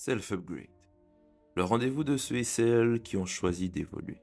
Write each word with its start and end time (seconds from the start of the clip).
Self-Upgrade, 0.00 0.68
le 1.56 1.64
rendez-vous 1.64 2.04
de 2.04 2.16
ceux 2.16 2.36
et 2.36 2.44
celles 2.44 3.02
qui 3.02 3.16
ont 3.16 3.26
choisi 3.26 3.68
d'évoluer. 3.68 4.22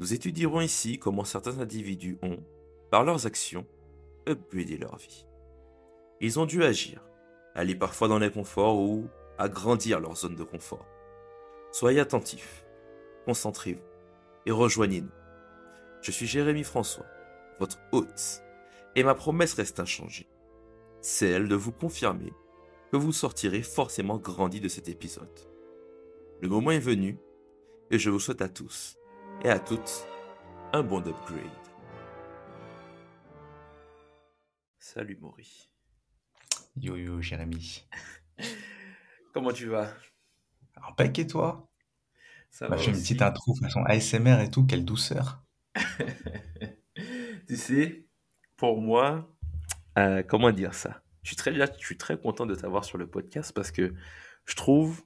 Nous 0.00 0.14
étudierons 0.14 0.62
ici 0.62 0.98
comment 0.98 1.24
certains 1.24 1.58
individus 1.58 2.18
ont, 2.22 2.42
par 2.90 3.04
leurs 3.04 3.26
actions, 3.26 3.66
upgradé 4.26 4.78
leur 4.78 4.96
vie. 4.96 5.26
Ils 6.22 6.40
ont 6.40 6.46
dû 6.46 6.64
agir, 6.64 7.04
aller 7.54 7.74
parfois 7.74 8.08
dans 8.08 8.18
l'inconfort 8.18 8.80
ou 8.80 9.08
agrandir 9.36 10.00
leur 10.00 10.16
zone 10.16 10.36
de 10.36 10.42
confort. 10.42 10.86
Soyez 11.70 12.00
attentifs, 12.00 12.64
concentrez-vous 13.26 13.84
et 14.46 14.52
rejoignez-nous. 14.52 15.12
Je 16.00 16.10
suis 16.12 16.26
Jérémy 16.26 16.64
François, 16.64 17.06
votre 17.60 17.78
hôte, 17.92 18.42
et 18.96 19.02
ma 19.02 19.14
promesse 19.14 19.52
reste 19.52 19.80
inchangée, 19.80 20.30
celle 21.02 21.46
de 21.46 21.56
vous 21.56 21.72
confirmer 21.72 22.32
que 22.92 22.98
vous 22.98 23.12
sortirez 23.12 23.62
forcément 23.62 24.18
grandi 24.18 24.60
de 24.60 24.68
cet 24.68 24.86
épisode. 24.90 25.40
Le 26.42 26.48
moment 26.50 26.72
est 26.72 26.78
venu, 26.78 27.18
et 27.90 27.98
je 27.98 28.10
vous 28.10 28.20
souhaite 28.20 28.42
à 28.42 28.50
tous 28.50 28.98
et 29.42 29.48
à 29.48 29.58
toutes 29.58 30.06
un 30.74 30.82
bon 30.82 30.98
upgrade. 30.98 31.40
Salut 34.78 35.16
Maury. 35.22 35.70
Yo 36.76 36.96
yo 36.96 37.22
Jérémy. 37.22 37.86
Comment 39.32 39.52
tu 39.52 39.68
vas? 39.68 39.94
Impec 40.86 41.18
et 41.18 41.26
toi? 41.26 41.66
Ça 42.50 42.68
Bah, 42.68 42.76
va 42.76 42.82
fait 42.82 42.90
une 42.90 42.98
petite 42.98 43.22
intro 43.22 43.54
façon 43.54 43.82
ASMR 43.84 44.38
et 44.42 44.50
tout, 44.50 44.66
quelle 44.66 44.84
douceur. 44.84 45.42
Tu 47.48 47.56
sais, 47.56 48.06
pour 48.56 48.80
moi, 48.80 49.34
euh, 49.98 50.22
comment 50.22 50.52
dire 50.52 50.74
ça? 50.74 51.01
Je 51.22 51.28
suis, 51.28 51.36
très, 51.36 51.54
je 51.54 51.66
suis 51.78 51.96
très 51.96 52.18
content 52.18 52.46
de 52.46 52.54
t'avoir 52.54 52.84
sur 52.84 52.98
le 52.98 53.06
podcast 53.06 53.52
parce 53.54 53.70
que 53.70 53.92
je 54.44 54.54
trouve... 54.54 55.02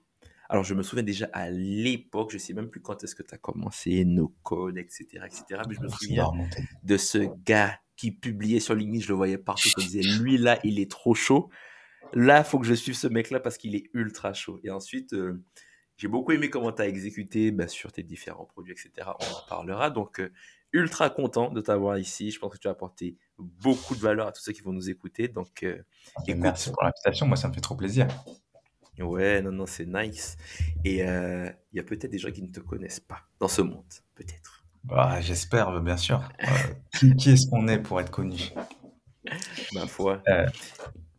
Alors, 0.49 0.63
je 0.63 0.75
me 0.75 0.83
souviens 0.85 1.03
déjà 1.03 1.29
à 1.33 1.51
l'époque, 1.51 2.31
je 2.31 2.39
sais 2.39 2.55
même 2.55 2.69
plus 2.69 2.81
quand 2.81 3.03
est-ce 3.03 3.17
que 3.17 3.25
tu 3.25 3.35
as 3.35 3.39
commencé, 3.39 4.05
nos 4.05 4.29
codes, 4.45 4.79
etc., 4.79 5.07
etc. 5.25 5.63
Mais 5.69 5.75
je 5.75 5.81
me 5.81 5.89
va 5.89 5.97
souviens 5.97 6.31
de 6.85 6.97
ce 6.97 7.19
gars 7.45 7.81
qui 7.97 8.13
publiait 8.13 8.61
sur 8.61 8.75
LinkedIn, 8.75 9.03
je 9.03 9.09
le 9.09 9.15
voyais 9.15 9.39
partout, 9.39 9.69
je 9.69 9.83
me 9.83 9.89
disais, 9.89 10.03
lui 10.21 10.39
là, 10.39 10.61
il 10.63 10.79
est 10.79 10.91
trop 10.91 11.15
chaud. 11.15 11.51
Là, 12.13 12.45
faut 12.45 12.59
que 12.59 12.67
je 12.67 12.75
suive 12.75 12.95
ce 12.95 13.09
mec-là 13.09 13.41
parce 13.41 13.59
qu'il 13.59 13.75
est 13.75 13.91
ultra 13.93 14.33
chaud. 14.35 14.61
Et 14.63 14.71
ensuite, 14.71 15.15
euh, 15.15 15.43
j'ai 15.97 16.09
beaucoup 16.09 16.33
aimé 16.33 16.51
comment 16.51 16.73
tu 16.73 16.83
as 16.83 16.89
exécuté 16.89 17.51
bah, 17.51 17.69
sur 17.69 17.91
tes 17.91 18.03
différents 18.03 18.45
produits, 18.45 18.73
etc. 18.73 19.09
On 19.19 19.25
en 19.25 19.49
parlera. 19.49 19.91
Donc, 19.91 20.21
euh, 20.21 20.31
ultra 20.73 21.11
content 21.11 21.51
de 21.51 21.61
t'avoir 21.61 21.99
ici. 21.99 22.31
Je 22.31 22.39
pense 22.39 22.53
que 22.53 22.59
tu 22.59 22.69
as 22.69 22.73
apporté 22.73 23.17
beaucoup 23.39 23.95
de 23.97 24.01
valeur 24.01 24.27
à 24.29 24.33
tous 24.33 24.43
ceux 24.43 24.53
qui 24.53 24.63
vont 24.63 24.73
nous 24.73 24.91
écouter. 24.91 25.29
Donc, 25.29 25.63
euh, 25.63 25.83
Ok, 26.17 26.29
écoute. 26.29 26.43
Merci 26.43 26.71
pour 26.71 26.83
l'invitation, 26.85 27.27
moi 27.27 27.37
ça 27.37 27.49
me 27.49 27.55
fait 27.55 27.61
trop 27.61 27.77
plaisir. 27.77 28.09
ouais, 28.99 29.43
non, 29.43 29.53
non, 29.53 29.67
c'est 29.67 29.87
nice. 29.87 30.37
Et 30.85 31.03
euh, 31.07 31.51
il 31.73 31.77
y 31.77 31.81
a 31.81 31.83
peut-être 31.83 32.11
des 32.11 32.19
gens 32.19 32.31
qui 32.31 32.43
ne 32.43 32.49
te 32.53 32.61
connaissent 32.61 33.01
pas 33.01 33.29
dans 33.39 33.49
ce 33.49 33.63
monde, 33.63 33.85
peut-être. 34.15 34.65
Bah, 34.85 35.21
J'espère, 35.21 35.81
bien 35.81 35.97
sûr. 35.97 36.29
Euh, 36.43 36.47
qui 36.99 37.15
qui 37.17 37.31
est-ce 37.31 37.47
qu'on 37.49 37.67
est 37.69 37.79
pour 37.81 38.01
être 38.01 38.11
connu? 38.11 38.53
Ma 39.73 39.87
foi. 39.87 40.23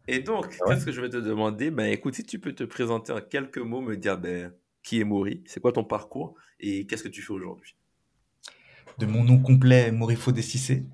Et 0.08 0.20
donc, 0.20 0.46
ouais. 0.46 0.58
qu'est-ce 0.68 0.86
que 0.86 0.92
je 0.92 1.02
vais 1.02 1.10
te 1.10 1.18
demander? 1.18 1.70
Ben, 1.72 1.92
écoute, 1.92 2.16
si 2.16 2.24
tu 2.24 2.40
peux 2.40 2.54
te 2.56 2.64
présenter 2.64 3.12
en 3.12 3.22
quelques 3.22 3.58
mots, 3.58 3.82
me 3.82 3.98
dire 3.98 4.18
ben, 4.18 4.54
qui 4.84 5.00
est 5.02 5.04
Maury, 5.04 5.44
c'est 5.46 5.60
quoi 5.60 5.74
ton 5.74 5.84
parcours 5.84 6.36
et 6.60 6.88
qu'est-ce 6.88 7.04
que 7.04 7.10
tu 7.10 7.22
fais 7.22 7.34
aujourd'hui? 7.34 7.76
De 8.98 9.06
mon 9.06 9.24
nom 9.24 9.38
complet, 9.40 9.92
Morifo 9.92 10.32
Dessicé. 10.32 10.86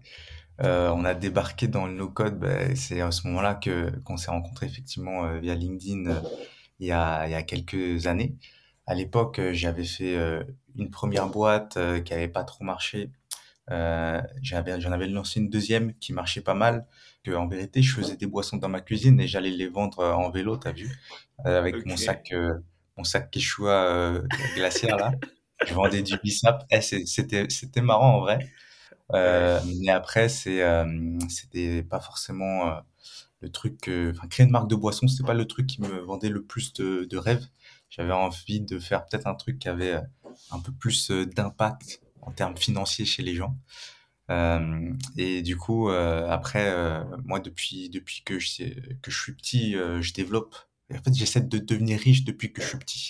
Euh, 0.62 0.90
on 0.90 1.04
a 1.06 1.14
débarqué 1.14 1.68
dans 1.68 1.88
le 1.88 1.94
no-code, 1.94 2.40
bah, 2.40 2.76
c'est 2.76 3.02
à 3.02 3.12
ce 3.12 3.28
moment-là 3.28 3.56
que 3.56 3.90
qu'on 4.02 4.18
s'est 4.18 4.30
rencontrés 4.30 4.68
effectivement 4.68 5.26
euh, 5.26 5.40
via 5.40 5.56
LinkedIn 5.56 6.06
euh, 6.12 6.20
il 6.80 6.88
y 6.88 6.92
a, 6.92 7.26
il 7.28 7.32
y 7.32 7.36
a 7.36 7.44
quelques 7.44 8.06
années. 8.08 8.36
À 8.86 8.94
l'époque, 8.94 9.40
euh, 9.40 9.54
j'avais 9.54 9.86
fait 9.86 10.16
euh, 10.16 10.44
une 10.78 10.90
première 10.92 11.28
boîte 11.28 11.78
euh, 11.78 12.02
qui 12.02 12.14
avait 12.14 12.28
pas 12.28 12.44
trop 12.44 12.64
marché. 12.64 13.10
Euh, 13.72 14.22
j'avais, 14.42 14.80
j'en 14.82 14.92
avais 14.92 15.08
lancé 15.08 15.40
une 15.40 15.50
deuxième 15.50 15.94
qui 15.96 16.14
marchait 16.14 16.42
pas 16.42 16.54
mal. 16.54 16.86
Que, 17.24 17.32
en 17.32 17.48
vérité, 17.48 17.82
je 17.82 17.94
faisais 17.96 18.18
des 18.18 18.28
boissons 18.28 18.58
dans 18.58 18.70
ma 18.70 18.82
cuisine 18.82 19.20
et 19.22 19.28
j'allais 19.28 19.52
les 19.52 19.68
vendre 19.70 20.04
en 20.04 20.30
vélo, 20.30 20.58
t'as 20.58 20.74
vu, 20.74 20.90
Euh, 21.46 21.58
avec 21.58 21.86
mon 21.86 21.98
sac, 21.98 22.32
euh, 22.34 22.60
mon 22.98 23.04
sac 23.06 23.32
Quechua 23.32 23.86
euh, 23.96 24.22
glaciaire 24.56 24.98
là. 24.98 25.12
Je 25.66 25.74
vendais 25.74 26.02
du 26.04 26.18
bissap. 26.24 26.66
Eh, 26.72 26.82
c'était, 26.82 27.48
c'était 27.50 27.82
marrant 27.82 28.18
en 28.18 28.22
vrai. 28.22 28.40
Euh, 29.14 29.60
mais 29.82 29.92
après, 29.92 30.30
c'est, 30.30 30.64
euh, 30.64 31.20
c'était 31.30 31.84
pas 31.84 32.00
forcément 32.00 32.70
euh, 32.70 32.82
le 33.42 33.52
truc. 33.52 33.80
que- 33.82 34.12
Enfin, 34.16 34.28
créer 34.28 34.46
une 34.46 34.52
marque 34.52 34.70
de 34.70 34.76
boisson, 34.76 35.08
c'était 35.08 35.26
pas 35.28 35.34
le 35.36 35.46
truc 35.48 35.68
qui 35.68 35.82
me 35.82 36.00
vendait 36.02 36.30
le 36.30 36.44
plus 36.44 36.74
de, 36.74 37.06
de 37.10 37.18
rêves. 37.18 37.46
J'avais 37.90 38.14
envie 38.14 38.62
de 38.62 38.80
faire 38.80 39.06
peut-être 39.06 39.28
un 39.28 39.36
truc 39.36 39.60
qui 39.60 39.70
avait 39.70 39.94
euh, 39.94 40.02
un 40.52 40.60
peu 40.60 40.72
plus 40.74 41.12
euh, 41.12 41.26
d'impact 41.26 42.02
en 42.22 42.32
termes 42.32 42.58
financiers 42.58 43.06
chez 43.06 43.24
les 43.24 43.36
gens. 43.36 43.58
Euh, 44.30 44.94
et 45.18 45.42
du 45.42 45.58
coup, 45.58 45.90
euh, 45.90 46.28
après, 46.30 46.70
euh, 46.70 47.04
moi, 47.26 47.40
depuis 47.40 47.90
depuis 47.90 48.24
que 48.26 48.40
je 48.40 48.64
que 49.02 49.12
je 49.12 49.20
suis 49.22 49.34
petit, 49.34 49.76
euh, 49.76 50.02
je 50.02 50.14
développe. 50.14 50.56
En 50.94 51.02
fait, 51.04 51.14
j'essaie 51.14 51.42
de 51.42 51.58
devenir 51.58 52.00
riche 52.00 52.24
depuis 52.24 52.54
que 52.54 52.62
je 52.62 52.68
suis 52.70 52.78
petit. 52.78 53.10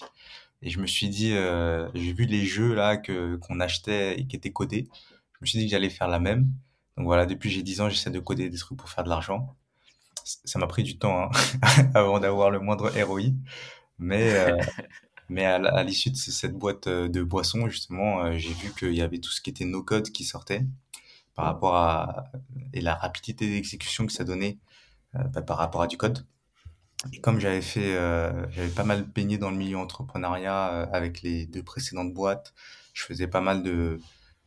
Et 0.63 0.72
je 0.72 0.79
me 0.81 0.88
suis 0.88 1.09
dit, 1.09 1.34
euh, 1.34 1.90
j'ai 1.96 2.13
vu 2.13 2.25
les 2.25 2.46
jeux 2.46 2.74
là 2.75 2.97
que 2.97 3.35
qu'on 3.38 3.59
achetait 3.62 4.19
et 4.19 4.28
qui 4.28 4.35
étaient 4.38 4.51
codés. 4.53 4.88
Je 5.34 5.40
me 5.41 5.47
suis 5.47 5.59
dit 5.59 5.66
que 5.66 5.72
j'allais 5.72 5.90
faire 5.91 6.07
la 6.09 6.19
même. 6.19 6.50
Donc 6.97 7.06
voilà, 7.07 7.25
depuis 7.28 7.51
j'ai 7.51 7.63
10 7.63 7.81
ans, 7.81 7.90
j'essaie 7.90 8.12
de 8.12 8.19
coder 8.19 8.50
des 8.50 8.57
trucs 8.57 8.78
pour 8.79 8.90
faire 8.90 9.03
de 9.06 9.09
l'argent. 9.09 9.56
Ça 10.25 10.59
m'a 10.59 10.68
pris 10.68 10.84
du 10.84 10.97
temps 10.97 11.23
hein, 11.25 11.31
avant 11.96 12.19
d'avoir 12.19 12.52
le 12.52 12.59
moindre 12.59 12.90
ROI. 13.03 13.31
Mais, 14.00 14.34
euh, 14.35 14.57
mais 15.29 15.46
à, 15.46 15.84
l'issue 15.84 16.12
de 16.12 16.18
ce- 16.18 16.31
cette 16.31 16.53
boîte 16.53 16.88
euh, 16.88 17.09
de 17.09 17.23
boissons, 17.23 17.68
justement, 17.69 18.38
j'ai 18.38 18.53
vu 18.53 18.73
qu'il 18.78 18.94
y 18.96 19.02
avait 19.02 19.19
tout 19.19 19.31
ce 19.31 19.41
qui 19.41 19.50
était 19.52 19.66
no-code 19.66 20.09
qui 20.12 20.25
sortait 20.25 20.66
par 21.35 21.46
rapport 21.46 21.75
à 21.75 22.25
et 22.73 22.81
la 22.81 22.96
rapidité 22.96 23.50
d'exécution 23.50 24.06
que 24.06 24.13
ça 24.13 24.23
donnait 24.23 24.57
euh, 25.16 25.23
bah, 25.25 25.41
par 25.41 25.57
rapport 25.57 25.81
à 25.84 25.88
du 25.88 25.97
code. 25.97 26.25
Et 27.12 27.19
comme 27.19 27.40
j'avais 27.40 27.62
fait, 27.62 27.96
euh, 27.96 28.50
j'avais 28.52 28.69
pas 28.69 28.84
mal 28.84 29.03
baigné 29.03 29.38
dans 29.38 29.52
le 29.52 29.58
milieu 29.58 29.78
entrepreneuriat 29.78 30.74
euh, 30.74 30.88
avec 30.94 31.22
les 31.22 31.46
deux 31.46 31.64
précédentes 31.64 32.14
boîtes, 32.14 32.53
je 32.94 33.03
faisais 33.03 33.28
pas 33.28 33.41
mal 33.41 33.62
de, 33.64 34.00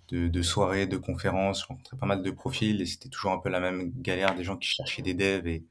de, 0.08 0.28
de 0.28 0.42
soirées, 0.42 0.86
de 0.86 0.96
conférences, 0.98 1.62
je 1.62 1.66
rencontrais 1.68 1.96
pas 1.98 2.06
mal 2.06 2.22
de 2.22 2.30
profils 2.30 2.80
et 2.82 2.86
c'était 2.86 3.08
toujours 3.10 3.32
un 3.32 3.38
peu 3.38 3.50
la 3.50 3.60
même 3.60 3.92
galère 4.02 4.34
des 4.36 4.44
gens 4.44 4.56
qui 4.56 4.68
cherchaient 4.70 5.02
des 5.02 5.14
devs 5.14 5.46
et, 5.48 5.64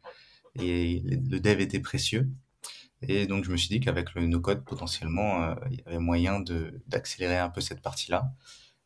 et 0.60 1.02
le 1.02 1.40
dev 1.40 1.62
était 1.62 1.80
précieux. 1.82 2.30
Et 3.02 3.28
donc 3.28 3.46
je 3.46 3.52
me 3.52 3.58
suis 3.58 3.70
dit 3.70 3.80
qu'avec 3.80 4.14
le 4.16 4.26
no-code, 4.28 4.64
potentiellement, 4.66 5.44
euh, 5.44 5.56
il 5.72 5.78
y 5.80 5.84
avait 5.88 6.00
moyen 6.00 6.42
d'accélérer 6.88 7.38
un 7.40 7.50
peu 7.50 7.62
cette 7.62 7.82
partie-là 7.82 8.32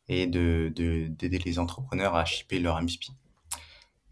et 0.08 0.26
de 0.28 0.72
de- 0.74 1.08
d'aider 1.08 1.38
les 1.40 1.58
entrepreneurs 1.60 2.14
à 2.16 2.24
shipper 2.26 2.60
leur 2.60 2.78
MVP. 2.80 3.08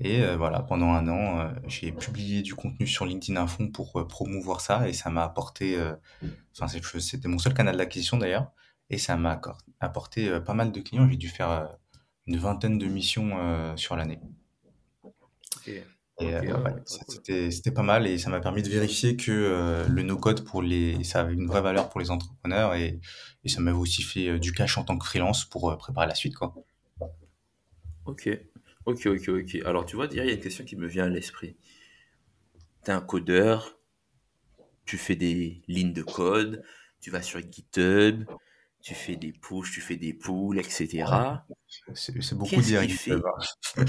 Et 0.01 0.23
euh, 0.23 0.37
voilà, 0.37 0.61
pendant 0.61 0.93
un 0.93 1.09
an, 1.09 1.41
euh, 1.41 1.51
j'ai 1.67 1.91
publié 1.91 2.43
du 2.43 2.55
contenu 2.55 2.87
sur 2.87 3.05
LinkedIn 3.05 3.41
à 3.41 3.47
fond 3.49 3.69
pour 3.69 3.99
euh, 3.99 4.07
promouvoir 4.07 4.61
ça 4.61 4.89
et 4.89 4.93
ça 4.93 5.11
m'a 5.11 5.25
apporté, 5.25 5.77
enfin 6.57 6.69
c'était 6.69 7.29
mon 7.29 7.39
seul 7.39 7.55
canal 7.55 7.77
d'acquisition 7.77 8.17
d'ailleurs, 8.17 8.53
et 8.91 8.99
ça 8.99 9.17
m'a 9.17 9.41
apporté 9.81 10.41
pas 10.41 10.55
mal 10.55 10.71
de 10.71 10.81
clients. 10.81 11.09
J'ai 11.09 11.17
dû 11.17 11.29
faire 11.29 11.77
une 12.27 12.37
vingtaine 12.37 12.79
de 12.79 12.87
missions 12.87 13.77
sur 13.77 13.97
l'année. 13.97 14.21
Et 15.67 15.83
ouais, 16.25 16.41
cool. 16.43 17.53
c'était 17.53 17.71
pas 17.71 17.83
mal 17.83 18.07
et 18.07 18.19
ça 18.19 18.31
m'a 18.31 18.41
permis 18.41 18.63
de 18.63 18.69
vérifier 18.69 19.17
que 19.17 19.87
le 19.89 20.03
no-code 20.03 20.45
pour 20.45 20.63
les, 20.63 21.03
ça 21.05 21.21
avait 21.21 21.35
une 21.35 21.47
vraie 21.47 21.61
valeur 21.61 21.91
pour 21.91 22.01
les 22.01 22.11
entrepreneurs 22.11 22.75
et, 22.75 23.01
et 23.45 23.49
ça 23.49 23.61
m'avait 23.61 23.77
aussi 23.77 24.03
fait 24.03 24.39
du 24.39 24.53
cash 24.53 24.79
en 24.79 24.85
tant 24.85 24.97
que 24.97 25.07
freelance 25.07 25.45
pour 25.45 25.77
préparer 25.77 26.07
la 26.07 26.15
suite 26.15 26.35
quoi. 26.35 26.55
Ok, 28.05 28.31
ok, 28.89 29.07
ok, 29.07 29.29
ok. 29.29 29.63
Alors, 29.65 29.87
tu 29.87 29.97
vois, 29.97 30.07
il 30.11 30.17
y 30.17 30.21
a 30.21 30.25
une 30.33 30.41
question 30.41 30.65
qui 30.65 30.77
me 30.77 30.87
vient 30.87 31.05
à 31.05 31.09
l'esprit. 31.09 31.57
Tu 32.85 32.91
es 32.91 32.95
un 32.95 33.01
codeur, 33.01 33.79
tu 34.85 34.97
fais 34.99 35.17
des 35.17 35.63
lignes 35.69 35.93
de 35.93 36.03
code, 36.03 36.63
tu 37.01 37.11
vas 37.11 37.23
sur 37.23 37.41
GitHub, 37.41 38.25
tu 38.81 38.95
fais 38.95 39.17
des 39.17 39.33
pushes, 39.33 39.73
tu 39.73 39.81
fais 39.81 39.97
des 39.97 40.15
pulls, 40.15 40.59
etc. 40.59 41.47
C'est 41.95 42.35
beaucoup 42.39 42.63
dire 42.63 42.89
GitHub. 42.89 43.23
hein. 43.27 43.85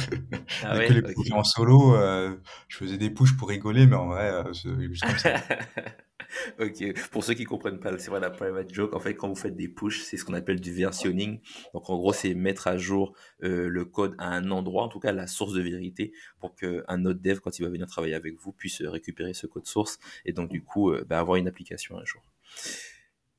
Ah 0.61 0.75
Dès 0.75 0.83
que 0.83 0.93
ouais, 0.93 0.93
les 0.93 1.01
ok. 1.03 1.15
projets 1.15 1.33
en 1.33 1.43
solo, 1.43 1.95
euh, 1.95 2.37
je 2.67 2.77
faisais 2.77 2.97
des 2.97 3.09
pushes 3.09 3.35
pour 3.37 3.49
rigoler, 3.49 3.85
mais 3.87 3.95
en 3.95 4.07
vrai, 4.07 4.31
euh, 4.31 4.53
c'est 4.53 4.69
juste 4.87 5.05
comme 5.05 5.17
ça. 5.17 5.31
Ok, 6.59 6.83
pour 7.11 7.23
ceux 7.23 7.33
qui 7.33 7.43
comprennent 7.43 7.79
pas, 7.79 7.97
c'est 7.97 8.09
vrai 8.09 8.19
la 8.19 8.29
private 8.29 8.73
joke. 8.73 8.95
En 8.95 8.99
fait, 8.99 9.15
quand 9.15 9.27
vous 9.27 9.35
faites 9.35 9.55
des 9.55 9.67
pushes, 9.67 10.03
c'est 10.03 10.17
ce 10.17 10.25
qu'on 10.25 10.33
appelle 10.33 10.59
du 10.59 10.71
versionning. 10.73 11.39
Donc, 11.73 11.89
en 11.89 11.97
gros, 11.97 12.13
c'est 12.13 12.33
mettre 12.33 12.67
à 12.67 12.77
jour 12.77 13.15
euh, 13.43 13.67
le 13.67 13.85
code 13.85 14.15
à 14.17 14.29
un 14.29 14.51
endroit, 14.51 14.83
en 14.83 14.89
tout 14.89 14.99
cas 14.99 15.11
la 15.11 15.27
source 15.27 15.53
de 15.53 15.61
vérité, 15.61 16.13
pour 16.39 16.55
qu'un 16.55 17.05
autre 17.05 17.19
dev, 17.21 17.39
quand 17.39 17.57
il 17.59 17.63
va 17.63 17.69
venir 17.69 17.87
travailler 17.87 18.15
avec 18.15 18.35
vous, 18.39 18.51
puisse 18.51 18.81
euh, 18.81 18.89
récupérer 18.89 19.33
ce 19.33 19.47
code 19.47 19.65
source 19.65 19.99
et 20.25 20.33
donc 20.33 20.49
du 20.49 20.63
coup 20.63 20.91
euh, 20.91 21.05
bah, 21.07 21.19
avoir 21.19 21.37
une 21.37 21.47
application 21.47 21.97
un 21.97 22.05
jour. 22.05 22.21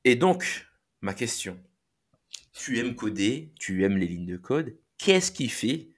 Et 0.03 0.15
donc, 0.15 0.67
ma 1.01 1.13
question, 1.13 1.57
tu 2.53 2.79
aimes 2.79 2.95
coder, 2.95 3.53
tu 3.59 3.83
aimes 3.83 3.97
les 3.97 4.07
lignes 4.07 4.25
de 4.25 4.37
code, 4.37 4.75
qu'est-ce 4.97 5.31
qui 5.31 5.49
fait 5.49 5.89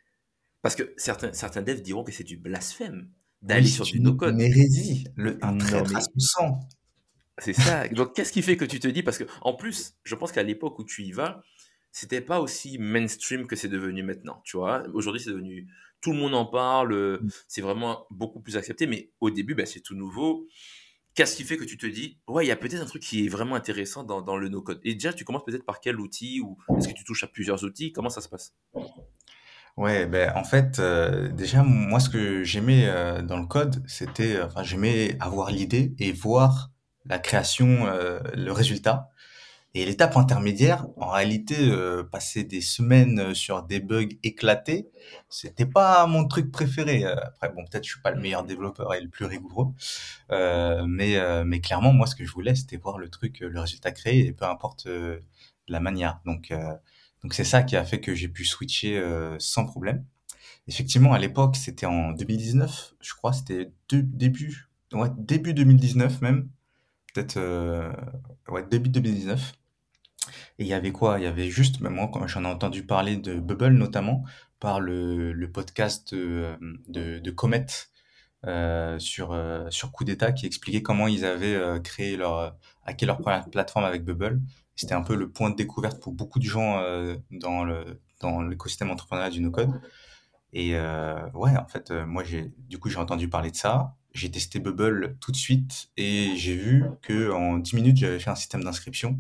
Parce 0.62 0.76
que 0.76 0.94
certains, 0.98 1.34
certains 1.34 1.62
devs 1.62 1.82
diront 1.82 2.04
que 2.04 2.12
c'est 2.12 2.24
du 2.24 2.38
blasphème 2.38 3.10
d'aller 3.42 3.66
Oui, 3.66 3.70
sur 3.70 3.86
du 3.86 4.00
no-code. 4.00 4.34
une 4.36 4.42
hérésie, 4.42 5.06
le, 5.16 5.38
un 5.42 5.58
traître 5.58 5.96
à 5.96 6.02
son 6.02 6.20
sang. 6.20 6.60
C'est 7.38 7.54
ça. 7.54 7.88
Donc, 7.90 8.16
qu'est-ce 8.16 8.32
qui 8.32 8.42
fait 8.42 8.58
que 8.58 8.66
tu 8.66 8.80
te 8.80 8.88
dis 8.88 9.04
Parce 9.04 9.18
que, 9.18 9.24
en 9.42 9.54
plus, 9.54 9.96
je 10.04 10.16
pense 10.16 10.32
qu'à 10.32 10.44
l'époque 10.44 10.78
où 10.80 10.84
tu 10.84 11.04
y 11.04 11.12
vas, 11.12 11.42
c'était 11.92 12.22
pas 12.22 12.40
aussi 12.40 12.78
mainstream 12.78 13.48
que 13.48 13.56
c'est 13.56 13.68
devenu 13.70 14.04
maintenant. 14.04 14.42
Tu 14.44 14.58
vois, 14.58 14.84
aujourd'hui, 14.94 15.22
c'est 15.22 15.32
devenu 15.32 15.68
tout 16.02 16.12
le 16.12 16.20
monde 16.20 16.36
en 16.36 16.46
parle. 16.46 17.20
Mmh. 17.22 17.30
C'est 17.48 17.62
vraiment 17.62 18.06
beaucoup 18.12 18.40
plus 18.40 18.58
accepté. 18.58 18.88
Mais 18.88 19.12
au 19.20 19.30
début, 19.30 19.56
ben, 19.56 19.66
c'est 19.66 19.82
tout 19.82 19.96
nouveau. 19.96 20.48
Qu'est-ce 21.16 21.36
qui 21.36 21.44
fait 21.44 21.58
que 21.58 21.64
tu 21.64 21.78
te 21.78 21.86
dis, 21.86 22.18
ouais, 22.28 22.44
il 22.44 22.48
y 22.48 22.52
a 22.52 22.56
peut-être 22.56 22.82
un 22.82 22.86
truc 22.86 23.04
qui 23.04 23.26
est 23.26 23.30
vraiment 23.30 23.56
intéressant 23.56 24.04
dans, 24.04 24.22
dans 24.22 24.36
le 24.36 24.50
no-code? 24.50 24.80
Et 24.84 24.96
déjà, 24.96 25.14
tu 25.14 25.24
commences 25.24 25.46
peut-être 25.46 25.66
par 25.66 25.80
quel 25.80 26.00
outil 26.00 26.42
Ou 26.42 26.58
est-ce 26.78 26.88
que 26.88 26.94
tu 26.94 27.04
touches 27.04 27.24
à 27.24 27.28
plusieurs 27.28 27.64
outils? 27.64 27.92
Comment 27.92 28.10
ça 28.10 28.22
se 28.22 28.30
passe? 28.30 28.56
Ouais, 29.76 30.06
ben 30.06 30.32
en 30.36 30.44
fait, 30.44 30.78
euh, 30.80 31.30
déjà, 31.30 31.64
moi, 31.64 32.00
ce 32.00 32.10
que 32.10 32.44
j'aimais 32.44 32.86
euh, 32.88 33.22
dans 33.22 33.40
le 33.40 33.48
code, 33.48 33.84
c'était, 33.88 34.36
euh, 34.36 34.46
enfin, 34.46 34.64
j'aimais 34.64 35.18
avoir 35.20 35.50
l'idée 35.50 35.96
et 35.98 36.12
voir 36.12 36.73
la 37.06 37.20
création, 37.20 37.88
euh, 37.88 38.20
le 38.36 38.52
résultat. 38.52 39.10
Et 39.76 39.86
l'étape 39.86 40.18
intermédiaire, 40.18 40.86
en 40.98 41.10
réalité, 41.10 41.56
euh, 41.60 42.04
passer 42.04 42.44
des 42.44 42.62
semaines 42.62 43.34
sur 43.34 43.64
des 43.64 43.80
bugs 43.80 44.08
éclatés, 44.22 44.90
c'était 45.30 45.66
pas 45.66 46.06
mon 46.08 46.28
truc 46.28 46.52
préféré. 46.52 47.06
Euh, 47.06 47.16
Après, 47.26 47.50
bon, 47.50 47.66
peut-être 47.66 47.84
je 47.86 47.92
suis 47.94 48.02
pas 48.02 48.12
le 48.12 48.22
meilleur 48.22 48.44
développeur 48.44 48.94
et 48.94 49.02
le 49.02 49.10
plus 49.10 49.26
rigoureux, 49.26 49.70
euh, 50.32 50.86
mais 50.88 51.18
euh, 51.18 51.44
mais 51.46 51.60
clairement, 51.62 51.94
moi, 51.94 52.08
ce 52.08 52.16
que 52.16 52.26
je 52.26 52.32
voulais, 52.32 52.56
c'était 52.56 52.78
voir 52.78 52.98
le 53.00 53.10
truc, 53.10 53.42
euh, 53.42 53.50
le 53.50 53.60
résultat 53.60 53.92
créé, 53.92 54.28
et 54.28 54.32
peu 54.34 54.46
importe 54.46 54.86
euh, 54.88 55.20
la 55.68 55.80
manière. 55.80 56.20
Donc 56.26 56.52
euh, 56.52 56.74
donc 57.24 57.34
c'est 57.34 57.44
ça 57.44 57.64
qui 57.64 57.76
a 57.76 57.84
fait 57.86 58.00
que 58.02 58.14
j'ai 58.16 58.28
pu 58.28 58.46
switcher 58.46 58.98
euh, 59.00 59.36
sans 59.40 59.66
problème. 59.66 60.06
Effectivement, 60.68 61.14
à 61.14 61.20
l'époque, 61.20 61.56
c'était 61.58 61.86
en 61.86 62.12
2019, 62.12 62.96
je 63.02 63.14
crois, 63.14 63.34
c'était 63.34 63.72
début, 63.92 64.70
ouais, 64.94 65.10
début 65.18 65.54
2019 65.54 66.22
même, 66.22 66.50
peut-être, 67.14 67.38
euh, 67.38 67.92
ouais, 68.50 68.64
début 68.68 68.90
2019. 68.90 69.54
Et 70.60 70.64
il 70.64 70.68
y 70.68 70.74
avait 70.74 70.92
quoi? 70.92 71.20
Il 71.20 71.24
y 71.24 71.28
avait 71.28 71.50
juste, 71.50 71.82
ben 71.82 71.90
moi, 71.90 72.10
j'en 72.28 72.44
ai 72.44 72.48
entendu 72.48 72.86
parler 72.86 73.18
de 73.18 73.36
Bubble 73.40 73.74
notamment, 73.74 74.24
par 74.60 74.80
le, 74.80 75.34
le 75.34 75.52
podcast 75.52 76.14
de, 76.14 76.58
de, 76.88 77.20
de 77.20 77.32
Comet 77.32 77.66
euh, 78.46 79.00
sur, 79.00 79.34
euh, 79.34 79.70
sur 79.70 79.92
Coup 79.92 80.04
d'État 80.06 80.32
qui 80.32 80.46
expliquait 80.46 80.82
comment 80.82 81.08
ils 81.08 81.26
avaient 81.26 81.56
euh, 81.56 81.80
créé 81.80 82.18
leur, 82.18 82.56
hacké 82.86 83.06
leur 83.06 83.18
première 83.18 83.50
plateforme 83.50 83.86
avec 83.86 84.04
Bubble. 84.06 84.42
C'était 84.76 84.94
un 84.96 85.02
peu 85.02 85.16
le 85.16 85.30
point 85.32 85.50
de 85.50 85.56
découverte 85.56 86.02
pour 86.02 86.14
beaucoup 86.14 86.40
de 86.40 86.46
gens 86.46 86.80
euh, 86.80 87.16
dans 87.32 87.64
le, 87.64 88.02
dans 88.22 88.42
l'écosystème 88.42 88.92
entrepreneurial 88.92 89.32
du 89.32 89.42
no-code. 89.42 89.82
Et 90.54 90.76
euh, 90.76 91.30
ouais, 91.34 91.56
en 91.58 91.68
fait, 91.68 91.92
euh, 91.92 92.06
moi, 92.06 92.24
j'ai, 92.24 92.54
du 92.58 92.78
coup, 92.80 92.90
j'ai 92.90 92.98
entendu 93.00 93.28
parler 93.30 93.52
de 93.52 93.56
ça. 93.56 93.96
J'ai 94.14 94.30
testé 94.30 94.60
Bubble 94.60 95.18
tout 95.20 95.32
de 95.32 95.38
suite 95.38 95.90
et 95.98 96.34
j'ai 96.36 96.56
vu 96.56 96.86
que 97.02 97.32
en 97.32 97.58
10 97.58 97.76
minutes, 97.76 97.98
j'avais 97.98 98.20
fait 98.20 98.30
un 98.30 98.36
système 98.36 98.64
d'inscription 98.64 99.20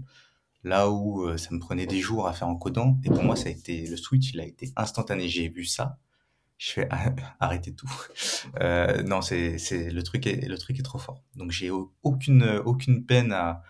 là 0.63 0.89
où 0.89 1.27
euh, 1.27 1.37
ça 1.37 1.49
me 1.51 1.59
prenait 1.59 1.87
des 1.87 1.99
jours 1.99 2.27
à 2.27 2.33
faire 2.33 2.47
en 2.47 2.55
codant. 2.55 2.99
Et 3.03 3.09
pour 3.09 3.23
moi, 3.23 3.35
ça 3.35 3.49
a 3.49 3.51
été 3.51 3.87
le 3.87 3.97
switch, 3.97 4.33
il 4.33 4.39
a 4.41 4.45
été 4.45 4.71
instantané. 4.75 5.27
J'ai 5.29 5.49
vu 5.49 5.65
ça, 5.65 5.99
je 6.57 6.71
fais 6.71 6.89
arrêtez 7.39 7.73
tout. 7.75 7.91
Euh, 8.61 9.03
non, 9.03 9.21
c'est 9.21 9.57
le 9.91 10.01
truc 10.03 10.27
est 10.27 10.47
le 10.47 10.57
truc 10.57 10.79
est 10.79 10.83
trop 10.83 10.99
fort. 10.99 11.23
Donc 11.35 11.51
j'ai 11.51 11.69
au- 11.71 11.93
aucune 12.03 12.43
aucune 12.65 13.05
peine 13.05 13.31
à 13.33 13.63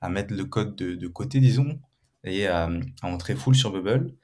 à 0.00 0.08
mettre 0.08 0.34
le 0.34 0.44
code 0.44 0.76
de, 0.76 0.94
de 0.94 1.08
côté, 1.08 1.40
disons, 1.40 1.80
et 2.24 2.46
à, 2.46 2.70
à 3.02 3.06
entrer 3.08 3.34
full 3.36 3.54
sur 3.54 3.72
Bubble. 3.72 4.14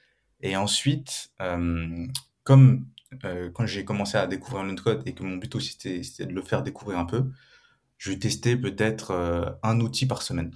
Et 0.41 0.57
ensuite, 0.57 1.31
euh, 1.41 2.07
comme 2.45 2.87
euh, 3.25 3.51
quand 3.53 3.67
j'ai 3.67 3.85
commencé 3.85 4.17
à 4.19 4.27
découvrir 4.27 4.65
le 4.65 4.75
code 4.75 5.03
et 5.07 5.13
que 5.13 5.23
mon 5.23 5.37
but 5.37 5.55
aussi 5.55 5.77
c'était 5.79 6.27
de 6.27 6.33
le 6.33 6.43
faire 6.43 6.63
découvrir 6.63 6.99
un 6.99 7.05
peu, 7.05 7.31
je 7.99 8.13
testais 8.13 8.57
peut-être 8.57 9.11
euh, 9.13 9.51
un 9.63 9.81
outil 9.81 10.07
par 10.07 10.23
semaine. 10.23 10.51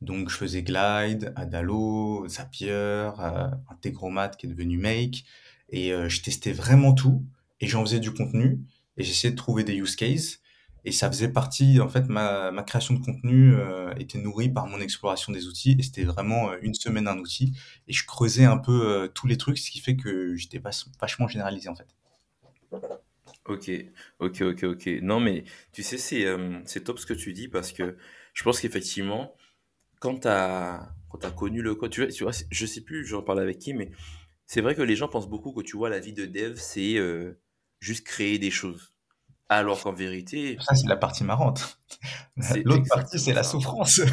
Donc, 0.00 0.30
je 0.30 0.36
faisais 0.36 0.62
Glide, 0.62 1.32
Adalo, 1.34 2.28
Zapier, 2.28 2.70
euh, 2.70 3.48
Integromat 3.68 4.28
qui 4.28 4.46
est 4.46 4.48
devenu 4.48 4.78
Make. 4.78 5.24
Et 5.70 5.90
je 5.90 6.22
testais 6.22 6.52
vraiment 6.52 6.94
tout. 6.94 7.26
Et 7.60 7.66
j'en 7.66 7.84
faisais 7.84 7.98
du 7.98 8.12
contenu. 8.12 8.60
Et 8.96 9.02
j'essayais 9.02 9.32
de 9.32 9.36
trouver 9.36 9.64
des 9.64 9.74
use 9.74 9.96
cases. 9.96 10.40
Et 10.88 10.90
ça 10.90 11.10
faisait 11.10 11.28
partie, 11.28 11.82
en 11.82 11.88
fait, 11.90 12.08
ma, 12.08 12.50
création 12.62 12.94
de 12.94 13.04
contenu 13.04 13.52
euh, 13.54 13.92
était 13.98 14.16
nourrie 14.16 14.48
par 14.48 14.66
mon 14.66 14.80
exploration 14.80 15.34
des 15.34 15.46
outils. 15.46 15.76
Et 15.78 15.82
c'était 15.82 16.04
vraiment 16.04 16.50
euh, 16.50 16.56
une 16.62 16.72
semaine 16.72 17.06
un 17.06 17.18
outil. 17.18 17.52
Et 17.88 17.92
je 17.92 18.06
creusais 18.06 18.46
un 18.46 18.56
peu 18.56 18.88
euh, 18.88 19.06
tous 19.06 19.26
les 19.26 19.36
trucs, 19.36 19.58
ce 19.58 19.70
qui 19.70 19.80
fait 19.80 19.96
que 19.96 20.34
j'étais 20.34 20.56
vach- 20.58 20.86
vachement 20.98 21.28
généralisé, 21.28 21.68
en 21.68 21.74
fait. 21.74 21.94
Ok, 23.44 23.70
ok, 24.18 24.40
ok, 24.40 24.62
ok. 24.62 24.86
Non, 25.02 25.20
mais 25.20 25.44
tu 25.72 25.82
sais, 25.82 25.98
c'est 25.98 26.80
top 26.84 26.98
ce 26.98 27.04
que 27.04 27.12
tu 27.12 27.34
dis 27.34 27.48
parce 27.48 27.72
que 27.72 27.98
je 28.32 28.42
pense 28.42 28.58
qu'effectivement, 28.58 29.36
quand 30.00 30.20
tu 30.20 30.28
as, 30.28 30.94
connu 31.36 31.60
le 31.60 31.74
code, 31.74 31.90
tu 31.90 32.22
vois, 32.22 32.32
je 32.50 32.66
sais 32.66 32.80
plus, 32.80 33.04
j'en 33.04 33.22
parlais 33.22 33.42
avec 33.42 33.58
qui, 33.58 33.74
mais 33.74 33.90
c'est 34.46 34.62
vrai 34.62 34.74
que 34.74 34.80
les 34.80 34.96
gens 34.96 35.08
pensent 35.08 35.28
beaucoup 35.28 35.52
que 35.52 35.60
tu 35.60 35.76
vois, 35.76 35.90
la 35.90 36.00
vie 36.00 36.14
de 36.14 36.24
dev, 36.24 36.56
c'est 36.56 36.96
juste 37.80 38.06
créer 38.06 38.38
des 38.38 38.50
choses. 38.50 38.94
Alors 39.50 39.82
qu'en 39.82 39.92
vérité, 39.92 40.58
Ça, 40.60 40.74
c'est 40.74 40.86
la 40.88 40.96
partie 40.96 41.24
marrante. 41.24 41.80
L'autre 42.64 42.84
partie, 42.88 43.18
c'est 43.18 43.32
la 43.32 43.42
souffrance. 43.42 44.00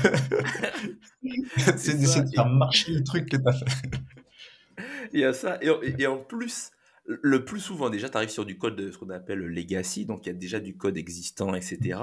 C'est 1.77 1.97
d'essayer 1.97 2.23
de 2.23 2.29
Et 2.29 2.35
faire 2.35 2.47
marcher 2.47 2.91
le 2.93 3.03
truc 3.03 3.29
que 3.29 3.37
tu 3.37 3.43
as 3.47 3.53
fait. 3.53 3.65
il 5.13 5.19
y 5.19 5.23
a 5.23 5.33
ça. 5.33 5.57
Et, 5.61 5.69
en 5.69 5.81
et- 5.81 5.95
et 5.99 6.07
en 6.07 6.17
plus, 6.17 6.71
le 7.05 7.45
plus 7.45 7.59
souvent, 7.59 7.89
déjà, 7.89 8.09
tu 8.09 8.17
arrives 8.17 8.29
sur 8.29 8.45
du 8.45 8.57
code 8.57 8.75
de 8.75 8.91
ce 8.91 8.97
qu'on 8.97 9.09
appelle 9.09 9.39
le 9.39 9.47
legacy, 9.47 10.05
donc 10.05 10.25
il 10.25 10.29
y 10.29 10.31
a 10.31 10.33
déjà 10.35 10.59
du 10.59 10.75
code 10.77 10.97
existant, 10.97 11.53
etc. 11.53 11.99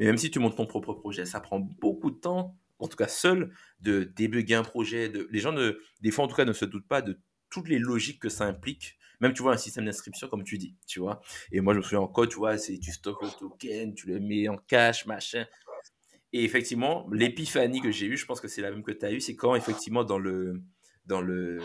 Mais 0.00 0.06
même 0.06 0.18
si 0.18 0.30
tu 0.30 0.38
montes 0.38 0.56
ton 0.56 0.66
propre 0.66 0.92
projet, 0.94 1.26
ça 1.26 1.40
prend 1.40 1.60
beaucoup 1.60 2.10
de 2.10 2.16
temps, 2.16 2.56
en 2.78 2.88
tout 2.88 2.96
cas 2.96 3.08
seul, 3.08 3.52
de 3.80 4.04
débugger 4.04 4.54
un 4.54 4.64
projet. 4.64 5.08
De... 5.08 5.28
Les 5.30 5.38
gens, 5.40 5.52
ne, 5.52 5.78
des 6.00 6.10
fois, 6.10 6.24
en 6.24 6.28
tout 6.28 6.36
cas, 6.36 6.44
ne 6.44 6.52
se 6.52 6.64
doutent 6.64 6.88
pas 6.88 7.02
de 7.02 7.18
toutes 7.50 7.68
les 7.68 7.78
logiques 7.78 8.20
que 8.20 8.28
ça 8.28 8.44
implique. 8.44 8.96
Même, 9.22 9.32
tu 9.32 9.42
vois, 9.42 9.52
un 9.52 9.56
système 9.56 9.84
d'inscription, 9.84 10.28
comme 10.28 10.42
tu 10.42 10.58
dis, 10.58 10.76
tu 10.86 10.98
vois. 10.98 11.22
Et 11.52 11.60
moi, 11.60 11.72
je 11.74 11.78
me 11.78 11.82
souviens 11.82 12.00
en 12.00 12.08
code, 12.08 12.28
tu 12.28 12.36
vois, 12.36 12.58
c'est 12.58 12.78
tu 12.78 12.90
stockes 12.90 13.22
le 13.22 13.28
token, 13.38 13.94
tu 13.94 14.08
le 14.08 14.18
mets 14.18 14.48
en 14.48 14.56
cache, 14.56 15.06
machin. 15.06 15.46
Et 16.32 16.44
effectivement, 16.44 17.08
l'épiphanie 17.12 17.80
que 17.80 17.92
j'ai 17.92 18.06
eue, 18.06 18.16
je 18.16 18.26
pense 18.26 18.40
que 18.40 18.48
c'est 18.48 18.62
la 18.62 18.70
même 18.72 18.82
que 18.82 18.90
tu 18.90 19.06
as 19.06 19.12
eue, 19.12 19.20
c'est 19.20 19.36
quand 19.36 19.54
effectivement 19.54 20.02
dans 20.02 20.18
le 20.18 20.60
dans 21.06 21.20
le 21.20 21.60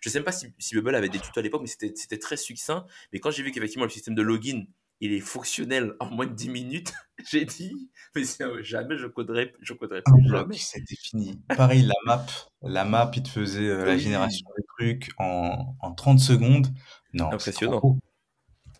je 0.00 0.08
sais 0.08 0.18
même 0.18 0.24
pas 0.24 0.32
si, 0.32 0.52
si 0.58 0.74
Bubble 0.74 0.94
avait 0.94 1.08
des 1.08 1.18
tutos 1.18 1.40
à 1.40 1.42
l'époque, 1.42 1.62
mais 1.62 1.68
c'était 1.68 1.92
c'était 1.96 2.18
très 2.18 2.36
succinct. 2.36 2.86
Mais 3.12 3.18
quand 3.18 3.30
j'ai 3.30 3.42
vu 3.42 3.50
qu'effectivement 3.50 3.84
le 3.84 3.90
système 3.90 4.14
de 4.14 4.22
login 4.22 4.64
il 5.00 5.12
est 5.12 5.20
fonctionnel 5.20 5.94
en 6.00 6.06
moins 6.10 6.26
de 6.26 6.34
10 6.34 6.48
minutes, 6.48 6.92
j'ai 7.30 7.44
dit 7.44 7.90
mais 8.14 8.22
euh, 8.42 8.62
jamais 8.62 8.96
je 8.96 9.06
coderai 9.06 9.52
je 9.60 9.72
coderai 9.74 10.02
Un 10.06 10.12
plus 10.12 10.28
bloc, 10.28 10.42
jamais. 10.42 10.56
c'était 10.56 10.96
fini. 10.96 11.40
Pareil, 11.56 11.82
la 11.82 11.94
map, 12.06 12.26
la 12.62 12.84
map, 12.84 13.10
il 13.14 13.22
te 13.22 13.28
faisait 13.28 13.68
euh, 13.68 13.84
la 13.84 13.96
génération 13.98 14.46
des 14.56 14.64
trucs 14.76 15.10
en, 15.18 15.76
en 15.80 15.92
30 15.94 16.20
secondes. 16.20 16.68
Non, 17.12 17.32
impressionnant. 17.32 17.98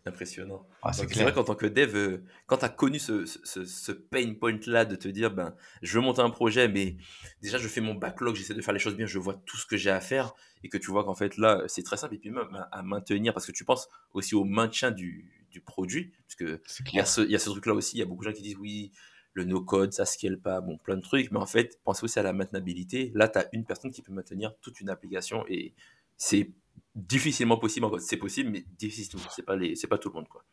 Impressionnant. 0.07 0.67
Ah, 0.83 0.93
c'est 0.93 1.05
vrai 1.23 1.33
qu'en 1.35 1.45
tant 1.45 1.55
que 1.55 1.67
dev, 1.67 1.95
euh, 1.95 2.25
quand 2.47 2.59
tu 2.59 2.65
as 2.65 2.69
connu 2.71 2.99
ce, 2.99 3.27
ce, 3.27 3.39
ce- 3.45 3.65
ce 3.67 3.93
pain 3.93 4.33
point-là 4.41 4.85
de 4.87 4.97
te 4.97 5.09
dire, 5.09 5.31
ben, 5.35 5.55
je 5.83 5.99
veux 5.99 6.05
monter 6.05 6.23
un 6.23 6.31
projet, 6.31 6.67
mais 6.69 6.97
déjà 7.43 7.59
je 7.59 7.69
fais 7.69 7.81
mon 7.83 7.95
backlog, 7.95 8.35
j'essaie 8.35 8.55
de 8.55 8.63
faire 8.63 8.73
les 8.73 8.81
choses 8.81 8.97
bien, 8.97 9.05
je 9.07 9.19
vois 9.19 9.35
tout 9.45 9.57
ce 9.59 9.67
que 9.67 9.77
j'ai 9.77 9.91
à 9.91 10.01
faire, 10.01 10.33
et 10.63 10.69
que 10.71 10.79
tu 10.79 10.91
vois 10.91 11.05
qu'en 11.05 11.15
fait 11.15 11.37
là, 11.37 11.63
c'est 11.67 11.83
très 11.83 11.97
simple, 11.99 12.15
et 12.15 12.19
puis 12.19 12.31
même 12.31 12.49
à, 12.55 12.79
à 12.79 12.83
maintenir, 12.83 13.35
parce 13.35 13.45
que 13.45 13.53
tu 13.53 13.65
penses 13.65 13.89
aussi 14.15 14.35
au 14.35 14.45
maintien 14.45 14.91
du, 14.91 15.38
du 15.51 15.61
produit, 15.61 16.13
parce 16.27 16.35
que 16.35 16.63
il 16.93 16.97
y 16.97 17.01
a 17.01 17.05
ce, 17.05 17.51
truc-là 17.51 17.75
aussi, 17.75 17.97
il 17.97 18.01
y 18.01 18.03
a 18.03 18.07
beaucoup 18.07 18.25
de 18.25 18.31
gens 18.31 18.35
qui 18.35 18.43
disent, 18.43 18.57
oui, 18.57 18.93
le 19.33 19.45
no-code, 19.45 19.93
ça 19.93 20.05
scale 20.05 20.39
pas, 20.39 20.61
bon, 20.61 20.79
plein 20.79 20.97
de 20.97 21.03
trucs, 21.03 21.31
mais 21.31 21.39
en 21.39 21.47
fait, 21.47 21.81
pensez 21.85 22.05
aussi 22.05 22.19
à 22.19 22.23
la 22.23 22.33
maintenabilité. 22.33 23.13
Là, 23.15 23.29
tu 23.29 23.39
as 23.39 23.49
une 23.53 23.65
personne 23.65 23.91
qui 23.91 24.03
peut 24.03 24.13
maintenir 24.13 24.55
toute 24.61 24.81
une 24.81 24.91
application, 24.91 25.45
et 25.49 25.75
c'est 26.17 26.51
difficilement 26.95 27.59
possible 27.59 27.87
en 27.87 27.91
code. 27.91 28.01
C'est 28.01 28.17
possible, 28.17 28.51
mais 28.51 28.65
difficilement. 28.79 29.25
C'est 29.35 29.45
pas 29.45 29.57
les, 29.57 29.77
c'est 29.77 29.87
pas 29.87 29.99
tout 29.99 30.09
le 30.09 30.15
monde, 30.15 30.29
quoi. 30.29 30.45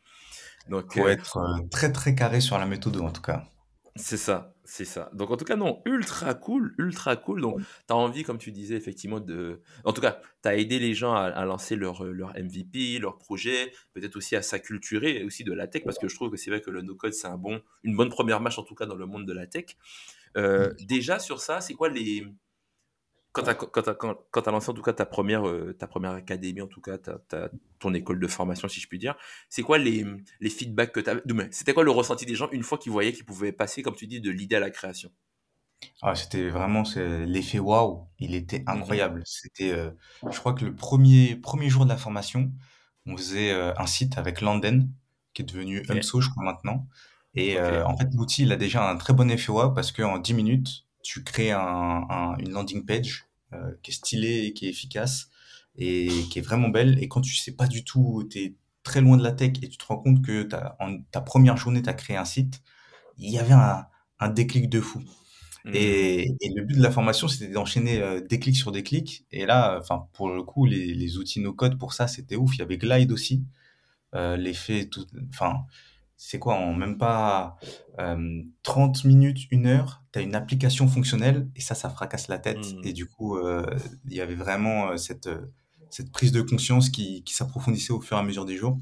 Donc, 0.70 0.94
Faut 0.94 1.06
euh, 1.06 1.10
être 1.10 1.38
euh, 1.38 1.68
très 1.70 1.92
très 1.92 2.16
carré 2.16 2.42
sur 2.42 2.58
la 2.58 2.66
méthode, 2.66 2.98
en 2.98 3.12
tout 3.12 3.22
cas. 3.22 3.48
C'est 3.98 4.18
ça, 4.18 4.54
c'est 4.66 4.84
ça. 4.84 5.10
Donc, 5.14 5.32
en 5.32 5.38
tout 5.38 5.46
cas, 5.46 5.56
non, 5.56 5.82
ultra 5.86 6.34
cool, 6.34 6.76
ultra 6.78 7.16
cool. 7.16 7.40
Donc, 7.42 7.60
tu 7.60 7.94
as 7.94 7.96
envie, 7.96 8.24
comme 8.24 8.38
tu 8.38 8.52
disais, 8.52 8.76
effectivement, 8.76 9.22
de. 9.22 9.62
En 9.86 9.94
tout 9.94 10.02
cas, 10.02 10.20
tu 10.44 10.50
as 10.50 10.58
aidé 10.58 10.80
les 10.80 10.94
gens 10.94 11.14
à, 11.14 11.22
à 11.24 11.46
lancer 11.46 11.78
leur, 11.78 12.04
euh, 12.04 12.12
leur 12.12 12.34
MVP, 12.34 13.00
leur 13.00 13.18
projet, 13.18 13.72
peut-être 13.94 14.18
aussi 14.18 14.36
à 14.36 14.42
s'acculturer 14.42 15.24
aussi 15.24 15.46
de 15.46 15.54
la 15.54 15.68
tech, 15.68 15.84
parce 15.86 15.98
que 15.98 16.10
je 16.10 16.16
trouve 16.16 16.30
que 16.30 16.36
c'est 16.36 16.50
vrai 16.50 16.60
que 16.60 16.72
le 16.72 16.82
no-code, 16.82 17.14
c'est 17.14 17.28
un 17.28 17.38
bon, 17.38 17.62
une 17.84 17.96
bonne 17.96 18.10
première 18.10 18.42
marche, 18.42 18.60
en 18.60 18.64
tout 18.64 18.76
cas, 18.76 18.86
dans 18.86 18.96
le 18.96 19.06
monde 19.06 19.26
de 19.26 19.34
la 19.34 19.48
tech. 19.48 19.78
Euh, 20.36 20.74
déjà, 20.82 21.18
sur 21.20 21.40
ça, 21.40 21.62
c'est 21.62 21.74
quoi 21.74 21.88
les. 21.88 22.28
Quand 23.36 23.44
tu 23.44 23.50
as, 23.50 23.56
quand 23.56 23.82
t'as- 23.82 23.94
quand, 23.96 24.16
quand 24.32 24.42
t'as 24.42 24.52
lancé 24.52 24.70
en 24.70 24.74
tout 24.74 24.82
cas 24.82 24.94
ta 24.94 25.06
première, 25.06 25.46
euh, 25.48 25.74
ta 25.78 25.88
première 25.88 26.12
académie, 26.12 26.62
en 26.62 26.68
tout 26.68 26.80
cas 26.82 26.98
ta- 26.98 27.20
ton 27.80 27.94
école 27.94 28.20
de 28.20 28.28
formation, 28.28 28.68
si 28.70 28.80
je 28.80 28.88
puis 28.88 28.98
dire, 28.98 29.16
c'est 29.50 29.62
quoi 29.62 29.78
les, 29.78 30.06
les 30.40 30.50
feedbacks 30.50 30.94
que 30.94 31.02
tu 31.02 31.10
as 31.10 31.16
C'était 31.52 31.74
quoi 31.74 31.84
le 31.84 31.92
ressenti 31.92 32.26
des 32.26 32.36
gens 32.36 32.50
une 32.52 32.64
fois 32.64 32.78
qu'ils 32.78 32.94
voyaient 32.94 33.12
qu'ils 33.14 33.26
pouvaient 33.26 33.52
passer, 33.52 33.82
comme 33.84 33.96
tu 33.96 34.08
dis, 34.08 34.22
de 34.22 34.32
l'idée 34.32 34.56
à 34.56 34.62
la 34.62 34.70
création? 34.70 35.12
Ah, 36.02 36.16
c'était 36.16 36.50
vraiment 36.50 36.84
l'effet 36.96 37.60
waouh, 37.60 38.08
il 38.20 38.36
était 38.36 38.60
Mhm. 38.60 38.68
incroyable. 38.68 39.24
C'était, 39.26 39.72
euh, 39.72 39.92
je 40.32 40.40
crois 40.40 40.54
que 40.54 40.66
le 40.66 40.74
premier 40.76 41.36
premier 41.36 41.70
jour 41.70 41.84
de 41.86 41.90
la 41.90 41.98
formation, 41.98 42.52
on 43.06 43.18
faisait 43.18 43.52
euh, 43.52 43.74
un 43.78 43.86
site 43.86 44.18
avec 44.18 44.42
Landen, 44.42 44.90
qui 45.34 45.42
est 45.42 45.46
devenu 45.46 45.82
Ok. 45.82 45.90
Umso, 45.90 46.22
je 46.22 46.30
crois 46.30 46.44
maintenant. 46.44 46.88
Et 47.38 47.60
en 47.60 47.98
fait, 47.98 48.08
l'outil, 48.14 48.44
il 48.44 48.52
a 48.54 48.56
déjà 48.56 48.90
un 48.90 48.96
très 48.96 49.14
bon 49.14 49.30
effet 49.30 49.52
web 49.52 49.74
parce 49.76 49.92
qu'en 49.92 50.20
10 50.20 50.34
minutes, 50.34 50.85
tu 51.06 51.24
crées 51.24 51.52
un, 51.52 51.60
un- 52.10 52.38
une 52.40 52.52
landing 52.52 52.86
page 52.86 53.26
euh, 53.54 53.74
qui 53.84 53.92
est 53.92 53.94
stylée 53.94 54.46
et 54.48 54.54
qui 54.54 54.68
est 54.68 54.70
efficace 54.70 55.30
et 55.78 56.10
qui 56.32 56.40
est 56.40 56.42
vraiment 56.42 56.70
belle. 56.70 57.02
Et 57.04 57.08
quand 57.08 57.22
tu 57.22 57.36
sais 57.36 57.54
pas 57.54 57.68
du 57.68 57.84
tout, 57.84 58.28
tu 58.32 58.40
es 58.40 58.56
très 58.84 59.02
loin 59.02 59.18
de 59.18 59.24
la 59.24 59.32
tech 59.34 59.54
et 59.62 59.70
tu 59.70 59.78
te 59.78 59.86
rends 59.86 59.98
compte 60.00 60.22
que 60.24 60.48
en 60.80 61.00
ta 61.12 61.22
première 61.22 61.58
journée, 61.58 61.82
tu 61.84 61.90
as 61.90 61.94
créé 61.94 62.18
un 62.18 62.26
site, 62.26 62.62
il 63.18 63.32
y 63.32 63.40
avait 63.40 63.54
un, 63.54 63.88
un 64.20 64.30
déclic 64.30 64.70
de 64.70 64.82
fou. 64.82 65.02
Hmm. 65.66 65.72
Et, 65.74 66.24
et 66.42 66.50
le 66.56 66.64
but 66.64 66.78
de 66.78 66.82
la 66.84 66.92
formation, 66.92 67.28
c'était 67.28 67.50
d'enchaîner 67.52 68.02
euh, 68.02 68.22
des 68.22 68.40
clics 68.40 68.56
sur 68.58 68.72
des 68.72 68.84
clics. 68.84 69.26
Et 69.32 69.46
là, 69.46 69.78
enfin, 69.82 70.08
pour 70.14 70.30
le 70.30 70.44
coup, 70.44 70.66
les, 70.66 70.94
les 70.94 71.18
outils 71.18 71.40
no-code 71.42 71.80
pour 71.80 71.94
ça, 71.94 72.08
c'était 72.08 72.36
ouf. 72.36 72.56
Il 72.56 72.60
y 72.60 72.62
avait 72.62 72.78
Glide 72.78 73.12
aussi. 73.12 73.44
Euh, 74.16 74.38
l'effet 74.38 74.90
enfin, 75.30 75.66
c'est 76.18 76.40
quoi, 76.40 76.56
en 76.56 76.74
même 76.74 76.98
pas 76.98 77.58
euh, 78.00 78.42
30 78.64 79.04
minutes, 79.04 79.48
une 79.52 79.68
heure, 79.68 80.04
tu 80.14 80.20
as 80.20 80.22
une 80.22 80.36
application 80.36 80.88
fonctionnelle 80.88 81.50
et 81.56 81.62
ça, 81.62 81.76
ça 81.76 81.90
fracasse 81.90 82.28
la 82.28 82.40
tête. 82.40 82.74
Hmm. 82.74 82.82
Et 82.84 82.94
du 82.94 83.06
coup, 83.06 83.38
euh, 83.38 83.66
il 84.06 84.14
y 84.14 84.22
avait 84.22 84.36
vraiment 84.36 84.92
euh, 84.92 84.98
cette, 84.98 85.28
euh, 85.28 85.52
cette 85.90 86.12
prise 86.12 86.32
de 86.32 86.42
conscience 86.42 86.90
qui, 86.90 87.24
qui 87.24 87.34
s'approfondissait 87.34 87.94
au 87.94 88.02
fur 88.02 88.18
et 88.18 88.20
à 88.20 88.24
mesure 88.24 88.46
des 88.46 88.56
jours. 88.56 88.80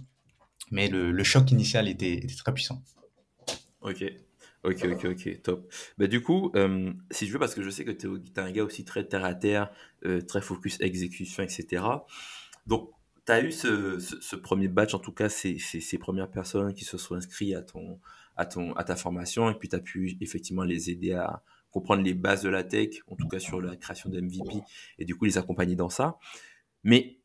Mais 0.71 0.87
le, 0.87 1.11
le 1.11 1.23
choc 1.23 1.51
initial 1.51 1.87
était, 1.87 2.13
était 2.13 2.35
très 2.35 2.53
puissant. 2.53 2.83
Ok. 3.81 4.03
Ok, 4.63 4.85
ok, 4.85 5.05
ok, 5.05 5.41
top. 5.41 5.73
Bah, 5.97 6.07
du 6.07 6.21
coup, 6.21 6.49
euh, 6.55 6.93
si 7.11 7.27
je 7.27 7.33
veux, 7.33 7.39
parce 7.39 7.53
que 7.53 7.61
je 7.61 7.69
sais 7.69 7.83
que 7.83 7.91
tu 7.91 8.07
es, 8.07 8.39
un 8.39 8.51
gars 8.51 8.63
aussi 8.63 8.85
très 8.85 9.03
terre 9.03 9.25
à 9.25 9.35
terre, 9.35 9.69
très 10.27 10.41
focus 10.41 10.79
exécution, 10.79 11.43
etc. 11.43 11.83
Donc, 12.65 12.89
tu 13.25 13.32
as 13.32 13.42
eu 13.42 13.51
ce, 13.51 14.00
ce- 14.00 14.20
ce 14.22 14.36
premier 14.36 14.68
batch, 14.68 14.94
en 14.94 15.00
tout 15.00 15.12
cas, 15.13 15.30
ces, 15.30 15.58
ces, 15.60 15.80
ces 15.80 15.98
premières 15.98 16.30
personnes 16.30 16.74
qui 16.74 16.84
se 16.86 16.98
sont 16.98 17.15
inscrites 17.15 17.56
à, 17.56 17.62
ton, 17.62 18.00
à, 18.36 18.46
ton, 18.46 18.74
à 18.74 18.84
ta 18.84 18.96
formation, 18.96 19.50
et 19.50 19.56
puis 19.56 19.70
tu 19.70 19.75
as 19.75 19.80
pu 19.80 20.18
effectivement 20.22 20.63
les 20.63 20.89
aider 20.89 21.13
à 21.13 21.42
comprendre 21.72 22.03
les 22.03 22.13
bases 22.13 22.44
de 22.44 22.50
la 22.50 22.63
tech, 22.63 22.89
en 23.08 23.15
tout 23.15 23.27
cas 23.27 23.39
sur 23.39 23.60
la 23.62 23.75
création 23.75 24.10
de 24.10 24.20
MVP, 24.22 24.62
et 25.00 25.06
du 25.06 25.15
coup 25.15 25.25
les 25.25 25.38
accompagner 25.38 25.75
dans 25.75 25.89
ça. 25.89 26.18
Mais 26.84 27.20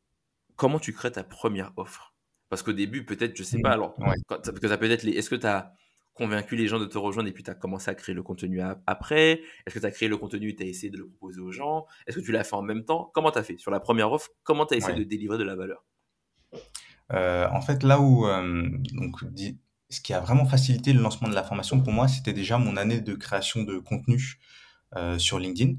comment 0.57 0.79
tu 0.79 0.93
crées 0.93 1.13
ta 1.13 1.25
première 1.25 1.73
offre? 1.77 2.15
Parce 2.49 2.63
qu'au 2.63 2.73
début, 2.73 3.05
peut-être, 3.05 3.37
je 3.37 3.43
sais 3.43 3.61
pas, 3.61 3.71
Mm. 3.71 3.73
alors, 3.73 3.99
Ouais. 3.99 4.15
quand- 4.27 4.37
parce 4.43 4.51
que 4.59 5.07
les, 5.07 5.13
est-ce 5.13 5.29
que 5.29 5.35
tu 5.35 5.47
as 5.47 5.75
convaincu 6.15 6.57
les 6.57 6.67
gens 6.67 6.81
de 6.81 6.87
te 6.87 6.97
rejoindre 6.99 7.29
et 7.29 7.33
puis 7.33 7.43
tu 7.45 7.51
as 7.51 7.55
commencé 7.55 7.91
à 7.91 7.95
créer 7.95 8.15
le 8.15 8.23
contenu 8.23 8.61
après? 8.87 9.43
Est-ce 9.67 9.75
que 9.75 9.81
tu 9.81 9.87
as 9.87 9.91
créé 9.91 10.09
le 10.09 10.17
contenu 10.17 10.49
et 10.51 10.57
tu 10.57 10.63
as 10.63 10.67
essayé 10.67 10.91
de 10.91 10.97
le 10.97 11.07
proposer 11.07 11.41
aux 11.41 11.53
gens? 11.53 11.87
Est-ce 12.07 12.19
que 12.19 12.25
tu 12.25 12.33
l'as 12.33 12.43
fait 12.43 12.57
en 12.57 12.63
même 12.63 12.85
temps? 12.85 13.11
Comment 13.15 13.31
tu 13.31 13.39
as 13.39 13.43
fait? 13.45 13.59
Sur 13.59 13.71
la 13.71 13.81
première 13.81 14.11
offre, 14.11 14.31
comment 14.45 14.65
tu 14.67 14.75
as 14.75 14.79
essayé 14.79 14.95
Ouais. 14.95 14.99
de 15.01 15.05
délivrer 15.05 15.37
de 15.39 15.45
la 15.45 15.55
valeur? 15.57 15.85
Euh, 17.13 17.49
en 17.53 17.61
fait, 17.63 17.83
là 17.83 18.01
où, 18.01 18.27
euh, 18.27 18.69
donc, 18.93 19.17
ce 19.91 20.01
qui 20.01 20.13
a 20.13 20.21
vraiment 20.21 20.45
facilité 20.47 20.93
le 20.93 21.01
lancement 21.01 21.29
de 21.29 21.35
la 21.35 21.43
formation 21.45 21.81
pour 21.81 21.93
moi, 21.93 22.09
c'était 22.09 22.33
déjà 22.35 22.59
mon 22.59 22.77
année 22.77 23.01
de 23.01 23.15
création 23.15 23.63
de 23.63 23.79
contenu 23.79 24.39
euh, 24.97 25.19
sur 25.19 25.39
LinkedIn. 25.39 25.75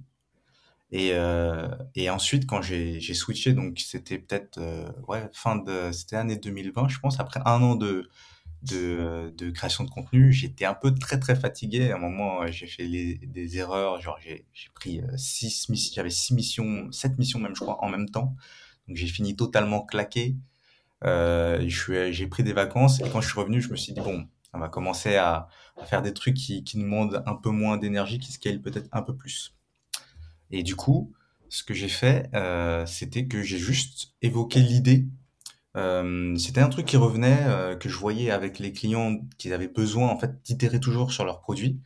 Et, 0.91 1.11
euh, 1.13 1.67
et 1.95 2.09
ensuite, 2.09 2.47
quand 2.47 2.61
j'ai 2.63 2.99
switché, 3.13 3.53
donc 3.53 3.79
c'était 3.79 4.17
peut-être 4.19 4.57
euh, 4.57 4.89
ouais, 5.07 5.29
fin 5.33 5.55
de, 5.57 5.91
c'était 5.91 6.15
année 6.15 6.37
2020, 6.37 6.87
je 6.89 6.99
pense, 6.99 7.19
après 7.19 7.41
un 7.45 7.61
an 7.61 7.75
de, 7.75 8.09
de, 8.63 9.33
de 9.37 9.51
création 9.51 9.83
de 9.85 9.89
contenu, 9.91 10.31
j'étais 10.33 10.65
un 10.65 10.75
peu 10.75 10.93
très 10.95 11.19
très 11.19 11.35
fatigué. 11.35 11.91
À 11.91 11.95
un 11.97 11.99
moment, 11.99 12.43
euh, 12.43 12.51
j'ai 12.51 12.67
fait 12.67 12.85
les- 12.85 13.15
des 13.17 13.57
erreurs, 13.57 14.01
genre 14.01 14.19
j'ai 14.21 14.45
pris 14.75 15.01
euh, 15.01 15.17
six 15.17 15.69
missions, 15.69 15.93
j'avais 15.95 16.09
six 16.11 16.33
missions, 16.35 16.91
sept 16.91 17.17
missions 17.19 17.39
même, 17.39 17.55
je 17.55 17.61
crois, 17.61 17.83
en 17.83 17.89
même 17.89 18.09
temps. 18.09 18.35
Donc 18.87 18.97
j'ai 18.97 19.07
fini 19.07 19.35
totalement 19.35 19.81
claqué. 19.85 20.35
Euh, 21.05 21.63
j'ai 21.67 22.27
pris 22.27 22.43
des 22.43 22.53
vacances 22.53 22.99
et 23.01 23.09
quand 23.09 23.21
je 23.21 23.29
suis 23.29 23.39
revenu, 23.39 23.61
je 23.61 23.69
me 23.69 23.75
suis 23.75 23.93
dit 23.93 24.01
bon, 24.01 24.27
on 24.53 24.59
va 24.59 24.69
commencer 24.69 25.15
à, 25.15 25.47
faire 25.85 26.01
des 26.01 26.13
trucs 26.13 26.35
qui, 26.35 26.63
qui 26.63 26.77
demandent 26.77 27.23
un 27.25 27.35
peu 27.35 27.51
moins 27.51 27.77
d'énergie, 27.77 28.19
qui 28.19 28.31
scalent 28.31 28.61
peut-être 28.61 28.89
un 28.91 29.01
peu 29.01 29.15
plus. 29.15 29.55
Et 30.51 30.63
du 30.63 30.75
coup, 30.75 31.13
ce 31.47 31.63
que 31.63 31.73
j'ai 31.73 31.87
fait, 31.87 32.29
euh, 32.33 32.85
c'était 32.85 33.27
que 33.27 33.41
j'ai 33.41 33.57
juste 33.57 34.13
évoqué 34.21 34.59
l'idée. 34.59 35.05
Euh, 35.77 36.35
c'était 36.37 36.61
un 36.61 36.69
truc 36.69 36.85
qui 36.85 36.97
revenait, 36.97 37.77
que 37.79 37.87
je 37.87 37.95
voyais 37.95 38.31
avec 38.31 38.59
les 38.59 38.73
clients 38.73 39.21
qu'ils 39.37 39.53
avaient 39.53 39.67
besoin 39.67 40.09
en 40.09 40.19
fait 40.19 40.41
d'itérer 40.43 40.79
toujours 40.79 41.13
sur 41.13 41.23
leurs 41.23 41.39
produits. 41.39 41.79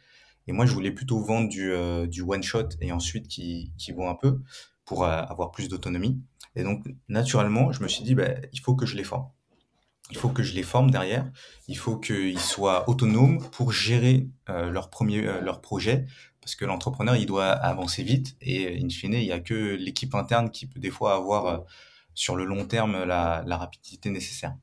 Et 0.48 0.52
moi, 0.52 0.66
je 0.66 0.74
voulais 0.74 0.92
plutôt 0.92 1.20
vendre 1.20 1.50
du, 1.50 1.72
du 2.08 2.22
one 2.22 2.44
shot 2.44 2.70
et 2.82 2.92
ensuite 2.92 3.28
qui, 3.28 3.72
qui 3.78 3.92
vont 3.92 4.10
un 4.10 4.16
peu 4.16 4.40
pour 4.86 5.04
euh, 5.04 5.24
avoir 5.24 5.52
plus 5.52 5.70
d'autonomie. 5.70 6.22
Et 6.56 6.64
donc, 6.64 6.86
naturellement, 7.08 7.72
je 7.72 7.82
me 7.82 7.88
suis 7.88 8.04
dit, 8.04 8.16
ben, 8.16 8.42
il 8.54 8.60
faut 8.60 8.76
que 8.76 8.86
je 8.86 8.96
les 8.96 9.04
forme. 9.04 9.28
Il 10.12 10.18
faut 10.18 10.30
que 10.30 10.44
je 10.44 10.54
les 10.54 10.64
forme 10.64 10.92
derrière. 10.92 11.30
Il 11.68 11.78
faut 11.78 11.98
qu'ils 11.98 12.40
soient 12.40 12.90
autonomes 12.90 13.42
pour 13.52 13.72
gérer 13.72 14.28
euh, 14.50 14.70
leur 14.70 14.90
premier, 14.90 15.26
euh, 15.26 15.42
leur 15.42 15.62
projet. 15.62 16.06
Parce 16.42 16.56
que 16.56 16.66
l'entrepreneur, 16.66 17.16
il 17.16 17.26
doit 17.26 17.50
avancer 17.50 18.04
vite. 18.04 18.36
Et 18.42 18.80
in 18.84 18.90
fine, 18.90 19.14
il 19.14 19.24
y 19.24 19.32
a 19.32 19.40
que 19.40 19.76
l'équipe 19.76 20.14
interne 20.14 20.52
qui 20.52 20.68
peut 20.68 20.80
des 20.80 20.92
fois 20.92 21.16
avoir 21.16 21.64
sur 22.14 22.36
le 22.36 22.44
long 22.44 22.66
terme 22.66 23.04
la, 23.06 23.44
la 23.48 23.58
rapidité 23.58 24.10
nécessaire. 24.10 24.56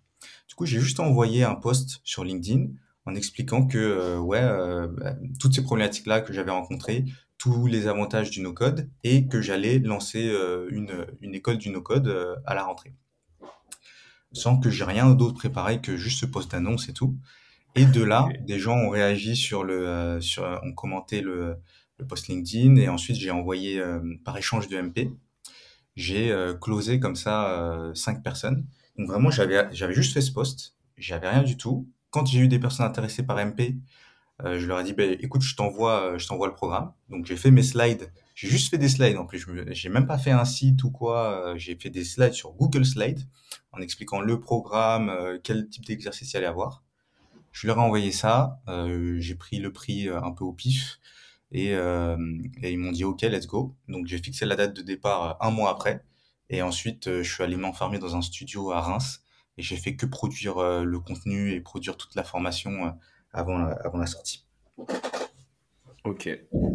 Du 0.47 0.55
coup, 0.55 0.67
j'ai 0.67 0.79
juste 0.79 1.01
envoyé 1.01 1.43
un 1.43 1.55
post 1.55 2.01
sur 2.05 2.23
LinkedIn 2.23 2.67
en 3.07 3.15
expliquant 3.15 3.67
que 3.67 4.19
ouais, 4.19 4.43
bah, 4.43 5.15
toutes 5.41 5.55
ces 5.55 5.63
problématiques-là 5.63 6.21
que 6.21 6.35
j'avais 6.35 6.51
rencontrées, 6.51 7.07
tous 7.41 7.67
les 7.67 7.87
avantages 7.87 8.31
du 8.31 8.43
no-code 8.43 8.91
et 9.03 9.27
que 9.27 9.41
j'allais 9.41 9.79
lancer 9.79 10.29
euh, 10.29 10.69
une, 10.71 11.07
une 11.23 11.35
école 11.35 11.57
du 11.57 11.71
no-code 11.71 12.07
euh, 12.07 12.37
à 12.45 12.55
la 12.55 12.65
rentrée. 12.65 12.93
Sans 14.33 14.61
que 14.61 14.69
j'ai 14.69 14.85
rien 14.85 15.09
d'autre 15.15 15.39
préparé 15.39 15.81
que 15.81 15.97
juste 15.97 16.21
ce 16.21 16.27
post 16.27 16.51
d'annonce 16.51 16.91
et 16.91 16.93
tout. 16.93 17.17
Et 17.77 17.87
de 17.87 18.03
là, 18.03 18.29
des 18.47 18.59
gens 18.59 18.77
ont 18.77 18.91
réagi 18.91 19.37
sur 19.37 19.65
le, 19.65 19.89
euh, 19.89 20.21
sur, 20.21 20.45
ont 20.63 20.75
commenté 20.75 21.23
le, 21.23 21.57
le 21.97 22.07
post 22.07 22.29
LinkedIn 22.29 22.77
et 22.77 22.91
ensuite 22.91 23.17
j'ai 23.17 23.31
envoyé 23.31 23.83
par 24.25 24.37
échange 24.37 24.69
de 24.69 24.81
MP 24.81 25.11
j'ai 25.97 26.35
closé 26.61 26.99
comme 27.01 27.17
ça 27.17 27.91
cinq 27.95 28.23
personnes. 28.23 28.65
Donc 28.97 29.09
vraiment, 29.09 29.31
j'avais 29.31 29.69
j'avais 29.73 29.93
juste 29.93 30.15
fait 30.15 30.23
ce 30.23 30.33
post, 30.33 30.77
j'avais 30.97 31.29
rien 31.29 31.43
du 31.43 31.59
tout. 31.59 31.89
Quand 32.11 32.25
j'ai 32.27 32.39
eu 32.39 32.49
des 32.49 32.59
personnes 32.59 32.87
intéressées 32.87 33.23
par 33.23 33.37
MP, 33.45 33.75
je 34.45 34.67
leur 34.67 34.81
ai 34.81 34.85
dit, 34.85 34.93
ben 34.93 35.17
écoute, 35.21 35.43
je 35.43 35.55
t'envoie, 35.57 36.15
euh, 36.15 36.19
je 36.19 36.27
t'envoie 36.27 36.47
le 36.49 36.55
programme. 36.55 36.93
Donc 37.09 37.27
j'ai 37.27 37.37
fait 37.37 37.51
mes 37.51 37.63
slides. 37.63 38.13
J'ai 38.35 38.49
juste 38.49 38.71
fait 38.71 38.79
des 38.79 38.89
slides 38.89 39.17
en 39.19 39.27
plus. 39.27 39.39
Je 39.41 39.73
j'ai 39.73 39.89
même 39.89 40.07
pas 40.07 40.19
fait 40.19 40.31
un 40.31 40.45
site 40.45 40.83
ou 40.85 40.91
quoi. 40.91 41.49
euh, 41.49 41.59
j'ai 41.59 41.77
fait 41.77 41.91
des 41.91 42.05
slides 42.05 42.33
sur 42.33 42.53
Google 42.53 42.85
Slides 42.87 43.21
en 43.73 43.81
expliquant 43.81 44.21
le 44.21 44.41
programme, 44.41 45.11
euh, 45.11 45.39
quel 45.43 45.69
type 45.69 45.85
d'exercice 45.85 46.33
il 46.33 46.37
allait 46.39 46.47
avoir. 46.47 46.83
Je 47.53 47.67
leur 47.67 47.79
ai 47.79 47.81
envoyé 47.81 48.13
ça. 48.13 48.61
euh, 48.69 49.17
j'ai 49.21 49.35
pris 49.35 49.59
le 49.59 49.73
prix 49.73 50.09
euh, 50.09 50.21
un 50.23 50.33
peu 50.33 50.45
au 50.45 50.53
pif. 50.53 50.99
Et, 51.53 51.75
euh, 51.75 52.17
et 52.63 52.73
ils 52.73 52.79
m'ont 52.79 52.93
dit 52.93 53.05
OK, 53.05 53.23
let's 53.23 53.47
go. 53.47 53.75
Donc 53.89 54.07
j'ai 54.07 54.19
fixé 54.19 54.47
la 54.47 54.57
date 54.57 54.75
de 54.75 54.83
départ 54.83 55.23
euh, 55.43 55.47
un 55.49 55.51
mois 55.51 55.71
après. 55.71 56.05
Et 56.49 56.63
ensuite, 56.63 57.09
euh, 57.09 57.23
je 57.23 57.33
suis 57.33 57.43
allé 57.43 57.57
m'enfermer 57.57 57.99
dans 57.99 58.17
un 58.17 58.23
studio 58.23 58.71
à 58.73 58.81
Reims. 58.81 59.21
Et 59.59 59.63
j'ai 59.63 59.77
fait 59.77 59.97
que 59.97 60.07
produire 60.07 60.59
euh, 60.59 60.85
le 60.85 61.01
contenu 61.01 61.53
et 61.53 61.61
produire 61.61 61.97
toute 61.97 62.15
la 62.15 62.25
formation 62.25 62.87
euh, 62.87 62.91
avant 63.33 63.59
la, 63.59 63.73
avant 63.85 63.99
la 63.99 64.07
sortie. 64.07 64.47
Ok. 66.05 66.29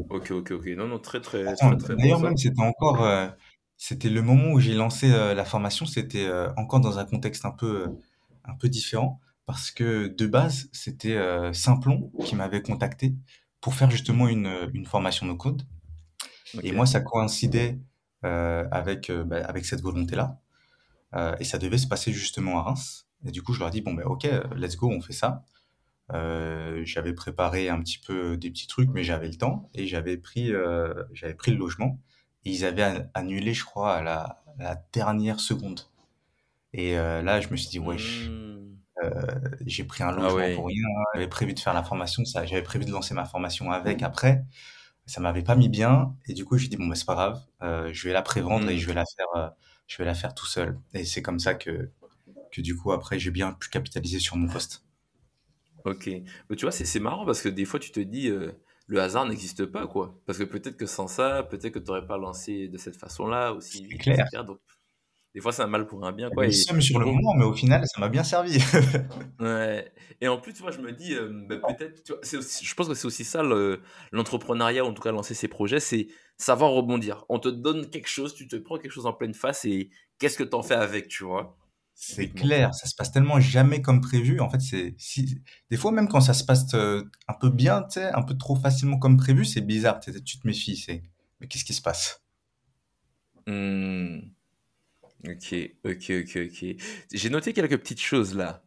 Ok, 0.09 0.31
ok, 0.31 0.51
ok. 0.51 0.65
Non, 0.77 0.87
non, 0.87 0.99
très, 0.99 1.19
très, 1.19 1.45
Attends, 1.47 1.75
très, 1.75 1.77
très 1.77 1.95
D'ailleurs, 1.95 2.19
même, 2.19 2.37
c'était 2.37 2.61
encore, 2.61 3.03
euh, 3.03 3.27
c'était 3.75 4.09
le 4.09 4.21
moment 4.21 4.51
où 4.51 4.59
j'ai 4.59 4.73
lancé 4.73 5.11
euh, 5.11 5.33
la 5.33 5.45
formation, 5.45 5.85
c'était 5.85 6.25
euh, 6.25 6.51
encore 6.57 6.79
dans 6.79 6.99
un 6.99 7.05
contexte 7.05 7.45
un 7.45 7.51
peu, 7.51 7.87
un 8.43 8.53
peu 8.53 8.69
différent, 8.69 9.19
parce 9.45 9.71
que 9.71 10.07
de 10.07 10.27
base, 10.27 10.69
c'était 10.73 11.19
Simplon 11.53 12.11
qui 12.23 12.35
m'avait 12.35 12.61
contacté 12.61 13.13
pour 13.61 13.73
faire 13.75 13.91
justement 13.91 14.27
une, 14.27 14.69
une 14.73 14.85
formation 14.85 15.25
no 15.25 15.35
code. 15.35 15.63
Et 16.63 16.71
moi, 16.71 16.85
ça 16.85 16.99
coïncidait 16.99 17.79
avec, 18.23 19.11
bah, 19.11 19.45
avec 19.45 19.65
cette 19.65 19.81
volonté-là. 19.81 20.39
Et 21.39 21.43
ça 21.43 21.59
devait 21.59 21.77
se 21.77 21.87
passer 21.87 22.11
justement 22.11 22.57
à 22.57 22.63
Reims. 22.63 23.07
Et 23.23 23.31
du 23.31 23.43
coup, 23.43 23.53
je 23.53 23.59
leur 23.59 23.67
ai 23.67 23.71
dit, 23.71 23.81
bon, 23.81 23.93
ben, 23.93 24.05
ok, 24.05 24.27
let's 24.55 24.77
go, 24.77 24.89
on 24.89 25.01
fait 25.01 25.13
ça. 25.13 25.43
Euh, 26.13 26.81
j'avais 26.85 27.13
préparé 27.13 27.69
un 27.69 27.79
petit 27.81 27.99
peu 27.99 28.37
des 28.37 28.51
petits 28.51 28.67
trucs, 28.67 28.89
mais 28.91 29.03
j'avais 29.03 29.27
le 29.27 29.35
temps 29.35 29.69
et 29.73 29.87
j'avais 29.87 30.17
pris, 30.17 30.53
euh, 30.53 30.93
j'avais 31.13 31.33
pris 31.35 31.51
le 31.51 31.57
logement. 31.57 31.99
Et 32.45 32.51
ils 32.51 32.65
avaient 32.65 32.83
an- 32.83 33.09
annulé, 33.15 33.53
je 33.53 33.65
crois, 33.65 33.95
à 33.95 34.01
la, 34.03 34.43
à 34.59 34.63
la 34.63 34.75
dernière 34.93 35.39
seconde. 35.39 35.81
Et 36.73 36.97
euh, 36.99 37.21
là, 37.23 37.41
je 37.41 37.49
me 37.49 37.57
suis 37.57 37.69
dit, 37.69 37.79
wesh, 37.79 38.35
Hmm. 38.37 38.75
j'ai 39.65 39.83
pris 39.83 40.03
un 40.03 40.11
Ah 40.17 40.29
logement 40.29 40.49
pour 40.49 40.67
rien. 40.67 40.83
J'avais 41.13 41.27
prévu 41.27 41.53
de 41.53 41.59
faire 41.59 41.73
la 41.73 41.83
formation, 41.83 42.25
ça, 42.25 42.45
j'avais 42.45 42.61
prévu 42.63 42.85
de 42.85 42.91
lancer 42.91 43.13
ma 43.13 43.25
formation 43.25 43.71
avec 43.71 44.03
après. 44.03 44.43
Ça 45.07 45.21
m'avait 45.21 45.43
pas 45.43 45.55
mis 45.57 45.69
bien. 45.69 46.15
Et 46.27 46.33
du 46.35 46.45
coup, 46.45 46.57
j'ai 46.59 46.69
dit, 46.69 46.77
bon, 46.77 46.87
bah, 46.87 46.95
c'est 46.95 47.05
pas 47.05 47.15
grave, 47.15 47.41
euh, 47.63 47.91
je 47.93 48.07
vais 48.07 48.13
la 48.13 48.23
prévendre 48.23 48.69
et 48.69 48.77
Hmm. 48.77 48.79
je 48.79 48.87
vais 48.87 48.95
la 48.95 49.05
faire, 49.17 49.27
euh, 49.37 49.49
je 49.87 49.97
vais 49.99 50.05
la 50.05 50.15
faire 50.15 50.35
tout 50.35 50.47
seul. 50.47 50.79
Et 50.95 51.05
c'est 51.05 51.23
comme 51.23 51.39
ça 51.39 51.55
que, 51.55 51.91
que 52.51 52.61
du 52.61 52.77
coup, 52.77 52.93
après, 52.93 53.19
j'ai 53.19 53.31
bien 53.31 53.53
pu 53.53 53.69
capitaliser 53.69 54.19
sur 54.21 54.37
mon 54.37 54.49
poste. 54.49 54.84
Ok. 55.85 56.07
Mais 56.07 56.55
tu 56.55 56.65
vois, 56.65 56.71
c'est 56.71 56.85
c'est 56.85 56.99
marrant 56.99 57.25
parce 57.25 57.41
que 57.41 57.49
des 57.49 57.65
fois, 57.65 57.79
tu 57.79 57.91
te 57.91 57.99
dis, 57.99 58.29
euh, 58.29 58.51
le 58.87 58.99
hasard 59.01 59.25
n'existe 59.27 59.65
pas, 59.65 59.87
quoi. 59.87 60.15
Parce 60.25 60.37
que 60.37 60.43
peut-être 60.43 60.77
que 60.77 60.85
sans 60.85 61.07
ça, 61.07 61.43
peut-être 61.43 61.73
que 61.73 61.79
tu 61.79 61.85
n'aurais 61.87 62.05
pas 62.05 62.17
lancé 62.17 62.67
de 62.67 62.77
cette 62.77 62.95
façon-là, 62.97 63.53
aussi 63.53 63.77
C'est 63.79 63.83
vite, 63.85 64.01
clair. 64.01 64.25
etc. 64.27 64.43
Donc, 64.43 64.59
Des 65.33 65.41
fois, 65.41 65.51
c'est 65.51 65.63
un 65.63 65.67
mal 65.67 65.85
pour 65.85 66.05
un 66.05 66.11
bien, 66.13 66.29
quoi. 66.29 66.45
Et 66.47 66.51
seum 66.53 66.79
sur 66.81 66.97
le 66.99 67.05
moment, 67.05 67.33
mais 67.35 67.43
au 67.45 67.53
final, 67.53 67.83
ça 67.85 67.99
m'a 67.99 68.07
bien 68.09 68.23
servi. 68.23 68.57
ouais. 69.39 69.91
Et 70.21 70.27
en 70.27 70.37
plus, 70.39 70.53
tu 70.53 70.61
vois, 70.61 70.71
je 70.71 70.79
me 70.79 70.91
dis, 70.93 71.13
euh, 71.13 71.29
bah, 71.49 71.57
peut-être, 71.57 72.03
tu 72.03 72.13
vois, 72.13 72.21
aussi- 72.39 72.65
je 72.65 72.73
pense 72.73 72.87
que 72.87 72.93
c'est 72.93 73.05
aussi 73.05 73.25
ça 73.25 73.43
le- 73.43 73.81
l'entrepreneuriat, 74.11 74.83
ou 74.85 74.87
en 74.87 74.93
tout 74.93 75.01
cas 75.01 75.11
lancer 75.11 75.33
ses 75.33 75.47
projets, 75.49 75.79
c'est 75.81 76.07
savoir 76.37 76.71
rebondir. 76.71 77.25
On 77.29 77.39
te 77.39 77.49
donne 77.49 77.89
quelque 77.89 78.07
chose, 78.07 78.33
tu 78.33 78.47
te 78.47 78.55
prends 78.55 78.77
quelque 78.77 78.91
chose 78.91 79.05
en 79.05 79.13
pleine 79.13 79.33
face 79.33 79.65
et 79.65 79.89
qu'est-ce 80.19 80.37
que 80.37 80.43
t'en 80.43 80.63
fais 80.63 80.75
avec, 80.75 81.07
tu 81.09 81.23
vois, 81.25 81.57
C'est 81.97 82.29
clair, 82.29 82.73
ça 82.75 82.87
se 82.87 82.95
passe 82.95 83.11
tellement 83.11 83.39
jamais 83.39 83.81
comme 83.81 84.01
prévu. 84.01 84.41
En 84.41 84.49
fait, 84.49 84.59
c'est 84.59 84.95
si 84.97 85.41
des 85.71 85.77
fois 85.77 85.91
même 85.91 86.09
quand 86.09 86.19
ça 86.19 86.33
se 86.33 86.43
passe 86.43 86.73
euh, 86.73 87.03
un 87.29 87.33
peu 87.33 87.49
bien, 87.49 87.83
tu 87.83 87.93
sais, 87.93 88.11
un 88.11 88.21
peu 88.21 88.37
trop 88.37 88.55
facilement 88.57 88.99
comme 88.99 89.15
prévu, 89.17 89.45
c'est 89.45 89.61
bizarre. 89.61 89.99
Tu 90.01 90.11
te 90.11 90.45
méfies, 90.45 90.75
c'est 90.75 91.03
mais 91.39 91.47
qu'est-ce 91.47 91.63
qui 91.65 91.73
se 91.73 91.81
passe? 91.81 92.21
Hmm. 93.47 94.19
Ok, 95.25 95.55
ok, 95.85 96.11
ok, 96.11 96.37
ok. 96.47 96.75
J'ai 97.11 97.29
noté 97.29 97.53
quelques 97.53 97.77
petites 97.77 98.01
choses 98.01 98.35
là. 98.35 98.63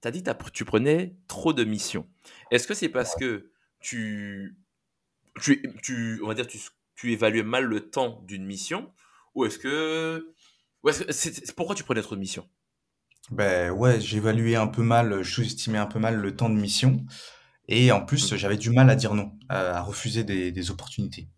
T'as 0.00 0.10
dit 0.10 0.22
que 0.22 0.50
tu 0.50 0.64
prenais 0.64 1.16
trop 1.28 1.52
de 1.52 1.64
missions. 1.64 2.06
Est-ce 2.50 2.66
que 2.66 2.74
c'est 2.74 2.88
parce 2.88 3.14
que 3.14 3.50
tu, 3.80 4.56
tu, 5.40 5.62
tu, 5.82 6.20
on 6.22 6.28
va 6.28 6.34
dire, 6.34 6.46
tu, 6.46 6.58
tu 6.96 7.12
évaluais 7.12 7.42
mal 7.42 7.64
le 7.64 7.88
temps 7.88 8.20
d'une 8.26 8.44
mission 8.44 8.92
ou 9.34 9.44
est-ce 9.44 9.58
que, 9.58 10.34
pourquoi 11.56 11.74
tu 11.74 11.82
prenais 11.84 12.02
trop 12.02 12.14
de 12.14 12.20
missions? 12.20 12.48
Ben 13.30 13.70
ouais, 13.70 14.00
j'évaluais 14.00 14.56
un 14.56 14.66
peu 14.66 14.82
mal, 14.82 15.22
je 15.22 15.30
sous-estimais 15.34 15.78
un 15.78 15.86
peu 15.86 15.98
mal 15.98 16.16
le 16.16 16.36
temps 16.36 16.48
de 16.50 16.54
mission 16.56 17.04
et 17.68 17.92
en 17.92 18.04
plus, 18.04 18.34
Ok. 18.34 18.36
j'avais 18.36 18.56
du 18.58 18.70
mal 18.70 18.90
à 18.90 18.96
dire 18.96 19.14
non, 19.14 19.32
à, 19.48 19.78
à 19.78 19.82
refuser 19.82 20.24
des, 20.24 20.52
des 20.52 20.70
opportunités. 20.70 21.28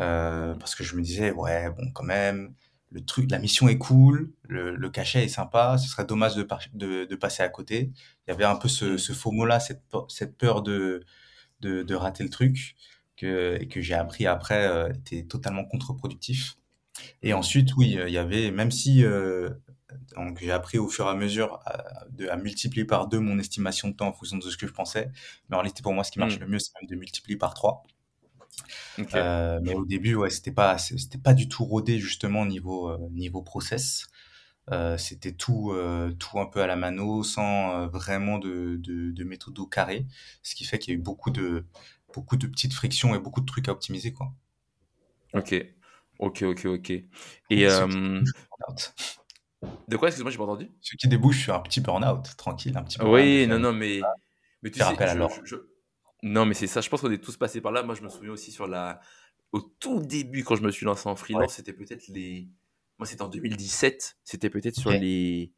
Euh, 0.00 0.54
parce 0.56 0.74
que 0.76 0.84
je 0.84 0.96
me 0.96 1.02
disais, 1.02 1.32
ouais, 1.32 1.70
bon, 1.70 1.90
quand 1.92 2.04
même, 2.04 2.54
le 2.90 3.04
truc, 3.04 3.30
la 3.30 3.38
mission 3.40 3.68
est 3.68 3.78
cool, 3.78 4.32
le, 4.48 4.76
le 4.76 4.90
cachet 4.90 5.24
est 5.24 5.28
sympa, 5.28 5.78
ce 5.78 5.88
serait 5.88 6.06
dommage 6.06 6.36
de, 6.36 6.42
par- 6.44 6.60
de, 6.74 7.06
de 7.06 7.16
passer 7.16 7.42
à 7.44 7.48
côté. 7.50 7.92
Il 8.28 8.30
y 8.30 8.34
avait 8.34 8.44
un 8.44 8.56
peu 8.56 8.68
ce, 8.68 8.96
Hmm. 8.96 8.98
ce 8.98 9.12
FOMO-là, 9.12 9.60
cette, 9.60 9.82
pe- 9.90 10.08
cette 10.08 10.38
peur 10.38 10.62
de 10.62 11.94
rater 11.94 12.24
le 12.24 12.30
truc, 12.30 12.76
que, 13.16 13.58
et 13.60 13.68
que 13.68 13.80
j'ai 13.82 13.94
appris 13.94 14.26
après, 14.26 14.66
euh, 14.66 14.92
était 14.92 15.24
totalement 15.24 15.64
contre-productif. 15.64 16.56
Et 17.22 17.32
Hmm. 17.32 17.34
ensuite, 17.34 17.76
oui, 17.76 17.98
il 18.06 18.12
y 18.12 18.18
avait, 18.18 18.50
même 18.50 18.70
si 18.70 19.04
euh, 19.04 19.50
donc 20.16 20.38
j'ai 20.40 20.52
appris 20.52 20.78
au 20.78 20.88
fur 20.88 21.06
et 21.06 21.10
à 21.10 21.14
mesure 21.14 21.60
à, 21.66 22.04
de, 22.10 22.28
à 22.28 22.36
multiplier 22.36 22.84
par 22.86 23.08
deux 23.08 23.20
mon 23.20 23.38
estimation 23.38 23.88
de 23.88 23.94
temps 23.96 24.08
en 24.08 24.12
fonction 24.12 24.38
de 24.38 24.42
ce 24.50 24.56
que 24.56 24.66
je 24.66 24.72
pensais, 24.72 25.10
mais 25.48 25.56
en 25.56 25.60
réalité, 25.60 25.82
pour 25.82 25.94
moi, 25.94 26.04
ce 26.04 26.12
qui 26.12 26.18
marche 26.20 26.38
Hmm. 26.38 26.40
le 26.40 26.48
mieux, 26.48 26.58
c'est 26.60 26.72
même 26.80 26.88
de 26.90 26.96
multiplier 26.96 27.36
par 27.38 27.54
trois. 27.54 27.84
Ok. 28.98 29.14
Euh, 29.14 29.58
mais 29.62 29.74
au 29.74 29.84
début, 29.84 30.14
ouais, 30.14 30.30
c'était 30.30 30.52
pas, 30.52 30.78
c'était 30.78 31.18
pas 31.18 31.34
du 31.34 31.48
tout 31.48 31.64
rodé 31.64 31.98
justement 31.98 32.46
niveau 32.46 32.88
euh, 32.90 32.98
niveau 33.10 33.42
process. 33.42 34.06
Euh, 34.72 34.98
c'était 34.98 35.32
tout 35.32 35.74
tout 36.20 36.40
un 36.40 36.46
peu 36.46 36.62
à 36.62 36.66
la 36.68 36.76
mano, 36.76 37.24
sans 37.24 37.88
vraiment 37.88 38.38
de, 38.38 38.76
de 38.80 39.12
de 39.12 39.24
méthode 39.24 39.58
au 39.60 39.66
carré, 39.66 40.06
ce 40.42 40.54
qui 40.54 40.64
fait 40.64 40.78
qu'il 40.78 40.94
y 40.94 40.96
a 40.96 41.00
eu 41.00 41.02
beaucoup 41.02 41.30
de 41.30 41.66
beaucoup 42.14 42.36
de 42.36 42.46
petites 42.46 42.74
frictions 42.74 43.14
et 43.14 43.20
beaucoup 43.20 43.40
de 43.42 43.46
trucs 43.46 43.68
à 43.68 43.72
optimiser 43.72 44.12
quoi. 44.14 44.32
Ok. 45.32 45.52
Ok, 46.20 46.42
ok, 46.42 46.64
ok. 46.66 46.90
Et 46.90 47.66
euh, 47.66 47.86
de 49.88 49.96
quoi, 49.96 50.08
excuse-moi, 50.08 50.30
j'ai 50.30 50.36
pas 50.38 50.44
entendu? 50.44 50.70
Ce 50.80 50.96
qui 50.96 51.08
débouche 51.08 51.42
sur 51.42 51.54
un 51.54 51.60
petit 51.60 51.80
burn-out, 51.80 52.36
tranquille, 52.36 52.76
un 52.76 52.82
petit 52.82 52.98
de 52.98 53.04
Oui, 53.04 53.46
non, 53.46 53.58
non, 53.58 53.72
mais, 53.72 54.00
mais 54.62 54.70
tu 54.70 54.80
sais, 54.80 54.96
je, 55.06 55.26
je, 55.26 55.40
je- 55.44 55.56
non, 56.22 56.44
mais 56.46 56.54
c'est 56.54 56.66
ça. 56.66 56.80
Je 56.80 56.88
pense 56.90 57.00
qu'on 57.00 57.10
est 57.10 57.18
tous 57.22 57.36
passés 57.36 57.60
par 57.60 57.72
là. 57.72 57.82
Moi, 57.82 57.94
je 57.94 58.02
me 58.02 58.08
souviens 58.08 58.32
aussi 58.32 58.52
sur 58.52 58.66
la, 58.66 59.00
au 59.52 59.60
tout 59.60 60.00
début 60.00 60.44
quand 60.44 60.56
je 60.56 60.62
me 60.62 60.70
suis 60.70 60.84
lancé 60.86 61.08
en 61.08 61.12
Ouais. 61.12 61.16
freelance, 61.16 61.54
c'était 61.54 61.72
peut-être 61.72 62.08
les, 62.08 62.48
moi, 62.98 63.06
c'était 63.06 63.22
en 63.22 63.28
2017. 63.28 64.18
C'était 64.24 64.50
peut-être 64.50 64.76
sur 64.76 64.92
les, 64.92 65.52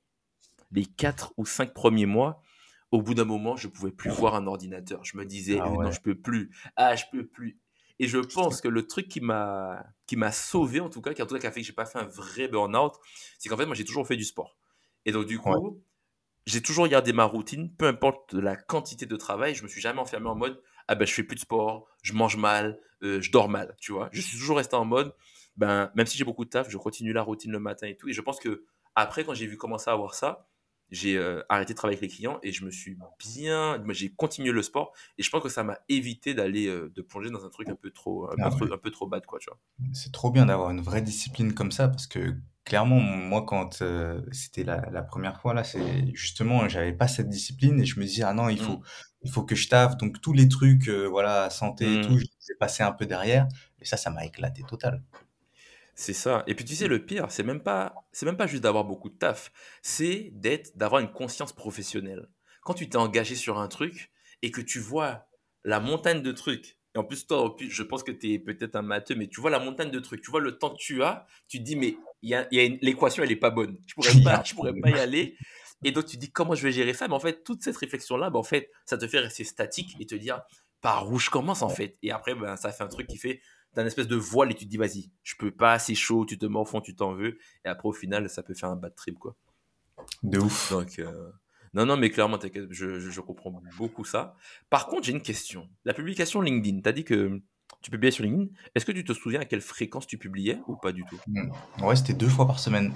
les 0.72 0.86
quatre 0.86 1.34
ou 1.36 1.46
cinq 1.46 1.74
premiers 1.74 2.06
mois. 2.06 2.42
Au 2.92 3.02
bout 3.02 3.14
d'un 3.14 3.24
moment, 3.24 3.56
je 3.56 3.68
pouvais 3.68 3.92
plus 3.92 4.10
voir 4.10 4.34
un 4.36 4.46
ordinateur. 4.46 5.04
Je 5.04 5.16
me 5.16 5.24
disais, 5.26 5.60
Ah 5.60 5.70
non, 5.78 5.90
je 5.90 6.00
peux 6.02 6.14
plus. 6.16 6.54
Ah, 6.76 6.96
je 6.96 7.04
peux 7.12 7.26
plus. 7.26 7.58
Et 8.02 8.08
je 8.08 8.18
pense 8.18 8.60
que 8.60 8.68
le 8.68 8.86
truc 8.86 9.08
qui 9.08 9.20
m'a 9.22 9.86
qui 10.06 10.16
m'a 10.16 10.32
sauvé 10.32 10.80
en 10.80 10.90
tout 10.90 11.00
cas, 11.02 11.14
qui 11.14 11.22
en 11.22 11.26
tout 11.26 11.36
cas 11.36 11.40
qui 11.40 11.46
a 11.46 11.52
fait 11.52 11.60
que 11.62 11.66
j'ai 11.66 11.72
pas 11.72 11.86
fait 11.86 12.00
un 12.00 12.04
vrai 12.06 12.48
burn-out, 12.48 12.94
c'est 13.38 13.48
qu'en 13.48 13.56
fait 13.56 13.66
moi 13.66 13.76
j'ai 13.76 13.84
toujours 13.84 14.06
fait 14.06 14.16
du 14.16 14.24
sport. 14.24 14.58
Et 15.06 15.12
donc 15.12 15.26
du 15.26 15.40
Ouais. 15.44 15.58
coup, 15.58 15.82
j'ai 16.46 16.62
toujours 16.62 16.88
gardé 16.88 17.12
ma 17.12 17.24
routine, 17.24 17.74
peu 17.76 17.86
importe 17.86 18.34
la 18.34 18.56
quantité 18.56 19.06
de 19.06 19.16
travail, 19.16 19.54
je 19.54 19.62
me 19.64 19.68
suis 19.68 19.80
jamais 19.80 20.00
enfermé 20.00 20.28
en 20.28 20.36
mode 20.36 20.62
ah 20.88 20.96
ben 20.96 21.06
je 21.06 21.14
fais 21.14 21.24
plus 21.24 21.36
de 21.36 21.40
sport, 21.40 21.88
je 22.02 22.12
mange 22.14 22.36
mal, 22.36 22.80
euh, 23.04 23.20
je 23.20 23.30
dors 23.32 23.48
mal, 23.48 23.76
tu 23.80 23.92
vois. 23.92 24.10
Je 24.12 24.20
suis 24.20 24.38
toujours 24.38 24.58
resté 24.58 24.76
en 24.76 24.84
mode 24.86 25.14
ben 25.56 25.92
même 25.96 26.06
si 26.06 26.18
j'ai 26.18 26.24
beaucoup 26.24 26.44
de 26.44 26.50
taf, 26.50 26.70
je 26.70 26.78
continue 26.78 27.12
la 27.14 27.22
routine 27.22 27.52
le 27.52 27.60
matin 27.60 27.88
et 27.88 27.96
tout. 27.96 28.08
Et 28.08 28.14
je 28.14 28.20
pense 28.22 28.40
que 28.40 28.64
après 28.96 29.24
quand 29.24 29.34
j'ai 29.34 29.46
vu 29.46 29.56
commencer 29.56 29.90
à 29.90 29.94
avoir 29.94 30.14
ça, 30.14 30.48
j'ai 30.92 31.16
euh, 31.16 31.42
arrêté 31.48 31.72
de 31.72 31.76
travailler 31.76 31.98
avec 31.98 32.08
les 32.08 32.16
clients 32.16 32.38
et 32.44 32.52
je 32.52 32.64
me 32.64 32.70
suis 32.70 32.96
bien, 33.18 33.82
j'ai 33.90 34.12
continué 34.12 34.52
le 34.52 34.62
sport 34.62 34.92
et 35.18 35.22
je 35.24 35.30
pense 35.30 35.42
que 35.42 35.48
ça 35.48 35.64
m'a 35.64 35.78
évité 35.88 36.34
d'aller 36.34 36.68
euh, 36.68 36.92
de 36.94 37.02
plonger 37.02 37.30
dans 37.30 37.44
un 37.44 37.48
truc 37.48 37.68
un 37.68 37.74
peu 37.74 37.90
trop 37.90 38.26
un 38.30 38.36
peu 38.36 38.42
Ah 38.44 38.50
trop, 38.50 38.72
un 38.72 38.78
peu 38.78 38.90
trop 38.90 39.06
bad 39.08 39.26
quoi, 39.26 39.40
tu 39.40 39.48
vois. 39.50 39.58
C'est 39.92 40.12
trop 40.12 40.30
bien 40.30 40.46
d'avoir 40.46 40.70
une 40.70 40.80
vraie 40.80 41.02
discipline 41.02 41.54
comme 41.54 41.72
ça 41.72 41.88
parce 41.88 42.06
que 42.06 42.36
clairement, 42.64 43.00
moi, 43.00 43.44
quand 43.44 43.82
euh, 43.82 44.20
c'était 44.30 44.62
la, 44.62 44.88
la 44.92 45.02
première 45.02 45.40
fois 45.40 45.52
là, 45.54 45.64
c'est 45.64 46.14
justement, 46.14 46.68
j'avais 46.68 46.92
pas 46.92 47.08
cette 47.08 47.28
discipline 47.28 47.80
et 47.80 47.84
je 47.84 47.98
me 47.98 48.04
disais, 48.04 48.22
ah 48.22 48.34
non, 48.34 48.48
il 48.48 48.56
Mm. 48.60 48.64
faut, 48.64 48.82
il 49.24 49.30
faut 49.32 49.42
que 49.42 49.56
je 49.56 49.68
taffe. 49.68 49.96
Donc, 49.96 50.20
tous 50.20 50.32
les 50.32 50.48
trucs, 50.48 50.88
euh, 50.88 51.06
voilà, 51.06 51.50
santé 51.50 51.94
et 51.94 52.00
tout, 52.00 52.12
Mm. 52.12 52.18
je 52.18 52.24
les 52.24 52.52
ai 52.54 52.58
passés 52.60 52.82
un 52.84 52.92
peu 52.92 53.04
derrière. 53.06 53.48
Et 53.80 53.84
ça, 53.84 53.96
ça 53.96 54.10
m'a 54.10 54.24
éclaté 54.24 54.62
total. 54.62 55.02
C'est 55.94 56.14
ça. 56.14 56.42
Et 56.46 56.54
puis 56.54 56.64
tu 56.64 56.74
sais, 56.74 56.88
le 56.88 57.04
pire, 57.04 57.30
c'est 57.30 57.42
même 57.42 57.62
pas, 57.62 57.94
c'est 58.12 58.26
même 58.26 58.36
pas 58.36 58.46
juste 58.46 58.62
d'avoir 58.62 58.84
beaucoup 58.84 59.10
de 59.10 59.14
taf, 59.14 59.52
c'est 59.82 60.30
d'être, 60.32 60.76
d'avoir 60.76 61.00
une 61.00 61.12
conscience 61.12 61.52
professionnelle. 61.52 62.28
Quand 62.62 62.74
tu 62.74 62.88
t'es 62.88 62.96
engagé 62.96 63.34
sur 63.34 63.58
un 63.58 63.68
truc 63.68 64.10
et 64.40 64.50
que 64.50 64.60
tu 64.60 64.78
vois 64.78 65.26
la 65.64 65.80
montagne 65.80 66.22
de 66.22 66.32
trucs, 66.32 66.78
et 66.94 66.98
en 66.98 67.04
plus 67.04 67.26
toi, 67.26 67.54
je 67.58 67.82
pense 67.82 68.02
que 68.02 68.12
tu 68.12 68.32
es 68.32 68.38
peut-être 68.38 68.76
un 68.76 68.82
matheux, 68.82 69.14
mais 69.14 69.26
tu 69.26 69.40
vois 69.40 69.50
la 69.50 69.58
montagne 69.58 69.90
de 69.90 69.98
trucs, 69.98 70.22
tu 70.22 70.30
vois 70.30 70.40
le 70.40 70.58
temps 70.58 70.70
que 70.70 70.78
tu 70.78 71.02
as, 71.02 71.26
tu 71.48 71.58
te 71.58 71.62
dis 71.62 71.76
mais 71.76 71.96
y 72.22 72.34
a, 72.34 72.46
y 72.52 72.60
a 72.60 72.76
l'équation 72.82 73.22
elle 73.22 73.32
est 73.32 73.36
pas 73.36 73.50
bonne, 73.50 73.78
je 73.86 73.94
pourrais 73.94 74.12
pas, 74.24 74.42
je 74.44 74.54
pourrais 74.54 74.74
pas 74.74 74.90
y 74.90 74.98
aller. 74.98 75.36
Et 75.84 75.90
donc 75.90 76.06
tu 76.06 76.16
te 76.16 76.20
dis 76.20 76.30
comment 76.30 76.54
je 76.54 76.62
vais 76.62 76.72
gérer 76.72 76.94
ça, 76.94 77.08
mais 77.08 77.14
en 77.14 77.20
fait 77.20 77.44
toute 77.44 77.62
cette 77.62 77.76
réflexion 77.76 78.16
là, 78.16 78.30
ben, 78.30 78.38
en 78.38 78.42
fait 78.42 78.70
ça 78.84 78.98
te 78.98 79.06
fait 79.06 79.18
rester 79.18 79.44
statique 79.44 79.96
et 80.00 80.06
te 80.06 80.14
dire 80.14 80.42
par 80.80 81.10
où 81.10 81.18
je 81.18 81.30
commence 81.30 81.62
en 81.62 81.68
fait? 81.68 81.96
Et 82.02 82.10
après 82.10 82.34
ben 82.34 82.56
ça 82.56 82.72
fait 82.72 82.84
un 82.84 82.88
truc 82.88 83.06
qui 83.06 83.16
fait 83.16 83.40
t'as 83.74 83.82
une 83.82 83.86
espèce 83.86 84.08
de 84.08 84.16
voile 84.16 84.50
et 84.50 84.54
tu 84.54 84.64
te 84.64 84.70
dis 84.70 84.76
vas-y, 84.76 85.10
je 85.22 85.34
peux 85.36 85.50
pas, 85.50 85.78
c'est 85.78 85.94
chaud, 85.94 86.24
tu 86.24 86.38
te 86.38 86.46
fond, 86.64 86.80
tu 86.80 86.94
t'en 86.94 87.12
veux. 87.12 87.38
Et 87.64 87.68
après 87.68 87.88
au 87.88 87.92
final 87.92 88.28
ça 88.28 88.42
peut 88.42 88.54
faire 88.54 88.70
un 88.70 88.76
bad 88.76 88.94
trip 88.94 89.18
quoi. 89.18 89.36
De 90.22 90.38
ouf. 90.38 90.70
Donc 90.70 90.98
euh, 90.98 91.30
non 91.74 91.86
non 91.86 91.96
mais 91.96 92.10
clairement 92.10 92.38
t'inquiète, 92.38 92.66
je, 92.70 92.98
je, 92.98 93.10
je 93.10 93.20
comprends 93.20 93.52
beaucoup 93.76 94.04
ça. 94.04 94.36
Par 94.70 94.86
contre 94.86 95.04
j'ai 95.04 95.12
une 95.12 95.22
question. 95.22 95.68
La 95.84 95.94
publication 95.94 96.40
LinkedIn, 96.40 96.80
t'as 96.80 96.92
dit 96.92 97.04
que 97.04 97.40
tu 97.80 97.90
publiais 97.90 98.10
sur 98.12 98.24
LinkedIn. 98.24 98.50
Est-ce 98.74 98.84
que 98.84 98.92
tu 98.92 99.04
te 99.04 99.12
souviens 99.12 99.40
à 99.40 99.44
quelle 99.44 99.60
fréquence 99.60 100.06
tu 100.06 100.18
publiais 100.18 100.60
ou 100.66 100.76
pas 100.76 100.92
du 100.92 101.04
tout? 101.04 101.18
Mm. 101.26 101.50
Ouais, 101.82 101.96
c'était 101.96 102.14
deux 102.14 102.28
fois 102.28 102.46
par 102.46 102.58
semaine. 102.58 102.92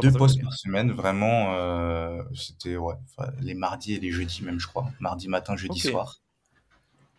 Deux 0.00 0.12
posts 0.12 0.40
par 0.40 0.54
semaine, 0.54 0.92
vraiment, 0.92 1.54
euh, 1.54 2.22
c'était 2.34 2.76
ouais, 2.76 2.94
les 3.40 3.52
mardis 3.52 3.94
et 3.94 4.00
les 4.00 4.10
jeudis 4.10 4.42
même, 4.42 4.58
je 4.58 4.66
crois. 4.66 4.90
Mardi 5.00 5.28
matin, 5.28 5.54
jeudi 5.54 5.80
soir. 5.80 6.21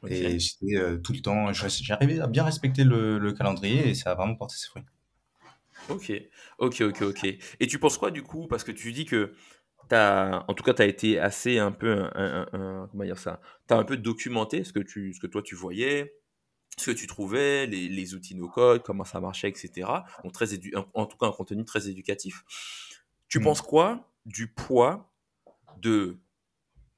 Et 0.10 0.40
c'était 0.40 0.76
euh, 0.76 0.98
tout 0.98 1.14
le 1.14 1.20
temps. 1.22 1.52
J'arrivais 1.54 2.20
à 2.20 2.28
bien 2.28 2.44
respecter 2.44 2.84
le, 2.84 3.18
le 3.20 3.32
calendrier 3.34 3.90
et 3.90 3.94
ça 3.94 4.12
a 4.12 4.16
vraiment 4.16 4.36
porté 4.36 4.56
ses 4.58 4.68
fruits. 4.68 4.84
Ok, 5.90 6.12
ok, 6.60 6.82
ok, 6.82 7.02
ok. 7.02 7.24
Et 7.60 7.68
tu 7.68 7.80
penses 7.80 7.98
quoi 7.98 8.12
du 8.12 8.24
coup? 8.24 8.48
Parce 8.48 8.64
que 8.64 8.72
tu 8.72 8.92
dis 8.94 9.06
que 9.06 9.34
t'as, 9.90 10.46
en 10.48 10.54
tout 10.54 10.64
cas, 10.64 10.74
tu 10.74 10.82
as 10.82 10.86
été 10.86 11.20
assez 11.20 11.60
un 11.60 11.72
peu, 11.72 11.92
un, 11.92 12.10
un- 12.16 12.48
un- 12.54 12.88
comment 12.92 13.04
dire 13.04 13.20
ça? 13.20 13.42
Tu 13.68 13.74
as 13.74 13.78
un 13.78 13.84
peu 13.84 13.98
documenté 13.98 14.64
ce 14.64 14.72
que, 14.74 14.80
tu, 14.80 15.14
ce 15.14 15.20
que 15.20 15.28
toi 15.28 15.42
tu 15.42 15.56
voyais, 15.56 16.16
ce 16.78 16.92
que 16.92 16.96
tu 16.98 17.08
trouvais, 17.08 17.66
les, 17.68 17.90
les 17.90 18.16
outils 18.16 18.36
no-code, 18.36 18.84
comment 18.84 19.04
ça 19.04 19.20
marchait, 19.20 19.50
etc. 19.50 20.06
Donc, 20.24 20.34
très 20.34 20.54
édu- 20.56 20.76
en, 20.78 20.88
en 20.94 21.06
tout 21.06 21.18
cas, 21.18 21.28
un 21.28 21.32
contenu 21.34 21.66
très 21.66 21.90
éducatif. 21.90 22.44
Tu 23.28 23.40
Mm. 23.40 23.44
penses 23.44 23.62
quoi 23.62 24.10
du 24.26 24.48
poids 24.48 25.12
de, 25.78 26.18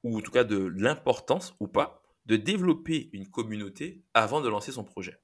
ou 0.04 0.18
en 0.18 0.20
tout 0.20 0.30
cas 0.32 0.44
de 0.44 0.58
l'importance 0.76 1.56
ou 1.60 1.68
pas, 1.68 2.02
de 2.26 2.36
développer 2.36 3.10
une 3.12 3.28
communauté 3.28 4.04
avant 4.14 4.40
de 4.40 4.48
lancer 4.48 4.72
son 4.72 4.84
projet 4.84 5.20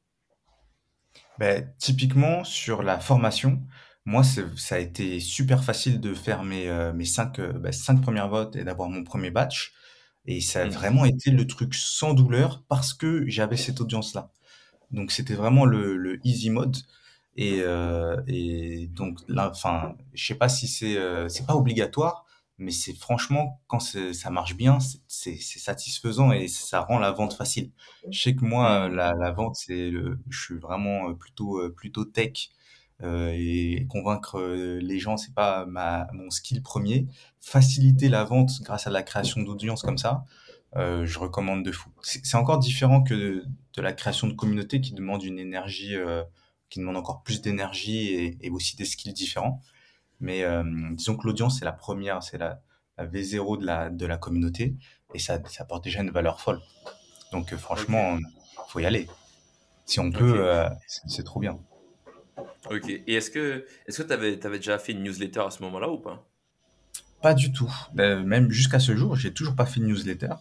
Ben, 1.38 1.73
typiquement, 1.79 2.45
sur 2.45 2.83
la 2.83 3.01
formation, 3.01 3.62
moi, 4.05 4.23
ça 4.25 4.75
a 4.75 4.79
été 4.79 5.21
super 5.21 5.65
facile 5.65 6.01
de 6.01 6.15
faire 6.15 6.43
mes, 6.45 6.69
euh, 6.69 6.93
mes 6.93 7.05
cinq, 7.05 7.38
euh, 7.38 7.53
ben, 7.53 7.73
cinq 7.73 8.01
premières 8.03 8.29
votes 8.29 8.57
et 8.57 8.65
d'avoir 8.65 8.88
mon 8.88 9.05
premier 9.05 9.31
batch. 9.31 9.73
Et 10.27 10.41
ça 10.41 10.62
a 10.62 10.67
Mm. 10.67 10.71
vraiment 10.71 11.05
été 11.05 11.31
le 11.31 11.47
truc 11.47 11.75
sans 11.75 12.15
douleur 12.15 12.65
parce 12.69 12.95
que 12.95 13.25
j'avais 13.29 13.57
cette 13.57 13.81
audience-là. 13.81 14.31
Donc, 14.93 15.12
c'était 15.12 15.35
vraiment 15.35 15.67
le, 15.67 15.97
le 15.97 16.21
easy 16.27 16.51
mode. 16.51 16.77
Et, 17.37 17.61
euh, 17.62 18.21
et 18.29 18.88
donc, 18.88 19.21
là, 19.29 19.51
enfin, 19.51 19.97
je 20.15 20.27
sais 20.27 20.35
pas 20.37 20.49
si 20.51 20.69
c'est 20.69 20.99
c'est 21.29 21.47
pas 21.47 21.57
obligatoire, 21.57 22.27
mais 22.59 22.71
c'est 22.71 22.95
franchement, 22.95 23.61
quand 23.67 23.81
ça 23.81 24.31
marche 24.31 24.57
bien, 24.57 24.79
c'est 25.09 25.37
satisfaisant 25.37 26.33
et 26.33 26.49
ça 26.49 26.81
rend 26.81 26.99
la 26.99 27.11
vente 27.12 27.35
facile. 27.35 27.71
Je 28.11 28.21
sais 28.21 28.35
que 28.35 28.45
moi, 28.45 28.88
la, 28.88 29.12
la 29.15 29.33
vente, 29.33 29.57
c'est 29.57 29.91
je 30.29 30.41
suis 30.41 30.59
vraiment 30.59 31.11
euh, 31.11 31.15
plutôt, 31.15 31.59
euh, 31.59 31.73
plutôt 31.75 32.05
tech 32.05 32.51
euh, 33.03 33.33
et 33.35 33.87
convaincre 33.88 34.41
les 34.41 34.99
gens, 34.99 35.17
c'est 35.17 35.35
pas 35.35 35.67
ma, 35.67 36.07
mon 36.12 36.31
skill 36.31 36.62
premier. 36.62 37.09
Faciliter 37.41 38.09
la 38.09 38.25
vente 38.25 38.62
grâce 38.62 38.87
à 38.87 38.91
la 38.91 39.03
création 39.03 39.43
d'audience 39.43 39.83
comme 39.83 39.99
ça, 39.99 40.25
euh, 40.77 41.05
je 41.05 41.19
recommande 41.19 41.65
de 41.65 41.73
fou. 41.73 41.91
C'est 42.03 42.37
encore 42.37 42.59
différent 42.59 43.03
que 43.03 43.15
de, 43.15 43.45
de, 43.75 43.83
la 43.83 43.93
création 43.93 44.27
de 44.27 44.33
communauté 44.33 44.81
qui 44.81 44.93
demande 44.95 45.23
une 45.23 45.38
énergie, 45.38 45.97
euh, 45.97 46.23
qui 46.71 46.79
demande 46.81 46.97
encore 46.97 47.23
plus 47.23 47.43
d'énergie 47.43 48.09
et, 48.09 48.38
et, 48.41 48.51
aussi 48.51 48.77
des 48.77 48.87
skills 48.87 49.12
différents. 49.12 49.61
Mais 50.23 50.45
euh, 50.45 50.63
disons 50.93 51.17
que 51.17 51.27
l'audience, 51.27 51.59
c'est 51.59 51.67
la 51.67 51.73
première, 51.73 52.23
c'est 52.23 52.39
la, 52.39 52.63
la, 52.97 53.07
V0 53.07 53.61
de 53.61 53.67
la, 53.67 53.91
de 53.91 54.07
la 54.07 54.17
communauté 54.17 54.75
et 55.13 55.19
ça, 55.19 55.39
ça 55.47 55.65
apporte 55.65 55.85
déjà 55.85 56.01
une 56.01 56.11
valeur 56.11 56.41
folle. 56.41 56.61
Donc 57.33 57.55
franchement, 57.57 58.15
okay. 58.15 58.25
faut 58.69 58.81
y 58.81 58.87
aller. 58.87 59.07
Si 59.85 60.01
on 60.01 60.11
peut, 60.11 60.41
okay. 60.41 60.75
c'est 60.87 61.25
trop 61.25 61.41
bien. 61.41 61.59
Ok. 62.71 62.89
Et 62.89 63.15
est-ce 63.15 63.31
que 63.31 63.67
est-ce 63.87 64.03
que 64.03 64.07
tu 64.07 64.13
avais, 64.13 64.45
avais, 64.47 64.59
déjà 64.59 64.79
fait 64.79 64.93
une 64.93 65.03
newsletter 65.03 65.41
à 65.41 65.51
ce 65.51 65.63
moment-là 65.63 65.91
ou 65.91 65.99
pas? 65.99 66.25
Pas 67.21 67.35
du 67.35 67.53
tout. 67.53 67.73
Ben, 67.93 68.25
même 68.25 68.51
jusqu'à 68.51 68.79
ce 68.79 68.97
jour, 68.97 69.17
j'ai 69.17 69.33
toujours 69.33 69.55
pas 69.55 69.67
fait 69.67 69.81
de 69.81 69.87
newsletter. 69.87 70.35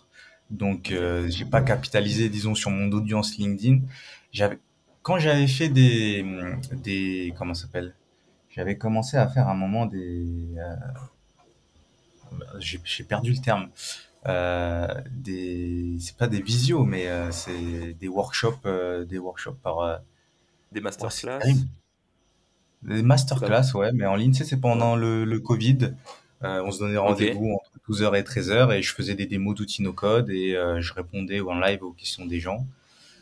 Donc, 0.49 0.91
euh, 0.91 1.29
j'ai 1.29 1.45
pas 1.45 1.61
capitalisé, 1.61 2.29
disons, 2.29 2.55
sur 2.55 2.71
mon 2.71 2.91
audience 2.91 3.37
LinkedIn. 3.37 3.81
J'avais, 4.31 4.59
quand 5.01 5.17
j'avais 5.17 5.47
fait 5.47 5.69
des, 5.69 6.25
des, 6.73 7.33
comment 7.37 7.53
s'appelle? 7.53 7.95
J'avais 8.55 8.77
commencé 8.77 9.17
à 9.17 9.27
faire 9.27 9.47
un 9.47 9.53
moment 9.53 9.85
des, 9.85 10.55
euh, 10.57 10.75
j'ai 12.59 13.03
perdu 13.03 13.31
le 13.31 13.37
terme. 13.39 13.69
Euh, 14.27 14.87
des, 15.09 15.97
c'est 15.99 16.15
pas 16.17 16.27
des 16.27 16.41
visios, 16.41 16.83
mais 16.83 17.07
euh, 17.07 17.31
c'est 17.31 17.93
des 17.93 18.07
workshops, 18.07 18.59
euh, 18.65 19.05
des 19.05 19.17
workshops 19.17 19.57
par. 19.63 20.01
des 20.71 20.81
masterclass. 20.81 21.39
Ouais, 21.39 21.53
des 22.83 23.03
masterclass, 23.03 23.73
ouais, 23.75 23.91
mais 23.93 24.05
en 24.05 24.15
ligne, 24.15 24.33
c'est 24.33 24.59
pendant 24.59 24.95
le, 24.95 25.25
le 25.25 25.39
Covid. 25.39 25.93
Euh, 26.43 26.63
on 26.65 26.71
se 26.71 26.79
donnait 26.79 26.97
rendez-vous 26.97 27.53
okay. 27.53 27.53
entre 27.53 28.01
12h 28.01 28.17
et 28.17 28.23
13h 28.23 28.73
et 28.75 28.81
je 28.81 28.93
faisais 28.95 29.13
des 29.13 29.27
démos 29.27 29.55
d'outils 29.55 29.83
no 29.83 29.93
code 29.93 30.31
et 30.31 30.55
euh, 30.55 30.81
je 30.81 30.91
répondais 30.93 31.39
en 31.39 31.59
live 31.59 31.83
aux 31.83 31.91
questions 31.91 32.25
des 32.25 32.39
gens. 32.39 32.65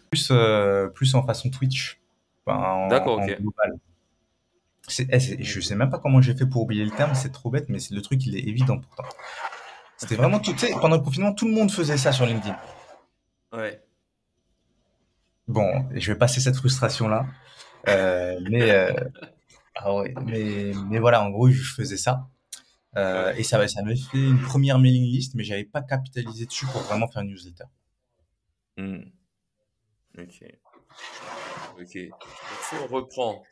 Plus, 0.09 0.29
euh, 0.31 0.87
plus 0.87 1.13
en 1.15 1.25
façon 1.25 1.49
Twitch. 1.49 1.99
Enfin, 2.45 2.87
D'accord, 2.87 3.19
ok. 3.19 3.37
Global. 3.39 3.79
Eh, 4.97 5.43
je 5.43 5.61
sais 5.61 5.75
même 5.75 5.89
pas 5.89 5.99
comment 5.99 6.21
j'ai 6.21 6.35
fait 6.35 6.45
pour 6.45 6.63
oublier 6.63 6.83
le 6.83 6.91
terme, 6.91 7.15
c'est 7.15 7.31
trop 7.31 7.49
bête, 7.49 7.69
mais 7.69 7.79
le 7.91 8.01
truc, 8.01 8.25
il 8.25 8.35
est 8.35 8.47
évident 8.47 8.79
pourtant. 8.79 9.09
C'était 9.97 10.15
vraiment 10.15 10.39
tout, 10.39 10.53
tu 10.53 10.59
sais, 10.59 10.73
pendant 10.79 10.95
le 10.95 11.01
confinement, 11.01 11.33
tout 11.33 11.45
le 11.45 11.53
monde 11.53 11.71
faisait 11.71 11.97
ça 11.97 12.11
sur 12.11 12.25
LinkedIn. 12.25 12.57
Ouais. 13.51 13.83
Bon, 15.47 15.87
je 15.93 16.11
vais 16.11 16.17
passer 16.17 16.39
cette 16.39 16.55
frustration-là. 16.55 17.25
Euh, 17.87 18.39
mais, 18.49 18.71
ah 19.75 19.95
ouais, 19.95 20.13
mais, 20.25 20.71
mais 20.87 20.99
voilà, 20.99 21.23
en 21.23 21.29
gros, 21.29 21.49
je 21.49 21.73
faisais 21.73 21.97
ça. 21.97 22.27
Euh, 22.97 23.33
et 23.35 23.43
ça, 23.43 23.65
ça 23.67 23.83
m'avait 23.83 23.95
fait 23.95 24.17
une 24.17 24.41
première 24.41 24.79
mailing 24.79 25.03
list, 25.03 25.35
mais 25.35 25.43
j'avais 25.43 25.63
pas 25.63 25.81
capitalisé 25.81 26.45
dessus 26.45 26.65
pour 26.65 26.81
vraiment 26.81 27.07
faire 27.07 27.21
une 27.21 27.29
newsletter. 27.29 27.65
Mmh. 28.77 28.99
Ok. 30.17 30.43
Ok. 31.79 31.97
Donc, 32.09 32.27
si 32.61 32.75
on 32.83 32.87
reprend, 32.87 33.43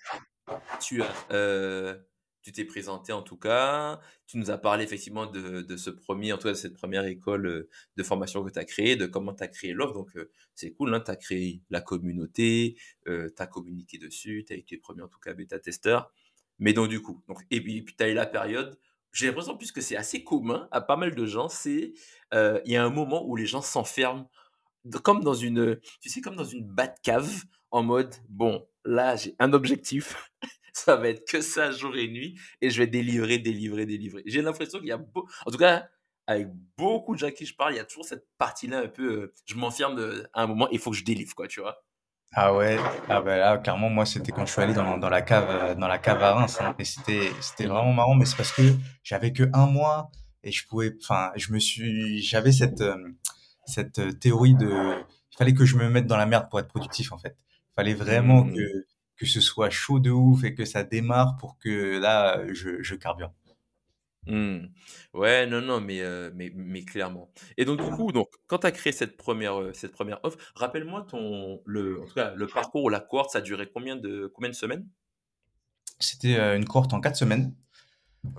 tu 0.79 1.01
as, 1.01 1.13
euh, 1.31 1.97
tu 2.41 2.51
t'es 2.51 2.65
présenté 2.65 3.11
en 3.11 3.21
tout 3.21 3.37
cas, 3.37 3.99
tu 4.25 4.37
nous 4.37 4.51
as 4.51 4.57
parlé 4.57 4.83
effectivement 4.83 5.25
de, 5.25 5.75
ce 5.75 5.89
premier, 5.89 6.31
en 6.31 6.37
tout 6.37 6.43
cas 6.43 6.53
de 6.53 6.57
cette 6.57 6.75
première 6.75 7.05
école 7.05 7.67
de 7.97 8.03
formation 8.03 8.43
que 8.43 8.49
tu 8.49 8.59
as 8.59 8.65
créée, 8.65 8.95
de 8.95 9.05
comment 9.05 9.33
tu 9.33 9.43
as 9.43 9.49
créé 9.49 9.73
l'offre. 9.73 9.93
Donc, 9.93 10.15
euh, 10.15 10.31
c'est 10.55 10.71
cool, 10.71 10.93
hein, 10.93 11.01
tu 11.01 11.11
as 11.11 11.17
créé 11.17 11.61
la 11.69 11.81
communauté, 11.81 12.77
euh, 13.07 13.29
tu 13.35 13.41
as 13.41 13.47
communiqué 13.47 13.97
dessus, 13.97 14.45
tu 14.47 14.53
as 14.53 14.55
été 14.55 14.77
premier 14.77 15.01
en 15.01 15.09
tout 15.09 15.19
cas 15.19 15.33
bêta-testeur. 15.33 16.11
Mais 16.59 16.73
donc, 16.73 16.87
du 16.87 17.01
coup, 17.01 17.21
donc, 17.27 17.41
et 17.51 17.61
puis, 17.61 17.85
tu 17.85 18.03
as 18.03 18.09
eu 18.09 18.13
la 18.13 18.25
période 18.25 18.79
j'ai 19.13 19.27
l'impression 19.27 19.57
puisque 19.57 19.81
c'est 19.81 19.95
assez 19.95 20.23
commun 20.23 20.67
à 20.71 20.79
pas 20.79 20.95
mal 20.95 21.15
de 21.15 21.25
gens, 21.25 21.49
c'est 21.49 21.93
euh, 22.33 22.61
il 22.65 22.71
y 22.71 22.75
a 22.75 22.83
un 22.83 22.89
moment 22.89 23.25
où 23.25 23.35
les 23.35 23.47
gens 23.47 23.61
s'enferment 23.61 24.29
comme 25.03 25.23
dans 25.23 25.33
une 25.33 25.79
tu 26.01 26.09
sais 26.09 26.21
comme 26.21 26.35
dans 26.35 26.45
une 26.45 26.73
cave 27.03 27.43
en 27.71 27.83
mode 27.83 28.15
bon 28.29 28.65
là 28.87 29.15
j'ai 29.15 29.35
un 29.39 29.53
objectif. 29.53 30.31
Ça 30.73 30.95
va 30.95 31.09
être 31.09 31.27
que 31.27 31.41
ça 31.41 31.71
jour 31.71 31.95
et 31.97 32.07
nuit 32.07 32.39
et 32.61 32.69
je 32.69 32.77
vais 32.77 32.85
délivrer 32.85 33.39
délivrer 33.39 33.87
délivrer. 33.87 34.21
J'ai 34.27 34.43
l'impression 34.43 34.77
qu'il 34.77 34.89
y 34.89 34.91
a 34.91 34.97
beau... 34.97 35.27
en 35.47 35.49
tout 35.49 35.57
cas 35.57 35.87
avec 36.27 36.49
beaucoup 36.77 37.15
de 37.15 37.19
gens 37.19 37.31
qui 37.31 37.47
je 37.47 37.55
parle 37.55 37.73
il 37.73 37.77
y 37.77 37.79
a 37.79 37.83
toujours 37.83 38.05
cette 38.05 38.27
partie 38.37 38.67
là 38.67 38.81
un 38.81 38.87
peu 38.87 39.11
euh, 39.11 39.33
je 39.47 39.55
m'enferme 39.55 39.97
à 40.33 40.43
un 40.43 40.47
moment 40.47 40.69
il 40.69 40.77
faut 40.77 40.91
que 40.91 40.97
je 40.97 41.03
délivre 41.03 41.33
quoi 41.33 41.47
tu 41.47 41.61
vois. 41.61 41.83
Ah 42.33 42.53
ouais, 42.53 42.77
ah 43.09 43.21
bah 43.21 43.37
là, 43.37 43.57
clairement, 43.57 43.89
moi, 43.89 44.05
c'était 44.05 44.31
quand 44.33 44.45
je 44.45 44.51
suis 44.51 44.61
allé 44.61 44.73
dans, 44.73 44.97
dans 44.97 45.09
la 45.09 45.21
cave, 45.21 45.47
euh, 45.49 45.75
dans 45.75 45.87
la 45.87 45.97
cave 45.97 46.21
à 46.21 46.33
Reims, 46.33 46.57
hein, 46.61 46.75
et 46.77 46.83
c'était, 46.83 47.31
c'était 47.39 47.67
vraiment 47.67 47.93
marrant, 47.93 48.15
mais 48.15 48.25
c'est 48.25 48.35
parce 48.35 48.51
que 48.51 48.63
j'avais 49.01 49.31
que 49.31 49.43
un 49.53 49.65
mois, 49.65 50.11
et 50.43 50.51
je 50.51 50.67
pouvais, 50.67 50.93
enfin, 51.01 51.31
je 51.35 51.53
me 51.53 51.59
suis, 51.59 52.21
j'avais 52.21 52.51
cette, 52.51 52.81
euh, 52.81 52.97
cette 53.65 54.19
théorie 54.19 54.55
de, 54.55 54.67
il 54.67 55.37
fallait 55.37 55.53
que 55.53 55.65
je 55.65 55.77
me 55.77 55.89
mette 55.89 56.05
dans 56.05 56.17
la 56.17 56.25
merde 56.25 56.49
pour 56.49 56.59
être 56.59 56.67
productif, 56.67 57.13
en 57.13 57.17
fait. 57.17 57.37
Il 57.77 57.83
fallait 57.83 57.93
vraiment 57.93 58.43
Mmh. 58.43 58.53
que, 58.55 58.85
que 59.17 59.25
ce 59.27 59.39
soit 59.41 59.69
chaud 59.69 59.99
de 59.99 60.09
ouf 60.11 60.43
et 60.43 60.55
que 60.55 60.65
ça 60.65 60.83
démarre 60.83 61.37
pour 61.37 61.57
que 61.59 61.99
là, 61.99 62.43
je, 62.53 62.81
je 62.81 62.95
carbure. 62.95 63.31
Mmh. 64.27 64.67
Ouais, 65.13 65.45
non, 65.47 65.61
non, 65.61 65.79
mais, 65.79 66.01
euh, 66.01 66.31
mais, 66.35 66.51
mais 66.53 66.83
clairement. 66.83 67.31
Et 67.55 67.63
donc, 67.65 67.81
du 67.81 67.89
coup, 67.89 68.11
donc, 68.11 68.27
quand 68.47 68.59
tu 68.59 68.67
as 68.67 68.71
créé 68.71 68.91
cette 68.91 69.15
première, 69.15 69.59
euh, 69.61 69.73
cette 69.73 69.93
première 69.93 70.19
offre, 70.23 70.37
rappelle-moi 70.55 71.05
ton, 71.09 71.61
le, 71.65 72.01
en 72.01 72.05
tout 72.05 72.13
cas, 72.13 72.33
le 72.35 72.47
parcours 72.47 72.83
ou 72.83 72.89
la 72.89 72.99
cohorte, 72.99 73.31
ça 73.31 73.39
a 73.39 73.41
duré 73.41 73.69
combien 73.73 73.95
de, 73.95 74.27
combien 74.33 74.49
de 74.49 74.55
semaines? 74.55 74.87
C'était 75.99 76.37
euh, 76.37 76.55
une 76.57 76.65
cohorte 76.65 76.93
en 76.93 77.01
quatre 77.01 77.15
semaines. 77.15 77.55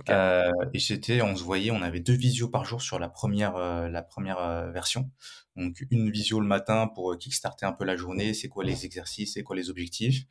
Euh, 0.09 0.51
et 0.73 0.79
c'était, 0.79 1.21
on 1.21 1.35
se 1.35 1.43
voyait, 1.43 1.71
on 1.71 1.81
avait 1.81 1.99
deux 1.99 2.13
visios 2.13 2.49
par 2.49 2.65
jour 2.65 2.81
sur 2.81 2.99
la 2.99 3.09
première, 3.09 3.55
euh, 3.55 3.87
la 3.87 4.01
première 4.01 4.39
euh, 4.39 4.71
version. 4.71 5.09
Donc 5.55 5.83
une 5.91 6.09
visio 6.11 6.39
le 6.39 6.47
matin 6.47 6.87
pour 6.87 7.17
kickstarter 7.17 7.65
un 7.65 7.73
peu 7.73 7.85
la 7.85 7.95
journée, 7.95 8.33
c'est 8.33 8.47
quoi 8.47 8.63
les 8.63 8.85
exercices, 8.85 9.33
c'est 9.33 9.43
quoi 9.43 9.55
les 9.55 9.69
objectifs, 9.69 10.23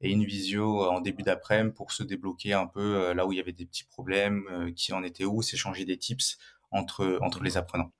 et 0.00 0.10
une 0.10 0.24
visio 0.24 0.88
en 0.88 1.00
début 1.00 1.22
d'après-midi 1.22 1.74
pour 1.74 1.92
se 1.92 2.02
débloquer 2.02 2.52
un 2.52 2.66
peu 2.66 3.12
là 3.12 3.26
où 3.26 3.32
il 3.32 3.36
y 3.36 3.40
avait 3.40 3.52
des 3.52 3.66
petits 3.66 3.84
problèmes, 3.84 4.72
qui 4.76 4.92
en 4.92 5.02
étaient 5.02 5.24
où, 5.24 5.42
s'échanger 5.42 5.84
des 5.84 5.98
tips 5.98 6.38
entre 6.70 7.18
entre 7.20 7.42
les 7.42 7.56
apprenants. 7.56 7.92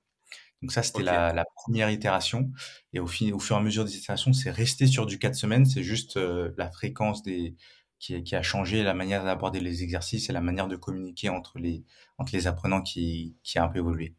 Donc 0.61 0.71
ça, 0.71 0.81
c'était 0.81 1.03
la, 1.03 1.33
la 1.33 1.45
première 1.55 1.89
itération. 1.89 2.51
Et 2.93 2.99
au, 2.99 3.05
au 3.05 3.39
fur 3.39 3.55
et 3.55 3.59
à 3.59 3.61
mesure 3.61 3.83
des 3.83 3.97
itérations, 3.97 4.33
c'est 4.33 4.49
resté 4.49 4.87
sur 4.87 5.05
du 5.05 5.19
quatre 5.19 5.35
semaines. 5.35 5.65
C'est 5.65 5.83
juste 5.83 6.17
la 6.17 6.71
fréquence 6.71 7.21
des, 7.21 7.55
qui, 7.99 8.35
a 8.35 8.41
changé, 8.41 8.83
la 8.83 8.93
manière 8.93 9.23
d'aborder 9.23 9.59
les 9.59 9.83
exercices 9.83 10.29
et 10.29 10.33
la 10.33 10.41
manière 10.41 10.67
de 10.67 10.75
communiquer 10.75 11.29
entre 11.29 11.59
les, 11.59 11.83
entre 12.17 12.33
les 12.33 12.47
apprenants 12.47 12.81
qui, 12.81 13.37
qui 13.43 13.57
a 13.57 13.63
un 13.63 13.67
peu 13.67 13.79
évolué. 13.79 14.15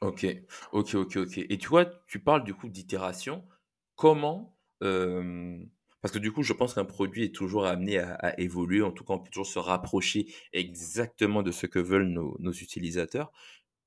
Ok, 0.00 0.26
ok, 0.72 0.94
ok, 0.94 1.16
ok. 1.16 1.38
Et 1.38 1.58
tu 1.58 1.68
vois, 1.68 1.86
tu 2.06 2.18
parles 2.18 2.44
du 2.44 2.54
coup 2.54 2.68
d'itération. 2.68 3.44
Comment, 3.94 4.58
euh, 4.82 5.58
parce 6.02 6.12
que 6.12 6.18
du 6.18 6.32
coup, 6.32 6.42
je 6.42 6.52
pense 6.52 6.74
qu'un 6.74 6.84
produit 6.84 7.24
est 7.24 7.34
toujours 7.34 7.66
amené 7.66 7.98
à, 7.98 8.38
évoluer. 8.38 8.82
En 8.82 8.92
tout 8.92 9.04
cas, 9.04 9.14
on 9.14 9.18
peut 9.20 9.30
toujours 9.30 9.46
se 9.46 9.58
rapprocher 9.58 10.26
exactement 10.52 11.42
de 11.42 11.50
ce 11.50 11.66
que 11.66 11.78
veulent 11.78 12.08
nos 12.08 12.52
utilisateurs. 12.52 13.32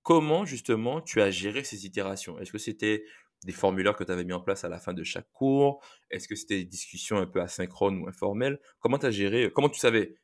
Comment 0.02 0.46
justement 0.46 1.02
tu 1.02 1.22
as 1.22 1.30
géré 1.30 1.64
ces 1.64 1.86
itérations? 1.86 2.40
Est-ce 2.40 2.52
que 2.52 2.58
c'était 2.58 3.04
des 3.46 3.52
formulaires 3.52 3.96
que 3.96 4.04
tu 4.04 4.12
avais 4.12 4.24
mis 4.24 4.34
en 4.34 4.42
place 4.42 4.64
à 4.64 4.70
la 4.70 4.80
fin 4.80 4.94
de 4.94 5.04
chaque 5.04 5.32
cours? 5.32 5.84
Est-ce 6.10 6.28
que 6.28 6.36
c'était 6.36 6.58
des 6.58 6.66
discussions 6.66 7.18
un 7.18 7.26
peu 7.26 7.42
asynchrones 7.42 8.00
ou 8.00 8.08
informelles? 8.08 8.60
Comment 8.80 8.98
tu 8.98 9.06
as 9.06 9.12
géré, 9.12 9.52
comment 9.54 9.70
tu 9.70 9.80
savais 9.80 10.16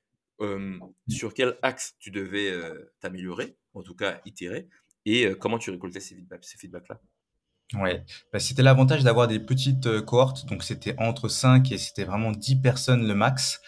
euh, 0.41 0.77
sur 1.09 1.33
quel 1.33 1.57
axe 1.61 1.95
tu 1.99 2.11
devais 2.11 2.49
euh, 2.51 2.93
t'améliorer, 2.99 3.57
en 3.73 3.83
tout 3.83 3.95
cas 3.95 4.21
itérer, 4.25 4.67
et 5.05 5.25
euh, 5.27 5.35
comment 5.35 5.57
tu 5.59 5.71
récoltais 5.71 5.99
ces 5.99 6.17
ces 6.41 6.57
feedbacks-là? 6.57 6.99
Ouais, 7.73 8.03
bah, 8.31 8.39
c'était 8.39 8.61
l'avantage 8.61 9.03
d'avoir 9.03 9.27
des 9.27 9.39
petites 9.39 9.87
euh, 9.87 10.01
cohortes, 10.01 10.45
donc 10.45 10.63
c'était 10.63 10.95
entre 10.99 11.29
5 11.29 11.71
et 11.71 11.77
c'était 11.77 12.03
vraiment 12.03 12.31
10 12.31 12.57
personnes 12.57 13.07
le 13.07 13.15
max. 13.15 13.59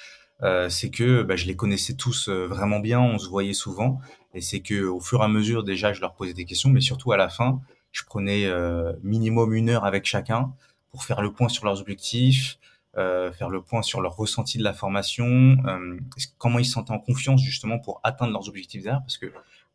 Euh, 0.44 0.70
c'est 0.70 0.92
que 0.92 1.24
bah, 1.24 1.36
je 1.36 1.46
les 1.46 1.56
connaissais 1.56 1.96
tous 1.96 2.30
euh, 2.30 2.46
vraiment 2.46 2.80
bien, 2.80 3.00
on 3.02 3.18
se 3.18 3.28
voyait 3.28 3.56
souvent, 3.56 4.00
et 4.36 4.42
c'est 4.42 4.60
que 4.62 4.84
au 4.86 5.00
fur 5.00 5.22
et 5.22 5.24
à 5.24 5.28
mesure 5.28 5.64
déjà 5.64 5.94
je 5.94 6.02
leur 6.02 6.14
posais 6.14 6.34
des 6.34 6.46
questions, 6.46 6.70
mais 6.70 6.80
surtout 6.80 7.12
à 7.12 7.18
la 7.18 7.28
fin, 7.28 7.60
je 7.98 8.04
prenais 8.06 8.46
euh, 8.46 8.94
minimum 9.04 9.54
une 9.54 9.70
heure 9.70 9.86
avec 9.86 10.06
chacun 10.06 10.54
pour 10.92 11.04
faire 11.04 11.22
le 11.22 11.32
point 11.32 11.50
sur 11.50 11.66
leurs 11.66 11.80
objectifs, 11.82 12.58
euh, 12.98 13.32
faire 13.32 13.50
le 13.50 13.62
point 13.62 13.82
sur 13.82 14.02
leur 14.02 14.16
ressenti 14.16 14.58
de 14.60 14.64
la 14.64 14.74
formation, 14.74 15.58
euh, 15.66 15.98
comment 16.38 16.60
ils 16.60 16.66
se 16.66 16.74
sentaient 16.74 16.92
en 16.94 17.00
confiance 17.00 17.42
justement 17.42 17.80
pour 17.80 18.00
atteindre 18.04 18.34
leurs 18.34 18.48
objectifs 18.50 18.84
derrière, 18.84 19.02
parce 19.02 19.18
que 19.18 19.28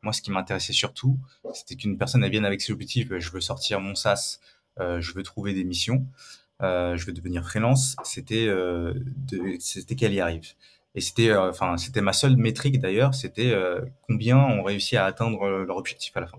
moi 0.03 0.13
ce 0.13 0.23
qui 0.23 0.31
m'intéressait 0.31 0.73
surtout, 0.73 1.19
c'était 1.53 1.75
qu'une 1.77 1.99
personne 1.99 2.27
vienne 2.29 2.45
avec 2.45 2.61
ses 2.61 2.73
objectifs, 2.73 3.09
je 3.19 3.31
veux 3.31 3.41
sortir 3.41 3.81
mon 3.81 3.95
SaaS, 3.97 4.39
euh, 4.81 5.01
je 5.01 5.13
veux 5.15 5.23
trouver 5.25 5.53
des 5.53 5.65
missions, 5.65 6.07
euh, 6.63 6.97
je 6.97 7.05
veux 7.07 7.13
devenir 7.13 7.45
freelance, 7.45 7.97
c'était 8.05 8.47
euh, 8.47 8.95
de- 9.31 9.57
c'était 9.59 9.97
qu'elle 9.97 10.15
y 10.15 10.21
arrive. 10.21 10.49
Et 10.95 11.01
c'était 11.01 11.35
enfin 11.35 11.77
c'était 11.77 12.03
ma 12.03 12.13
seule 12.13 12.37
métrique 12.37 12.79
d'ailleurs, 12.79 13.15
c'était 13.15 13.53
combien 14.07 14.39
on 14.39 14.63
réussit 14.63 14.97
à 14.99 15.07
atteindre 15.07 15.49
leur 15.49 15.77
objectif 15.79 16.17
à 16.17 16.21
la 16.21 16.27
fin. 16.27 16.39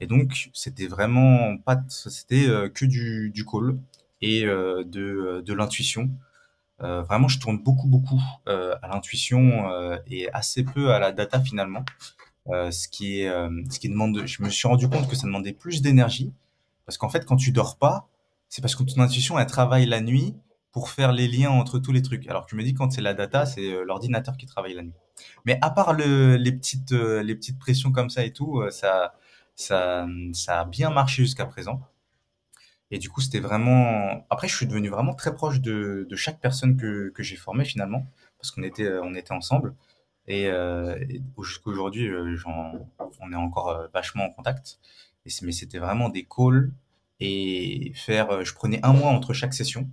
Et 0.00 0.06
donc 0.06 0.50
c'était 0.54 0.86
vraiment 0.86 1.56
pas 1.58 1.78
c'était 1.88 2.48
euh, 2.48 2.68
que 2.68 2.84
du 2.84 3.44
call 3.44 3.78
et 4.20 4.44
euh, 4.44 4.84
de 4.84 5.00
euh, 5.00 5.42
de 5.42 5.54
l'intuition 5.54 6.10
vraiment, 6.80 7.26
je 7.26 7.40
tourne 7.40 7.58
beaucoup, 7.58 7.88
beaucoup 7.88 8.22
à 8.46 8.86
l'intuition 8.92 9.68
et 10.06 10.30
assez 10.32 10.62
peu 10.62 10.92
à 10.92 11.00
la 11.00 11.10
data 11.10 11.40
finalement. 11.40 11.84
Ce 12.46 12.86
qui 12.86 13.22
est, 13.22 13.28
ce 13.68 13.80
qui 13.80 13.88
demande. 13.88 14.24
Je 14.26 14.44
me 14.44 14.48
suis 14.48 14.68
rendu 14.68 14.88
compte 14.88 15.08
que 15.08 15.16
ça 15.16 15.26
demandait 15.26 15.52
plus 15.52 15.82
d'énergie 15.82 16.32
parce 16.86 16.96
qu'en 16.96 17.08
fait, 17.08 17.24
quand 17.24 17.34
tu 17.34 17.50
dors 17.50 17.78
pas, 17.78 18.08
c'est 18.48 18.62
parce 18.62 18.76
que 18.76 18.84
ton 18.84 19.00
intuition 19.00 19.40
elle 19.40 19.46
travaille 19.46 19.86
la 19.86 20.00
nuit 20.00 20.36
pour 20.70 20.90
faire 20.90 21.10
les 21.10 21.26
liens 21.26 21.50
entre 21.50 21.80
tous 21.80 21.90
les 21.90 22.00
trucs. 22.00 22.28
Alors 22.28 22.44
que 22.44 22.52
je 22.52 22.56
me 22.56 22.62
dis 22.62 22.74
quand 22.74 22.92
c'est 22.92 23.02
la 23.02 23.12
data, 23.12 23.44
c'est 23.44 23.84
l'ordinateur 23.84 24.36
qui 24.36 24.46
travaille 24.46 24.74
la 24.74 24.82
nuit. 24.82 24.94
Mais 25.46 25.58
à 25.62 25.70
part 25.70 25.94
le, 25.94 26.36
les 26.36 26.52
petites, 26.52 26.92
les 26.92 27.34
petites 27.34 27.58
pressions 27.58 27.90
comme 27.90 28.08
ça 28.08 28.24
et 28.24 28.32
tout, 28.32 28.62
ça, 28.70 29.14
ça, 29.58 30.06
ça 30.34 30.60
a 30.62 30.64
bien 30.64 30.90
marché 30.90 31.22
jusqu'à 31.24 31.46
présent. 31.46 31.82
Et 32.90 32.98
du 32.98 33.10
coup, 33.10 33.20
c'était 33.20 33.40
vraiment. 33.40 34.26
Après, 34.30 34.48
je 34.48 34.56
suis 34.56 34.66
devenu 34.66 34.88
vraiment 34.88 35.14
très 35.14 35.34
proche 35.34 35.60
de, 35.60 36.06
de 36.08 36.16
chaque 36.16 36.40
personne 36.40 36.76
que, 36.76 37.10
que 37.10 37.22
j'ai 37.22 37.36
formée 37.36 37.64
finalement, 37.64 38.06
parce 38.38 38.50
qu'on 38.50 38.62
était, 38.62 38.88
on 39.02 39.14
était 39.14 39.32
ensemble. 39.32 39.74
Et, 40.26 40.46
euh, 40.48 40.96
et 41.08 41.22
jusqu'à 41.42 41.70
aujourd'hui, 41.70 42.08
euh, 42.08 42.36
on 43.20 43.32
est 43.32 43.36
encore 43.36 43.70
euh, 43.70 43.88
vachement 43.94 44.24
en 44.26 44.30
contact. 44.30 44.78
Et 45.26 45.30
mais 45.42 45.52
c'était 45.52 45.78
vraiment 45.78 46.08
des 46.08 46.24
calls 46.24 46.72
et 47.20 47.92
faire. 47.94 48.30
euh, 48.30 48.44
Je 48.44 48.54
prenais 48.54 48.80
un 48.84 48.92
mois 48.94 49.10
entre 49.10 49.32
chaque 49.34 49.54
session 49.54 49.88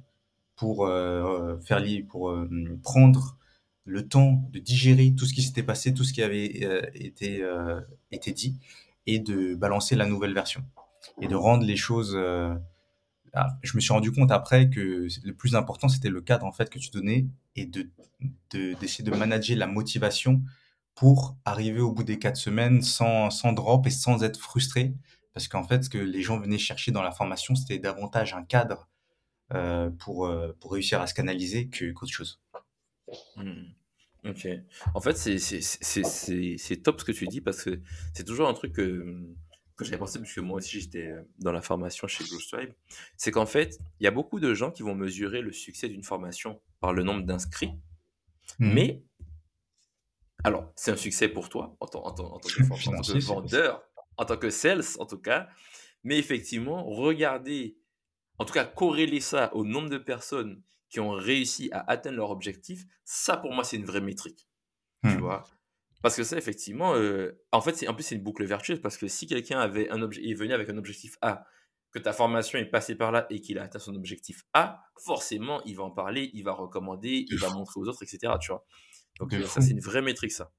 pour 0.57 0.87
euh, 0.87 1.57
faire 1.61 1.81
pour 2.09 2.35
prendre 2.83 3.37
le 3.85 4.07
temps 4.07 4.43
de 4.53 4.59
digérer 4.59 5.13
tout 5.17 5.25
ce 5.25 5.33
qui 5.33 5.43
s'était 5.43 5.63
passé, 5.63 5.93
tout 5.93 6.03
ce 6.03 6.13
qui 6.13 6.23
avait 6.23 6.45
été 6.95 7.43
été 8.11 8.31
dit, 8.33 8.57
et 9.07 9.19
de 9.19 9.55
balancer 9.55 9.95
la 9.95 10.05
nouvelle 10.05 10.33
version 10.33 10.63
et 11.21 11.27
de 11.27 11.35
rendre 11.35 11.63
les 11.65 11.75
choses 11.77 12.13
euh, 12.15 12.55
ah, 13.33 13.57
je 13.63 13.75
me 13.75 13.81
suis 13.81 13.91
rendu 13.91 14.11
compte 14.13 14.31
après 14.31 14.69
que 14.69 15.07
le 15.23 15.33
plus 15.33 15.55
important, 15.55 15.89
c'était 15.89 16.09
le 16.09 16.21
cadre 16.21 16.45
en 16.45 16.53
fait 16.53 16.69
que 16.69 16.79
tu 16.79 16.89
donnais 16.89 17.27
et 17.55 17.65
de 17.65 17.89
de- 18.51 18.73
d'essayer 18.79 19.03
de, 19.03 19.15
manager 19.15 19.57
la 19.57 19.67
motivation 19.67 20.41
pour 20.95 21.35
arriver 21.43 21.81
au 21.81 21.91
bout 21.91 22.05
des 22.05 22.17
quatre 22.17 22.37
semaines 22.37 22.81
sans, 22.81 23.29
sans 23.29 23.51
drop 23.51 23.85
et 23.87 23.89
sans 23.89 24.23
être 24.23 24.39
frustré. 24.39 24.95
Parce 25.33 25.49
qu'en 25.49 25.65
fait, 25.65 25.83
ce 25.83 25.89
que 25.89 25.97
les 25.97 26.21
gens 26.21 26.39
venaient 26.39 26.57
chercher 26.57 26.91
dans 26.91 27.01
la 27.01 27.11
formation, 27.11 27.55
c'était 27.55 27.77
davantage 27.77 28.33
un 28.33 28.43
cadre 28.43 28.87
euh, 29.53 29.89
pour, 29.89 30.27
euh, 30.27 30.55
pour 30.61 30.71
réussir 30.71 31.01
à 31.01 31.07
se 31.07 31.13
canaliser 31.13 31.67
que- 31.67 31.91
qu'autre 31.91 32.13
chose. 32.13 32.39
Hmm. 33.35 33.73
Ok. 34.25 34.47
En 34.95 35.01
fait, 35.01 35.15
c'est 35.17 35.37
c'est- 35.37 35.61
c'est- 35.61 36.03
c'est- 36.03 36.55
c'est 36.57 36.77
top 36.77 36.99
ce 36.99 37.05
que 37.05 37.11
tu 37.11 37.27
dis 37.27 37.41
parce 37.41 37.63
que 37.63 37.79
c'est 38.13 38.23
toujours 38.23 38.47
un 38.47 38.53
truc 38.53 38.73
que, 38.73 39.23
que 39.75 39.85
j'avais 39.85 39.97
pensé, 39.97 40.19
puisque 40.19 40.39
moi 40.39 40.57
aussi 40.57 40.79
j'étais 40.81 41.07
euh, 41.07 41.21
dans 41.39 41.51
la 41.51 41.61
formation 41.61 42.07
chez 42.07 42.23
Stripe. 42.23 42.73
C'est 43.17 43.31
qu'en 43.31 43.45
fait, 43.45 43.77
il 43.99 44.03
y 44.05 44.07
a 44.07 44.11
beaucoup 44.11 44.39
de 44.39 44.53
gens 44.53 44.71
qui 44.71 44.83
vont 44.83 44.95
mesurer 44.95 45.41
le 45.41 45.51
succès 45.51 45.89
d'une 45.89 46.03
formation 46.03 46.59
par 46.79 46.93
le 46.93 47.03
nombre 47.03 47.23
d'inscrits. 47.23 47.73
Mhm. 48.59 48.73
Mais, 48.73 49.03
alors, 50.43 50.71
c'est 50.75 50.91
un 50.91 50.97
succès 50.97 51.27
pour 51.27 51.49
toi 51.49 51.75
en 51.79 51.87
tant, 51.87 52.05
en 52.05 52.11
tant- 52.11 52.33
en 52.33 52.39
tant 52.39 52.49
que, 52.49 52.63
form- 52.63 52.71
en 52.73 52.75
tant 52.75 52.75
que 52.75 52.79
Financier, 53.03 53.21
c'est 53.21 53.27
vendeur, 53.27 53.83
en 54.17 54.25
tant 54.25 54.37
que 54.37 54.49
sales 54.49 54.83
en 54.99 55.05
tout 55.05 55.17
cas. 55.19 55.49
Mais 56.03 56.17
effectivement, 56.19 56.83
regardez, 56.85 57.77
en 58.37 58.45
tout 58.45 58.53
cas, 58.53 58.65
corréler 58.65 59.19
ça 59.21 59.53
au 59.55 59.65
nombre 59.65 59.89
de 59.89 59.97
personnes 59.97 60.61
qui 60.95 61.01
ont 61.01 61.11
réussi 61.11 61.69
à 61.73 61.83
atteindre 61.91 62.15
leur 62.15 62.29
objectif, 62.31 62.85
ça 63.03 63.35
pour 63.35 63.51
moi 63.51 63.65
c'est 63.65 63.75
une 63.75 63.83
vraie 63.85 63.99
métrique. 63.99 64.47
Tu 65.03 65.09
Mhm. 65.09 65.19
vois? 65.19 65.43
Parce 66.01 66.15
que 66.15 66.23
ça, 66.23 66.37
effectivement, 66.37 66.95
euh, 66.95 67.41
en 67.51 67.59
fait, 67.59 67.75
c'est, 67.75 67.87
en 67.89 67.93
plus, 67.93 68.03
c'est 68.03 68.15
une 68.15 68.23
boucle 68.23 68.45
vertueuse 68.45 68.79
parce 68.79 68.97
que 68.97 69.07
si 69.07 69.27
quelqu'un 69.27 69.59
avait 69.59 69.89
un 69.89 69.99
obje- 69.99 70.21
est 70.23 70.33
venu 70.35 70.53
avec 70.53 70.69
un 70.69 70.77
objectif 70.77 71.17
A, 71.21 71.45
que 71.91 71.99
ta 71.99 72.13
formation 72.13 72.57
est 72.59 72.65
passée 72.65 72.95
par 72.95 73.11
là 73.11 73.25
et 73.29 73.41
qu'il 73.41 73.59
a 73.59 73.63
atteint 73.63 73.79
son 73.79 73.93
objectif 73.95 74.43
A, 74.53 74.83
forcément, 75.03 75.61
il 75.65 75.75
va 75.75 75.83
en 75.83 75.91
parler, 75.91 76.29
il 76.33 76.43
va 76.43 76.53
recommander, 76.53 77.25
il 77.29 77.37
va 77.39 77.49
montrer 77.49 77.79
aux 77.81 77.87
autres, 77.87 78.03
etc. 78.03 78.37
Tu 78.39 78.51
vois? 78.51 78.65
Donc, 79.19 79.33
euh, 79.33 79.43
ça, 79.45 79.59
c'est 79.61 79.71
une 79.71 79.79
vraie 79.81 80.01
métrique, 80.01 80.31
ça. 80.31 80.51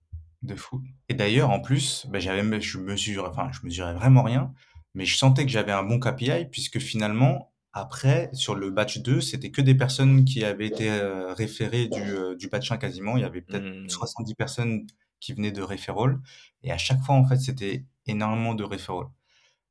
De 0.43 0.55
fou. 0.55 0.83
Et 1.09 1.15
d'ailleurs, 1.15 1.51
en 1.51 1.61
plus, 1.61 2.07
bah, 2.11 2.19
j'avais, 2.19 2.61
je 2.61 2.79
mesure, 2.79 3.25
enfin, 3.25 3.51
je 3.53 3.61
mesurais 3.65 3.95
vraiment 3.95 4.23
rien, 4.23 4.53
mais 4.95 5.07
je 5.07 5.17
sentais 5.17 5.45
que 5.47 5.51
j'avais 5.51 5.73
un 5.73 5.83
bon 5.83 5.99
KPI 5.99 6.47
puisque 6.51 6.79
finalement, 6.79 7.55
après, 7.77 8.31
sur 8.33 8.55
le 8.55 8.71
batch 8.71 8.99
2, 8.99 9.21
c'était 9.21 9.51
que 9.51 9.61
des 9.63 9.75
personnes 9.75 10.25
qui 10.25 10.45
avaient 10.45 10.67
été 10.67 10.91
euh, 10.91 11.33
référées 11.35 11.89
du, 11.89 12.17
euh, 12.17 12.35
du 12.37 12.49
batch 12.49 12.71
1 12.73 12.79
quasiment. 12.79 13.17
Il 13.17 13.23
y 13.23 13.25
avait 13.25 13.43
peut-être 13.43 13.67
Mhm. 13.67 13.87
70 13.87 14.35
personnes 14.35 14.87
qui 15.21 15.33
venaient 15.35 15.53
de 15.53 15.63
referral. 15.63 16.19
Et 16.63 16.73
à 16.73 16.79
chaque 16.79 17.01
fois, 17.03 17.15
en 17.17 17.27
fait, 17.27 17.39
c'était 17.39 17.87
énormément 18.07 18.55
de 18.55 18.65
referral. 18.65 19.09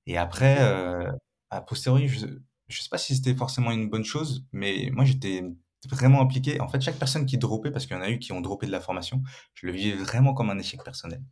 Et 0.06 0.18
après, 0.18 0.58
euh, 0.62 1.12
a 1.50 1.62
posteriori, 1.62 2.08
je, 2.08 2.28
je 2.68 2.82
sais 2.82 2.90
pas 2.90 2.98
si 2.98 3.16
c'était 3.16 3.36
forcément 3.36 3.72
une 3.72 3.90
bonne 3.90 4.04
chose, 4.06 4.46
mais 4.52 4.90
moi, 4.94 5.06
j'étais 5.06 5.44
vraiment 5.90 6.22
impliqué. 6.22 6.60
En 6.62 6.68
fait, 6.68 6.82
chaque 6.82 6.98
personne 7.00 7.26
qui 7.26 7.38
dropait, 7.38 7.72
parce 7.72 7.86
qu'il 7.86 7.96
y 7.96 8.00
en 8.00 8.04
a 8.04 8.10
eu 8.10 8.20
qui 8.20 8.32
ont 8.34 8.42
droppé 8.42 8.66
de 8.68 8.72
la 8.72 8.82
formation, 8.82 9.22
je 9.54 9.68
le 9.68 9.74
vivais 9.74 9.98
vraiment 9.98 10.34
comme 10.34 10.50
un 10.50 10.58
échec 10.60 10.84
personnel. 10.84 11.24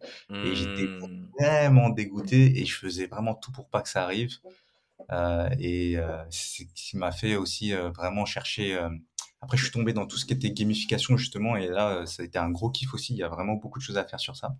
Et 0.41 0.55
j'étais 0.55 0.87
Hmm. 1.01 1.33
vraiment 1.39 1.89
dégoûté 1.89 2.59
et 2.61 2.65
je 2.65 2.75
faisais 2.75 3.07
vraiment 3.07 3.35
tout 3.35 3.51
pour 3.51 3.69
pas 3.69 3.81
que 3.81 3.89
ça 3.89 4.03
arrive. 4.03 4.37
Euh, 5.11 5.49
et 5.59 5.97
euh, 5.97 6.23
c'est 6.29 6.63
ce 6.63 6.73
qui 6.73 6.97
m'a 6.97 7.11
fait 7.11 7.35
aussi 7.35 7.73
euh, 7.73 7.89
vraiment 7.91 8.25
chercher. 8.25 8.75
euh, 8.75 8.89
Après, 9.41 9.57
je 9.57 9.63
suis 9.63 9.71
tombé 9.71 9.93
dans 9.93 10.07
tout 10.07 10.17
ce 10.17 10.25
qui 10.25 10.33
était 10.33 10.51
gamification 10.51 11.17
justement, 11.17 11.55
et 11.57 11.67
là, 11.67 11.97
euh, 12.01 12.05
ça 12.05 12.23
a 12.23 12.25
été 12.25 12.37
un 12.39 12.49
gros 12.51 12.69
kiff 12.69 12.93
aussi. 12.93 13.13
Il 13.13 13.17
y 13.17 13.23
a 13.23 13.29
vraiment 13.29 13.55
beaucoup 13.55 13.79
de 13.79 13.83
choses 13.83 13.97
à 13.97 14.05
faire 14.05 14.19
sur 14.19 14.35
ça. 14.35 14.55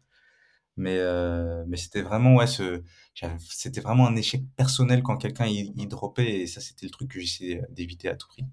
Mais 0.77 0.97
euh, 0.99 1.63
mais 1.67 1.77
c'était 1.77 2.01
vraiment 2.01 2.35
ouais, 2.35 2.47
c'était 2.47 3.81
vraiment 3.81 4.07
un 4.07 4.15
échec 4.15 4.43
personnel 4.57 5.03
quand 5.03 5.17
quelqu'un 5.17 5.45
il, 5.47 5.73
il 5.77 5.87
dropait, 5.87 6.41
et 6.41 6.47
ça, 6.47 6.61
c'était 6.61 6.85
le 6.87 6.91
truc 6.91 7.11
que 7.11 7.19
j'essayais 7.19 7.61
d'éviter 7.71 8.09
à 8.09 8.15
tout 8.15 8.27
prix. 8.27 8.45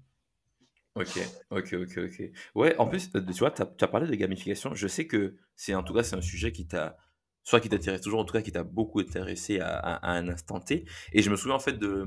Ok, 0.95 1.17
ok, 1.51 1.73
ok, 1.73 1.97
ok. 1.97 2.31
Ouais, 2.55 2.75
en 2.77 2.87
plus, 2.87 3.09
euh, 3.15 3.21
tu 3.25 3.39
vois, 3.39 3.51
tu 3.51 3.61
as, 3.61 3.87
parlé 3.87 4.07
de 4.07 4.15
gamification. 4.15 4.75
Je 4.75 4.87
sais 4.87 5.07
que 5.07 5.37
c'est 5.55 5.73
en 5.73 5.83
tout 5.83 5.93
cas, 5.93 6.03
c'est 6.03 6.17
un 6.17 6.21
sujet 6.21 6.51
qui 6.51 6.67
t'a, 6.67 6.97
soit 7.43 7.59
qui 7.59 7.69
t'intéresse 7.69 8.01
toujours, 8.01 8.19
en 8.19 8.25
tout 8.25 8.33
cas 8.33 8.41
qui 8.41 8.51
t'a 8.51 8.63
beaucoup 8.63 8.99
intéressé 8.99 9.59
à, 9.59 9.69
à- 9.77 9.95
à 9.95 10.11
un 10.17 10.27
instant 10.29 10.59
T. 10.59 10.85
Et 11.13 11.21
je 11.21 11.29
me 11.29 11.35
souviens 11.35 11.55
en 11.55 11.59
fait 11.59 11.73
de, 11.73 12.05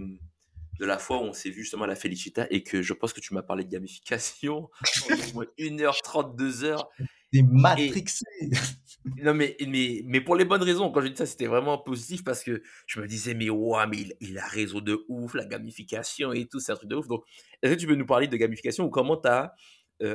de 0.81 0.87
la 0.87 0.99
fois 0.99 1.19
où 1.19 1.23
on 1.25 1.33
s'est 1.33 1.51
vu 1.51 1.63
justement 1.63 1.85
à 1.85 1.89
la 1.89 1.97
Felicita 1.97 2.47
et 2.51 2.63
que 2.63 2.83
je 2.83 2.93
pense 2.95 3.13
que 3.13 3.21
tu 3.21 3.35
m'as 3.35 3.43
parlé 3.43 3.65
de 3.65 3.71
gamification 3.71 4.71
au 5.01 5.17
moins 5.35 5.47
1h30, 5.59 6.37
2h. 6.37 6.89
T'es 7.33 7.43
Et 7.77 7.97
matrixé! 7.97 8.25
non, 9.23 9.35
mais, 9.35 9.57
mais, 9.67 10.03
mais 10.07 10.21
pour 10.21 10.35
les 10.37 10.45
bonnes 10.45 10.63
raisons. 10.63 10.91
Quand 10.91 11.01
je 11.03 11.09
dis 11.09 11.17
ça, 11.17 11.27
c'était 11.27 11.47
vraiment 11.47 11.79
positif 11.79 12.25
parce 12.25 12.43
que 12.43 12.63
je 12.87 13.01
me 13.01 13.07
disais, 13.07 13.35
mais 13.35 13.51
ouais, 13.51 13.87
mais 13.87 13.99
il, 13.99 14.15
il 14.21 14.39
a 14.39 14.47
raison 14.47 14.81
de 14.81 15.05
ouf, 15.09 15.35
la 15.35 15.45
gamification 15.45 16.33
et 16.33 16.47
tout, 16.47 16.59
c'est 16.61 16.73
un 16.73 16.77
truc 16.77 16.89
de 16.91 16.97
ouf. 16.97 17.07
Donc, 17.07 17.25
est-ce 17.63 17.75
que 17.75 17.79
tu 17.81 17.87
peux 17.87 17.95
nous 17.95 18.07
parler 18.07 18.29
de 18.29 18.37
gamification 18.37 18.85
ou 18.87 18.91
comment 18.91 19.17
tu 19.17 19.29
as, 19.29 19.55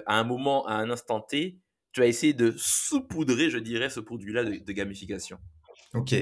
à 0.06 0.20
un 0.20 0.24
moment, 0.24 0.66
à 0.68 0.74
un 0.74 0.90
instant 0.90 1.22
T, 1.22 1.60
tu 1.92 2.02
as 2.02 2.08
essayé 2.08 2.34
de 2.34 2.54
saupoudrer, 2.58 3.50
je 3.50 3.58
dirais, 3.58 3.90
ce 3.90 4.00
produit-là 4.00 4.44
de, 4.44 4.58
de 4.58 4.72
gamification 4.72 5.40
Ok. 5.94 6.16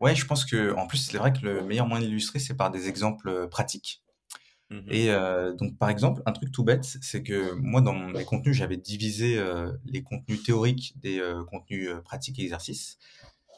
Ouais, 0.00 0.14
je 0.14 0.24
pense 0.24 0.44
que, 0.46 0.72
en 0.74 0.86
plus, 0.86 0.98
c'est 0.98 1.18
vrai 1.18 1.32
que 1.32 1.44
le 1.44 1.62
meilleur 1.62 1.86
moyen 1.86 2.06
d'illustrer, 2.06 2.38
c'est 2.38 2.56
par 2.56 2.70
des 2.70 2.88
exemples 2.88 3.28
euh, 3.28 3.46
pratiques. 3.46 4.02
Mhm. 4.70 4.84
Et 4.88 5.10
euh, 5.10 5.52
donc, 5.52 5.76
par 5.78 5.90
exemple, 5.90 6.22
un 6.26 6.32
truc 6.32 6.52
tout 6.52 6.64
bête, 6.64 6.84
c'est 6.84 7.22
que 7.22 7.54
moi, 7.54 7.80
dans 7.80 7.94
mes 7.94 8.24
contenus, 8.24 8.56
j'avais 8.56 8.76
divisé 8.76 9.36
euh, 9.36 9.72
les 9.84 10.02
contenus 10.02 10.42
théoriques 10.42 10.94
des 11.00 11.18
euh, 11.18 11.44
contenus 11.44 11.90
pratiques 12.04 12.38
et 12.38 12.42
exercices. 12.42 12.98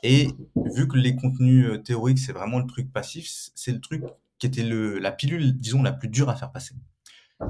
Et 0.02 0.28
vu 0.74 0.88
que 0.88 0.96
les 0.96 1.14
contenus 1.14 1.80
théoriques, 1.84 2.18
c'est 2.18 2.32
vraiment 2.32 2.58
le 2.58 2.66
truc 2.66 2.92
passif, 2.92 3.28
c'est 3.54 3.70
le 3.70 3.80
truc 3.80 4.02
qui 4.38 4.46
était 4.46 4.64
le, 4.64 4.98
la 4.98 5.12
pilule, 5.12 5.56
disons, 5.58 5.82
la 5.82 5.92
plus 5.92 6.08
dure 6.08 6.28
à 6.28 6.34
faire 6.34 6.50
passer. 6.50 6.74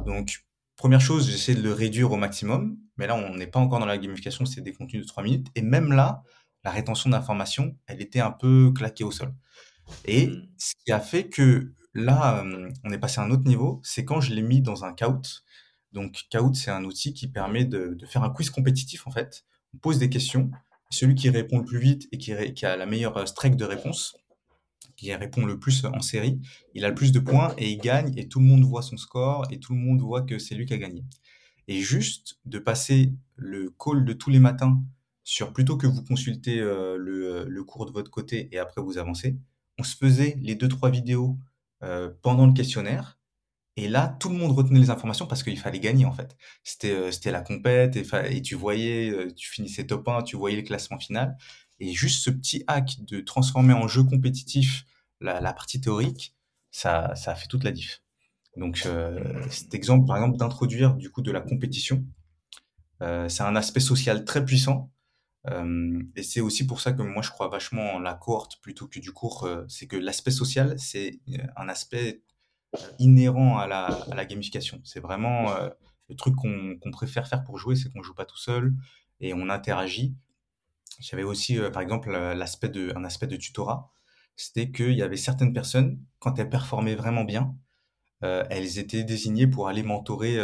Donc, 0.06 0.44
première 0.82 1.00
chose, 1.00 1.30
j'essaie 1.30 1.54
de 1.54 1.62
le 1.62 1.72
réduire 1.72 2.10
au 2.10 2.16
maximum. 2.16 2.76
Mais 2.96 3.06
là, 3.06 3.14
on 3.14 3.36
n'est 3.36 3.46
pas 3.46 3.60
encore 3.60 3.78
dans 3.78 3.86
la 3.86 3.98
gamification, 3.98 4.44
c'est 4.46 4.62
des 4.62 4.72
contenus 4.72 5.02
de 5.02 5.06
3 5.06 5.22
minutes. 5.22 5.46
Et 5.54 5.62
même 5.62 5.92
là, 5.92 6.24
la 6.64 6.72
rétention 6.72 7.08
d'informations, 7.08 7.76
elle 7.86 8.02
était 8.02 8.18
un 8.18 8.32
peu 8.32 8.72
claquée 8.74 9.04
au 9.04 9.12
sol. 9.12 9.32
Et 10.06 10.26
Mhm. 10.26 10.48
ce 10.58 10.72
qui 10.84 10.90
a 10.90 10.98
fait 10.98 11.28
que 11.28 11.72
là, 11.94 12.42
euh, 12.44 12.68
on 12.82 12.90
est 12.90 12.98
passé 12.98 13.20
à 13.20 13.24
un 13.24 13.30
autre 13.30 13.44
niveau, 13.44 13.80
c'est 13.84 14.04
quand 14.04 14.20
je 14.20 14.34
l'ai 14.34 14.42
mis 14.42 14.60
dans 14.60 14.84
un 14.84 14.92
Kahoot. 14.92 15.44
Donc, 15.92 16.22
Kahoot, 16.30 16.56
c'est 16.56 16.72
un 16.72 16.82
outil 16.84 17.14
qui 17.14 17.28
permet 17.28 17.64
de, 17.64 17.94
de 17.94 18.06
faire 18.06 18.24
un 18.24 18.30
quiz 18.30 18.50
compétitif, 18.50 19.06
en 19.06 19.12
fait. 19.12 19.44
On 19.74 19.78
pose 19.78 19.98
des 20.00 20.10
questions. 20.10 20.50
Celui 20.90 21.14
qui 21.14 21.30
répond 21.30 21.58
le 21.58 21.64
plus 21.64 21.78
vite 21.78 22.08
et 22.10 22.18
qui 22.18 22.32
a 22.66 22.76
la 22.76 22.86
meilleure 22.86 23.16
euh, 23.18 23.26
streak 23.26 23.54
de 23.54 23.64
réponse, 23.64 24.16
qui 24.96 25.14
répond 25.14 25.44
le 25.44 25.58
plus 25.58 25.84
en 25.84 26.00
série, 26.00 26.40
il 26.74 26.84
a 26.84 26.88
le 26.88 26.94
plus 26.94 27.12
de 27.12 27.20
points 27.20 27.54
et 27.58 27.70
il 27.70 27.78
gagne 27.78 28.12
et 28.16 28.28
tout 28.28 28.40
le 28.40 28.46
monde 28.46 28.64
voit 28.64 28.82
son 28.82 28.96
score 28.96 29.46
et 29.50 29.58
tout 29.58 29.74
le 29.74 29.80
monde 29.80 30.00
voit 30.00 30.22
que 30.22 30.38
c'est 30.38 30.54
lui 30.54 30.66
qui 30.66 30.74
a 30.74 30.78
gagné. 30.78 31.04
Et 31.68 31.80
juste 31.80 32.38
de 32.44 32.58
passer 32.58 33.12
le 33.36 33.70
call 33.78 34.04
de 34.04 34.12
tous 34.12 34.30
les 34.30 34.40
matins 34.40 34.82
sur 35.24 35.52
plutôt 35.52 35.76
que 35.76 35.86
vous 35.86 36.02
consultez 36.02 36.58
euh, 36.60 36.96
le, 36.96 37.44
le 37.44 37.64
cours 37.64 37.86
de 37.86 37.92
votre 37.92 38.10
côté 38.10 38.48
et 38.52 38.58
après 38.58 38.82
vous 38.82 38.98
avancez, 38.98 39.36
on 39.78 39.84
se 39.84 39.96
faisait 39.96 40.36
les 40.40 40.54
deux 40.54 40.68
trois 40.68 40.90
vidéos 40.90 41.38
euh, 41.82 42.10
pendant 42.22 42.46
le 42.46 42.52
questionnaire 42.52 43.18
et 43.76 43.88
là 43.88 44.16
tout 44.20 44.28
le 44.28 44.36
monde 44.36 44.52
retenait 44.52 44.78
les 44.78 44.90
informations 44.90 45.26
parce 45.26 45.42
qu'il 45.42 45.58
fallait 45.58 45.80
gagner 45.80 46.04
en 46.04 46.12
fait. 46.12 46.36
C'était 46.62 46.92
euh, 46.92 47.10
la 47.32 47.40
compète 47.40 47.96
et, 47.96 48.42
tu 48.42 48.54
voyais 48.54 49.10
euh, 49.10 49.32
tu 49.34 49.50
finissais 49.50 49.84
top 49.86 50.06
1, 50.06 50.22
tu 50.22 50.36
voyais 50.36 50.56
le 50.56 50.62
classement 50.62 50.98
final 50.98 51.36
et 51.82 51.92
juste 51.92 52.22
ce 52.22 52.30
petit 52.30 52.62
hack 52.68 52.98
de 53.00 53.20
transformer 53.20 53.74
en 53.74 53.88
jeu 53.88 54.04
compétitif 54.04 54.84
la, 55.20 55.52
partie 55.52 55.80
théorique, 55.80 56.34
ça 56.70 57.14
ça 57.16 57.34
fait 57.34 57.48
toute 57.48 57.64
la 57.64 57.72
diff. 57.72 58.02
Donc, 58.56 58.82
euh, 58.86 59.42
cet 59.50 59.74
exemple, 59.74 60.06
par 60.06 60.16
exemple, 60.16 60.36
d'introduire 60.36 60.94
du 60.94 61.10
coup 61.10 61.22
de 61.22 61.32
la 61.32 61.40
compétition, 61.40 62.04
euh, 63.02 63.28
c'est 63.28 63.42
un 63.42 63.56
aspect 63.56 63.80
social 63.80 64.24
très 64.24 64.44
puissant. 64.44 64.92
Euh, 65.48 66.00
et 66.14 66.22
c'est 66.22 66.40
aussi 66.40 66.64
pour 66.68 66.80
ça 66.80 66.92
que 66.92 67.02
moi 67.02 67.20
je 67.20 67.30
crois 67.30 67.48
vachement 67.48 67.94
en 67.94 67.98
la 67.98 68.14
cohorte 68.14 68.60
plutôt 68.62 68.86
que 68.86 69.00
du 69.00 69.10
cours. 69.10 69.48
c'est 69.68 69.88
que 69.88 69.96
l'aspect 69.96 70.30
social, 70.30 70.78
c'est 70.78 71.18
un 71.56 71.68
aspect 71.68 72.22
inhérent 73.00 73.58
à 73.58 73.66
la, 73.66 74.24
gamification. 74.24 74.80
C'est 74.84 75.00
vraiment 75.00 75.52
le 76.08 76.14
truc 76.14 76.36
qu'on 76.36 76.78
qu'on 76.80 76.92
préfère 76.92 77.26
faire 77.26 77.42
pour 77.42 77.58
jouer, 77.58 77.74
c'est 77.74 77.92
qu'on 77.92 78.04
joue 78.04 78.14
pas 78.14 78.24
tout 78.24 78.38
seul 78.38 78.72
et 79.18 79.34
on 79.34 79.48
interagit. 79.48 80.14
J'avais 81.00 81.22
aussi, 81.22 81.58
euh, 81.58 81.70
par 81.70 81.82
exemple, 81.82 82.10
euh, 82.14 82.34
l'aspect 82.34 82.68
de, 82.68 82.92
un 82.96 83.04
aspect 83.04 83.26
de 83.26 83.36
tutorat. 83.36 83.92
C'était 84.36 84.70
qu'il 84.70 84.92
y 84.92 85.02
avait 85.02 85.16
certaines 85.16 85.52
personnes, 85.52 86.00
quand 86.18 86.38
elles 86.38 86.48
performaient 86.48 86.94
vraiment 86.94 87.24
bien, 87.24 87.56
euh, 88.24 88.44
elles 88.50 88.78
étaient 88.78 89.04
désignées 89.04 89.46
pour 89.46 89.68
aller 89.68 89.82
mentorer 89.82 90.38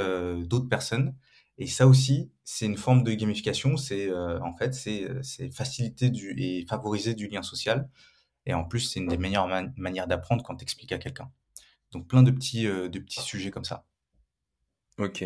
d'autres 0.46 0.68
personnes. 0.68 1.16
Et 1.58 1.66
ça 1.66 1.86
aussi, 1.86 2.30
c'est 2.44 2.66
une 2.66 2.76
forme 2.76 3.02
de 3.04 3.12
gamification. 3.14 3.76
C'est 3.76 4.12
en 4.12 4.56
fait, 4.56 4.74
c'est 4.74 5.50
faciliter 5.52 6.10
du, 6.10 6.34
et 6.38 6.66
favoriser 6.68 7.14
du 7.14 7.28
lien 7.28 7.42
social. 7.42 7.88
Et 8.46 8.54
en 8.54 8.64
plus, 8.64 8.80
c'est 8.80 9.00
une 9.00 9.08
des 9.08 9.18
meilleures 9.18 9.48
man- 9.48 9.74
manières 9.76 10.08
d'apprendre 10.08 10.44
quand 10.44 10.56
tu 10.56 10.64
expliques 10.64 10.92
à 10.92 10.98
quelqu'un. 10.98 11.30
Donc 11.92 12.08
plein 12.08 12.22
de 12.22 12.30
petits, 12.30 12.64
de 12.64 12.98
petits 12.98 13.22
sujets 13.22 13.50
comme 13.50 13.64
ça. 13.64 13.86
Ok. 14.98 15.24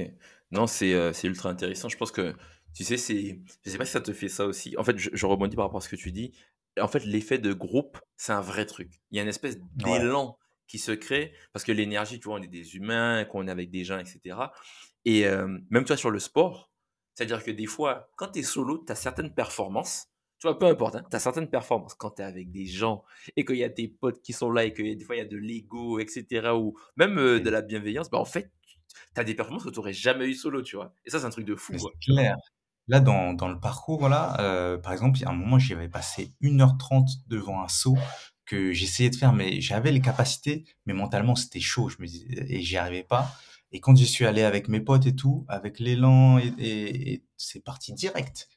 Non, 0.50 0.66
c'est 0.66 0.92
ultra 1.24 1.48
intéressant. 1.48 1.88
Je 1.88 1.96
pense 1.96 2.12
que, 2.12 2.34
tu 2.74 2.84
sais, 2.84 2.96
c'est. 2.96 3.40
Je 3.64 3.70
sais 3.70 3.78
pas 3.78 3.84
si 3.84 3.92
ça 3.92 4.00
te 4.00 4.12
fait 4.12 4.28
ça 4.28 4.46
aussi. 4.46 4.76
En 4.78 4.84
fait, 4.84 4.98
je, 4.98 5.10
je 5.12 5.26
rebondis 5.26 5.56
par 5.56 5.66
rapport 5.66 5.78
à 5.78 5.80
ce 5.80 5.88
que 5.88 5.96
tu 5.96 6.12
dis. 6.12 6.32
En 6.80 6.88
fait, 6.88 7.04
l'effet 7.04 7.38
de 7.38 7.52
groupe, 7.52 7.98
c'est 8.16 8.32
un 8.32 8.40
vrai 8.40 8.64
truc. 8.66 9.00
Il 9.10 9.16
y 9.16 9.20
a 9.20 9.22
une 9.22 9.28
espèce 9.28 9.58
Ouais, 9.84 9.98
d'élan 9.98 10.38
qui 10.66 10.78
se 10.78 10.92
crée 10.92 11.34
parce 11.52 11.64
que 11.64 11.72
l'énergie, 11.72 12.18
tu 12.18 12.28
vois, 12.28 12.38
on 12.38 12.42
est 12.42 12.48
des 12.48 12.76
humains, 12.76 13.24
qu'on 13.26 13.46
est 13.46 13.50
avec 13.50 13.70
des 13.70 13.84
gens, 13.84 13.98
etc. 13.98 14.36
Et 15.04 15.26
euh, 15.26 15.58
même 15.70 15.84
toi 15.84 15.96
sur 15.96 16.10
le 16.10 16.18
sport, 16.18 16.70
c'est-à-dire 17.14 17.44
que 17.44 17.50
des 17.50 17.66
fois, 17.66 18.08
quand 18.16 18.28
tu 18.32 18.40
es 18.40 18.42
solo, 18.42 18.82
tu 18.84 18.92
as 18.92 18.94
certaines 18.96 19.34
performances. 19.34 20.08
Tu 20.38 20.48
vois, 20.48 20.58
peu 20.58 20.66
importe, 20.66 20.96
tu 21.08 21.16
as 21.16 21.20
certaines 21.20 21.48
performances 21.50 21.94
quand 21.94 22.12
tu 22.12 22.22
es 22.22 22.24
avec 22.24 22.50
des 22.50 22.66
gens 22.66 23.04
et 23.36 23.44
qu'il 23.44 23.56
y 23.56 23.64
a 23.64 23.70
tes 23.70 23.86
potes 23.86 24.20
qui 24.22 24.32
sont 24.32 24.50
là 24.50 24.64
et 24.64 24.72
que 24.72 24.82
des 24.82 25.04
fois 25.04 25.14
il 25.14 25.18
y 25.18 25.22
a 25.22 25.24
de 25.26 25.36
l'ego, 25.36 26.00
etc. 26.00 26.48
ou 26.54 26.76
même 26.96 27.16
euh, 27.18 27.38
de 27.40 27.48
la 27.50 27.62
bienveillance, 27.62 28.10
bah 28.10 28.18
en 28.18 28.24
fait, 28.24 28.50
tu 29.14 29.20
as 29.20 29.24
des 29.24 29.34
performances 29.34 29.64
que 29.64 29.70
tu 29.70 29.78
n'aurais 29.78 29.92
jamais 29.92 30.26
eu 30.26 30.34
solo, 30.34 30.62
tu 30.62 30.76
vois. 30.76 30.94
Et 31.04 31.10
ça, 31.10 31.20
c'est 31.20 31.26
un 31.26 31.30
truc 31.30 31.44
de 31.46 31.54
fou, 31.54 31.76
c'est 31.78 31.92
clair. 32.04 32.36
Là, 32.88 33.00
dans, 33.00 33.32
dans 33.32 33.48
le 33.48 33.60
parcours, 33.60 34.08
là, 34.08 34.36
euh, 34.40 34.76
par 34.78 34.92
exemple, 34.92 35.18
il 35.18 35.22
y 35.22 35.24
a 35.24 35.30
un 35.30 35.34
moment, 35.34 35.58
j'y 35.58 35.72
avais 35.72 35.88
passé 35.88 36.34
une 36.40 36.60
heure 36.60 36.76
trente 36.78 37.08
devant 37.28 37.62
un 37.62 37.68
saut 37.68 37.96
que 38.44 38.72
j'essayais 38.72 39.08
de 39.10 39.16
faire, 39.16 39.32
mais 39.32 39.60
j'avais 39.60 39.92
les 39.92 40.00
capacités, 40.00 40.64
mais 40.86 40.92
mentalement, 40.92 41.36
c'était 41.36 41.60
chaud, 41.60 41.88
je 41.88 41.96
me 42.00 42.06
et 42.06 42.60
j'y 42.62 42.76
arrivais 42.76 43.04
pas. 43.04 43.32
Et 43.70 43.80
quand 43.80 43.96
j'y 43.96 44.06
suis 44.06 44.26
allé 44.26 44.42
avec 44.42 44.68
mes 44.68 44.80
potes 44.80 45.06
et 45.06 45.14
tout, 45.16 45.44
avec 45.48 45.78
l'élan, 45.78 46.38
et, 46.38 46.52
et- 46.58 47.12
et 47.14 47.24
c'est 47.36 47.60
parti 47.64 47.92
direct. 47.94 48.48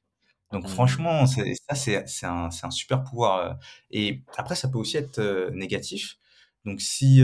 Donc 0.51 0.63
Hmm. 0.63 0.69
franchement, 0.69 1.25
c'est, 1.27 1.53
ça, 1.69 1.75
c'est, 1.75 2.07
c'est 2.07 2.25
un, 2.27 2.51
c'est 2.51 2.65
un 2.67 2.71
super 2.71 3.03
pouvoir. 3.03 3.39
euh. 3.39 3.53
Et 3.91 4.23
après, 4.37 4.55
ça 4.55 4.69
peut 4.69 4.77
aussi 4.79 4.97
être 4.97 5.19
euh, 5.19 5.51
négatif. 5.51 6.17
Donc 6.65 6.81
si, 6.81 7.23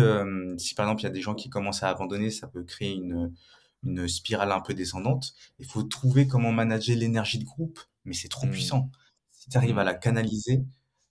si 0.58 0.76
par 0.76 0.86
exemple, 0.86 1.02
il 1.02 1.06
y 1.06 1.08
a 1.08 1.12
des 1.12 1.22
gens 1.22 1.36
qui 1.36 1.50
commencent 1.50 1.84
à 1.84 1.90
abandonner, 1.90 2.30
ça 2.32 2.48
peut 2.48 2.64
créer 2.64 2.94
une, 2.94 3.34
une 3.84 4.08
spirale 4.08 4.52
un 4.52 4.62
peu 4.62 4.74
descendante. 4.74 5.34
Il 5.60 5.66
faut 5.68 5.84
trouver 5.84 6.28
comment 6.28 6.52
manager 6.52 6.96
l'énergie 6.98 7.40
de 7.40 7.46
groupe, 7.46 7.80
mais 8.06 8.14
c'est 8.14 8.30
trop 8.30 8.46
Hmm. 8.46 8.48
puissant. 8.48 8.92
Si 9.32 9.50
tu 9.50 9.58
arrives 9.58 9.80
à 9.80 9.84
la 9.84 9.94
Hmm. 9.94 9.96
canaliser, 9.96 10.64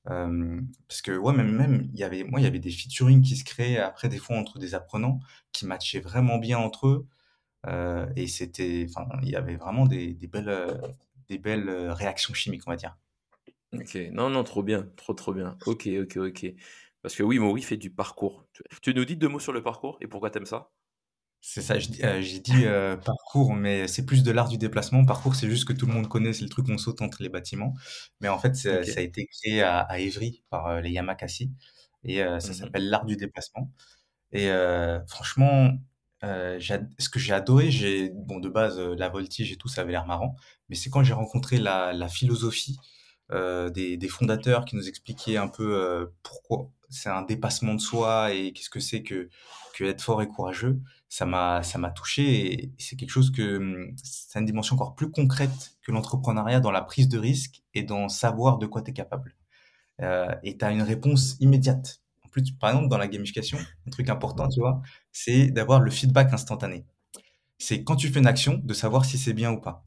euh, 0.09 0.61
parce 0.89 1.03
que 1.03 1.17
ouais, 1.17 1.33
même, 1.35 1.53
même, 1.55 1.89
il 1.93 1.99
y 2.01 2.05
avait, 2.05 2.25
moi, 2.25 2.41
il 2.41 2.45
y 2.45 2.47
avait 2.47 2.59
des 2.61 2.71
featuring 2.71 3.23
qui 3.23 3.37
se 3.37 3.45
créaient 3.45 3.79
après 3.79 4.09
des 4.09 4.19
fois 4.19 4.37
entre 4.37 4.59
des 4.59 4.75
apprenants 4.75 5.21
qui 5.53 5.67
matchaient 5.67 6.01
vraiment 6.01 6.39
bien 6.39 6.59
entre 6.59 6.89
eux. 6.89 7.07
euh, 7.67 8.07
et 8.17 8.27
c'était, 8.29 8.87
enfin, 8.89 9.09
il 9.23 9.31
y 9.31 9.37
avait 9.37 9.57
vraiment 9.57 9.87
des, 9.87 10.15
des 10.15 10.27
belles, 10.29 10.51
des 11.29 11.39
belles 11.39 11.69
euh, 11.69 11.95
réactions 11.95 12.35
chimiques, 12.35 12.63
on 12.67 12.71
va 12.71 12.77
dire. 12.77 12.97
Ok, 13.73 13.95
non, 14.13 14.31
non, 14.31 14.45
trop 14.45 14.63
bien, 14.63 14.83
trop, 14.97 15.15
trop 15.15 15.33
bien. 15.33 15.57
Ok, 15.65 15.89
ok, 16.03 16.17
ok. 16.17 16.47
Parce 17.03 17.15
que 17.15 17.23
oui, 17.23 17.39
Maury 17.39 17.63
fait 17.63 17.77
du 17.77 17.91
parcours. 17.91 18.47
Tu, 18.53 18.63
tu 18.83 18.95
nous 18.95 19.05
dis 19.05 19.17
deux 19.17 19.29
mots 19.29 19.39
sur 19.41 19.53
le 19.53 19.63
parcours 19.63 19.97
et 20.01 20.07
pourquoi 20.09 20.31
t'aimes 20.31 20.47
ça? 20.47 20.71
C'est 21.43 21.63
ça, 21.63 21.75
euh, 22.05 22.21
j'ai 22.21 22.39
dit 22.41 22.67
euh, 22.67 22.97
parcours, 22.97 23.55
mais 23.55 23.89
c'est 23.89 24.05
plus 24.05 24.23
de 24.23 24.31
l'art 24.31 24.49
du 24.49 24.59
déplacement. 24.59 25.05
Parcours, 25.07 25.35
c'est 25.35 25.49
juste 25.49 25.67
que 25.67 25.73
tout 25.73 25.87
le 25.87 25.93
monde 25.95 26.07
connaît, 26.09 26.35
c'est 26.35 26.43
le 26.45 26.51
truc 26.51 26.69
où 26.69 26.71
on 26.73 26.77
saute 26.79 27.01
entre 27.01 27.23
les 27.23 27.31
bâtiments. 27.31 27.75
Mais 28.21 28.29
en 28.29 28.39
fait, 28.39 28.55
ça, 28.57 28.77
a 28.81 29.01
été 29.01 29.27
créé 29.27 29.63
à, 29.63 29.81
à 29.81 29.99
Évry 29.99 30.45
par 30.51 30.67
euh, 30.67 30.81
les 30.81 30.91
Yamakasi 30.91 31.51
et 32.05 32.19
ça 32.41 32.41
Mhm. 32.49 32.53
s'appelle 32.55 32.89
l'art 32.89 33.05
du 33.07 33.17
déplacement. 33.17 33.71
Et 34.33 34.49
franchement, 35.09 35.73
ce 36.23 37.09
que 37.11 37.19
j'ai 37.21 37.33
adoré, 37.35 37.71
j'ai 37.71 38.11
bon 38.11 38.41
de 38.41 38.49
base 38.49 38.79
la 38.81 39.09
voltige 39.11 39.53
et 39.53 39.57
tout, 39.57 39.69
ça 39.69 39.83
avait 39.83 39.93
l'air 39.93 40.07
marrant, 40.07 40.37
mais 40.69 40.77
c'est 40.77 40.91
quand 40.91 41.05
j'ai 41.05 41.15
rencontré 41.15 41.59
la, 41.59 41.93
la 41.93 42.09
philosophie 42.09 42.79
des, 43.33 43.97
des 43.99 44.09
fondateurs 44.09 44.65
qui 44.65 44.77
nous 44.77 44.89
expliquaient 44.89 45.37
un 45.37 45.49
peu 45.49 46.11
pourquoi 46.23 46.71
c'est 46.91 47.09
un 47.11 47.23
dépassement 47.23 47.75
de 47.75 47.81
soi 47.81 48.33
et 48.33 48.53
qu'est-ce 48.53 48.71
que 48.71 48.81
c'est 48.81 49.03
que 49.03 49.29
que 49.75 49.85
être 49.85 50.03
fort 50.03 50.23
et 50.23 50.27
courageux. 50.29 50.81
Ça 51.11 51.27
m'a 51.27 51.63
ça 51.65 51.79
m'a 51.79 51.91
touché 51.91 52.55
et 52.55 52.73
c'est 52.79 52.97
quelque 52.97 53.11
chose 53.11 53.33
que 53.33 53.59
hum, 53.59 53.97
c'est 54.03 54.39
une 54.39 54.47
dimension 54.47 54.77
encore 54.77 54.95
plus 54.95 55.11
concrète 55.11 55.77
que 55.83 55.93
l'entrepreneuriat 55.93 56.61
dans 56.61 56.71
la 56.73 56.83
prise 56.83 57.09
de 57.09 57.19
risque 57.19 57.63
et 57.75 57.83
dans 57.83 58.09
savoir 58.09 58.59
de 58.59 58.67
quoi 58.67 58.83
tu 58.83 58.93
es 58.93 58.95
capable. 58.95 59.37
Euh, 60.03 60.35
et 60.43 60.57
tu 60.59 60.65
as 60.65 60.73
une 60.73 60.83
réponse 60.83 61.37
immédiate. 61.41 62.03
En 62.25 62.29
plus, 62.29 62.53
par 62.53 62.71
exemple, 62.71 62.89
dans 62.89 62.99
la 62.99 63.09
gamification, 63.09 63.59
un 63.87 63.91
truc 63.91 64.09
important, 64.11 64.49
tu 64.49 64.61
vois, 64.61 64.83
c'est 65.13 65.49
d'avoir 65.51 65.81
le 65.81 65.91
feedback 65.91 66.33
instantané. 66.33 66.87
C'est 67.59 67.85
quand 67.85 67.97
tu 67.97 68.09
fais 68.09 68.21
une 68.21 68.27
action, 68.27 68.61
de 68.65 68.75
savoir 68.75 69.05
si 69.05 69.19
c'est 69.19 69.35
bien 69.35 69.53
ou 69.53 69.61
pas. 69.61 69.85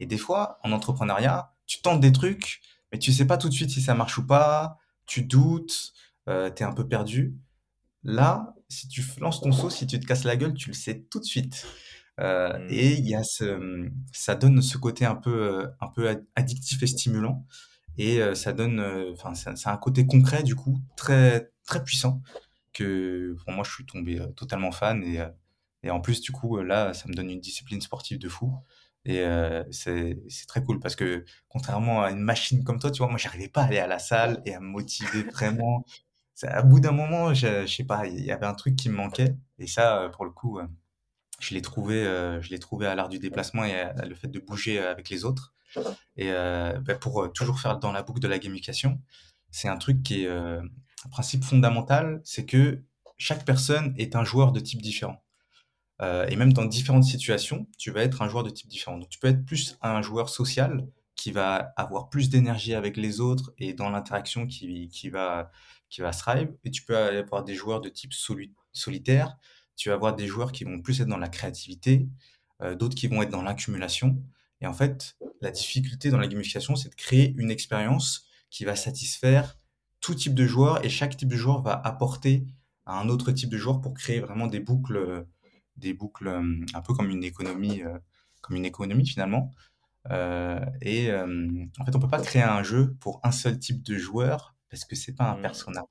Et 0.00 0.06
des 0.06 0.18
fois, 0.18 0.58
en 0.64 0.72
entrepreneuriat, 0.72 1.54
tu 1.66 1.80
tentes 1.82 2.00
des 2.00 2.12
trucs, 2.12 2.60
mais 2.92 2.98
tu 2.98 3.12
sais 3.12 3.26
pas 3.26 3.38
tout 3.38 3.48
de 3.48 3.54
suite 3.54 3.70
si 3.70 3.82
ça 3.82 3.94
marche 3.94 4.18
ou 4.18 4.26
pas, 4.26 4.78
tu 5.06 5.22
doutes, 5.22 5.94
euh, 6.28 6.50
tu 6.50 6.62
es 6.62 6.66
un 6.66 6.72
peu 6.72 6.88
perdu. 6.88 7.36
Là, 8.04 8.55
si 8.68 8.88
tu 8.88 9.02
lances 9.20 9.40
ton 9.40 9.52
saut, 9.52 9.70
si 9.70 9.86
tu 9.86 10.00
te 10.00 10.06
casses 10.06 10.24
la 10.24 10.36
gueule, 10.36 10.54
tu 10.54 10.68
le 10.70 10.74
sais 10.74 11.02
tout 11.10 11.20
de 11.20 11.24
suite. 11.24 11.66
Euh, 12.20 12.58
et 12.68 12.94
Hmm. 12.94 12.98
il 12.98 13.06
y 13.08 13.14
a 13.14 13.22
ce, 13.24 13.88
ça 14.12 14.34
donne 14.34 14.62
ce 14.62 14.78
côté 14.78 15.04
un 15.04 15.14
peu, 15.16 15.30
euh, 15.64 15.66
un 15.80 15.88
peu 15.88 16.08
ad- 16.08 16.24
addictif 16.34 16.82
et 16.82 16.86
stimulant. 16.86 17.46
Et 17.98 18.20
euh, 18.22 18.34
ça 18.34 18.52
donne, 18.52 18.80
enfin, 19.12 19.34
ça, 19.34 19.56
ça 19.56 19.70
a 19.70 19.74
un 19.74 19.78
côté 19.78 20.06
concret 20.06 20.42
du 20.42 20.54
coup 20.54 20.78
très, 20.96 21.50
très 21.66 21.82
puissant 21.84 22.22
que 22.74 23.36
pour 23.44 23.52
moi 23.54 23.64
je 23.64 23.72
suis 23.72 23.86
tombé 23.86 24.20
totalement 24.36 24.72
fan 24.72 25.02
et, 25.04 25.20
et 25.82 25.90
en 25.90 26.00
plus 26.00 26.20
du 26.20 26.32
coup 26.32 26.58
là 26.62 26.94
ça 26.94 27.08
me 27.08 27.14
donne 27.14 27.30
une 27.30 27.40
discipline 27.40 27.80
sportive 27.80 28.18
de 28.18 28.28
fou 28.28 28.52
et 29.04 29.20
euh, 29.20 29.62
c'est 29.70 30.18
c'est 30.28 30.46
très 30.46 30.62
cool 30.64 30.80
parce 30.80 30.96
que 30.96 31.24
contrairement 31.48 32.02
à 32.02 32.10
une 32.10 32.18
machine 32.20 32.64
comme 32.64 32.80
toi, 32.80 32.90
tu 32.90 32.98
vois, 32.98 33.08
moi 33.08 33.18
j'arrivais 33.18 33.48
pas 33.48 33.62
à 33.62 33.66
aller 33.66 33.78
à 33.78 33.86
la 33.86 33.98
salle 34.00 34.42
et 34.46 34.54
à 34.54 34.60
me 34.60 34.66
motiver 34.66 35.22
vraiment. 35.32 35.84
À 36.42 36.62
bout 36.62 36.80
d'un 36.80 36.92
moment, 36.92 37.32
je, 37.32 37.66
je 37.66 37.74
sais 37.74 37.84
pas, 37.84 38.06
il 38.06 38.24
y 38.24 38.30
avait 38.30 38.46
un 38.46 38.54
truc 38.54 38.76
qui 38.76 38.88
me 38.88 38.96
manquait 38.96 39.34
et 39.58 39.66
ça 39.66 40.02
euh, 40.02 40.08
pour 40.08 40.24
le 40.24 40.30
coup, 40.30 40.58
euh, 40.58 40.66
je 41.40 41.54
l'ai 41.54 41.62
trouvé, 41.62 42.04
euh, 42.04 42.40
je 42.42 42.50
l'ai 42.50 42.58
trouvé 42.58 42.86
à 42.86 42.94
l'art 42.94 43.08
du 43.08 43.18
déplacement 43.18 43.64
et 43.64 43.74
à, 43.74 44.04
le 44.04 44.14
fait 44.14 44.28
de 44.28 44.38
bouger 44.38 44.78
avec 44.78 45.08
les 45.08 45.24
autres. 45.24 45.54
Et 46.16 46.30
bah, 46.30 46.94
pour 46.98 47.30
toujours 47.34 47.60
faire 47.60 47.78
dans 47.78 47.92
la 47.92 48.02
boucle 48.02 48.20
de 48.20 48.28
la 48.28 48.38
gamification, 48.38 48.98
c'est 49.50 49.68
un 49.68 49.76
truc 49.76 50.02
qui 50.02 50.24
est 50.24 50.28
un 50.28 50.62
principe 51.10 51.44
fondamental, 51.44 52.22
c'est 52.24 52.46
que 52.46 52.82
chaque 53.18 53.44
personne 53.44 53.94
est 53.98 54.16
un 54.16 54.24
joueur 54.24 54.52
de 54.52 54.60
type 54.60 54.80
différent. 54.80 55.22
Et 56.00 56.34
même 56.36 56.54
dans 56.54 56.64
différentes 56.64 57.04
situations, 57.04 57.68
tu 57.76 57.90
vas 57.90 58.04
être 58.04 58.22
un 58.22 58.28
joueur 58.30 58.42
de 58.42 58.48
type 58.48 58.68
différent. 58.68 58.96
Donc 58.96 59.10
tu 59.10 59.18
peux 59.18 59.28
être 59.28 59.44
plus 59.44 59.76
un 59.82 60.00
joueur 60.00 60.30
social 60.30 60.88
qui 61.14 61.30
va 61.30 61.74
avoir 61.76 62.08
plus 62.08 62.30
d'énergie 62.30 62.74
avec 62.74 62.96
les 62.96 63.20
autres 63.20 63.52
et 63.58 63.74
dans 63.74 63.90
l'interaction 63.90 64.46
qui, 64.46 64.88
qui 64.88 65.10
va 65.10 65.50
qui 65.88 66.00
va 66.00 66.10
thrive. 66.10 66.52
Et 66.64 66.70
tu 66.70 66.82
peux 66.82 66.96
avoir 66.96 67.44
des 67.44 67.54
joueurs 67.54 67.80
de 67.80 67.88
type 67.88 68.12
soli- 68.12 68.52
solitaire. 68.72 69.38
Tu 69.76 69.88
vas 69.88 69.94
avoir 69.94 70.14
des 70.14 70.26
joueurs 70.26 70.52
qui 70.52 70.64
vont 70.64 70.80
plus 70.80 71.00
être 71.00 71.08
dans 71.08 71.18
la 71.18 71.28
créativité, 71.28 72.08
euh, 72.62 72.74
d'autres 72.74 72.94
qui 72.94 73.08
vont 73.08 73.22
être 73.22 73.30
dans 73.30 73.42
l'accumulation. 73.42 74.22
Et 74.60 74.66
en 74.66 74.72
fait, 74.72 75.16
la 75.40 75.50
difficulté 75.50 76.10
dans 76.10 76.18
la 76.18 76.28
gamification, 76.28 76.76
c'est 76.76 76.88
de 76.88 76.94
créer 76.94 77.34
une 77.36 77.50
expérience 77.50 78.26
qui 78.50 78.64
va 78.64 78.74
satisfaire 78.74 79.58
tout 80.00 80.14
type 80.14 80.34
de 80.34 80.46
joueur 80.46 80.84
et 80.84 80.88
chaque 80.88 81.16
type 81.16 81.28
de 81.28 81.36
joueur 81.36 81.62
va 81.62 81.74
apporter 81.74 82.46
à 82.86 82.98
un 82.98 83.08
autre 83.08 83.32
type 83.32 83.50
de 83.50 83.58
joueur 83.58 83.80
pour 83.80 83.92
créer 83.94 84.20
vraiment 84.20 84.46
des 84.46 84.60
boucles 84.60 85.26
des 85.76 85.92
boucles 85.92 86.28
euh, 86.28 86.64
un 86.72 86.80
peu 86.80 86.94
comme 86.94 87.10
une 87.10 87.22
économie, 87.22 87.82
euh, 87.82 87.98
comme 88.40 88.56
une 88.56 88.64
économie 88.64 89.06
finalement. 89.06 89.52
Et 90.80 91.12
en 91.12 91.84
fait, 91.84 91.96
on 91.96 91.98
peut 91.98 92.08
pas 92.08 92.22
créer 92.22 92.42
un 92.42 92.62
jeu 92.62 92.94
pour 93.00 93.20
un 93.24 93.32
seul 93.32 93.58
type 93.58 93.82
de 93.82 93.98
joueur 93.98 94.55
parce 94.76 94.84
que 94.84 94.94
c'est 94.94 95.14
pas 95.14 95.24
un 95.30 95.36
Hmm. 95.36 95.42
persona. 95.42 95.82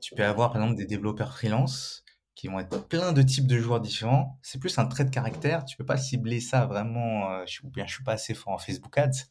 Tu 0.00 0.14
peux 0.14 0.24
avoir 0.24 0.50
par 0.52 0.60
exemple 0.62 0.76
des 0.78 0.86
développeurs 0.86 1.32
freelance 1.32 2.04
qui 2.34 2.48
vont 2.48 2.58
être 2.60 2.86
plein 2.88 3.12
de 3.12 3.22
types 3.22 3.46
de 3.46 3.58
joueurs 3.58 3.80
différents. 3.80 4.38
C'est 4.42 4.58
plus 4.58 4.76
un 4.78 4.86
trait 4.86 5.04
de 5.04 5.10
caractère. 5.10 5.64
Tu 5.64 5.76
peux 5.76 5.84
pas 5.86 5.96
cibler 5.96 6.40
ça 6.40 6.66
vraiment. 6.66 7.30
Euh, 7.32 7.44
je, 7.46 7.60
ou 7.64 7.70
bien 7.70 7.86
je 7.86 7.94
suis 7.94 8.04
pas 8.04 8.12
assez 8.12 8.34
fort 8.34 8.52
en 8.52 8.58
Facebook 8.58 8.96
Ads, 8.98 9.26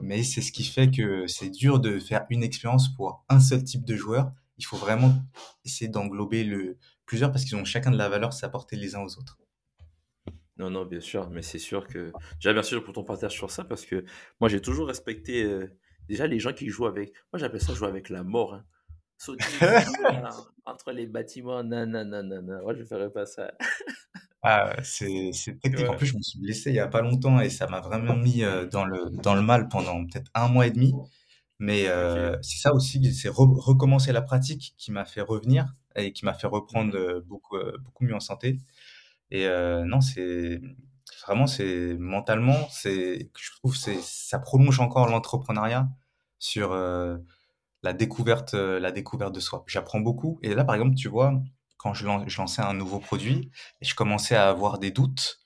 mais 0.00 0.22
c'est 0.22 0.42
ce 0.42 0.52
qui 0.52 0.64
fait 0.64 0.90
que 0.90 1.26
c'est 1.26 1.50
dur 1.50 1.80
de 1.80 1.98
faire 1.98 2.24
une 2.30 2.42
expérience 2.44 2.94
pour 2.94 3.24
un 3.28 3.40
seul 3.40 3.62
type 3.64 3.84
de 3.84 3.96
joueur. 3.96 4.32
Il 4.58 4.64
faut 4.64 4.76
vraiment 4.76 5.12
essayer 5.64 5.88
d'englober 5.90 6.44
le, 6.44 6.78
plusieurs 7.06 7.32
parce 7.32 7.44
qu'ils 7.44 7.56
ont 7.56 7.64
chacun 7.64 7.90
de 7.90 7.98
la 7.98 8.08
valeur 8.08 8.32
s'apporter 8.32 8.76
les 8.76 8.94
uns 8.94 9.00
aux 9.02 9.18
autres. 9.18 9.38
Non, 10.58 10.70
non, 10.70 10.84
bien 10.84 11.00
sûr, 11.00 11.30
mais 11.30 11.42
c'est 11.42 11.58
sûr 11.58 11.86
que. 11.86 12.12
Déjà, 12.34 12.52
merci 12.52 12.78
pour 12.80 12.92
ton 12.92 13.04
partage 13.04 13.32
sur 13.32 13.50
ça 13.50 13.64
parce 13.64 13.84
que 13.86 14.04
moi, 14.40 14.48
j'ai 14.48 14.60
toujours 14.60 14.86
respecté. 14.86 15.42
euh, 15.44 15.66
Déjà, 16.08 16.26
les 16.26 16.38
gens 16.40 16.52
qui 16.52 16.68
jouent 16.68 16.86
avec. 16.86 17.12
Moi, 17.32 17.38
j'appelle 17.40 17.60
ça 17.62 17.74
jouer 17.74 17.88
avec 17.88 18.08
la 18.10 18.22
mort. 18.22 18.54
hein. 18.54 18.64
Sauter 19.18 19.60
entre 20.64 20.92
les 20.92 21.06
bâtiments. 21.06 21.62
Non, 21.64 21.86
non, 21.86 22.04
non, 22.04 22.22
non, 22.22 22.42
non. 22.42 22.62
Moi, 22.62 22.74
je 22.74 22.84
ferais 22.84 23.10
pas 23.10 23.26
ça. 23.26 23.52
Ah, 24.42 24.74
c'est 24.82 25.30
c'est 25.32 25.58
technique. 25.60 25.88
En 25.88 25.94
Ouais. 25.94 25.96
plus, 25.96 26.06
je 26.06 26.16
me 26.16 26.22
suis 26.22 26.40
blessé 26.40 26.70
il 26.70 26.74
y 26.76 26.80
a 26.80 26.88
pas 26.88 27.00
longtemps 27.02 27.40
et 27.40 27.48
ça 27.50 27.66
m'a 27.68 27.80
vraiment 27.80 28.16
mis 28.16 28.42
euh, 28.42 28.66
dans 28.66 28.84
le, 28.84 29.08
dans 29.10 29.34
le 29.34 29.42
mal 29.42 29.68
pendant 29.68 30.04
peut-être 30.04 30.30
un 30.34 30.48
mois 30.48 30.66
et 30.66 30.70
demi. 30.70 30.92
Mais 31.60 31.88
euh, 31.88 32.36
c'est 32.42 32.58
ça 32.58 32.74
aussi, 32.74 33.14
c'est 33.14 33.30
re- 33.30 33.58
recommencer 33.60 34.12
la 34.12 34.22
pratique 34.22 34.74
qui 34.78 34.92
m'a 34.92 35.04
fait 35.06 35.22
revenir 35.22 35.74
et 35.96 36.12
qui 36.12 36.24
m'a 36.24 36.34
fait 36.34 36.48
reprendre 36.48 36.96
euh, 36.96 37.20
beaucoup, 37.26 37.56
beaucoup 37.84 38.04
mieux 38.04 38.14
en 38.16 38.20
santé. 38.20 38.58
Et 39.30 39.46
euh, 39.46 39.84
non, 39.84 40.00
c'est 40.00 40.60
vraiment, 41.26 41.46
c'est 41.46 41.94
mentalement, 41.98 42.68
c'est, 42.70 43.30
je 43.38 43.50
trouve, 43.58 43.76
c'est, 43.76 44.00
ça 44.02 44.38
prolonge 44.38 44.80
encore 44.80 45.08
l'entrepreneuriat 45.08 45.88
sur 46.38 46.72
euh, 46.72 47.18
la 47.82 47.92
découverte, 47.92 48.54
euh, 48.54 48.80
la 48.80 48.92
découverte 48.92 49.34
de 49.34 49.40
soi. 49.40 49.64
J'apprends 49.66 50.00
beaucoup. 50.00 50.38
Et 50.42 50.54
là, 50.54 50.64
par 50.64 50.76
exemple, 50.76 50.96
tu 50.96 51.08
vois, 51.08 51.34
quand 51.78 51.94
je, 51.94 52.06
lan- 52.06 52.24
je 52.28 52.38
lançais 52.38 52.62
un 52.62 52.74
nouveau 52.74 52.98
produit 53.00 53.50
et 53.80 53.84
je 53.86 53.94
commençais 53.94 54.36
à 54.36 54.48
avoir 54.50 54.78
des 54.78 54.90
doutes, 54.90 55.40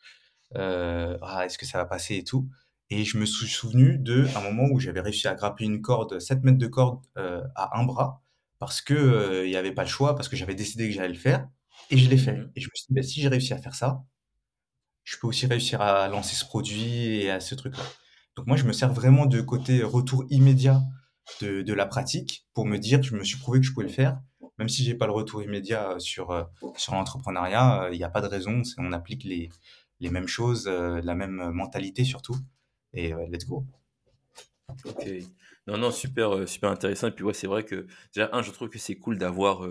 euh, 0.56 1.18
ah, 1.22 1.44
est-ce 1.46 1.58
que 1.58 1.66
ça 1.66 1.78
va 1.78 1.86
passer 1.86 2.16
et 2.16 2.24
tout. 2.24 2.48
Et 2.90 3.04
je 3.04 3.18
me 3.18 3.26
suis 3.26 3.48
souvenu 3.48 3.98
de 3.98 4.26
un 4.36 4.40
moment 4.42 4.64
où 4.72 4.78
j'avais 4.80 5.00
réussi 5.00 5.26
à 5.28 5.34
grapper 5.34 5.64
une 5.64 5.82
corde, 5.82 6.20
7 6.20 6.44
mètres 6.44 6.58
de 6.58 6.66
corde 6.68 7.00
à 7.16 7.78
un 7.78 7.84
bras, 7.84 8.22
parce 8.58 8.80
que 8.80 9.42
il 9.44 9.50
n'y 9.50 9.56
avait 9.56 9.72
pas 9.72 9.82
le 9.82 9.88
choix, 9.88 10.14
parce 10.14 10.28
que 10.28 10.36
j'avais 10.36 10.54
décidé 10.54 10.88
que 10.88 10.94
j'allais 10.94 11.08
le 11.08 11.14
faire, 11.18 11.48
et 11.90 11.98
je 11.98 12.08
l'ai 12.08 12.16
fait. 12.18 12.34
Mhm. 12.36 12.52
Et 12.54 12.60
je 12.60 12.68
me 12.68 12.74
suis 12.74 12.86
dit, 12.88 12.94
bah, 12.94 13.02
si 13.02 13.20
j'ai 13.20 13.28
réussi 13.28 13.52
à 13.54 13.58
faire 13.58 13.74
ça, 13.74 14.04
je 15.06 15.16
peux 15.18 15.28
aussi 15.28 15.46
réussir 15.46 15.80
à 15.80 16.08
lancer 16.08 16.34
ce 16.34 16.44
produit 16.44 17.22
et 17.22 17.30
à 17.30 17.38
ce 17.38 17.54
truc-là. 17.54 17.84
Donc 18.34 18.48
moi, 18.48 18.56
je 18.56 18.64
me 18.64 18.72
sers 18.72 18.92
vraiment 18.92 19.24
de 19.24 19.40
côté 19.40 19.82
retour 19.82 20.24
immédiat 20.30 20.82
de, 21.40 21.72
la 21.72 21.86
pratique 21.86 22.46
pour 22.54 22.66
me 22.66 22.76
dire 22.76 23.02
je 23.02 23.14
me 23.14 23.22
suis 23.24 23.38
prouvé 23.38 23.60
que 23.60 23.66
je 23.66 23.72
pouvais 23.72 23.86
le 23.86 23.92
faire, 23.92 24.20
même 24.58 24.68
si 24.68 24.84
j'ai 24.84 24.94
pas 24.94 25.06
le 25.06 25.12
retour 25.12 25.42
immédiat 25.42 25.92
euh, 25.92 25.98
sur, 26.00 26.32
euh, 26.32 26.42
sur 26.76 26.94
l'entrepreneuriat, 26.94 27.84
euh, 27.84 27.90
il 27.92 27.98
n'y 27.98 28.04
a 28.04 28.10
pas 28.10 28.20
de 28.20 28.26
raison, 28.26 28.62
on 28.78 28.92
applique 28.92 29.22
les, 29.22 29.48
les 30.00 30.10
mêmes 30.10 30.26
choses, 30.26 30.66
la 30.66 31.14
même 31.14 31.50
mentalité 31.52 32.04
surtout, 32.04 32.36
et 32.92 33.12
let's 33.30 33.46
go. 33.46 33.64
Ok. 34.84 35.08
Non, 35.68 35.78
non, 35.78 35.90
super, 35.90 36.48
super 36.48 36.70
intéressant. 36.70 37.08
Et 37.08 37.10
puis, 37.12 37.24
ouais, 37.24 37.34
c'est 37.34 37.46
vrai 37.46 37.64
que, 37.64 37.86
déjà, 38.14 38.28
un, 38.32 38.42
je 38.42 38.50
trouve 38.50 38.68
que 38.68 38.78
c'est 38.78 38.96
cool 38.96 39.18
d'avoir, 39.18 39.66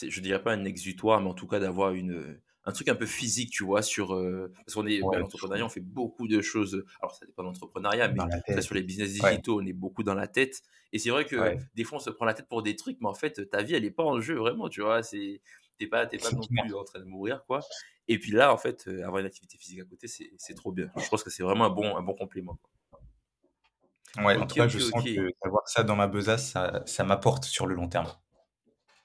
je 0.00 0.20
dirais 0.20 0.42
pas 0.42 0.52
un 0.52 0.64
exutoire, 0.64 1.20
mais 1.20 1.28
en 1.28 1.34
tout 1.34 1.46
cas 1.46 1.58
d'avoir 1.58 1.92
une, 1.92 2.40
un 2.64 2.72
truc 2.72 2.88
un 2.88 2.94
peu 2.94 3.06
physique, 3.06 3.50
tu 3.50 3.64
vois, 3.64 3.82
sur, 3.82 4.14
euh, 4.14 4.52
parce 4.64 4.74
qu'on 4.74 4.86
est, 4.86 5.02
bah, 5.02 5.18
Ouais, 5.18 5.18
l'entrepreneuriat, 5.18 5.64
on 5.64 5.68
fait 5.68 5.80
beaucoup 5.80 6.28
de 6.28 6.40
choses. 6.40 6.84
Alors, 7.00 7.14
ça 7.14 7.26
dépend 7.26 7.42
de 7.42 7.48
l'entrepreneuriat, 7.48 8.08
mais 8.08 8.20
ça, 8.48 8.62
sur 8.62 8.74
les 8.74 8.82
business 8.82 9.12
Ouais, 9.22 9.32
digitaux, 9.32 9.60
on 9.60 9.66
est 9.66 9.72
beaucoup 9.72 10.02
dans 10.02 10.14
la 10.14 10.28
tête. 10.28 10.62
Et 10.92 10.98
c'est 10.98 11.10
vrai 11.10 11.24
que 11.24 11.36
ouais, 11.36 11.58
des 11.74 11.84
fois, 11.84 11.98
on 11.98 12.00
se 12.00 12.10
prend 12.10 12.24
la 12.24 12.34
tête 12.34 12.48
pour 12.48 12.62
des 12.62 12.76
trucs, 12.76 12.98
mais 13.00 13.08
en 13.08 13.14
fait, 13.14 13.50
ta 13.50 13.62
vie, 13.62 13.74
elle 13.74 13.84
est 13.84 13.90
pas 13.90 14.04
en 14.04 14.20
jeu, 14.20 14.36
vraiment, 14.36 14.68
tu 14.68 14.80
vois. 14.82 15.02
C'est, 15.02 15.40
t'es 15.78 15.86
pas, 15.86 16.06
t'es 16.06 16.18
pas 16.18 16.30
non 16.32 16.46
plus 16.46 16.74
en 16.74 16.84
train 16.84 17.00
de 17.00 17.04
mourir, 17.04 17.44
quoi. 17.46 17.60
Et 18.08 18.18
puis 18.18 18.32
là, 18.32 18.52
en 18.52 18.58
fait, 18.58 18.86
euh, 18.88 19.02
avoir 19.04 19.18
une 19.20 19.26
activité 19.26 19.58
physique 19.58 19.80
à 19.80 19.84
côté, 19.84 20.06
c'est, 20.08 20.54
trop 20.54 20.72
bien. 20.72 20.90
Je 20.96 21.08
pense 21.08 21.22
que 21.22 21.30
c'est 21.30 21.42
vraiment 21.42 21.64
un 21.66 21.70
bon, 21.70 21.96
un 21.96 22.02
bon 22.02 22.14
complément. 22.14 22.58
Ouais, 24.18 24.36
en 24.38 24.42
Ok, 24.42 24.46
tout 24.46 24.56
cas, 24.56 24.66
ok, 24.66 24.70
je 24.70 24.78
sens 24.78 25.02
ok. 25.02 25.08
que 25.14 25.32
d'avoir 25.42 25.66
ça 25.68 25.82
dans 25.84 25.96
ma 25.96 26.06
besace, 26.06 26.50
ça, 26.50 26.82
ça 26.86 27.04
m'apporte 27.04 27.44
sur 27.44 27.66
le 27.66 27.74
long 27.74 27.88
terme. 27.88 28.08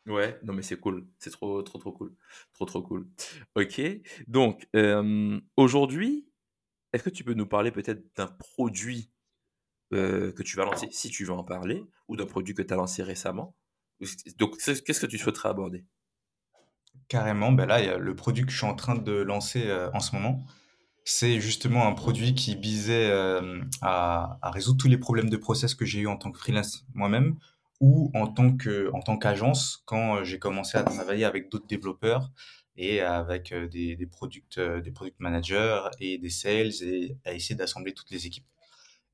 Ouais, 0.07 0.39
non 0.43 0.53
mais 0.53 0.61
c'est 0.61 0.79
cool, 0.79 1.05
c'est 1.19 1.31
trop 1.31 1.61
trop 1.61 1.77
trop 1.79 1.91
cool, 1.91 2.15
trop 2.53 2.65
trop 2.65 2.81
cool. 2.81 3.09
Ok, 3.55 3.81
donc 4.27 4.65
euh, 4.73 5.37
aujourd'hui, 5.57 6.29
est-ce 6.93 7.03
que 7.03 7.09
tu 7.09 7.25
peux 7.25 7.33
nous 7.33 7.45
parler 7.45 7.71
peut-être 7.71 8.01
d'un 8.15 8.27
produit 8.27 9.11
euh, 9.93 10.31
que 10.31 10.43
tu 10.43 10.55
vas 10.55 10.63
lancer, 10.63 10.87
si 10.91 11.09
tu 11.09 11.25
veux 11.25 11.33
en 11.33 11.43
parler, 11.43 11.83
ou 12.07 12.15
d'un 12.15 12.25
produit 12.25 12.53
que 12.53 12.61
tu 12.61 12.73
as 12.73 12.77
lancé 12.77 13.03
récemment? 13.03 13.53
Donc 14.37 14.57
qu'est-ce 14.57 15.01
que 15.01 15.05
tu 15.07 15.17
souhaiterais 15.17 15.49
aborder? 15.49 15.83
Carrément, 17.09 17.51
ben 17.51 17.65
là, 17.65 17.97
le 17.97 18.15
produit 18.15 18.45
que 18.45 18.51
je 18.51 18.57
suis 18.57 18.65
en 18.65 18.75
train 18.75 18.95
de 18.95 19.11
lancer 19.11 19.67
euh, 19.67 19.91
en 19.91 19.99
ce 19.99 20.15
moment. 20.15 20.45
C'est 21.03 21.41
justement 21.41 21.85
un 21.85 21.93
produit 21.93 22.33
qui 22.33 22.55
visait 22.55 23.09
à 23.81 24.39
résoudre 24.43 24.77
tous 24.77 24.89
les 24.89 24.97
problèmes 24.97 25.29
de 25.29 25.37
process 25.37 25.73
que 25.73 25.85
j'ai 25.85 26.01
eu 26.01 26.07
en 26.07 26.17
tant 26.17 26.31
que 26.31 26.37
freelance 26.37 26.85
moi-même 26.93 27.37
ou 27.79 28.11
en 28.13 28.27
tant 28.27 28.55
que, 28.55 28.91
en 28.93 29.01
tant 29.01 29.17
qu'agence 29.17 29.83
quand 29.85 30.17
euh, 30.17 30.23
j'ai 30.23 30.39
commencé 30.39 30.77
à 30.77 30.83
travailler 30.83 31.25
avec 31.25 31.49
d'autres 31.49 31.67
développeurs 31.67 32.31
et 32.75 33.01
avec 33.01 33.51
euh, 33.51 33.67
des, 33.67 33.95
des 33.95 34.05
product, 34.07 34.57
euh, 34.57 34.81
des 34.81 34.91
product 34.91 35.19
managers 35.19 35.81
et 35.99 36.17
des 36.17 36.29
sales 36.29 36.71
et 36.83 37.17
à 37.25 37.33
essayer 37.33 37.55
d'assembler 37.55 37.93
toutes 37.93 38.11
les 38.11 38.25
équipes. 38.27 38.45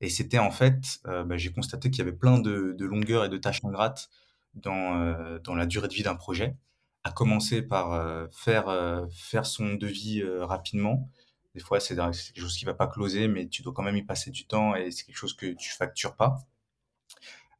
Et 0.00 0.08
c'était 0.10 0.38
en 0.38 0.50
fait, 0.50 1.00
bah, 1.04 1.36
j'ai 1.36 1.52
constaté 1.52 1.88
qu'il 1.88 2.00
y 2.00 2.02
avait 2.02 2.16
plein 2.16 2.38
de, 2.38 2.74
de 2.76 2.84
longueurs 2.84 3.24
et 3.24 3.28
de 3.28 3.38
tâches 3.38 3.64
ingrates 3.64 4.10
dans, 4.54 5.38
dans 5.42 5.54
la 5.54 5.66
durée 5.66 5.88
de 5.88 5.94
vie 5.94 6.02
d'un 6.02 6.16
projet. 6.16 6.56
À 7.04 7.12
commencer 7.12 7.62
par 7.62 8.28
faire, 8.32 9.06
faire 9.14 9.46
son 9.46 9.74
devis 9.74 10.22
rapidement. 10.40 11.08
Des 11.54 11.60
fois, 11.60 11.80
c'est 11.80 11.96
quelque 11.96 12.40
chose 12.40 12.56
qui 12.56 12.64
va 12.66 12.74
pas 12.74 12.88
closer, 12.88 13.28
mais 13.28 13.46
tu 13.48 13.62
dois 13.62 13.72
quand 13.72 13.84
même 13.84 13.96
y 13.96 14.02
passer 14.02 14.30
du 14.30 14.46
temps 14.46 14.74
et 14.74 14.90
c'est 14.90 15.04
quelque 15.04 15.16
chose 15.16 15.34
que 15.36 15.54
tu 15.54 15.70
factures 15.72 16.16
pas. 16.16 16.38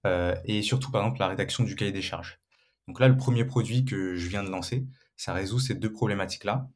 Euh, 0.06 0.34
et 0.44 0.62
surtout, 0.62 0.90
par 0.90 1.02
exemple, 1.02 1.20
la 1.20 1.28
rédaction 1.28 1.64
du 1.64 1.76
cahier 1.76 1.92
des 1.92 2.02
charges. 2.02 2.40
Donc 2.88 3.00
là, 3.00 3.08
le 3.08 3.16
premier 3.16 3.44
produit 3.44 3.84
que 3.84 4.14
je 4.14 4.28
viens 4.28 4.44
de 4.44 4.50
lancer, 4.50 4.86
ça 5.16 5.32
résout 5.32 5.58
ces 5.58 5.74
deux 5.74 5.92
problématiques-là. 5.92 6.68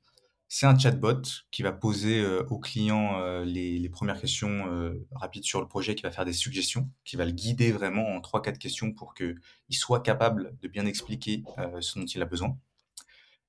C'est 0.51 0.65
un 0.65 0.79
chatbot 0.79 1.21
qui 1.51 1.63
va 1.63 1.73
poser 1.73 2.21
euh, 2.21 2.43
au 2.49 2.59
client 2.59 3.21
euh, 3.21 3.45
les, 3.45 3.87
premières 3.91 4.19
questions 4.19 4.97
rapides 5.13 5.45
sur 5.45 5.61
le 5.61 5.69
projet, 5.69 5.95
qui 5.95 6.03
va 6.03 6.11
faire 6.11 6.25
des 6.25 6.33
suggestions, 6.33 6.91
qui 7.05 7.17
va 7.17 7.27
le 7.27 7.33
guider 7.33 7.73
vraiment 7.73 8.07
en 8.09 8.21
trois, 8.21 8.41
quatre 8.41 8.59
questions 8.59 8.93
pour 8.93 9.15
qu'il 9.15 9.37
soit 9.71 10.01
capable 10.01 10.57
de 10.63 10.69
bien 10.69 10.87
expliquer 10.87 11.43
ce 11.81 11.99
dont 11.99 12.07
il 12.07 12.23
a 12.23 12.27
besoin. 12.27 12.57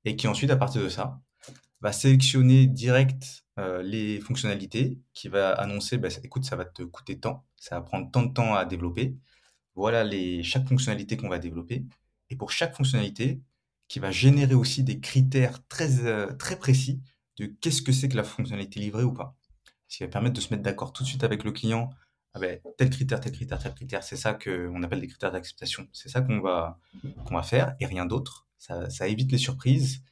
Et 0.05 0.15
qui 0.15 0.27
ensuite, 0.27 0.49
à 0.49 0.57
partir 0.57 0.81
de 0.81 0.89
ça, 0.89 1.21
va 1.81 1.91
sélectionner 1.93 2.67
direct 2.67 3.45
les 3.83 4.19
fonctionnalités, 4.21 4.99
qui 5.13 5.27
va 5.27 5.51
annoncer, 5.51 5.97
bah, 5.97 6.07
écoute, 6.23 6.45
ça 6.45 6.55
va 6.55 6.65
te 6.65 6.81
coûter 6.81 7.19
tant, 7.19 7.45
ça 7.57 7.75
va 7.75 7.81
prendre 7.81 8.09
tant 8.09 8.23
de 8.23 8.33
temps 8.33 8.55
à 8.55 8.65
développer. 8.65 9.17
Voilà 9.79 10.03
chaque 10.43 10.67
fonctionnalité 10.67 11.15
qu'on 11.15 11.29
va 11.29 11.39
développer. 11.39 11.85
Et 12.29 12.35
pour 12.35 12.51
chaque 12.51 12.75
fonctionnalité, 12.75 13.39
qui 13.87 13.99
va 13.99 14.11
générer 14.11 14.53
aussi 14.53 14.83
des 14.83 14.99
critères 14.99 15.65
très, 15.69 16.05
euh, 16.05 16.33
très 16.33 16.59
précis 16.59 17.01
de 17.37 17.45
qu'est-ce 17.45 17.81
que 17.81 17.93
c'est 17.93 18.09
que 18.09 18.17
la 18.17 18.25
fonctionnalité 18.25 18.81
livrée 18.81 19.05
ou 19.05 19.13
pas. 19.13 19.37
Ce 19.87 19.95
qui 19.95 20.03
va 20.03 20.09
permettre 20.09 20.35
de 20.35 20.41
se 20.41 20.53
mettre 20.53 20.63
d'accord 20.63 20.91
tout 20.91 21.03
de 21.03 21.07
suite 21.07 21.23
avec 21.23 21.45
le 21.45 21.53
client. 21.53 21.91
Ah 22.33 22.41
ben, 22.41 22.59
tel 22.77 22.89
critère, 22.89 23.21
tel 23.21 23.31
critère, 23.31 23.57
tel 23.57 23.73
critère, 23.73 24.03
c'est 24.03 24.17
ça 24.17 24.33
qu'on 24.33 24.83
appelle 24.83 24.99
des 24.99 25.07
critères 25.07 25.31
d'acceptation. 25.31 25.87
C'est 25.93 26.09
ça 26.09 26.19
qu'on 26.19 26.41
va, 26.41 26.77
faire 27.43 27.73
et 27.79 27.85
rien 27.85 28.05
d'autre. 28.05 28.49
Ça 28.57 29.07
évite 29.07 29.31
les 29.31 29.37
surprises. 29.37 30.03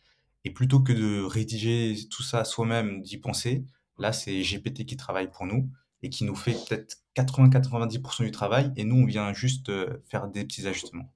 Et 0.46 0.52
plutôt 0.52 0.80
que 0.80 0.94
de 0.94 1.24
rédiger 1.24 1.94
tout 2.10 2.24
ça 2.24 2.46
soi-même, 2.46 3.02
d'y 3.02 3.18
penser, 3.18 3.66
là, 3.98 4.14
c'est 4.14 4.42
GPT 4.44 4.86
qui 4.86 4.96
travaille 4.96 5.30
pour 5.30 5.46
nous 5.46 5.70
et 6.08 6.10
qui 6.10 6.24
nous 6.24 6.36
fait 6.36 6.54
peut-être 6.54 7.04
80-90% 7.18 8.24
du 8.24 8.32
travail 8.32 8.72
et 8.78 8.86
nous, 8.86 8.96
on 8.96 9.06
vient 9.06 9.34
juste 9.34 9.68
euh, 9.68 10.02
faire 10.10 10.28
des 10.30 10.46
petits 10.46 10.66
ajustements. 10.66 11.12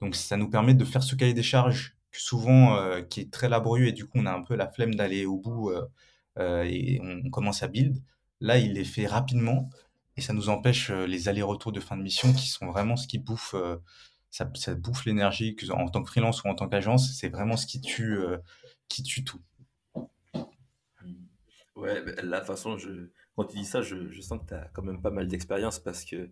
Donc 0.00 0.14
ça 0.14 0.36
nous 0.36 0.48
permet 0.48 0.74
de 0.74 0.84
faire 0.84 1.02
ce 1.02 1.16
cahier 1.16 1.34
des 1.34 1.42
charges 1.42 1.96
souvent 2.12 2.76
euh, 2.76 3.02
qui 3.02 3.20
est 3.20 3.32
très 3.32 3.48
laborieux 3.48 3.88
et 3.88 3.92
du 3.92 4.04
coup 4.04 4.18
on 4.18 4.26
a 4.26 4.32
un 4.32 4.42
peu 4.42 4.54
la 4.54 4.70
flemme 4.70 4.94
d'aller 4.94 5.26
au 5.26 5.38
bout 5.38 5.70
euh, 5.70 6.62
et 6.62 7.00
on, 7.02 7.30
commence 7.30 7.64
à 7.64 7.68
build. 7.68 8.00
Là 8.40 8.58
il 8.58 8.74
les 8.74 8.84
fait 8.84 9.06
rapidement 9.06 9.70
et 10.16 10.20
ça 10.20 10.32
nous 10.32 10.48
empêche 10.48 10.90
les 10.90 11.28
allers-retours 11.28 11.72
de 11.72 11.80
fin 11.80 11.96
de 11.96 12.02
mission 12.02 12.32
qui 12.32 12.48
sont 12.48 12.66
vraiment 12.66 12.96
ce 12.96 13.08
qui 13.08 13.18
bouffe 13.18 13.54
ça, 14.30 14.44
bouffe 14.74 15.04
l'énergie 15.04 15.56
en 15.70 15.88
tant 15.88 16.02
que 16.02 16.08
freelance 16.08 16.44
ou 16.44 16.48
en 16.48 16.54
tant 16.54 16.68
qu'agence 16.68 17.16
c'est 17.18 17.28
vraiment 17.28 17.56
ce 17.56 17.66
qui 17.66 17.80
tue 17.80 18.20
qui 18.88 19.02
tue 19.02 19.24
tout. 19.24 19.40
Ouais, 21.76 22.04
toute 22.04 22.44
façon, 22.44 22.78
je... 22.78 23.08
quand 23.36 23.44
tu 23.46 23.56
dis 23.58 23.64
ça, 23.64 23.82
je, 23.82 24.08
je 24.10 24.20
sens 24.20 24.40
que 24.40 24.46
tu 24.48 24.54
as 24.54 24.68
quand 24.74 24.82
même 24.82 25.00
pas 25.02 25.10
mal 25.10 25.26
d'expérience 25.28 25.78
parce 25.80 26.04
que 26.04 26.30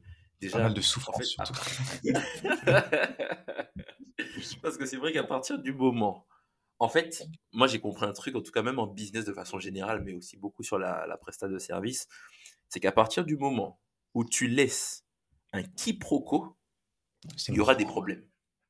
Pas 0.51 0.61
mal 0.61 0.73
déjà, 0.73 0.75
de 0.75 0.81
en 0.81 0.83
souffrance 0.83 1.17
fait, 1.17 1.25
surtout. 1.25 1.55
parce 4.63 4.77
que 4.77 4.87
c'est 4.87 4.97
vrai 4.97 5.13
qu'à 5.13 5.25
partir 5.25 5.59
du 5.59 5.73
moment, 5.73 6.27
en 6.79 6.89
fait, 6.89 7.27
moi 7.53 7.67
j'ai 7.67 7.81
compris 7.81 8.07
un 8.07 8.13
truc, 8.13 8.35
en 8.37 8.43
tout 8.43 8.53
cas 8.53 8.63
même 8.63 8.79
en 8.79 8.87
business 8.87 9.25
de 9.25 9.33
façon 9.33 9.59
générale, 9.59 10.03
mais 10.05 10.15
aussi 10.15 10.37
beaucoup 10.37 10.63
sur 10.63 10.79
la, 10.79 11.07
la 11.07 11.17
prestat 11.17 11.49
de 11.49 11.59
service, 11.59 12.09
c'est 12.69 12.81
qu'à 12.81 12.93
partir 12.93 13.25
du 13.25 13.37
moment 13.37 13.81
où 14.15 14.25
tu 14.25 14.49
laisses 14.49 15.05
un 15.53 15.63
quiproquo, 15.63 16.57
il 17.49 17.57
y 17.57 17.61
aura 17.61 17.75
des 17.75 17.85
problèmes. 17.85 18.25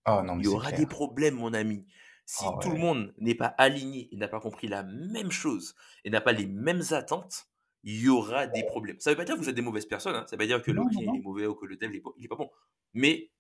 Oh 0.07 0.23
non 0.25 0.37
mais 0.37 0.43
Il 0.43 0.47
y 0.47 0.49
aura 0.49 0.73
des 0.73 0.87
problèmes, 0.87 1.37
mon 1.37 1.55
ami. 1.55 1.87
Si 2.27 2.45
Ah 2.47 2.59
tout 2.63 2.71
le 2.71 2.79
monde 2.79 3.13
n'est 3.19 3.35
pas 3.35 3.55
aligné 3.59 4.09
et 4.13 4.17
n'a 4.17 4.29
pas 4.29 4.41
compris 4.41 4.69
la 4.69 4.83
même 4.85 5.31
chose 5.31 5.75
et 6.05 6.11
n'a 6.11 6.21
pas 6.21 6.33
les 6.33 6.47
mêmes 6.47 6.83
attentes, 6.93 7.50
il 7.83 8.01
y 8.01 8.09
aura 8.09 8.47
des 8.47 8.63
problèmes. 8.65 8.99
Ça 9.01 9.11
ne 9.11 9.15
veut 9.15 9.19
pas 9.19 9.25
dire 9.25 9.37
que 9.37 9.41
vous 9.41 9.49
êtes 9.49 9.55
des 9.55 9.63
mauvaises 9.63 9.87
personnes, 9.87 10.15
hein. 10.15 10.25
ça 10.29 10.37
ne 10.37 10.43
veut 10.43 10.47
pas 10.49 10.55
dire 10.57 10.63
que 10.63 10.71
le 10.71 10.77
Non 10.79 10.85
non 10.85 10.91
client 10.91 11.15
est 11.15 11.21
mauvais 11.21 11.47
ou 11.47 11.55
que 11.55 11.67
le 11.67 11.77
dev 11.77 11.91
il 12.19 12.25
est 12.25 12.29
pas, 12.29 12.37
bon, 12.37 12.51
mais 12.95 13.31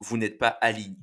vous 0.00 0.16
n'êtes 0.16 0.38
pas 0.38 0.48
aligné. 0.48 0.96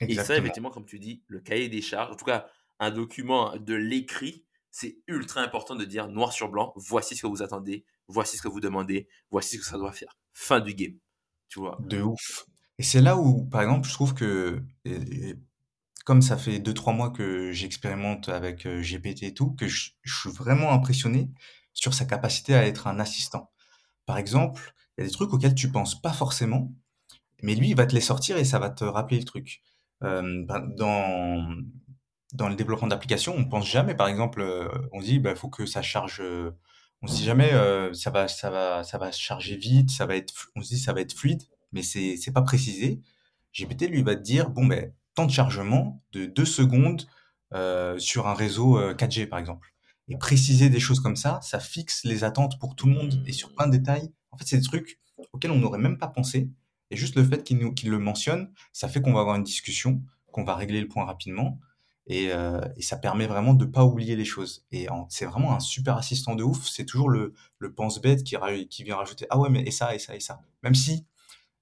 Et 0.00 0.14
ça, 0.14 0.36
effectivement, 0.36 0.70
comme 0.70 0.86
tu 0.86 0.98
dis, 0.98 1.22
le 1.28 1.40
cahier 1.40 1.68
des 1.68 1.82
charges, 1.82 2.10
en 2.12 2.16
tout 2.16 2.24
cas, 2.24 2.46
un 2.80 2.90
document 2.90 3.56
de 3.56 3.74
l'écrit, 3.74 4.44
c'est 4.70 4.98
ultra 5.06 5.42
important 5.42 5.76
de 5.76 5.84
dire 5.84 6.08
noir 6.08 6.32
sur 6.32 6.48
blanc, 6.48 6.72
voici 6.76 7.14
ce 7.14 7.22
que 7.22 7.26
vous 7.28 7.42
attendez, 7.42 7.84
voici 8.08 8.36
ce 8.36 8.42
que 8.42 8.48
vous 8.48 8.60
demandez, 8.60 9.06
voici 9.30 9.56
ce 9.56 9.60
que 9.60 9.66
ça 9.66 9.76
doit 9.76 9.92
faire. 9.92 10.16
Fin 10.32 10.60
du 10.60 10.74
game. 10.74 10.94
Tu 11.48 11.60
vois? 11.60 11.78
De 11.80 12.00
ouf. 12.00 12.46
Et 12.78 12.82
c'est 12.82 13.02
là 13.02 13.16
où, 13.18 13.44
par 13.44 13.60
exemple, 13.62 13.86
je 13.86 13.92
trouve 13.92 14.14
que, 14.14 14.62
et- 14.86 15.28
et 15.30 15.36
comme 16.04 16.22
ça 16.22 16.36
fait 16.36 16.58
deux, 16.58 16.74
trois 16.74 16.94
mois 16.94 17.10
que 17.10 17.52
j'expérimente 17.52 18.28
avec 18.28 18.66
euh, 18.66 18.82
GPT 18.82 19.24
et 19.24 19.34
tout, 19.34 19.52
que 19.52 19.68
je, 19.68 19.90
je 20.02 20.18
suis 20.20 20.30
vraiment 20.30 20.72
impressionné 20.72 21.30
sur 21.74 21.94
sa 21.94 22.04
capacité 22.04 22.54
à 22.54 22.66
être 22.66 22.86
un 22.86 23.00
assistant. 23.00 23.50
Par 24.06 24.18
exemple, 24.18 24.74
il 24.96 25.02
y 25.02 25.04
a 25.04 25.08
des 25.08 25.12
trucs 25.12 25.32
auxquels 25.32 25.54
tu 25.54 25.70
penses 25.70 26.00
pas 26.00 26.12
forcément, 26.12 26.72
mais 27.42 27.54
lui, 27.54 27.70
il 27.70 27.76
va 27.76 27.86
te 27.86 27.94
les 27.94 28.00
sortir 28.00 28.36
et 28.36 28.44
ça 28.44 28.58
va 28.58 28.70
te 28.70 28.84
rappeler 28.84 29.18
le 29.18 29.24
truc. 29.24 29.62
Euh, 30.04 30.44
ben, 30.46 30.60
dans, 30.76 31.56
dans 32.32 32.48
le 32.48 32.54
développement 32.54 32.88
d'applications, 32.88 33.34
on 33.36 33.44
pense 33.44 33.68
jamais, 33.68 33.94
par 33.94 34.08
exemple, 34.08 34.40
euh, 34.40 34.68
on 34.92 35.00
dit, 35.00 35.18
bah, 35.18 35.34
faut 35.34 35.48
que 35.48 35.66
ça 35.66 35.82
charge, 35.82 36.20
euh, 36.20 36.52
on 37.02 37.06
se 37.06 37.16
dit 37.16 37.24
jamais, 37.24 37.50
ça 37.94 38.10
va, 38.10 38.28
ça 38.28 38.50
va, 38.50 38.84
ça 38.84 38.98
va 38.98 39.10
charger 39.12 39.56
vite, 39.56 39.90
ça 39.90 40.06
va 40.06 40.16
être, 40.16 40.50
on 40.56 40.62
se 40.62 40.68
dit, 40.68 40.78
ça 40.78 40.92
va 40.92 41.00
être 41.00 41.14
fluide, 41.14 41.42
mais 41.72 41.82
c'est, 41.82 42.16
c'est 42.16 42.32
pas 42.32 42.42
précisé. 42.42 43.00
GPT, 43.54 43.88
lui, 43.88 44.02
va 44.02 44.14
te 44.14 44.22
dire, 44.22 44.50
bon, 44.50 44.66
ben, 44.66 44.92
temps 45.14 45.26
de 45.26 45.32
chargement 45.32 46.02
de 46.12 46.26
2 46.26 46.44
secondes 46.44 47.06
sur 47.98 48.28
un 48.28 48.34
réseau 48.34 48.78
euh, 48.78 48.94
4G, 48.94 49.26
par 49.26 49.38
exemple. 49.38 49.71
Et 50.08 50.16
préciser 50.16 50.68
des 50.68 50.80
choses 50.80 51.00
comme 51.00 51.16
ça, 51.16 51.40
ça 51.42 51.60
fixe 51.60 52.04
les 52.04 52.24
attentes 52.24 52.58
pour 52.58 52.74
tout 52.74 52.86
le 52.86 52.94
monde 52.94 53.22
et 53.26 53.32
sur 53.32 53.54
plein 53.54 53.66
de 53.66 53.76
détails. 53.76 54.12
En 54.30 54.36
fait, 54.36 54.44
c'est 54.46 54.58
des 54.58 54.64
trucs 54.64 54.98
auxquels 55.32 55.50
on 55.50 55.58
n'aurait 55.58 55.78
même 55.78 55.98
pas 55.98 56.08
pensé. 56.08 56.50
Et 56.90 56.96
juste 56.96 57.16
le 57.16 57.24
fait 57.24 57.44
qu'il 57.44 57.90
le 57.90 57.98
mentionne, 57.98 58.52
ça 58.72 58.88
fait 58.88 59.00
qu'on 59.00 59.12
va 59.12 59.20
avoir 59.20 59.36
une 59.36 59.44
discussion, 59.44 60.02
qu'on 60.32 60.44
va 60.44 60.56
régler 60.56 60.80
le 60.80 60.88
point 60.88 61.04
rapidement. 61.04 61.58
Et, 62.06 62.32
euh, 62.32 62.60
ça 62.80 62.96
permet 62.96 63.26
vraiment 63.26 63.54
de 63.54 63.64
pas 63.64 63.84
oublier 63.84 64.16
les 64.16 64.24
choses. 64.24 64.66
Et 64.72 64.88
c'est 65.08 65.24
vraiment 65.24 65.54
un 65.54 65.60
super 65.60 65.96
assistant 65.96 66.34
de 66.34 66.42
ouf. 66.42 66.68
C'est 66.68 66.84
toujours 66.84 67.08
le, 67.08 67.32
pense-bête 67.74 68.24
qui, 68.24 68.36
vient 68.84 68.96
rajouter 68.96 69.26
Ah 69.30 69.38
ouais, 69.38 69.50
mais 69.50 69.62
et 69.62 69.70
ça, 69.70 69.94
et 69.94 69.98
ça, 69.98 70.16
et 70.16 70.20
ça. 70.20 70.40
Même 70.62 70.74
si, 70.74 71.06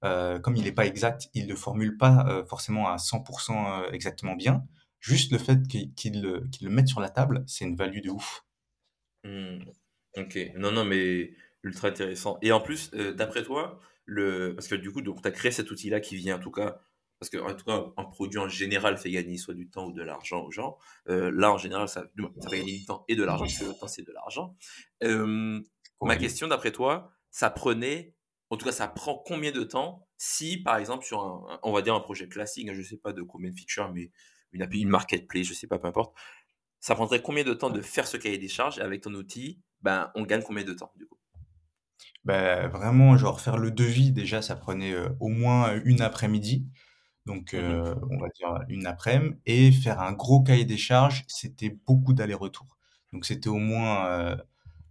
euh, 0.03 0.39
comme 0.39 0.55
il 0.55 0.63
n'est 0.63 0.71
pas 0.71 0.85
exact, 0.85 1.29
il 1.33 1.47
ne 1.47 1.55
formule 1.55 1.97
pas 1.97 2.25
euh, 2.27 2.43
forcément 2.45 2.89
à 2.89 2.97
100% 2.97 3.51
euh, 3.51 3.91
exactement 3.91 4.35
bien. 4.35 4.65
Juste 5.01 5.31
le 5.33 5.37
fait 5.39 5.67
qu'il 5.67 5.93
qu'il 5.95 6.21
le, 6.21 6.47
qu'il 6.49 6.67
le 6.67 6.73
mette 6.73 6.87
sur 6.87 7.01
la 7.01 7.09
table, 7.09 7.43
c'est 7.47 7.65
une 7.65 7.75
value 7.75 8.01
de 8.01 8.09
ouf. 8.11 8.45
Hmm, 9.23 9.59
Ok. 10.17 10.37
Non, 10.55 10.71
non, 10.71 10.83
mais 10.85 11.33
ultra 11.63 11.87
intéressant. 11.89 12.37
Et 12.41 12.51
en 12.51 12.59
plus, 12.61 12.91
euh, 12.93 13.13
d'après 13.13 13.43
toi, 13.43 13.79
le... 14.05 14.53
parce 14.55 14.67
que 14.67 14.75
du 14.75 14.91
coup, 14.91 15.01
tu 15.01 15.11
as 15.23 15.31
créé 15.31 15.51
cet 15.51 15.71
outil-là 15.71 15.99
qui 15.99 16.15
vient, 16.17 16.37
en 16.37 16.39
tout 16.39 16.51
cas, 16.51 16.81
parce 17.19 17.29
que 17.29 17.37
en 17.37 17.53
tout 17.55 17.65
cas, 17.65 17.85
un 17.97 18.05
produit 18.05 18.39
en 18.39 18.47
général 18.49 18.97
fait 18.97 19.11
gagner 19.11 19.37
soit 19.37 19.53
du 19.53 19.69
temps 19.69 19.85
ou 19.87 19.93
de 19.93 20.01
l'argent 20.01 20.43
aux 20.43 20.51
gens. 20.51 20.77
Euh, 21.09 21.31
là, 21.33 21.51
en 21.51 21.57
général, 21.57 21.87
ça, 21.87 22.03
ça 22.41 22.49
fait 22.49 22.59
gagner 22.59 22.77
du 22.79 22.85
temps 22.85 23.05
et 23.07 23.15
de 23.15 23.23
l'argent, 23.23 23.45
parce 23.45 23.57
que 23.59 23.65
le 23.65 23.73
temps, 23.73 23.87
c'est 23.87 24.01
de 24.03 24.11
l'argent. 24.11 24.55
Euh, 25.03 25.61
ma 26.01 26.17
question, 26.17 26.47
d'après 26.47 26.71
toi, 26.71 27.11
ça 27.29 27.49
prenait, 27.51 28.15
en 28.49 28.57
tout 28.57 28.65
cas, 28.65 28.71
ça 28.71 28.87
prend 28.87 29.17
combien 29.25 29.51
de 29.51 29.63
temps 29.63 30.07
si, 30.17 30.57
par 30.61 30.77
exemple, 30.77 31.05
sur 31.05 31.21
un, 31.23 31.59
on 31.63 31.71
va 31.71 31.81
dire 31.81 31.95
un 31.95 31.99
projet 32.01 32.27
classique, 32.27 32.67
hein, 32.69 32.73
je 32.75 32.81
sais 32.81 32.97
pas 32.97 33.13
de 33.13 33.21
combien 33.21 33.49
de 33.51 33.55
features, 33.55 33.91
mais 33.93 34.11
une 34.53 34.61
API, 34.63 34.81
une 34.81 34.89
marketplace, 34.89 35.45
je 35.47 35.53
sais 35.53 35.67
pas, 35.67 35.79
peu 35.79 35.87
importe, 35.87 36.15
ça 36.79 36.95
prendrait 36.95 37.21
combien 37.21 37.43
de 37.45 37.53
temps 37.53 37.69
de 37.71 37.81
faire 37.81 38.07
ce 38.07 38.17
cahier 38.17 38.37
des 38.39 38.49
charges? 38.49 38.79
Et 38.79 38.81
avec 38.83 39.01
ton 39.01 39.13
outil, 39.15 39.61
ben, 39.81 40.11
on 40.15 40.23
gagne 40.23 40.43
combien 40.43 40.63
de 40.65 40.73
temps, 40.73 40.93
du 40.97 41.07
coup? 41.07 41.17
Ben, 42.25 42.67
vraiment, 42.67 43.17
genre 43.17 43.41
faire 43.41 43.57
le 43.57 43.71
devis, 43.71 44.11
déjà, 44.11 44.41
ça 44.41 44.55
prenait 44.55 44.93
euh, 44.93 45.09
au 45.19 45.27
moins 45.29 45.79
une 45.85 46.01
après-midi. 46.01 46.67
Donc, 47.25 47.53
Mhm. 47.55 47.81
euh, 47.85 47.95
on 48.11 48.17
va 48.19 48.29
dire 48.29 48.59
une 48.69 48.87
après-midi. 48.87 49.37
Et 49.45 49.71
faire 49.71 50.01
un 50.01 50.13
gros 50.13 50.41
cahier 50.43 50.65
des 50.65 50.77
charges, 50.77 51.25
c'était 51.27 51.69
beaucoup 51.87 52.13
d'allers-retours. 52.13 52.77
Donc, 53.13 53.25
c'était 53.25 53.49
au 53.49 53.57
moins, 53.59 54.07
euh, 54.07 54.37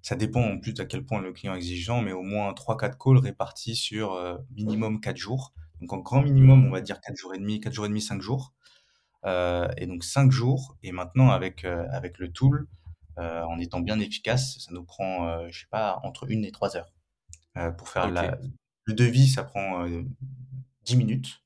ça 0.03 0.17
dépend 0.17 0.43
en 0.43 0.59
plus 0.61 0.75
à 0.81 0.87
quel 0.87 1.05
point 1.07 1.21
le 1.23 1.33
client 1.33 1.55
est 1.55 1.59
exigeant, 1.59 2.03
mais 2.03 2.13
au 2.13 2.23
moins 2.23 2.53
trois 2.55 2.77
quatre 2.77 2.99
calls 2.99 3.19
répartis 3.19 3.77
sur 3.77 4.19
minimum 4.57 5.01
4 5.01 5.17
jours. 5.19 5.55
Donc, 5.81 5.93
en 5.93 5.99
grand 5.99 6.23
minimum, 6.23 6.67
on 6.67 6.71
va 6.71 6.81
dire 6.83 7.01
4 7.01 7.17
jours 7.17 7.35
et 7.35 7.39
demi, 7.39 7.61
4 7.61 7.75
jours 7.75 7.87
et 7.87 7.89
demi, 7.91 8.03
5 8.03 8.23
jours. 8.23 8.55
Euh, 9.27 9.69
et 9.77 9.87
donc 9.87 10.05
5 10.05 10.31
jours. 10.31 10.77
Et 10.83 10.93
maintenant, 10.93 11.31
avec, 11.31 11.65
euh, 11.65 11.87
avec 11.93 12.19
le 12.19 12.33
tool, 12.33 12.69
euh, 13.19 13.43
en 13.43 13.59
étant 13.59 13.81
bien 13.81 14.01
efficace, 14.01 14.59
ça 14.59 14.73
nous 14.73 14.85
prend, 14.85 15.49
je 15.51 15.61
sais 15.61 15.67
pas, 15.71 16.01
entre 16.05 16.31
une 16.31 16.45
et 16.45 16.53
3 16.53 16.77
heures. 16.77 16.93
Pour 17.77 17.89
faire 17.89 18.11
la, 18.11 18.39
le 18.91 18.95
devis, 18.95 19.29
ça 19.29 19.45
prend 19.45 19.87
euh, 19.87 20.03
10 20.85 20.97
minutes. 20.97 21.43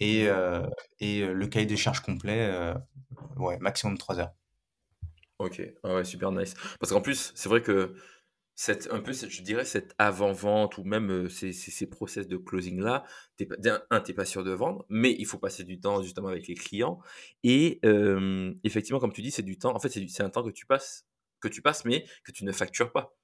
Et, 0.00 0.26
euh, 0.28 0.66
et 1.00 1.24
le 1.24 1.46
cahier 1.46 1.66
des 1.66 1.76
charges 1.76 2.00
complet, 2.00 2.50
euh, 2.50 2.74
ouais, 3.36 3.58
maximum 3.58 3.96
3 3.96 4.18
heures. 4.18 4.34
ok, 5.38 5.62
ah 5.82 5.94
ouais, 5.94 6.04
super 6.04 6.32
nice. 6.32 6.54
Parce 6.80 6.92
qu'en 6.92 7.00
plus, 7.00 7.32
c'est 7.34 7.48
vrai 7.48 7.62
que 7.62 7.94
cette, 8.56 8.88
un 8.92 9.00
peu, 9.00 9.12
cette- 9.12 9.30
je 9.30 9.42
dirais, 9.42 9.64
cette 9.64 9.94
avant-vente 9.98 10.78
ou 10.78 10.84
même 10.84 11.10
euh, 11.10 11.28
ces, 11.28 11.52
ces, 11.52 11.70
ces 11.70 11.86
process 11.88 12.28
de 12.28 12.36
closing-là, 12.36 13.04
t'es 13.36 13.48
un, 13.90 14.00
t'es 14.00 14.12
pas 14.14 14.24
sûr 14.24 14.44
de 14.44 14.52
vendre, 14.52 14.84
mais 14.88 15.14
il 15.18 15.26
faut 15.26 15.38
passer 15.38 15.64
du 15.64 15.80
temps 15.80 16.02
justement 16.02 16.28
avec 16.28 16.46
les 16.48 16.54
clients. 16.54 17.00
Et 17.42 17.80
euh, 17.84 18.54
effectivement, 18.64 19.00
comme 19.00 19.12
tu 19.12 19.22
dis, 19.22 19.30
c'est 19.30 19.42
du 19.42 19.58
temps, 19.58 19.74
en 19.74 19.80
fait, 19.80 19.88
c'est 19.88 20.00
du- 20.00 20.08
c'est 20.08 20.22
un 20.22 20.30
temps 20.30 20.44
que 20.44 20.50
tu 20.50 20.66
passes, 20.66 21.06
que 21.40 21.48
tu 21.48 21.62
passes, 21.62 21.84
mais 21.84 22.06
que 22.24 22.32
tu 22.32 22.44
ne 22.44 22.52
factures 22.52 22.92
pas, 22.92 23.14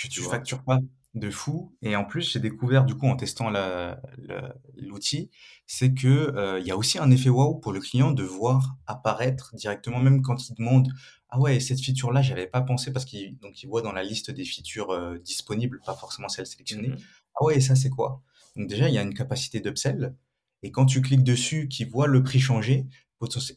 que 0.00 0.08
tu 0.08 0.20
tu 0.20 0.22
vois? 0.22 0.44
factures 0.44 0.62
pas 0.64 0.78
de 1.14 1.30
fou. 1.30 1.76
Et 1.82 1.96
en 1.96 2.04
plus, 2.04 2.30
j'ai 2.32 2.38
découvert, 2.40 2.84
du 2.84 2.94
coup, 2.94 3.06
en 3.06 3.16
testant 3.16 3.50
la- 3.50 4.00
la- 4.18 4.54
l'outil, 4.76 5.30
c'est 5.66 5.92
que 5.94 6.08
euh, 6.08 6.60
il 6.60 6.66
y 6.66 6.70
a 6.70 6.76
aussi 6.76 6.98
un 6.98 7.10
effet 7.10 7.28
waouh 7.30 7.58
pour 7.58 7.72
le 7.72 7.80
client 7.80 8.12
de 8.12 8.22
voir 8.22 8.76
apparaître 8.86 9.54
directement, 9.56 10.00
même 10.00 10.22
quand 10.22 10.48
il 10.48 10.54
demande, 10.54 10.88
ah 11.30 11.38
ouais, 11.40 11.60
cette 11.60 11.80
feature-là, 11.80 12.22
j'avais 12.22 12.46
pas 12.46 12.60
pensé 12.62 12.92
parce 12.92 13.04
qu'il 13.04 13.38
donc 13.38 13.62
il 13.62 13.66
voit 13.68 13.82
dans 13.82 13.92
la 13.92 14.02
liste 14.02 14.30
des 14.30 14.44
features 14.44 14.90
euh, 14.90 15.18
disponibles, 15.18 15.82
pas 15.84 15.94
forcément 15.94 16.28
celles 16.28 16.46
sélectionnées. 16.46 16.88
Mhm. 16.88 16.98
Ah 17.40 17.44
ouais, 17.44 17.60
ça 17.60 17.76
c'est 17.76 17.90
quoi? 17.90 18.22
Donc 18.56 18.68
déjà, 18.68 18.88
il 18.88 18.94
y 18.94 18.98
a 18.98 19.02
une 19.02 19.14
capacité 19.14 19.60
d'upsell. 19.60 20.14
Et 20.62 20.70
quand 20.72 20.86
tu 20.86 21.00
cliques 21.02 21.24
dessus, 21.24 21.68
qu'il 21.68 21.88
voit 21.88 22.06
le 22.06 22.22
prix 22.22 22.40
changer, 22.40 22.86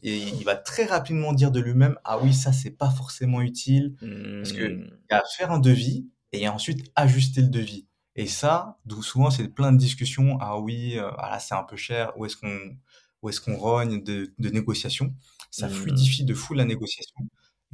et 0.02 0.18
il 0.18 0.44
va 0.44 0.56
très 0.56 0.84
rapidement 0.84 1.32
dire 1.32 1.50
de 1.50 1.60
lui-même, 1.60 1.96
ah 2.04 2.18
oui, 2.22 2.34
ça 2.34 2.52
c'est 2.52 2.70
pas 2.70 2.90
forcément 2.90 3.40
utile. 3.40 3.94
Parce 4.42 4.52
que 4.52 4.64
Hmm. 4.66 4.90
il 5.10 5.12
y 5.12 5.14
a 5.14 5.22
faire 5.36 5.50
un 5.52 5.58
devis 5.60 6.08
et 6.32 6.38
il 6.38 6.42
y 6.42 6.46
a 6.46 6.52
ensuite 6.54 6.90
ajuster 6.96 7.40
le 7.42 7.48
devis. 7.48 7.86
Et 8.16 8.26
ça, 8.26 8.78
d'où 8.84 9.02
souvent 9.02 9.30
c'est 9.30 9.48
plein 9.48 9.72
de 9.72 9.78
discussions. 9.78 10.38
Ah 10.40 10.58
oui, 10.60 10.98
euh, 10.98 11.10
ah 11.18 11.30
là 11.30 11.38
c'est 11.40 11.54
un 11.54 11.64
peu 11.64 11.76
cher. 11.76 12.12
Où 12.18 12.26
est-ce 12.26 12.36
qu'on 12.36 12.76
où 13.22 13.28
est-ce 13.30 13.40
qu'on 13.40 13.56
rogne 13.56 14.02
de, 14.04 14.34
de 14.38 14.50
négociation? 14.50 15.14
Ça 15.50 15.68
Hmm. 15.68 15.70
fluidifie 15.70 16.24
de 16.24 16.34
fou 16.34 16.54
la 16.54 16.64
négociation. 16.64 17.16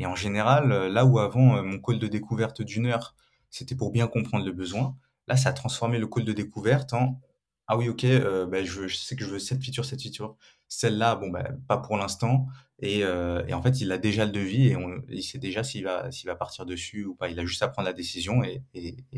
Et 0.01 0.07
en 0.07 0.17
général, 0.17 0.73
euh, 0.73 0.89
là 0.89 1.05
où 1.05 1.19
avant 1.19 1.59
euh, 1.59 1.63
mon 1.63 1.79
call 1.79 1.99
de 1.99 2.09
découverte 2.09 2.63
d'une 2.63 2.87
heure, 2.87 3.15
c'était 3.51 3.75
pour 3.75 3.93
bien 3.93 4.09
comprendre 4.09 4.47
le 4.47 4.53
besoin, 4.53 4.97
là 5.29 5.37
ça 5.37 5.51
a 5.51 5.53
transformé 5.53 5.99
le 5.99 6.07
call 6.07 6.25
de 6.25 6.33
découverte 6.33 6.95
en 6.95 7.21
ah 7.67 7.77
oui 7.77 7.89
ok, 7.89 8.05
euh, 8.05 8.47
ben, 8.47 8.65
je, 8.65 8.89
sais 8.89 9.15
que 9.15 9.25
je 9.25 9.31
veux 9.31 9.39
cette 9.39 9.63
feature, 9.63 9.85
cette 9.85 10.03
feature. 10.03 10.37
Celle-là, 10.69 11.17
bon 11.17 11.31
ben 11.31 11.61
pas 11.69 11.77
pour 11.77 11.97
l'instant. 11.99 12.47
Et, 12.81 13.01
et 13.01 13.55
en 13.55 13.63
fait, 13.63 13.81
il 13.83 13.93
a 13.93 13.99
déjà 13.99 14.25
le 14.25 14.33
devis 14.33 14.69
et 14.69 14.77
il 15.11 15.23
sait 15.23 15.39
déjà 15.39 15.63
s'il 15.63 15.85
va, 15.85 16.11
s'il 16.11 16.27
va 16.27 16.35
partir 16.35 16.65
dessus 16.65 17.05
ou 17.05 17.15
pas. 17.15 17.29
Il 17.29 17.39
a 17.39 17.45
juste 17.45 17.63
à 17.63 17.69
prendre 17.69 17.87
la 17.87 17.93
décision 17.93 18.43
et, 18.43 18.63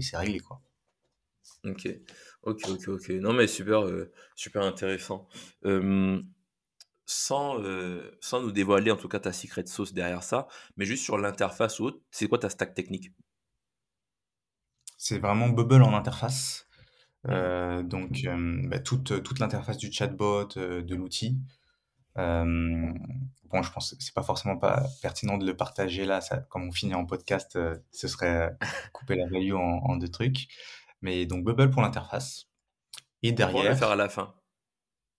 c'est 0.01 0.16
réglé, 0.16 0.41
quoi. 0.41 0.61
Ok, 1.64 1.89
ok, 2.43 2.61
ok, 2.68 2.89
ok. 2.89 3.09
Non, 3.11 3.33
mais 3.33 3.47
super, 3.47 3.85
super 4.35 4.62
intéressant. 4.62 5.28
Sans, 7.12 7.60
euh, 7.60 8.10
sans 8.20 8.40
nous 8.40 8.52
dévoiler 8.52 8.90
en 8.90 8.96
tout 8.96 9.08
cas 9.08 9.20
ta 9.20 9.32
secret 9.32 9.66
sauce 9.66 9.92
derrière 9.92 10.22
ça, 10.22 10.48
mais 10.76 10.84
juste 10.86 11.04
sur 11.04 11.18
l'interface 11.18 11.78
ou 11.80 11.84
autre, 11.84 12.00
c'est 12.10 12.26
quoi 12.26 12.38
ta 12.38 12.48
stack 12.48 12.74
technique? 12.74 13.12
C'est 14.96 15.18
vraiment 15.18 15.48
Bubble 15.48 15.82
en 15.82 15.94
interface. 15.94 16.68
Mhm. 17.24 17.30
Euh, 17.32 17.82
donc, 17.82 18.22
euh, 18.24 18.62
bah, 18.68 18.78
toute, 18.78 19.22
toute 19.22 19.38
l'interface 19.38 19.76
du 19.76 19.92
chatbot, 19.92 20.46
de 20.56 20.94
l'outil. 20.94 21.38
Bon, 22.16 23.62
je 23.62 23.70
pense 23.70 23.94
que 23.94 24.02
c'est 24.02 24.14
pas 24.14 24.22
forcément 24.22 24.56
pas 24.56 24.84
pertinent 25.02 25.36
de 25.36 25.44
le 25.46 25.56
partager 25.56 26.06
là. 26.06 26.20
Ça, 26.22 26.38
comme 26.38 26.64
on 26.68 26.72
finit 26.72 26.94
en 26.94 27.04
podcast, 27.04 27.58
ce 27.90 28.08
serait 28.08 28.56
couper 28.92 29.16
la 29.16 29.26
value 29.28 29.52
en, 29.54 29.80
en 29.84 29.96
deux 29.96 30.08
trucs. 30.08 30.48
Mais 31.02 31.26
donc, 31.26 31.44
Bubble 31.44 31.70
pour 31.70 31.82
l'interface. 31.82 32.48
Et 33.22 33.32
On 33.32 33.46
pourra 33.46 33.64
le 33.64 33.74
faire 33.74 33.90
à 33.90 33.96
derrière, 33.96 33.96
la 33.96 34.08
fin. 34.08 34.34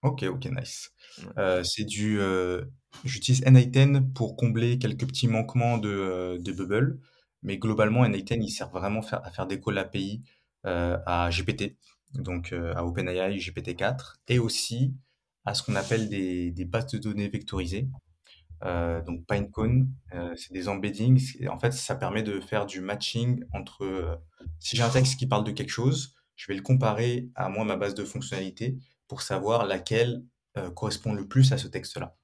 Ok, 0.01 0.23
ok, 0.23 0.45
nice. 0.51 0.92
Euh, 1.37 1.63
c'est 1.63 1.83
du, 1.83 2.19
euh, 2.19 2.63
j'utilise 3.03 3.41
N8N 3.43 4.13
pour 4.13 4.35
combler 4.35 4.77
quelques 4.79 5.07
petits 5.07 5.27
manquements 5.27 5.77
de, 5.77 5.89
euh, 5.89 6.37
de 6.39 6.51
Bubble, 6.51 6.99
mais 7.41 7.57
globalement 7.57 8.05
N8N 8.05 8.43
il 8.43 8.49
sert 8.49 8.69
vraiment 8.69 9.01
à 9.11 9.31
faire 9.31 9.47
des 9.47 9.59
calls 9.59 9.77
API 9.77 10.23
à 10.65 11.29
GPT, 11.29 11.77
donc 12.13 12.53
à 12.53 12.85
OpenAI 12.85 13.37
GPT-4, 13.37 14.21
et 14.29 14.39
aussi 14.39 14.95
à 15.43 15.53
ce 15.53 15.61
qu'on 15.61 15.75
appelle 15.75 16.07
des, 16.07 16.51
des 16.51 16.63
bases 16.63 16.87
de 16.87 16.99
données 16.99 17.27
vectorisées. 17.27 17.89
Donc 18.61 19.25
Pinecone, 19.27 19.93
c'est 20.37 20.53
des 20.53 20.69
embeddings. 20.69 21.21
En 21.49 21.59
fait, 21.59 21.73
ça 21.73 21.95
permet 21.95 22.23
de 22.23 22.39
faire 22.39 22.65
du 22.65 22.79
matching 22.79 23.43
entre. 23.51 24.21
si 24.59 24.77
j'ai 24.77 24.83
un 24.83 24.89
texte 24.89 25.19
qui 25.19 25.27
parle 25.27 25.43
de 25.43 25.51
quelque 25.51 25.69
chose, 25.69 26.15
je 26.37 26.47
vais 26.47 26.55
le 26.55 26.61
comparer 26.61 27.27
à 27.35 27.49
moi 27.49 27.65
ma 27.65 27.75
base 27.75 27.93
de 27.93 28.05
fonctionnalités 28.05 28.77
pour 29.09 29.21
savoir 29.21 29.65
laquelle 29.65 30.23
euh, 30.57 30.71
correspond 30.71 31.13
le 31.13 31.27
plus 31.27 31.51
à 31.53 31.57
ce 31.57 31.67
texte-là. 31.67 32.15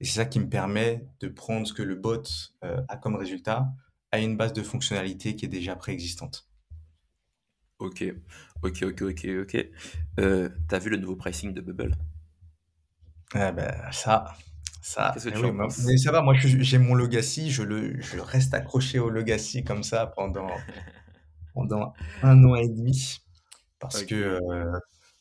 Et 0.00 0.04
c'est 0.06 0.14
ça 0.16 0.26
qui 0.26 0.40
me 0.40 0.48
permet 0.48 1.06
de 1.20 1.28
prendre 1.28 1.66
ce 1.66 1.72
que 1.74 1.82
le 1.82 1.96
bot 1.96 2.22
euh, 2.64 2.82
a 2.88 2.96
comme 2.96 3.16
résultat 3.16 3.68
à 4.12 4.20
une 4.20 4.36
base 4.36 4.52
de 4.52 4.62
fonctionnalité 4.62 5.36
qui 5.36 5.46
est 5.46 5.48
déjà 5.48 5.76
préexistante. 5.76 6.48
Ok, 7.78 8.02
ok, 8.62 8.82
ok, 8.82 9.02
ok, 9.02 9.26
ok. 9.42 9.56
Euh, 10.20 10.48
T'as 10.68 10.78
vu 10.78 10.90
le 10.90 10.96
nouveau 10.96 11.16
pricing 11.16 11.52
de 11.54 11.60
Bubble? 11.60 11.96
Ah 13.34 13.52
ben, 13.52 13.74
ça, 13.92 14.34
ça, 14.82 15.14
Qu'est-ce 15.14 15.24
que 15.28 15.30
eh 15.30 15.38
tu 15.38 15.46
oui, 15.46 15.50
en 15.50 15.56
penses? 15.56 15.78
mais 15.86 15.96
ça 15.96 16.12
va, 16.12 16.22
moi 16.22 16.34
j'ai 16.34 16.78
mon 16.78 16.94
legacy, 16.94 17.50
je, 17.50 17.62
le, 17.62 18.00
je 18.00 18.18
reste 18.18 18.54
accroché 18.54 18.98
au 18.98 19.10
legacy 19.10 19.64
comme 19.64 19.82
ça 19.82 20.06
pendant, 20.06 20.46
pendant 21.54 21.94
un 22.22 22.44
an 22.44 22.54
et 22.56 22.68
demi. 22.68 23.18
Parce 23.80 24.04
que, 24.04 24.14
euh, 24.16 24.78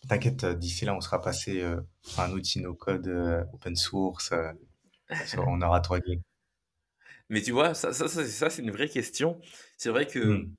t'inquiète, 0.07 0.45
d'ici 0.45 0.85
là, 0.85 0.95
on 0.95 1.01
sera 1.01 1.21
passé 1.21 1.61
euh, 1.61 1.81
à 2.17 2.25
un 2.25 2.31
outil 2.31 2.59
no-code 2.61 3.07
euh, 3.07 3.43
open 3.53 3.75
source, 3.75 4.31
euh, 4.31 4.51
on 5.37 5.61
aura 5.61 5.81
réglé. 5.89 6.21
Mais 7.29 7.41
tu 7.41 7.51
vois, 7.51 7.73
ça, 7.73 7.93
ça, 7.93 8.07
ça, 8.07 8.23
c'est 8.23 8.29
ça, 8.31 8.49
c'est 8.49 8.61
une 8.61 8.71
vraie 8.71 8.89
question. 8.89 9.39
C'est 9.77 9.89
vrai 9.89 10.07
que, 10.07 10.19
Hmm. 10.19 10.55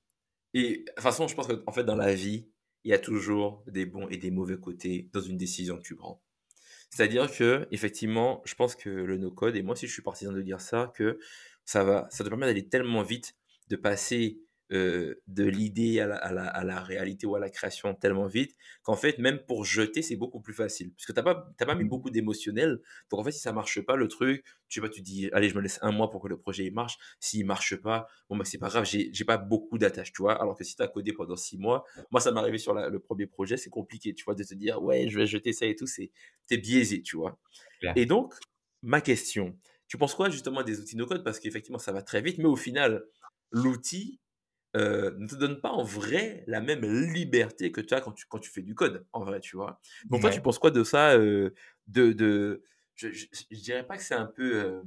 et 0.54 0.78
de 0.78 0.84
toute 0.86 1.00
façon, 1.00 1.28
je 1.28 1.34
pense 1.34 1.48
que 1.48 1.62
en 1.66 1.72
fait, 1.72 1.84
dans 1.84 1.96
la 1.96 2.14
vie, 2.14 2.48
il 2.84 2.90
y 2.90 2.94
a 2.94 2.98
toujours 2.98 3.64
des 3.68 3.86
bons 3.86 4.08
et 4.08 4.18
des 4.18 4.30
mauvais 4.30 4.58
côtés 4.58 5.10
dans 5.12 5.20
une 5.20 5.36
décision 5.38 5.76
que 5.78 5.82
tu 5.82 5.96
prends. 5.96 6.22
C'est-à-dire 6.90 7.30
que, 7.32 7.68
effectivement, 7.72 8.42
je 8.46 8.54
pense 8.54 8.76
que 8.76 8.90
le 8.90 9.18
no-code, 9.18 9.56
et 9.56 9.62
moi 9.62 9.74
aussi 9.74 9.86
je 9.88 9.92
suis 9.92 10.02
partisan 10.02 10.32
de 10.32 10.42
dire 10.42 10.60
ça, 10.60 10.92
que 10.96 11.18
ça 11.64 11.84
va, 11.84 12.08
ça 12.10 12.24
te 12.24 12.28
permet 12.28 12.46
d'aller 12.46 12.68
tellement 12.68 13.02
vite, 13.02 13.36
de 13.68 13.76
passer 13.76 14.40
euh, 14.74 15.22
de 15.26 15.44
l'idée 15.44 16.00
à 16.00 16.06
la, 16.06 16.16
à, 16.16 16.32
la, 16.32 16.46
à 16.46 16.64
la 16.64 16.80
réalité 16.80 17.26
ou 17.26 17.36
à 17.36 17.38
la 17.40 17.50
création 17.50 17.94
tellement 17.94 18.26
vite, 18.26 18.56
qu'en 18.82 18.96
fait, 18.96 19.18
même 19.18 19.38
pour 19.46 19.64
jeter, 19.64 20.02
c'est 20.02 20.16
beaucoup 20.16 20.40
plus 20.40 20.54
facile. 20.54 20.92
Parce 20.94 21.06
que 21.06 21.12
tu 21.12 21.18
n'as 21.18 21.22
pas, 21.22 21.54
pas 21.58 21.74
mis 21.74 21.84
beaucoup 21.84 22.10
d'émotionnel. 22.10 22.80
Donc 23.10 23.20
en 23.20 23.24
fait, 23.24 23.32
si 23.32 23.40
ça 23.40 23.52
marche 23.52 23.80
pas, 23.80 23.96
le 23.96 24.08
truc, 24.08 24.44
tu 24.68 24.80
vois, 24.80 24.88
tu 24.88 25.02
dis, 25.02 25.28
allez, 25.32 25.48
je 25.48 25.54
me 25.54 25.60
laisse 25.60 25.78
un 25.82 25.92
mois 25.92 26.10
pour 26.10 26.22
que 26.22 26.28
le 26.28 26.38
projet 26.38 26.64
il 26.64 26.72
marche. 26.72 26.98
S'il 27.20 27.46
marche 27.46 27.76
pas, 27.76 28.06
bon, 28.28 28.36
bah, 28.36 28.44
c'est 28.44 28.58
pas 28.58 28.68
grave, 28.68 28.84
j'ai 28.84 29.24
pas 29.24 29.36
beaucoup 29.38 29.78
d'attaches, 29.78 30.12
tu 30.12 30.22
vois. 30.22 30.40
Alors 30.40 30.56
que 30.56 30.64
si 30.64 30.76
tu 30.76 30.82
as 30.82 30.88
codé 30.88 31.12
pendant 31.12 31.36
six 31.36 31.58
mois, 31.58 31.84
moi, 32.10 32.20
ça 32.20 32.32
m'est 32.32 32.40
arrivé 32.40 32.58
sur 32.58 32.74
la- 32.74 32.88
le 32.88 32.98
premier 32.98 33.26
projet, 33.26 33.56
c'est 33.56 33.70
compliqué, 33.70 34.14
tu 34.14 34.24
vois, 34.24 34.34
de 34.34 34.42
te 34.44 34.54
dire, 34.54 34.82
ouais, 34.82 35.08
je 35.08 35.18
vais 35.18 35.26
jeter 35.26 35.52
ça 35.52 35.66
et 35.66 35.76
tout, 35.76 35.86
c'est 35.86 36.10
biaisé, 36.50 37.02
tu 37.02 37.16
vois. 37.16 37.38
Clair. 37.80 37.92
Et 37.96 38.06
donc, 38.06 38.34
ma 38.82 39.00
question, 39.00 39.58
tu 39.88 39.98
penses 39.98 40.14
quoi 40.14 40.30
justement 40.30 40.62
des 40.62 40.80
outils 40.80 40.96
no-code? 40.96 41.24
Parce 41.24 41.38
qu'effectivement, 41.40 41.78
ça 41.78 41.92
va 41.92 42.02
très 42.02 42.20
vite, 42.22 42.38
mais 42.38 42.44
au 42.46 42.56
final, 42.56 43.04
l'outil 43.50 44.20
euh, 44.76 45.14
ne 45.18 45.26
te 45.26 45.34
donne 45.36 45.60
pas 45.60 45.70
en 45.70 45.84
vrai 45.84 46.44
la 46.46 46.60
même 46.60 46.84
liberté 47.12 47.72
que 47.72 47.80
tu 47.80 47.94
as 47.94 48.00
quand 48.00 48.12
tu, 48.12 48.26
quand 48.26 48.38
tu 48.38 48.50
fais 48.50 48.62
du 48.62 48.74
code, 48.74 49.06
en 49.12 49.24
vrai, 49.24 49.40
tu 49.40 49.56
vois. 49.56 49.80
Donc 50.10 50.20
toi, 50.20 50.30
tu 50.30 50.40
penses 50.40 50.58
quoi 50.58 50.70
de 50.70 50.84
ça 50.84 51.12
euh, 51.12 51.50
de, 51.86 52.12
de, 52.12 52.62
je, 52.94 53.08
je 53.10 53.60
dirais 53.60 53.86
pas 53.86 53.96
que 53.96 54.02
c'est 54.02 54.14
un 54.14 54.26
peu 54.26 54.56
euh, 54.56 54.82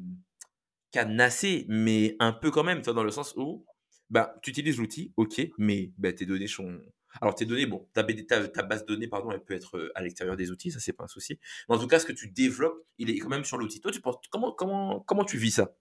cadenassé, 0.92 1.66
mais 1.70 2.16
un 2.20 2.34
peu 2.34 2.52
quand 2.52 2.64
même, 2.64 2.80
tu 2.80 2.86
vois, 2.86 2.94
dans 2.94 3.04
le 3.04 3.12
sens 3.12 3.34
où 3.38 3.66
bah, 4.10 4.36
tu 4.42 4.50
utilises 4.52 4.78
l'outil, 4.78 5.14
ok, 5.18 5.42
mais 5.58 5.92
bah, 5.98 6.14
tes 6.14 6.26
données 6.26 6.48
sont... 6.48 6.80
Alors 7.20 7.34
tes 7.34 7.46
données, 7.46 7.66
bon, 7.66 7.88
ta, 7.94 8.04
ta 8.04 8.64
base 8.64 8.86
de 8.86 8.94
données, 8.94 9.08
pardon, 9.08 9.32
elle 9.32 9.44
peut 9.44 9.56
être 9.56 9.78
euh, 9.78 9.92
à 9.96 10.04
l'extérieur 10.04 10.36
des 10.36 10.52
outils, 10.52 10.72
ça 10.72 10.80
c'est 10.80 10.94
pas 10.94 11.06
un 11.06 11.08
souci. 11.08 11.40
Mais 11.68 11.76
en 11.76 11.80
tout 11.80 11.88
cas, 11.88 12.00
ce 12.00 12.06
que 12.06 12.14
tu 12.14 12.30
développes, 12.30 12.86
il 13.00 13.10
est 13.10 13.18
quand 13.18 13.30
même 13.30 13.44
sur 13.44 13.58
l'outil. 13.58 13.82
Toi, 13.82 13.92
tu 13.92 14.02
penses, 14.02 14.18
comment, 14.30 14.52
comment, 14.52 15.00
comment 15.00 15.24
tu 15.24 15.38
vis 15.38 15.52
ça? 15.52 15.76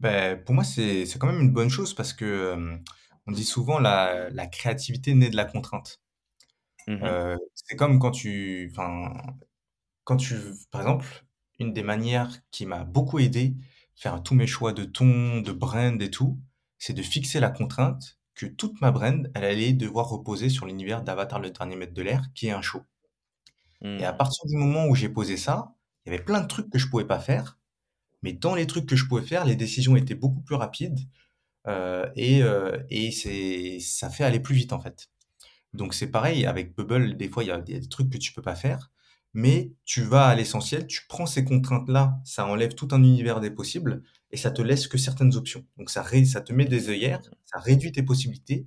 Ben, 0.00 0.42
pour 0.42 0.54
moi, 0.54 0.64
c'est 0.64 1.06
c'est 1.06 1.18
quand 1.18 1.26
même 1.26 1.40
une 1.40 1.52
bonne 1.52 1.70
chose 1.70 1.94
parce 1.94 2.12
que 2.12 2.78
on 3.26 3.32
dit 3.32 3.44
souvent 3.44 3.78
la, 3.78 4.30
la 4.30 4.46
créativité 4.46 5.14
naît 5.14 5.30
de 5.30 5.36
la 5.36 5.44
contrainte. 5.44 6.00
Mhm. 6.86 6.96
Euh, 7.02 7.36
c'est 7.54 7.76
comme 7.76 7.98
quand 7.98 8.10
tu, 8.10 8.68
enfin, 8.72 9.12
quand 10.04 10.16
tu, 10.18 10.36
par 10.70 10.82
exemple, 10.82 11.26
une 11.58 11.72
des 11.72 11.82
manières 11.82 12.32
qui 12.50 12.66
m'a 12.66 12.84
beaucoup 12.84 13.18
aidé 13.18 13.56
faire 13.96 14.22
tous 14.22 14.34
mes 14.34 14.46
choix 14.46 14.72
de 14.72 14.84
ton, 14.84 15.40
de 15.40 15.52
brand 15.52 16.00
et 16.02 16.10
tout, 16.10 16.40
c'est 16.78 16.94
de 16.94 17.02
fixer 17.02 17.40
la 17.40 17.50
contrainte 17.50 18.18
que 18.34 18.46
toute 18.46 18.80
ma 18.82 18.90
brand, 18.92 19.30
elle 19.34 19.44
allait 19.44 19.72
devoir 19.74 20.08
reposer 20.08 20.50
sur 20.50 20.66
l'univers 20.66 21.02
d'Avatar 21.02 21.40
le 21.40 21.50
dernier 21.50 21.76
maître 21.76 21.94
de 21.94 22.02
l'air, 22.02 22.24
qui 22.34 22.48
est 22.48 22.52
un 22.52 22.62
show. 22.62 22.82
Et 23.98 24.04
à 24.06 24.12
Mhm. 24.12 24.18
partir 24.18 24.46
du 24.46 24.56
moment 24.56 24.86
où 24.86 24.94
j'ai 24.94 25.08
posé 25.10 25.36
ça, 25.36 25.74
il 26.04 26.12
y 26.12 26.14
avait 26.14 26.24
plein 26.24 26.40
de 26.40 26.46
trucs 26.46 26.70
que 26.70 26.78
je 26.78 26.88
pouvais 26.88 27.06
pas 27.06 27.20
faire, 27.20 27.58
mais 28.22 28.32
dans 28.32 28.54
les 28.54 28.66
trucs 28.66 28.86
que 28.86 28.96
je 28.96 29.06
pouvais 29.06 29.22
faire, 29.22 29.44
les 29.44 29.56
décisions 29.56 29.96
étaient 29.96 30.14
beaucoup 30.14 30.42
plus 30.42 30.54
rapides 30.56 31.00
euh, 31.68 32.08
et, 32.16 32.42
euh, 32.42 32.78
et 32.90 33.10
c'est, 33.10 33.78
ça 33.80 34.10
fait 34.10 34.24
aller 34.24 34.40
plus 34.40 34.54
vite 34.54 34.72
en 34.72 34.80
fait. 34.80 35.08
Donc 35.72 35.94
c'est 35.94 36.10
pareil 36.10 36.46
avec 36.46 36.74
Bubble, 36.76 37.16
des 37.16 37.28
fois 37.28 37.44
il 37.44 37.48
y 37.48 37.50
a 37.50 37.60
des 37.60 37.88
trucs 37.88 38.10
que 38.10 38.18
tu 38.18 38.32
peux 38.32 38.42
pas 38.42 38.54
faire, 38.54 38.90
mais 39.34 39.72
tu 39.84 40.02
vas 40.02 40.26
à 40.26 40.34
l'essentiel, 40.34 40.86
tu 40.86 41.02
prends 41.08 41.26
ces 41.26 41.44
contraintes-là, 41.44 42.18
ça 42.24 42.46
enlève 42.46 42.74
tout 42.74 42.88
un 42.92 43.02
univers 43.02 43.40
des 43.40 43.50
possibles 43.50 44.02
et 44.30 44.36
ça 44.36 44.50
te 44.50 44.62
laisse 44.62 44.88
que 44.88 44.98
certaines 44.98 45.36
options. 45.36 45.66
Donc 45.76 45.90
ça, 45.90 46.02
te 46.02 46.52
met 46.52 46.64
des 46.64 46.88
œillères, 46.88 47.20
ça 47.44 47.58
réduit 47.60 47.92
tes 47.92 48.02
possibilités 48.02 48.66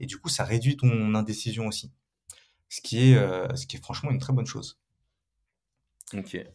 et 0.00 0.06
du 0.06 0.18
coup 0.18 0.28
ça 0.28 0.44
réduit 0.44 0.76
ton 0.76 1.14
indécision 1.14 1.66
aussi. 1.66 1.92
Ce 2.68 2.80
qui 2.80 3.10
est, 3.10 3.16
euh, 3.16 3.54
ce 3.56 3.66
qui 3.66 3.76
est 3.76 3.80
franchement 3.80 4.10
une 4.10 4.18
très 4.18 4.32
bonne 4.32 4.46
chose. 4.46 4.80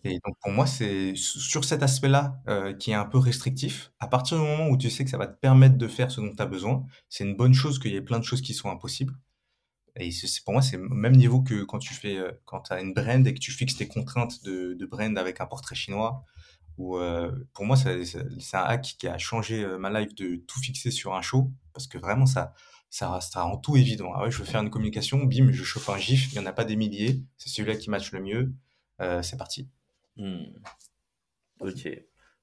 Et 0.03 0.19
donc 0.25 0.37
pour 0.39 0.51
moi, 0.51 0.65
c'est 0.65 1.13
sur 1.15 1.65
cet 1.65 1.83
aspect-là 1.83 2.41
euh, 2.47 2.73
qui 2.73 2.91
est 2.91 2.95
un 2.95 3.05
peu 3.05 3.17
restrictif. 3.17 3.91
À 3.99 4.07
partir 4.07 4.37
du 4.37 4.43
moment 4.43 4.69
où 4.69 4.77
tu 4.77 4.89
sais 4.89 5.03
que 5.03 5.09
ça 5.09 5.17
va 5.17 5.27
te 5.27 5.37
permettre 5.37 5.77
de 5.77 5.87
faire 5.87 6.09
ce 6.09 6.21
dont 6.21 6.33
tu 6.33 6.41
as 6.41 6.45
besoin, 6.45 6.85
c'est 7.09 7.25
une 7.25 7.35
bonne 7.35 7.53
chose 7.53 7.77
qu'il 7.79 7.91
y 7.91 7.95
ait 7.95 8.01
plein 8.01 8.19
de 8.19 8.23
choses 8.23 8.41
qui 8.41 8.53
sont 8.53 8.69
impossibles. 8.69 9.13
Et 9.97 10.09
pour 10.45 10.53
moi, 10.53 10.61
c'est 10.61 10.77
au 10.77 10.93
même 10.93 11.15
niveau 11.15 11.41
que 11.41 11.63
quand 11.63 11.79
tu 11.79 11.93
fais, 11.93 12.17
euh, 12.17 12.31
quand 12.45 12.71
as 12.71 12.81
une 12.81 12.93
brand 12.93 13.27
et 13.27 13.33
que 13.33 13.39
tu 13.39 13.51
fixes 13.51 13.75
tes 13.75 13.87
contraintes 13.89 14.41
de, 14.43 14.85
brand 14.85 15.17
avec 15.17 15.41
un 15.41 15.45
portrait 15.45 15.75
chinois. 15.75 16.23
Ou 16.77 16.97
euh, 16.97 17.31
pour 17.53 17.65
moi, 17.65 17.75
c'est 17.75 18.55
un 18.55 18.63
hack 18.63 18.95
qui 18.97 19.07
a 19.07 19.17
changé 19.17 19.67
ma 19.77 19.89
life 19.99 20.15
de 20.15 20.37
tout 20.47 20.59
fixer 20.61 20.91
sur 20.91 21.13
un 21.13 21.21
show 21.21 21.51
parce 21.73 21.87
que 21.87 21.97
vraiment 21.97 22.25
ça, 22.25 22.53
ça, 22.89 23.19
ça 23.19 23.41
rend 23.41 23.57
tout 23.57 23.75
évident. 23.75 24.11
Ah 24.15 24.23
ouais, 24.23 24.31
je 24.31 24.37
veux 24.37 24.45
faire 24.45 24.61
une 24.61 24.69
communication, 24.69 25.23
bim, 25.25 25.51
je 25.51 25.63
chauffe 25.63 25.89
un 25.89 25.97
gif, 25.97 26.31
il 26.31 26.35
y 26.35 26.39
en 26.39 26.45
a 26.45 26.53
pas 26.53 26.65
des 26.65 26.77
milliers, 26.77 27.23
c'est 27.37 27.49
celui-là 27.49 27.75
qui 27.75 27.89
match 27.89 28.11
le 28.13 28.21
mieux. 28.21 28.53
Euh, 29.01 29.21
c'est 29.21 29.37
parti. 29.37 29.69
Hmm. 30.15 30.43
Ok, 31.59 31.87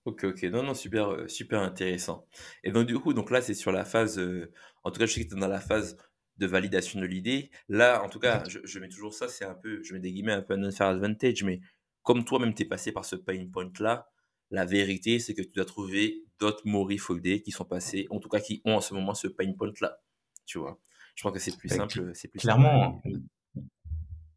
ok, 0.05 0.25
ok. 0.25 0.43
Non, 0.45 0.63
non, 0.63 0.75
super, 0.75 1.09
euh, 1.11 1.29
super 1.29 1.61
intéressant. 1.61 2.27
Et 2.63 2.71
donc, 2.73 2.87
du 2.87 2.99
coup, 2.99 3.15
donc 3.15 3.31
là, 3.31 3.41
c'est 3.43 3.55
sur 3.55 3.73
la 3.73 3.85
phase, 3.85 4.19
euh, 4.19 4.53
en 4.85 4.91
tout 4.91 5.01
cas, 5.01 5.07
je 5.07 5.13
sais 5.15 5.25
que 5.25 5.29
tu 5.31 5.37
es 5.37 5.41
dans 5.41 5.49
la 5.49 5.61
phase 5.61 5.97
de 6.37 6.47
validation 6.47 7.01
de 7.01 7.07
l'idée. 7.07 7.51
Là, 7.69 8.03
en 8.05 8.09
tout 8.09 8.21
cas, 8.21 8.45
je, 8.49 8.61
je 8.65 8.79
mets 8.79 8.89
toujours 8.89 9.13
ça, 9.15 9.29
c'est 9.29 9.45
un 9.45 9.55
peu, 9.55 9.83
je 9.83 9.93
mets 9.93 10.01
des 10.01 10.13
guillemets, 10.13 10.33
un 10.33 10.43
peu 10.43 10.55
un 10.55 10.63
unfair 10.63 10.87
advantage, 10.87 11.43
mais 11.43 11.61
comme 12.03 12.25
toi-même, 12.25 12.55
tu 12.55 12.63
es 12.63 12.67
passé 12.67 12.93
par 12.93 13.05
ce 13.05 13.17
pain 13.17 13.45
point-là, 13.53 14.09
la 14.51 14.65
vérité, 14.65 15.19
c'est 15.19 15.35
que 15.35 15.43
tu 15.43 15.51
dois 15.55 15.65
trouver 15.65 16.25
d'autres 16.39 16.63
Maury 16.65 16.97
Foldé 16.99 17.43
qui 17.43 17.51
sont 17.51 17.65
passés, 17.65 18.07
en 18.11 18.21
tout 18.21 18.29
cas, 18.29 18.41
qui 18.41 18.63
ont 18.65 18.77
en 18.77 18.81
ce 18.81 18.95
moment 18.95 19.15
ce 19.15 19.27
pain 19.27 19.53
point-là. 19.53 20.01
Tu 20.47 20.59
vois? 20.59 20.81
Je 21.17 21.23
pense 21.25 21.33
que 21.33 21.41
c'est 21.41 21.57
plus 21.57 21.73
Euh, 21.73 21.77
simple, 21.77 22.13
c'est 22.15 22.29
plus 22.29 22.39
clairement. 22.39 23.03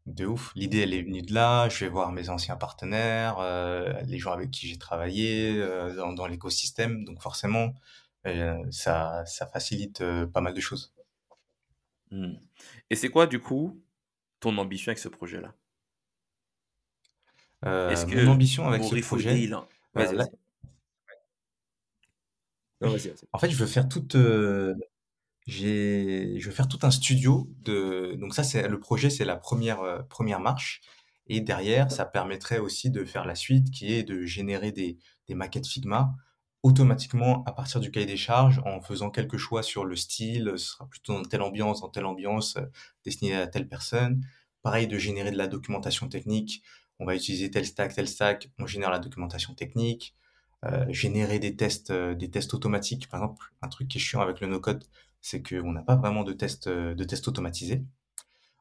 De 0.06 0.26
ouf. 0.26 0.52
L'idée, 0.56 0.80
elle 0.80 0.94
est 0.94 1.02
venue 1.02 1.22
de 1.22 1.32
là. 1.32 1.68
Je 1.68 1.84
vais 1.84 1.90
voir 1.90 2.10
mes 2.10 2.28
anciens 2.28 2.56
partenaires, 2.56 3.38
euh, 3.38 3.92
les 4.02 4.18
gens 4.18 4.32
avec 4.32 4.50
qui 4.50 4.66
j'ai 4.66 4.76
travaillé 4.76 5.56
euh, 5.58 5.94
dans, 5.94 6.12
dans 6.12 6.26
l'écosystème. 6.26 7.04
Donc 7.04 7.22
forcément, 7.22 7.72
euh, 8.26 8.58
ça, 8.70 9.24
ça 9.26 9.46
facilite 9.46 10.02
pas 10.32 10.40
mal 10.40 10.54
de 10.54 10.60
choses. 10.60 10.92
Hmm. 12.10 12.34
Et 12.90 12.96
c'est 12.96 13.10
quoi, 13.10 13.26
du 13.26 13.40
coup, 13.40 13.80
ton 14.40 14.58
ambition 14.58 14.90
avec 14.90 14.98
ce 14.98 15.08
projet-là? 15.08 15.54
Est-ce 17.64 18.04
Euh, 18.04 18.08
mon 18.08 18.12
que 18.12 18.26
ambition 18.26 18.66
avec 18.66 18.82
ce 18.82 18.88
Maury 18.88 19.02
Foldé, 19.02 19.24
projet, 19.24 19.42
il 19.42 19.54
en... 19.54 19.68
Vas-y, 19.94 20.16
là, 20.16 20.24
vas-y. 20.24 20.30
Non, 22.80 22.90
vas-y, 22.90 23.08
vas-y. 23.08 23.28
en 23.32 23.38
fait, 23.38 23.50
je 23.50 23.56
veux 23.56 23.66
faire 23.66 23.88
toute, 23.88 24.16
je 25.46 26.44
veux 26.44 26.52
faire 26.52 26.68
tout 26.68 26.78
un 26.82 26.90
studio 26.90 27.48
de. 27.62 28.16
Donc 28.18 28.34
ça, 28.34 28.44
c'est 28.44 28.68
le 28.68 28.78
projet, 28.80 29.10
c'est 29.10 29.24
la 29.24 29.36
première 29.36 29.80
euh, 29.80 30.02
première 30.02 30.40
marche. 30.40 30.80
Et 31.28 31.40
derrière, 31.40 31.90
ça 31.90 32.04
permettrait 32.04 32.58
aussi 32.58 32.90
de 32.90 33.04
faire 33.04 33.24
la 33.24 33.34
suite, 33.34 33.70
qui 33.70 33.92
est 33.92 34.02
de 34.02 34.24
générer 34.24 34.72
des, 34.72 34.98
des 35.28 35.34
maquettes 35.34 35.66
Figma 35.66 36.14
automatiquement 36.62 37.42
à 37.44 37.52
partir 37.52 37.80
du 37.80 37.90
cahier 37.90 38.06
des 38.06 38.16
charges, 38.16 38.60
en 38.64 38.80
faisant 38.80 39.10
quelques 39.10 39.36
choix 39.36 39.62
sur 39.62 39.84
le 39.84 39.96
style, 39.96 40.52
ce 40.56 40.72
sera 40.72 40.86
plutôt 40.86 41.14
dans 41.14 41.22
telle 41.22 41.42
ambiance, 41.42 41.80
dans 41.80 41.88
telle 41.88 42.06
ambiance, 42.06 42.56
euh, 42.56 42.66
destiné 43.04 43.34
à 43.34 43.46
telle 43.46 43.68
personne. 43.68 44.24
Pareil, 44.62 44.86
de 44.86 44.98
générer 44.98 45.32
de 45.32 45.38
la 45.38 45.48
documentation 45.48 46.08
technique. 46.08 46.62
On 47.00 47.04
va 47.04 47.16
utiliser 47.16 47.50
tel 47.50 47.66
stack, 47.66 47.94
tel 47.94 48.06
stack, 48.06 48.50
on 48.58 48.66
génère 48.66 48.90
la 48.90 49.00
documentation 49.00 49.54
technique. 49.54 50.14
Euh, 50.64 50.86
générer 50.90 51.40
des 51.40 51.56
tests, 51.56 51.90
euh, 51.90 52.14
des 52.14 52.30
tests 52.30 52.54
automatiques. 52.54 53.08
Par 53.08 53.20
exemple, 53.20 53.52
un 53.62 53.68
truc 53.68 53.88
qui 53.88 53.98
est 53.98 54.00
chiant 54.00 54.20
avec 54.20 54.40
le 54.40 54.46
no-code, 54.46 54.84
c'est 55.22 55.42
qu'on 55.42 55.72
n'a 55.72 55.82
pas 55.82 55.96
vraiment 55.96 56.24
de 56.24 56.32
tests, 56.34 56.66
euh, 56.68 56.94
de 56.94 57.04
tests 57.04 57.28
automatisés. 57.28 57.84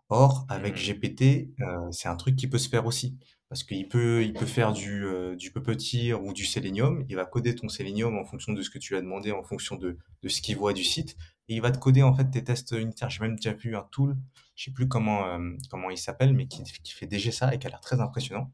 Or, 0.10 0.46
avec 0.50 0.76
Hmm. 0.76 0.78
GPT, 0.78 1.54
euh, 1.62 1.90
c'est 1.92 2.10
un 2.10 2.16
truc 2.16 2.36
qui 2.36 2.48
peut 2.48 2.58
se 2.58 2.70
faire 2.70 2.86
aussi. 2.86 3.18
Parce 3.50 3.64
qu'il 3.64 3.88
peut, 3.90 4.24
il 4.24 4.36
peut 4.36 4.46
faire 4.46 4.72
du, 4.74 5.06
euh, 5.06 5.36
du 5.36 5.52
puppeteer 5.52 6.14
ou 6.14 6.34
du 6.34 6.46
Selenium. 6.46 7.06
Il 7.10 7.16
va 7.18 7.26
coder 7.26 7.56
ton 7.56 7.68
Selenium 7.70 8.18
en 8.18 8.26
fonction 8.26 8.54
de 8.54 8.62
ce 8.62 8.70
que 8.70 8.78
tu 8.80 8.94
lui 8.94 8.98
as 9.00 9.02
demandé, 9.02 9.32
en 9.32 9.44
fonction 9.44 9.76
de, 9.76 9.98
de 10.24 10.30
ce 10.30 10.42
qu'il 10.42 10.58
voit 10.58 10.74
du 10.74 10.84
site. 10.84 11.18
Et 11.50 11.56
il 11.56 11.62
va 11.62 11.72
te 11.72 11.78
coder 11.78 12.04
en 12.04 12.14
fait 12.14 12.30
tes 12.30 12.44
tests 12.44 12.72
unitaires. 12.72 13.10
J'ai 13.10 13.22
même 13.22 13.36
déjà 13.36 13.54
vu 13.54 13.76
un 13.76 13.84
tool, 13.92 14.18
je 14.56 14.66
sais 14.66 14.72
plus 14.72 14.88
comment, 14.88 15.26
euh, 15.28 15.52
comment 15.70 15.90
il 15.90 15.98
s'appelle, 15.98 16.34
mais 16.34 16.48
qui, 16.48 16.64
qui 16.64 16.94
fait 16.94 17.08
déjà 17.08 17.32
ça 17.32 17.54
et 17.54 17.60
qui 17.60 17.68
a 17.68 17.70
l'air 17.70 17.82
très 17.82 18.00
impressionnant. 18.00 18.52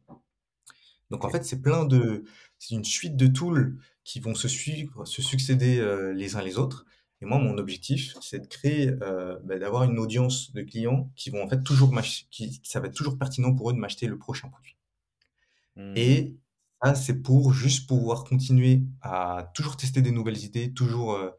Donc 1.09 1.23
en 1.25 1.29
fait, 1.29 1.45
c'est 1.45 1.61
plein 1.61 1.85
de 1.85 2.23
c'est 2.59 2.75
une 2.75 2.83
suite 2.83 3.15
de 3.15 3.27
tools 3.27 3.77
qui 4.03 4.19
vont 4.19 4.35
se 4.35 4.47
suivre, 4.47 5.05
se 5.05 5.21
succéder, 5.21 5.81
les 6.15 6.35
uns 6.35 6.41
les 6.41 6.57
autres 6.57 6.85
et 7.21 7.25
moi, 7.25 7.39
mon 7.39 7.57
objectif, 7.57 8.15
c'est 8.21 8.39
de 8.39 8.47
créer, 8.47 8.89
heu, 8.89 9.39
bah, 9.43 9.57
d'avoir 9.59 9.83
une 9.83 9.99
audience 9.99 10.53
de 10.53 10.61
clients 10.61 11.11
qui 11.15 11.29
vont 11.31 11.43
en 11.43 11.49
fait 11.49 11.63
toujours 11.63 11.91
qui 12.31 12.61
ça 12.63 12.79
va 12.79 12.87
être 12.87 12.95
toujours 12.95 13.17
pertinent 13.17 13.55
pour 13.55 13.69
eux 13.71 13.73
de 13.73 13.79
m'acheter 13.79 14.07
le 14.07 14.17
prochain 14.17 14.49
produit 14.49 14.77
Hmm, 15.75 16.17
et 16.19 16.35
ça, 16.83 16.95
c'est 16.95 17.21
pour 17.21 17.53
juste 17.53 17.87
pouvoir 17.87 18.23
continuer 18.23 18.83
à 19.01 19.51
toujours 19.55 19.77
tester 19.77 20.01
des 20.01 20.11
nouvelles 20.11 20.43
idées, 20.43 20.73
toujours, 20.73 21.13
heu, 21.15 21.31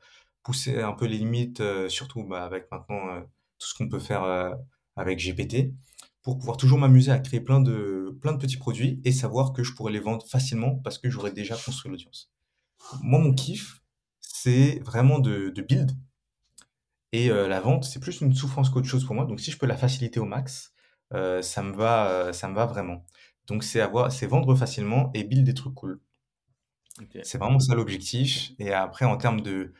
pousser 0.42 0.80
un 0.82 0.92
peu 0.92 1.06
les 1.06 1.18
limites, 1.18 1.60
heu, 1.60 1.88
surtout, 1.88 2.24
bah, 2.24 2.44
avec 2.44 2.70
maintenant, 2.72 3.20
tout 3.58 3.66
ce 3.68 3.74
qu'on 3.74 3.88
peut 3.88 3.98
faire, 4.00 4.22
avec 4.96 5.18
GPT, 5.20 5.74
pour 6.22 6.38
pouvoir 6.38 6.56
toujours 6.56 6.78
m'amuser 6.78 7.12
à 7.12 7.18
créer 7.20 7.40
plein 7.40 7.60
de 7.60 8.16
plein 8.20 8.32
de 8.32 8.38
petits 8.38 8.56
produits 8.58 9.00
et 9.04 9.12
savoir 9.12 9.52
que 9.52 9.62
je 9.62 9.72
pourrais 9.74 9.92
les 9.92 10.00
vendre 10.00 10.26
facilement 10.26 10.76
parce 10.76 10.98
que 10.98 11.08
j'aurais 11.10 11.32
déjà 11.32 11.56
construit 11.56 11.90
l'audience. 11.90 12.30
Moi, 13.02 13.20
mon 13.20 13.34
kiff, 13.34 13.82
c'est 14.42 14.80
vraiment 14.84 15.18
de 15.18 15.50
de 15.50 15.62
build 15.62 15.92
et 17.12 17.30
heu, 17.30 17.48
la 17.48 17.60
vente, 17.60 17.84
c'est 17.84 18.00
plus 18.00 18.20
une 18.20 18.34
souffrance 18.34 18.70
qu'autre 18.70 18.86
chose 18.88 19.04
pour 19.04 19.14
moi, 19.14 19.24
donc 19.24 19.40
si 19.40 19.50
je 19.50 19.58
peux 19.58 19.66
la 19.66 19.76
faciliter 19.76 20.20
au 20.20 20.24
max, 20.26 20.72
heu, 21.14 21.42
ça 21.42 21.62
me 21.62 21.72
va, 21.74 22.28
heu, 22.28 22.32
ça 22.32 22.48
me 22.48 22.54
va 22.54 22.66
vraiment. 22.66 23.06
Donc 23.46 23.64
c'est 23.64 23.80
avoir 23.80 24.12
c'est 24.12 24.26
vendre 24.26 24.54
facilement 24.54 25.10
et 25.14 25.24
build 25.24 25.44
des 25.44 25.54
trucs 25.54 25.74
cool. 25.74 26.00
C'est 27.22 27.38
vraiment 27.38 27.58
ça 27.60 27.74
l'objectif 27.74 28.52
et 28.58 28.72
après 28.72 29.04
en 29.04 29.16
termes 29.16 29.40
de 29.40 29.72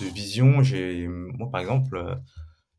de 0.00 0.04
vision, 0.06 0.62
j'ai 0.62 1.08
moi, 1.08 1.50
par 1.50 1.62
exemple, 1.62 2.18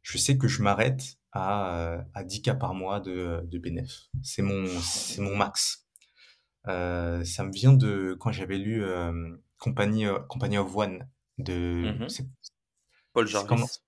je 0.03 0.17
sais 0.19 0.38
que 0.38 0.47
je 0.47 0.63
m'arrête 0.63 1.17
à, 1.33 2.03
à 2.13 2.23
10 2.23 2.41
K 2.43 2.53
par 2.59 2.75
mois 2.75 2.99
de, 2.99 3.41
de 3.45 3.59
bénéf. 3.59 4.09
C'est 4.23 4.43
mon 4.43 4.67
c'est 4.81 5.21
mon 5.21 5.35
max. 5.35 5.88
Ça 6.65 7.43
me 7.43 7.51
vient 7.51 7.73
de 7.73 8.15
quand 8.19 8.31
j'avais 8.31 8.57
lu, 8.57 8.83
Company, 9.57 10.05
Company 10.29 10.57
of 10.57 10.75
One 10.75 11.07
de 11.38 11.97
Mhm. 11.99 12.07
Paul 13.13 13.27
comment? 13.47 13.67
Jarvis. 13.67 13.79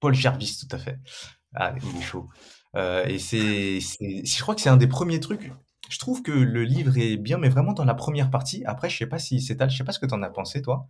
Paul 0.00 0.14
Jarvis, 0.14 0.58
tout 0.60 0.74
à 0.76 0.78
fait. 0.78 0.98
Ah, 1.54 1.74
il 1.82 1.98
est 1.98 2.02
chaud. 2.02 2.28
Heu 2.76 3.04
et 3.08 3.18
c'est 3.18 3.80
je 3.80 4.42
crois 4.42 4.54
que 4.56 4.60
c'est 4.62 4.70
un 4.70 4.76
des 4.78 4.88
premiers 4.88 5.20
trucs 5.20 5.52
je 5.90 5.98
trouve 5.98 6.22
que 6.22 6.32
le 6.32 6.64
livre 6.64 6.98
est 6.98 7.16
bien, 7.16 7.38
mais 7.38 7.48
vraiment 7.50 7.72
dans 7.74 7.84
la 7.84 7.94
première 7.94 8.30
partie. 8.30 8.64
Après, 8.66 8.90
je 8.90 8.96
sais 8.98 9.06
pas 9.06 9.18
s'il 9.20 9.42
s'étale, 9.42 9.70
je 9.70 9.76
sais 9.78 9.84
pas 9.84 9.92
ce 9.92 9.98
que 10.00 10.06
tu 10.06 10.14
en 10.14 10.22
as 10.22 10.30
pensé 10.30 10.62
toi? 10.62 10.88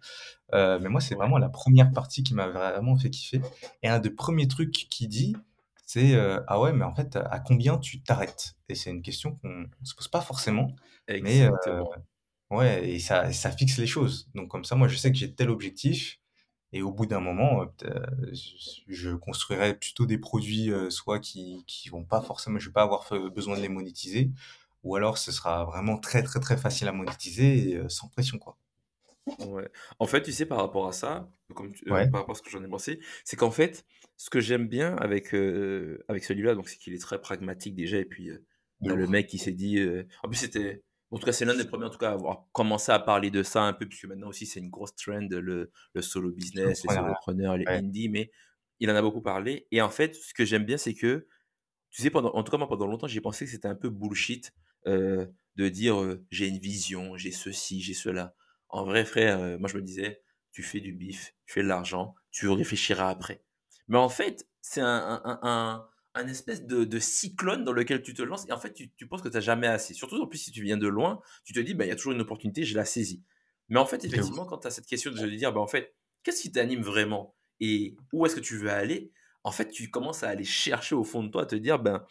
Heu, 0.54 0.78
mais 0.80 0.88
moi, 0.90 1.00
c'est 1.00 1.14
vraiment 1.16 1.38
la 1.38 1.48
première 1.50 1.92
partie 1.92 2.22
qui 2.24 2.34
m'a 2.34 2.48
vraiment 2.48 2.96
fait 2.98 3.10
kiffer 3.10 3.40
et 3.82 3.88
un 3.88 3.98
des 4.00 4.10
premiers 4.10 4.48
trucs 4.48 4.72
qu'il 4.72 5.08
dit, 5.08 5.36
c'est, 5.86 6.14
heu: 6.16 6.42
«Ah 6.48 6.60
ouais, 6.60 6.72
mais 6.74 6.84
en 6.84 6.94
fait, 6.94 7.16
à 7.16 7.40
combien 7.40 7.78
tu 7.78 8.02
t'arrêtes?» 8.02 8.56
et 8.70 8.74
c'est 8.76 8.90
une 8.90 9.02
question 9.02 9.36
qu'on 9.36 9.66
on 9.82 9.84
se 9.86 9.94
pose 9.96 10.08
pas 10.08 10.20
forcément, 10.22 10.68
mais. 11.20 11.48
Ouais 12.57 12.88
et 12.90 12.98
ça 12.98 13.32
ça 13.32 13.50
fixe 13.50 13.78
les 13.78 13.86
choses. 13.86 14.30
Donc 14.34 14.48
comme 14.50 14.64
ça, 14.64 14.74
moi, 14.76 14.88
je 14.88 14.96
sais 14.96 15.11
que 15.12 15.18
j'ai 15.18 15.34
tel 15.34 15.50
objectif 15.50 16.18
et 16.72 16.82
au 16.82 16.92
bout 16.92 17.07
d'un 17.07 17.20
moment, 17.20 17.62
heu, 17.64 17.68
peut 17.78 17.94
je 18.88 19.11
construirai 19.16 19.78
plutôt 19.78 20.07
des 20.07 20.18
produits, 20.18 20.70
heu, 20.70 20.90
soit 20.90 21.20
qui 21.20 21.64
qui 21.66 21.88
vont 21.90 22.05
pas 22.05 22.22
forcément 22.22 22.59
je 22.59 22.68
vais 22.68 22.72
pas 22.72 22.82
avoir 22.82 23.09
besoin 23.34 23.57
de 23.57 23.62
les 23.62 23.68
monétiser 23.68 24.30
ou 24.84 24.96
alors 24.96 25.18
ce 25.18 25.32
sera 25.32 25.64
vraiment 25.64 25.98
très, 25.98 26.22
très, 26.22 26.40
très 26.40 26.57
facile 26.59 26.88
à 26.88 26.92
monétiser 26.92 27.70
et 27.72 27.88
sans 27.88 28.09
pression, 28.09 28.38
quoi. 28.38 28.59
Ouais. 29.40 29.68
En 29.98 30.07
fait, 30.07 30.22
tu 30.22 30.32
sais, 30.32 30.46
par 30.46 30.59
rapport 30.59 30.86
à 30.86 30.92
ça, 30.92 31.28
comme 31.55 31.72
tu- 31.72 31.88
euh, 31.88 32.05
Ouais, 32.05 32.07
par 32.07 32.20
rapport 32.20 32.34
à 32.36 32.38
ce 32.38 32.42
que 32.42 32.50
j'en 32.50 32.62
ai 32.62 32.68
pensé, 32.68 33.00
c'est 33.24 33.36
qu'en 33.36 33.50
fait, 33.50 33.84
ce 34.16 34.30
que 34.30 34.40
j'aime 34.40 34.68
bien 34.68 34.96
avec, 34.96 35.34
euh, 35.34 36.05
avec 36.09 36.24
celui-là, 36.24 36.55
donc 36.55 36.68
c'est 36.68 36.78
qu'il 36.78 36.94
est 36.94 36.98
très 36.98 37.20
pragmatique 37.20 37.74
déjà, 37.74 37.96
et 37.98 38.05
puis 38.05 38.30
euh, 38.30 38.44
le 38.84 39.07
mec 39.09 39.26
qui 39.26 39.38
s'est 39.38 39.52
dit, 39.52 39.78
euh, 39.78 40.07
en 40.22 40.28
plus 40.28 40.36
c'était, 40.38 40.82
en 41.14 41.18
tout 41.18 41.26
cas 41.26 41.32
c'est 41.32 41.44
l'un 41.44 41.56
des 41.56 41.64
premiers 41.64 41.86
en 41.86 41.90
tout 41.90 41.98
cas 41.98 42.10
à 42.10 42.14
avoir 42.14 42.46
commencé 42.52 42.90
à 42.90 42.98
parler 42.98 43.30
de 43.30 43.42
ça 43.42 43.62
un 43.62 43.72
peu, 43.72 43.86
puisque 43.86 44.06
maintenant 44.06 44.28
aussi 44.28 44.46
c'est 44.46 44.60
une 44.60 44.70
grosse 44.70 44.94
trend, 44.96 45.28
le, 45.30 45.70
le 45.94 46.02
solo 46.02 46.32
business, 46.32 46.84
les 46.84 46.94
solopreneurs, 46.94 47.56
les 47.56 47.66
ouais. 47.66 47.76
indies, 47.76 48.08
mais 48.08 48.30
il 48.80 48.90
en 48.90 48.96
a 48.96 49.02
beaucoup 49.02 49.22
parlé, 49.22 49.68
et 49.70 49.80
en 49.80 49.90
fait, 49.90 50.16
ce 50.16 50.34
que 50.34 50.44
j'aime 50.44 50.64
bien, 50.64 50.76
c'est 50.76 50.94
que, 50.94 51.28
tu 51.90 52.02
sais, 52.02 52.10
pendant, 52.10 52.34
en 52.34 52.42
tout 52.42 52.50
cas 52.50 52.58
moi 52.58 52.68
pendant 52.68 52.86
longtemps, 52.86 53.06
j'ai 53.06 53.20
pensé 53.20 53.44
que 53.44 53.50
c'était 53.50 53.68
un 53.68 53.76
peu 53.76 53.88
bullshit 53.90 54.52
euh, 54.88 55.26
de 55.56 55.68
dire 55.68 56.02
euh, 56.02 56.26
j'ai 56.30 56.48
une 56.48 56.58
vision, 56.58 57.16
j'ai 57.16 57.30
ceci, 57.30 57.80
j'ai 57.80 57.94
cela. 57.94 58.34
En 58.68 58.84
vrai, 58.84 59.04
frère, 59.04 59.38
euh, 59.40 59.58
moi 59.58 59.68
je 59.68 59.76
me 59.76 59.82
disais, 59.82 60.22
tu 60.50 60.64
fais 60.64 60.80
du 60.80 60.92
bif, 60.92 61.34
tu 61.46 61.54
fais 61.54 61.62
de 61.62 61.68
l'argent, 61.68 62.16
tu 62.32 62.48
réfléchiras 62.48 63.08
après. 63.08 63.44
Mais 63.86 63.98
en 63.98 64.08
fait, 64.08 64.48
c'est 64.60 64.80
un, 64.80 65.22
un, 65.24 65.38
un, 65.42 65.88
un 66.14 66.28
espèce 66.28 66.64
de, 66.64 66.84
de 66.84 66.98
cyclone 66.98 67.64
dans 67.64 67.72
lequel 67.72 68.02
tu 68.02 68.14
te 68.14 68.22
lances 68.22 68.46
et 68.48 68.52
en 68.52 68.58
fait, 68.58 68.72
tu, 68.72 68.90
tu 68.92 69.06
penses 69.06 69.22
que 69.22 69.28
tu 69.28 69.34
n'as 69.34 69.40
jamais 69.40 69.66
assez. 69.66 69.94
Surtout 69.94 70.20
en 70.20 70.26
plus, 70.26 70.38
si 70.38 70.52
tu 70.52 70.62
viens 70.62 70.76
de 70.76 70.86
loin, 70.86 71.20
tu 71.44 71.52
te 71.52 71.60
dis, 71.60 71.74
bah, 71.74 71.84
il 71.84 71.88
y 71.88 71.92
a 71.92 71.96
toujours 71.96 72.12
une 72.12 72.20
opportunité, 72.20 72.64
je 72.64 72.76
la 72.76 72.84
saisis. 72.84 73.22
Mais 73.68 73.78
en 73.78 73.86
fait, 73.86 74.04
effectivement, 74.04 74.46
quand 74.46 74.58
tu 74.58 74.66
as 74.66 74.70
cette 74.70 74.86
question 74.86 75.10
de 75.10 75.16
se 75.16 75.24
dire, 75.24 75.52
bah, 75.52 75.60
en 75.60 75.66
fait, 75.66 75.94
qu'est-ce 76.22 76.42
qui 76.42 76.52
t'anime 76.52 76.82
vraiment 76.82 77.34
et 77.60 77.96
où 78.12 78.26
est-ce 78.26 78.36
que 78.36 78.40
tu 78.40 78.56
veux 78.58 78.70
aller? 78.70 79.12
En 79.42 79.50
fait, 79.50 79.70
tu 79.70 79.90
commences 79.90 80.22
à 80.22 80.28
aller 80.28 80.44
chercher 80.44 80.94
au 80.94 81.04
fond 81.04 81.22
de 81.22 81.28
toi, 81.28 81.42
à 81.42 81.46
te 81.46 81.56
dire, 81.56 81.78
ben, 81.78 82.04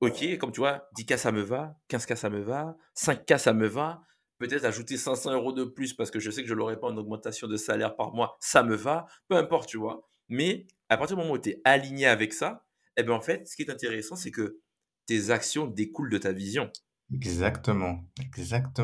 Ok, 0.00 0.38
comme 0.38 0.52
tu 0.52 0.60
vois, 0.60 0.88
10K 0.96 1.16
ça 1.16 1.32
me 1.32 1.40
va, 1.42 1.76
15K 1.90 2.14
ça 2.14 2.30
me 2.30 2.40
va, 2.40 2.76
5K 2.96 3.36
ça 3.36 3.52
me 3.52 3.66
va, 3.66 4.02
peut-être 4.38 4.64
ajouter 4.64 4.96
500 4.96 5.32
euros 5.32 5.52
de 5.52 5.64
plus 5.64 5.92
parce 5.92 6.12
que 6.12 6.20
je 6.20 6.30
sais 6.30 6.42
que 6.42 6.48
je 6.48 6.54
n'aurai 6.54 6.78
pas 6.78 6.86
en 6.86 6.96
augmentation 6.96 7.48
de 7.48 7.56
salaire 7.56 7.96
par 7.96 8.12
mois, 8.12 8.36
ça 8.40 8.62
me 8.62 8.76
va, 8.76 9.06
peu 9.26 9.34
importe, 9.34 9.68
tu 9.68 9.76
vois. 9.76 10.08
Mais 10.28 10.66
à 10.88 10.96
partir 10.96 11.16
du 11.16 11.22
moment 11.22 11.34
où 11.34 11.38
tu 11.38 11.50
es 11.50 11.60
aligné 11.64 12.06
avec 12.06 12.32
ça, 12.32 12.64
eh 12.98 13.04
ben 13.04 13.14
en 13.14 13.22
fait, 13.22 13.48
ce 13.48 13.56
qui 13.56 13.62
est 13.62 13.70
intéressant, 13.70 14.16
c'est 14.16 14.32
que 14.32 14.60
tes 15.06 15.30
actions 15.30 15.66
découlent 15.68 16.10
de 16.10 16.18
ta 16.18 16.32
vision, 16.32 16.70
Exactement, 17.10 18.04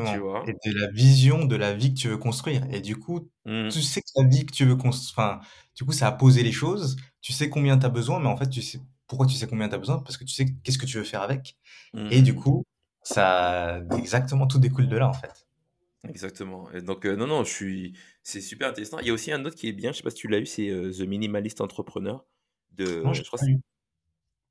tu 0.03 0.17
exactement 0.17 0.19
et 0.47 0.53
vois. 0.57 0.57
de 0.65 0.71
la 0.79 0.87
vision 0.91 1.45
de 1.45 1.55
la 1.55 1.73
vie 1.75 1.93
que 1.93 1.99
tu 1.99 2.07
veux 2.07 2.17
construire 2.17 2.65
et 2.73 2.81
du 2.81 2.97
coup, 2.97 3.29
Mm, 3.45 3.71
tu 3.71 3.83
sais 3.83 4.01
que 4.01 4.07
la 4.19 4.27
vie 4.27 4.47
que 4.47 4.51
tu 4.51 4.65
veux 4.65 4.75
cons 4.75 4.89
enfin, 4.89 5.39
du 5.75 5.83
coup, 5.85 5.91
ça 5.91 6.07
a 6.07 6.11
posé 6.11 6.41
les 6.41 6.51
choses, 6.51 6.95
tu 7.21 7.33
sais 7.33 7.49
combien 7.51 7.77
tu 7.77 7.85
as 7.85 7.89
besoin, 7.89 8.19
mais 8.19 8.27
en 8.27 8.35
fait, 8.35 8.49
tu 8.49 8.63
sais 8.63 8.79
pourquoi 9.07 9.27
tu 9.27 9.35
sais 9.35 9.45
combien 9.45 9.69
tu 9.69 9.75
as 9.75 9.77
besoin? 9.77 9.99
Parce 9.99 10.17
que 10.17 10.23
tu 10.23 10.33
sais 10.33 10.47
qu'est-ce 10.63 10.79
que 10.79 10.87
tu 10.87 10.97
veux 10.97 11.03
faire 11.03 11.21
avec 11.21 11.55
et 12.09 12.21
du 12.23 12.33
mm, 12.33 12.37
coup, 12.37 12.65
ça 13.03 13.81
exactement, 13.97 14.47
tout 14.47 14.59
découle 14.59 14.89
de 14.89 14.97
là, 14.97 15.09
en 15.09 15.13
fait. 15.13 15.47
exactement. 16.07 16.71
Et 16.71 16.81
donc, 16.81 17.05
euh, 17.05 17.15
non, 17.15 17.27
non, 17.27 17.43
je 17.43 17.51
suis, 17.53 17.97
c'est 18.23 18.41
super 18.41 18.69
intéressant. 18.69 18.99
Il 18.99 19.07
y 19.07 19.09
a 19.09 19.13
aussi 19.13 19.31
un 19.31 19.43
autre 19.45 19.55
qui 19.55 19.67
est 19.67 19.73
bien, 19.73 19.91
je 19.91 19.97
sais 19.97 20.03
pas 20.03 20.09
si 20.11 20.17
tu 20.17 20.27
l'as 20.27 20.39
eu, 20.39 20.45
c'est 20.45 20.69
euh, 20.69 20.91
The 20.91 21.01
Minimalist 21.01 21.61
Entrepreneur 21.61 22.25
Non, 23.03 23.13
de, 23.13 23.13
je 23.13 23.23
je 23.23 23.29
crois, 23.29 23.39
que. 23.39 23.45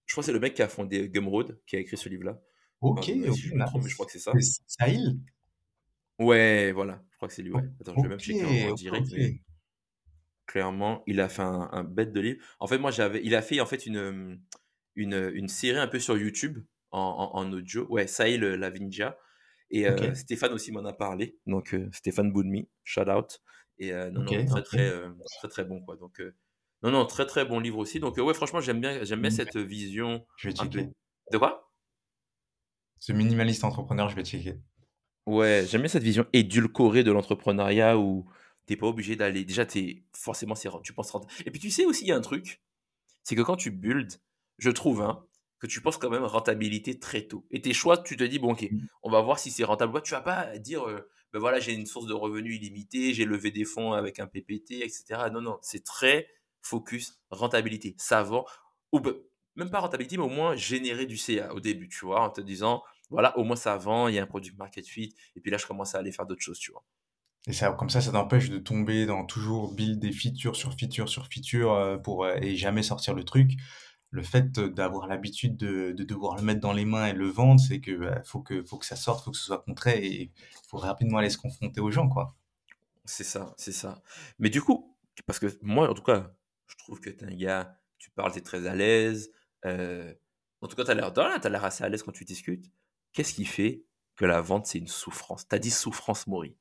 Je 0.07 0.15
crois 0.15 0.23
que 0.23 0.27
c'est 0.27 0.33
le 0.33 0.41
mec 0.41 0.55
qui 0.55 0.63
a 0.63 0.69
fondé 0.69 1.09
Gumroad, 1.09 1.61
qui 1.67 1.77
a 1.77 1.79
écrit 1.79 1.97
ce 1.97 2.09
livre-là. 2.09 2.41
OK, 2.81 3.07
Pardon, 3.07 3.23
euh, 3.23 3.29
OK, 3.29 3.35
si 3.35 3.41
je 3.43 3.55
me 3.55 3.65
trompe, 3.65 3.83
mais 3.85 3.89
je 3.89 3.95
crois 3.95 4.07
que 4.07 4.13
c'est 4.13 4.19
ça. 4.19 4.33
Sahil? 4.67 5.19
Ouais, 6.19 6.73
voilà, 6.73 7.03
je 7.11 7.17
crois 7.17 7.29
que 7.29 7.35
c'est 7.35 7.43
lui, 7.43 7.53
ouais. 7.53 7.63
Attends, 7.81 7.95
je 7.97 8.03
vais 8.03 8.09
même 8.09 8.21
checker 8.21 8.69
en, 8.69 8.75
direct, 8.75 9.09
mais 9.13 9.41
clairement, 10.47 11.03
il 11.07 11.21
a 11.21 11.29
fait 11.29 11.43
un, 11.43 11.69
un 11.73 11.85
bête 11.85 12.13
de 12.13 12.21
livre. 12.21 12.45
En 12.61 12.67
fait, 12.67 12.79
moi, 12.79 12.91
j'avais, 12.91 13.21
il 13.25 13.35
a 13.35 13.43
fait 13.43 13.61
en 13.61 13.67
fait 13.67 13.87
une, 13.87 14.41
une, 14.95 15.31
une 15.35 15.49
série 15.49 15.79
un 15.79 15.89
peu 15.89 15.99
sur 15.99 16.17
YouTube 16.17 16.59
en, 16.91 17.33
en, 17.35 17.39
en 17.39 17.53
audio. 17.53 17.87
Ouais, 17.89 18.07
Sahil 18.07 18.41
Lavinja. 18.41 19.19
Et 19.71 19.89
euh, 19.89 20.15
Stéphane 20.15 20.53
aussi 20.53 20.71
m'en 20.71 20.85
a 20.85 20.93
parlé. 20.93 21.37
Donc, 21.47 21.75
euh, 21.75 21.89
Stéphane 21.93 22.33
Boudmi, 22.33 22.69
shout 22.85 23.09
out. 23.11 23.41
Et 23.79 23.93
euh, 23.93 24.11
non, 24.11 24.21
non, 24.21 24.47
très, 24.47 24.63
très, 24.63 24.89
euh, 24.89 25.11
très, 25.39 25.49
très 25.49 25.65
bon, 25.65 25.81
quoi. 25.81 25.97
Donc, 25.97 26.23
non, 26.83 26.91
non, 26.91 27.07
très, 27.07 27.25
très 27.27 27.45
bon 27.45 27.61
livre 27.61 27.79
aussi. 27.79 28.01
Donc, 28.01 28.19
euh, 28.19 28.23
ouais, 28.23 28.35
franchement, 28.35 28.61
j'aime 28.61 28.81
bien, 28.81 29.03
j'aime 29.05 29.21
bien 29.21 29.31
Mmh, 29.31 29.33
cette 29.33 29.57
vision 29.57 30.27
je 30.37 30.49
vais 30.49 30.55
checker. 30.55 30.89
De 31.33 31.39
quoi? 31.39 31.71
Ce 32.99 33.13
minimaliste 33.13 33.65
entrepreneur, 33.65 34.09
je 34.09 34.17
vais 34.17 34.25
checker. 34.25 34.57
Ouais, 35.27 35.65
j'aime 35.69 35.81
bien 35.83 35.89
cette 35.89 36.03
vision 36.03 36.27
édulcorée 36.33 37.03
de 37.05 37.11
l'entrepreneuriat 37.13 37.99
où 37.99 38.27
t'es 38.67 38.77
pas 38.77 38.87
obligé 38.87 39.17
d'aller. 39.17 39.45
Déjà, 39.45 39.65
t'es 39.67 40.05
forcément, 40.13 40.55
c'est- 40.55 40.69
tu 40.83 40.93
penses 40.93 41.11
rentable. 41.11 41.33
Et 41.47 41.51
puis, 41.51 41.61
tu 41.61 41.71
sais 41.71 41.87
aussi, 41.87 42.05
il 42.05 42.09
y 42.09 42.13
a 42.13 42.17
un 42.17 42.21
truc, 42.21 42.63
c'est 43.23 43.37
que 43.37 43.43
quand 43.43 43.57
tu 43.57 43.71
builds, 43.71 44.21
je 44.59 44.71
trouve, 44.71 45.01
hein, 45.03 45.25
que 45.59 45.67
tu 45.67 45.81
penses 45.81 45.97
quand 45.97 46.11
même 46.11 46.25
rentabilité 46.25 46.99
très 46.99 47.23
tôt. 47.23 47.47
Et 47.51 47.61
tes 47.63 47.73
choix, 47.73 47.97
tu 47.99 48.17
te 48.17 48.25
dis, 48.25 48.39
bon, 48.39 48.53
ok, 48.53 48.69
Mmh. 48.71 48.79
on 49.03 49.11
va 49.11 49.23
voir 49.23 49.39
si 49.39 49.51
c'est 49.51 49.65
rentable. 49.65 50.03
Tu 50.03 50.11
vas 50.13 50.21
pas 50.21 50.59
dire, 50.59 50.87
euh, 50.87 51.09
ben 51.33 51.39
voilà, 51.41 51.59
j'ai 51.59 51.73
une 51.73 51.87
source 51.87 52.07
de 52.07 52.13
revenus 52.13 52.57
illimitée, 52.57 53.15
j'ai 53.15 53.25
levé 53.25 53.51
des 53.51 53.65
fonds 53.65 53.93
avec 53.93 54.19
un 54.21 54.27
PPT, 54.27 54.83
etc. 54.83 55.31
Non, 55.33 55.41
non, 55.41 55.59
c'est 55.63 55.83
très 55.85 56.29
focus 56.65 57.21
rentabilité. 57.31 57.95
Ça 57.99 58.23
vend, 58.23 58.45
ou 58.93 59.01
même 59.57 59.71
pas 59.71 59.81
rentabilité, 59.81 60.17
mais 60.17 60.25
au 60.25 60.29
moins 60.29 60.57
générer 60.57 61.07
du 61.07 61.17
CA 61.17 61.53
au 61.55 61.61
début, 61.61 61.89
tu 61.89 62.05
vois, 62.05 62.23
en 62.23 62.31
te 62.31 62.41
disant, 62.41 62.83
voilà, 63.11 63.37
au 63.39 63.45
moins 63.45 63.57
ça 63.57 63.77
vend, 63.77 64.09
il 64.09 64.15
y 64.15 64.19
a 64.19 64.23
un 64.23 64.27
produit 64.27 64.53
market 64.57 64.87
fit, 64.87 65.15
et 65.37 65.41
puis 65.41 65.51
là, 65.51 65.59
je 65.59 65.67
commence 65.67 65.95
à 65.95 65.99
aller 65.99 66.11
faire 66.11 66.27
d'autres 66.27 66.43
choses, 66.43 66.59
tu 66.59 66.73
vois. 66.73 66.85
Et 67.47 67.53
ça, 67.53 67.71
comme 67.73 67.91
ça, 67.91 68.01
ça 68.01 68.11
t'empêche 68.11 68.49
de 68.49 68.59
tomber 68.59 69.05
dans 69.05 69.27
toujours 69.27 69.75
build 69.75 70.01
des 70.01 70.13
features 70.13 70.57
sur 70.57 70.73
feature 70.73 71.11
sur 71.11 71.27
feature 71.27 71.73
euh, 71.75 71.99
pour 71.99 72.25
euh, 72.25 72.37
et 72.41 72.57
jamais 72.57 72.83
sortir 72.83 73.15
le 73.15 73.23
truc. 73.23 73.53
Le 74.11 74.23
fait 74.23 74.51
d'avoir 74.53 75.09
l'habitude 75.09 75.57
de, 75.57 75.93
de 75.93 76.05
devoir 76.05 76.37
le 76.37 76.43
mettre 76.43 76.61
dans 76.61 76.73
les 76.73 76.87
mains 76.87 77.07
et 77.07 77.13
le 77.13 77.29
vendre, 77.29 77.61
c'est 77.61 77.81
que 77.81 77.91
bah, 77.91 78.23
faut 78.25 78.41
que 78.41 78.63
faut 78.65 78.79
que 78.79 78.87
ça 78.87 78.97
sorte, 78.97 79.25
faut 79.25 79.31
que 79.31 79.37
ce 79.37 79.45
soit 79.45 79.59
concret 79.59 80.03
et 80.03 80.23
il 80.23 80.31
faut 80.69 80.79
rapidement 80.79 81.19
aller 81.19 81.29
se 81.31 81.37
confronter 81.37 81.81
aux 81.81 81.91
gens, 81.91 82.09
quoi. 82.09 82.35
C'est 83.05 83.25
ça, 83.25 83.53
c'est 83.59 83.73
ça. 83.73 84.03
Mais 84.39 84.49
du 84.49 84.63
coup, 84.63 84.97
parce 85.27 85.39
que 85.39 85.59
moi, 85.63 85.91
en 85.91 85.95
tout 85.95 86.03
cas, 86.03 86.33
je 86.79 86.85
trouve 86.85 87.01
que 87.01 87.11
t'es 87.11 87.25
un 87.27 87.35
gars, 87.35 87.79
tu 87.99 88.11
parles, 88.11 88.33
t'es 88.33 88.41
très 88.41 88.67
à 88.67 88.75
l'aise. 88.75 89.31
euh, 89.67 90.13
en 90.61 90.67
tout 90.69 90.77
cas, 90.77 90.85
t'as 90.85 90.95
l'air, 90.95 91.13
t'as 91.13 91.49
l'air 91.49 91.65
assez 91.65 91.85
à 91.85 91.89
l'aise 91.89 92.03
quand 92.03 92.13
tu 92.13 92.25
discutes. 92.25 92.71
Qu'est-ce 93.13 93.35
qui 93.35 93.45
fait 93.45 93.85
que 94.17 94.25
la 94.25 94.41
vente, 94.41 94.67
c'est 94.67 94.79
une 94.79 94.89
souffrance? 94.89 95.47
Tu 95.49 95.55
as 95.55 95.59
dit 95.59 95.71
souffrance, 95.71 96.27
Maury. 96.27 96.57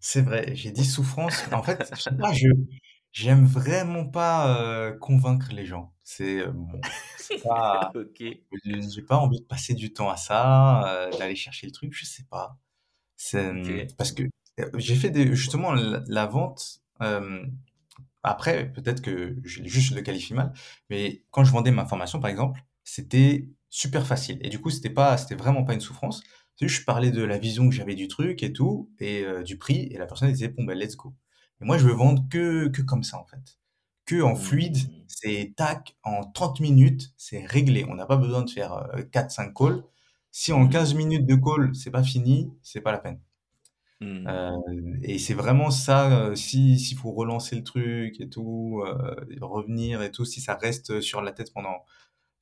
C'est 0.00 0.22
vrai, 0.22 0.54
j'ai 0.54 0.70
dit 0.70 0.84
souffrance. 0.84 1.44
En 1.52 1.62
fait, 1.62 1.78
pas, 2.18 2.32
je 2.32 2.48
j'aime 3.12 3.46
vraiment 3.46 4.06
pas, 4.06 4.90
heu, 4.90 4.98
convaincre 4.98 5.48
les 5.52 5.64
gens. 5.66 5.94
C'est, 6.02 6.38
heu, 6.40 6.52
bon, 6.52 6.80
pas 7.42 7.90
OK. 7.94 8.22
j'ai 8.22 9.02
pas 9.02 9.16
envie 9.16 9.40
de 9.40 9.46
passer 9.46 9.74
du 9.74 9.92
temps 9.92 10.10
à 10.10 10.16
ça, 10.16 11.10
d'aller 11.18 11.36
chercher 11.36 11.66
le 11.66 11.72
truc, 11.72 11.92
je 11.94 12.04
sais 12.04 12.24
pas. 12.30 12.58
C'est, 13.16 13.88
parce 13.96 14.12
que, 14.12 14.24
j'ai 14.76 14.94
fait 14.96 15.10
des 15.10 15.34
justement 15.34 15.72
la 15.72 16.02
la 16.06 16.26
vente, 16.26 16.82
après 18.26 18.72
peut-être 18.72 19.02
que 19.02 19.36
je 19.44 19.62
juste 19.64 19.90
je 19.90 19.94
le 19.96 20.02
qualifie 20.02 20.34
mal, 20.34 20.52
mais 20.90 21.24
quand 21.30 21.44
je 21.44 21.52
vendais 21.52 21.70
ma 21.72 21.86
formation 21.86 22.20
par 22.20 22.30
exemple, 22.30 22.60
c'était 22.84 23.48
super 23.70 24.06
facile 24.06 24.38
et 24.42 24.48
du 24.50 24.60
coup 24.60 24.70
c'était 24.70 24.90
pas 24.90 25.16
c'était 25.18 25.34
vraiment 25.36 25.64
pas 25.64 25.74
une 25.74 25.80
souffrance. 25.80 26.22
Juste 26.60 26.80
je 26.80 26.84
parlais 26.84 27.10
de 27.10 27.22
la 27.22 27.38
vision 27.38 27.68
que 27.68 27.74
j'avais 27.74 27.94
du 27.94 28.08
truc 28.08 28.42
et 28.42 28.52
tout 28.52 28.90
et 29.00 29.22
heu, 29.24 29.44
du 29.44 29.58
prix 29.58 29.88
et 29.92 29.98
la 29.98 30.06
personne 30.06 30.30
disait: 30.32 30.48
«Bon 30.48 30.64
ben 30.64 30.78
let's 30.78 30.96
go». 30.96 31.14
Et 31.60 31.64
moi 31.64 31.78
je 31.78 31.86
veux 31.86 31.92
vendre 31.94 32.24
que 32.30 32.68
que 32.68 32.82
comme 32.82 33.02
ça 33.04 33.18
en 33.18 33.26
fait. 33.26 33.58
Que 34.06 34.22
en 34.22 34.36
fluide, 34.36 34.78
Mmh. 34.78 35.06
c'est 35.08 35.54
tac, 35.56 35.96
en 36.04 36.24
30 36.24 36.60
minutes, 36.60 37.12
c'est 37.16 37.44
réglé. 37.46 37.84
On 37.88 37.94
n'a 37.96 38.06
pas 38.06 38.16
besoin 38.16 38.42
de 38.42 38.50
faire, 38.50 38.72
heu, 38.96 39.02
4-5 39.04 39.52
calls. 39.54 39.82
Si 40.32 40.52
en 40.52 40.68
15 40.68 40.94
Mmh. 40.94 40.96
minutes 40.96 41.26
de 41.26 41.34
call, 41.36 41.74
c'est 41.74 41.90
pas 41.90 42.02
fini, 42.04 42.52
c'est 42.62 42.80
pas 42.80 42.92
la 42.92 42.98
peine. 42.98 43.20
Mmh. 44.00 44.28
Heu 44.28 44.98
et 45.02 45.18
c'est 45.18 45.34
vraiment 45.34 45.70
ça, 45.70 46.30
heu, 46.30 46.36
si 46.36 46.78
s'il 46.78 46.98
faut 46.98 47.12
relancer 47.12 47.56
le 47.56 47.62
truc 47.64 48.20
et 48.20 48.28
tout, 48.28 48.82
et 49.30 49.38
revenir 49.40 50.02
et 50.02 50.10
tout, 50.10 50.24
si 50.24 50.40
ça 50.40 50.56
reste, 50.56 51.00
sur 51.00 51.22
la 51.22 51.32
tête 51.32 51.52
pendant 51.54 51.84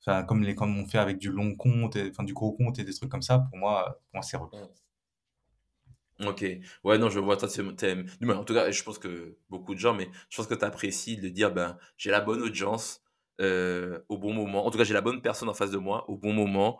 enfin 0.01 0.23
comme 0.25 0.43
les 0.43 0.55
comme 0.55 0.77
on 0.79 0.87
fait 0.87 0.99
avec 0.99 1.19
du 1.19 1.31
long 1.31 1.55
compte 1.55 1.97
enfin 2.11 2.23
du 2.23 2.33
gros 2.33 2.53
compte 2.53 2.79
et 2.79 2.85
des 2.85 2.93
trucs 2.93 3.11
comme 3.11 3.21
ça, 3.23 3.39
pour 3.39 3.57
moi, 3.59 3.99
pour 4.11 4.15
moi 4.15 4.23
c'est 4.23 4.37
relou. 4.37 4.51
Mmh. 4.53 4.75
OK. 6.23 6.45
Ouais, 6.83 6.97
non, 6.97 7.09
je 7.09 7.19
vois, 7.19 7.35
toi, 7.35 7.49
en 7.49 8.43
tout 8.45 8.53
cas, 8.53 8.71
je 8.71 8.83
pense 8.83 8.99
que 8.99 9.37
beaucoup 9.49 9.73
de 9.75 9.79
gens, 9.79 9.93
mais 9.93 10.09
je 10.29 10.37
pense 10.37 10.47
que 10.47 10.53
tu 10.53 10.63
apprécies 10.63 11.17
de 11.17 11.27
dire: 11.27 11.53
«Ben, 11.53 11.77
j'ai 11.97 12.09
la 12.09 12.21
bonne 12.21 12.41
audience, 12.41 13.01
heu, 13.41 14.05
au 14.09 14.17
bon 14.17 14.33
moment. 14.33 14.65
En 14.65 14.71
tout 14.71 14.77
cas, 14.77 14.83
j'ai 14.83 14.93
la 14.93 15.01
bonne 15.01 15.21
personne 15.21 15.49
en 15.49 15.53
face 15.53 15.71
de 15.71 15.77
moi, 15.77 16.09
au 16.09 16.17
bon 16.17 16.33
moment, 16.33 16.79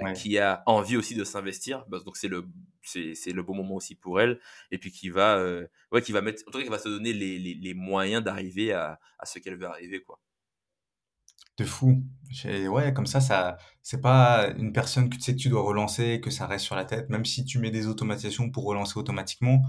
Ouais. 0.00 0.14
qui 0.14 0.38
a 0.38 0.62
envie 0.66 0.96
aussi 0.96 1.14
de 1.14 1.24
s'investir». 1.24 1.84
Bah, 1.88 1.98
donc 2.04 2.16
c'est 2.16 2.28
le 2.28 2.46
c'est 2.82 3.32
le 3.32 3.42
bon 3.42 3.54
moment 3.54 3.74
aussi 3.76 3.94
pour 3.94 4.20
elle 4.20 4.40
et 4.70 4.78
puis 4.78 4.90
qui 4.92 5.10
va, 5.10 5.42
ouais, 5.92 6.02
qui 6.02 6.12
va 6.12 6.22
mettre 6.22 6.42
en 6.48 6.50
tout 6.50 6.58
cas, 6.58 6.64
qui 6.64 6.70
va 6.70 6.78
se 6.78 6.88
donner 6.88 7.12
les 7.12 7.38
les 7.38 7.54
les 7.54 7.74
moyens 7.74 8.22
d'arriver 8.24 8.72
à 8.72 8.98
à 9.18 9.26
ce 9.26 9.38
qu'elle 9.38 9.56
veut 9.56 9.66
arriver, 9.66 10.00
quoi. 10.02 10.18
De 11.58 11.64
fou. 11.64 12.02
Ouais, 12.68 12.92
comme 12.94 13.06
ça, 13.06 13.20
ça 13.20 13.58
c'est 13.82 14.00
pas 14.00 14.48
une 14.56 14.72
personne 14.72 15.10
que 15.10 15.16
tu 15.16 15.22
sais 15.22 15.32
que 15.34 15.40
tu 15.40 15.48
dois 15.50 15.62
relancer, 15.62 16.20
que 16.20 16.30
ça 16.30 16.46
reste 16.46 16.64
sur 16.64 16.74
la 16.76 16.84
tête, 16.86 17.10
même 17.10 17.24
si 17.24 17.44
tu 17.44 17.58
mets 17.58 17.70
des 17.70 17.86
automatisations 17.86 18.50
pour 18.50 18.64
relancer 18.64 18.98
automatiquement. 18.98 19.62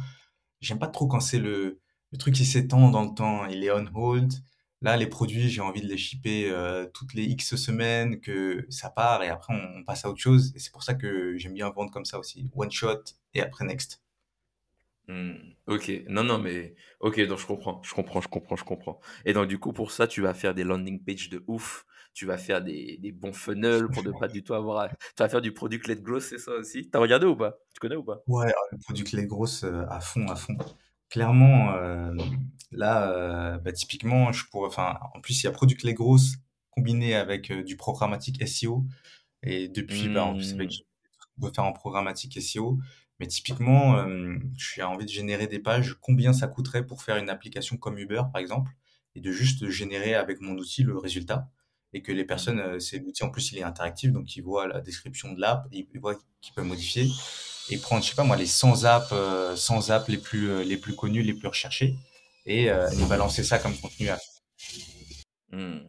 J'aime 0.62 0.80
pas 0.80 0.88
trop 0.88 1.08
quand 1.08 1.20
c'est 1.22 1.40
le 1.40 1.82
le 2.12 2.18
truc 2.20 2.36
qui 2.36 2.46
s'étend 2.46 2.90
dans 2.92 3.04
le 3.06 3.14
temps, 3.16 3.46
il 3.48 3.64
est 3.66 3.72
on 3.72 3.86
hold. 3.96 4.34
Là, 4.82 4.98
les 4.98 5.06
produits, 5.08 5.50
j'ai 5.50 5.62
envie 5.62 5.82
de 5.82 5.88
les 5.88 5.98
shipper, 5.98 6.50
heu, 6.50 6.90
toutes 6.94 7.14
les 7.14 7.24
X 7.26 7.56
semaines, 7.56 8.20
que 8.20 8.66
ça 8.70 8.90
part 8.90 9.22
et 9.24 9.30
après 9.30 9.54
on 9.54 9.80
on 9.82 9.84
passe 9.84 10.06
à 10.06 10.10
autre 10.10 10.20
chose 10.20 10.52
et 10.56 10.60
c'est 10.60 10.72
pour 10.72 10.84
ça 10.84 10.96
que 10.96 11.38
j'aime 11.38 11.54
bien 11.54 11.70
vendre 11.70 11.92
comme 11.92 12.06
ça 12.06 12.18
aussi. 12.20 12.50
One 12.56 12.72
shot 12.72 13.04
et 13.36 13.42
après 13.42 13.66
next. 13.66 14.02
Mmh. 15.08 15.34
OK. 15.68 15.92
Non, 16.10 16.24
non, 16.24 16.38
mais 16.40 16.76
OK, 17.00 17.20
donc 17.22 17.40
je 17.40 17.46
comprends, 17.48 17.82
je 17.84 17.94
comprends, 17.94 18.22
je 18.22 18.28
comprends, 18.28 18.56
je 18.56 18.64
comprends 18.64 19.00
et 19.26 19.34
donc 19.34 19.48
du 19.48 19.58
coup, 19.60 19.74
pour 19.74 19.92
ça, 19.92 20.08
tu 20.08 20.22
vas 20.22 20.34
faire 20.34 20.54
des 20.54 20.64
landing 20.64 21.04
pages 21.04 21.30
de 21.30 21.44
ouf, 21.48 21.86
tu 22.14 22.26
vas 22.26 22.38
faire 22.38 22.62
des 22.62 22.98
des 22.98 23.12
bons 23.12 23.34
funnels 23.34 23.90
pour 23.90 24.04
ne 24.04 24.12
pas 24.12 24.28
du 24.28 24.44
tout 24.44 24.54
avoir 24.54 24.80
à 24.80 24.90
tu 24.90 24.96
vas 25.20 25.30
faire 25.30 25.42
du 25.42 25.54
product 25.54 25.88
led 25.88 26.02
growth, 26.04 26.22
c'est 26.24 26.38
ça 26.38 26.52
aussi? 26.54 26.90
Tu 26.90 26.98
as 26.98 27.00
regardé 27.02 27.26
ou 27.26 27.36
pas? 27.36 27.58
Tu 27.74 27.80
connais 27.80 27.96
ou 27.96 28.04
pas? 28.04 28.22
Ouais, 28.28 28.52
ah, 28.56 28.62
le 28.72 28.78
produit 28.80 29.04
clé 29.04 29.26
grosse, 29.28 29.64
heu, 29.64 29.86
à 29.90 30.00
fond, 30.00 30.28
à 30.28 30.36
fond. 30.36 30.56
Clairement, 31.12 31.76
hem, 31.78 32.18
là, 32.72 33.56
heu, 33.58 33.60
bah, 33.60 33.74
typiquement, 33.74 34.32
je 34.32 34.46
pourrais 34.50 34.68
enfin, 34.70 34.98
en 35.14 35.22
plus, 35.22 35.44
il 35.44 35.46
y 35.46 35.50
a 35.50 35.52
produit 35.52 35.78
clé 35.78 35.94
grosse 35.94 36.38
combiné 36.72 37.16
avec, 37.16 37.52
heu, 37.52 37.64
du 37.64 37.76
programmatique 37.78 38.42
SEO 38.42 38.86
et 39.44 39.68
depuis, 39.70 40.10
bah, 40.10 40.24
en 40.26 40.36
plus, 40.36 40.54
avec 40.54 40.72
on 41.38 41.42
peut 41.48 41.52
faire 41.54 41.66
en 41.66 41.74
programmatique 41.74 42.38
SEO. 42.38 42.80
Mais 43.20 43.28
typiquement, 43.28 44.00
hem, 44.00 44.52
j'ai 44.58 44.84
envie 44.84 45.06
de 45.06 45.12
générer 45.12 45.48
des 45.48 45.60
pages, 45.60 45.98
combien 46.02 46.34
ça 46.34 46.48
coûterait 46.48 46.86
pour 46.88 47.04
faire 47.04 47.18
une 47.18 47.30
application 47.30 47.78
comme 47.78 47.98
Uber, 48.00 48.24
par 48.32 48.42
exemple, 48.42 48.72
et 49.16 49.22
de 49.22 49.32
juste 49.32 49.70
générer 49.70 50.16
avec 50.16 50.42
mon 50.42 50.54
outil 50.58 50.84
le 50.84 50.98
résultat 50.98 51.50
et 51.94 52.02
que 52.02 52.14
les 52.14 52.24
personnes, 52.26 52.60
Mmh. 52.60 52.76
heu, 52.76 52.80
c'est 52.80 53.00
l'outil 53.00 53.24
en 53.24 53.30
plus, 53.32 53.52
il 53.52 53.58
est 53.60 53.64
interactif, 53.64 54.12
donc 54.14 54.36
ils 54.38 54.42
voient 54.42 54.68
la 54.68 54.82
description 54.82 55.34
de 55.34 55.42
l'app, 55.42 55.68
ils 55.72 55.88
voient 56.00 56.16
qu'ils 56.42 56.54
peuvent 56.54 56.66
modifier 56.66 57.08
et 57.70 57.78
prendre, 57.78 58.04
je 58.04 58.10
sais 58.10 58.16
pas 58.16 58.24
moi, 58.24 58.36
les 58.36 58.46
100 58.46 58.84
apps, 58.86 59.12
heu, 59.12 59.56
100 59.56 59.90
apps 59.90 60.08
les 60.10 60.18
plus, 60.18 60.50
heu, 60.50 60.62
les 60.64 60.78
plus 60.78 60.96
connues, 60.96 61.22
les 61.24 61.34
plus 61.34 61.48
recherchées 61.48 61.96
et 62.46 62.66
et 62.66 63.06
balancer 63.08 63.44
ça 63.44 63.60
comme 63.60 63.78
contenu 63.78 64.10
à 64.10 64.18
Mmh. 65.52 65.80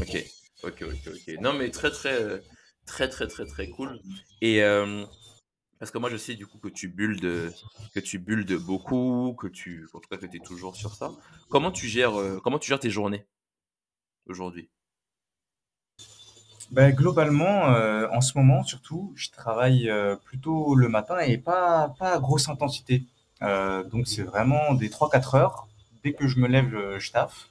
OK. 0.00 0.26
OK, 0.64 0.82
OK, 0.82 1.08
OK. 1.08 1.40
Non, 1.40 1.52
mais 1.52 1.70
très, 1.70 1.90
très, 1.90 2.42
très, 2.86 3.08
très, 3.08 3.26
très, 3.28 3.46
très 3.46 3.68
cool 3.68 4.00
et 4.42 4.60
parce 5.78 5.90
que 5.90 5.98
moi, 5.98 6.08
je 6.08 6.16
sais 6.16 6.34
du 6.34 6.46
coup 6.46 6.58
que 6.58 6.68
tu 6.68 6.88
builds, 6.88 7.52
que 7.94 8.00
tu 8.00 8.18
builds 8.18 8.54
beaucoup, 8.56 9.36
que 9.38 9.46
tu 9.46 9.86
en 9.92 10.00
tout 10.00 10.08
cas 10.08 10.16
que 10.16 10.26
tu 10.26 10.38
es 10.38 10.40
toujours 10.40 10.74
sur 10.74 10.94
ça. 10.94 11.12
Comment 11.50 11.70
tu 11.70 11.86
gères, 11.86 12.14
comment 12.42 12.58
tu 12.58 12.68
gères 12.68 12.80
tes 12.80 12.90
journées 12.90 13.26
aujourd'hui? 14.26 14.70
Bah, 16.70 16.90
globalement, 16.90 17.70
heu, 17.76 18.08
en 18.12 18.20
ce 18.20 18.36
moment 18.36 18.64
surtout, 18.64 19.12
je 19.14 19.30
travaille, 19.30 19.88
heu, 19.88 20.18
plutôt 20.24 20.74
le 20.74 20.88
matin 20.88 21.18
et 21.20 21.38
pas 21.38 21.94
pas 21.98 22.14
à 22.14 22.18
grosse 22.18 22.48
intensité. 22.48 23.04
Heu, 23.42 23.84
donc 23.84 24.08
c'est 24.08 24.22
vraiment 24.24 24.74
des 24.74 24.90
trois 24.90 25.08
quatre 25.08 25.34
heures. 25.36 25.68
Dès 26.02 26.12
que 26.12 26.26
je 26.26 26.38
me 26.38 26.48
lève, 26.48 26.74
heu, 26.74 26.98
je 26.98 27.12
taffe 27.12 27.48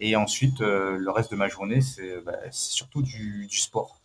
et 0.00 0.16
ensuite, 0.16 0.60
heu, 0.62 0.96
le 0.98 1.10
reste 1.10 1.30
de 1.32 1.36
ma 1.36 1.48
journée, 1.48 1.80
c'est, 1.80 2.20
bah, 2.22 2.38
c'est 2.52 2.72
surtout 2.72 3.02
du 3.02 3.46
du 3.48 3.56
sport. 3.58 3.98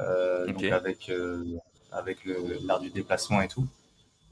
Heu, 0.00 0.48
donc 0.52 0.70
OK. 0.70 0.72
avec, 0.72 1.08
heu, 1.10 1.46
avec 1.92 2.24
le 2.24 2.58
l'art 2.66 2.80
du 2.80 2.90
déplacement 2.90 3.40
et 3.42 3.48
tout. 3.48 3.66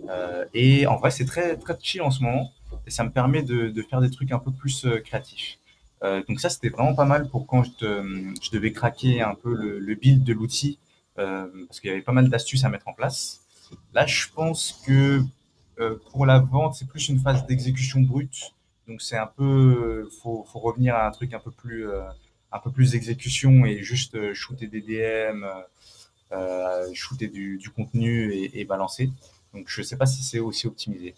Heu 0.09 0.49
et 0.55 0.87
en 0.89 0.97
vrai, 0.99 1.11
c'est 1.13 1.27
très 1.27 1.57
très 1.59 1.77
chill 1.83 2.03
en 2.03 2.11
ce 2.13 2.23
moment 2.23 2.53
et 2.87 2.91
ça 2.91 3.05
me 3.05 3.11
permet 3.11 3.43
de 3.43 3.71
de 3.71 3.83
faire 3.83 4.01
des 4.03 4.11
trucs 4.11 4.33
un 4.33 4.39
peu 4.41 4.53
plus, 4.53 4.87
heu, 4.87 5.01
créatifs. 5.01 5.59
Heu, 6.05 6.23
donc 6.29 6.41
ça, 6.41 6.51
c'était 6.51 6.69
vraiment 6.69 6.95
pas 6.95 7.05
mal 7.05 7.29
pour 7.29 7.47
quand 7.47 7.65
je 7.65 8.51
devais 8.53 8.73
craquer 8.73 9.23
un 9.23 9.35
peu 9.35 9.55
le 9.55 9.95
build 9.95 10.25
de 10.25 10.33
l'outil, 10.33 10.79
heu, 11.19 11.67
parce 11.69 11.81
qu'il 11.81 11.91
y 11.91 11.93
avait 11.93 12.03
pas 12.03 12.13
mal 12.13 12.29
d'astuces 12.29 12.65
à 12.65 12.69
mettre 12.69 12.89
en 12.89 12.93
place. 12.93 13.41
Là, 13.95 14.07
je 14.07 14.27
pense 14.35 14.83
que, 14.87 15.23
heu, 15.81 16.03
pour 16.13 16.27
la 16.27 16.39
vente, 16.41 16.75
c'est 16.75 16.87
plus 16.89 17.09
une 17.09 17.19
phase 17.21 17.47
d'exécution 17.47 18.01
brute, 18.03 18.53
donc 18.89 19.01
c'est 19.03 19.17
un 19.17 19.27
peu, 19.27 20.09
faut 20.23 20.45
faut 20.45 20.59
revenir 20.61 20.95
à 20.97 21.07
un 21.07 21.11
truc 21.11 21.33
un 21.35 21.39
peu 21.41 21.51
plus, 21.51 21.87
un 22.53 22.59
peu 22.61 22.71
plus 22.71 22.95
exécution 22.95 23.65
et 23.67 23.83
juste, 23.83 24.33
shooter 24.35 24.67
des 24.67 24.81
DM, 24.83 25.45
shooter 26.93 27.29
du 27.29 27.71
contenu 27.71 28.33
et 28.33 28.61
et 28.61 28.65
balancer. 28.65 29.11
Donc 29.53 29.67
je 29.69 29.83
sais 29.83 29.97
pas 29.97 30.07
si 30.07 30.23
c'est 30.23 30.39
aussi 30.41 30.67
optimisé. 30.67 31.15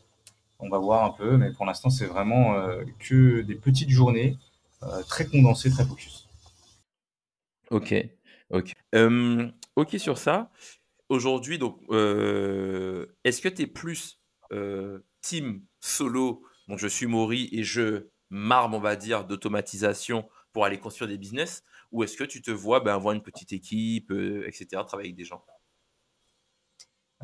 On 0.61 0.68
va 0.70 0.78
voir 0.78 1.05
un 1.05 1.11
peu, 1.11 1.37
mais 1.39 1.53
pour 1.53 1.66
l'instant, 1.66 1.91
c'est 1.91 2.07
vraiment 2.07 2.55
euh, 2.57 2.84
que 3.01 3.43
des 3.43 3.55
petites 3.57 3.91
journées 3.91 4.37
euh, 4.37 4.37
très 5.09 5.27
condensées, 5.27 5.70
très 5.70 5.85
focus. 5.85 6.29
OK. 7.70 7.95
OK. 8.51 8.72
Hem, 8.93 9.53
OK 9.77 9.97
sur 9.99 10.18
ça. 10.18 10.51
Aujourd'hui 11.09 11.59
donc, 11.59 11.81
heu, 11.91 13.16
est-ce 13.24 13.41
que 13.41 13.49
tu 13.49 13.62
es 13.62 13.66
plus, 13.66 14.20
heu, 14.53 15.05
team 15.20 15.62
solo, 15.81 16.43
donc 16.68 16.79
je 16.79 16.87
suis 16.89 17.07
Maury 17.07 17.49
et 17.53 17.62
je 17.62 18.09
m'arme, 18.31 18.74
on 18.74 18.81
va 18.81 18.97
dire, 18.97 19.24
d'automatisation 19.24 20.29
pour 20.53 20.64
aller 20.64 20.79
construire 20.79 21.09
des 21.09 21.18
business? 21.18 21.62
Ou 21.93 22.03
est-ce 22.03 22.16
que 22.16 22.24
tu 22.24 22.43
te 22.43 22.51
vois, 22.51 22.81
ben, 22.81 22.95
avoir 22.95 23.14
une 23.14 23.22
petite 23.22 23.53
équipe, 23.53 24.11
heu, 24.11 24.47
et 24.49 24.53
cetera, 24.53 24.85
travailler 24.85 25.11
avec 25.11 25.16
des 25.16 25.24
gens? 25.24 25.45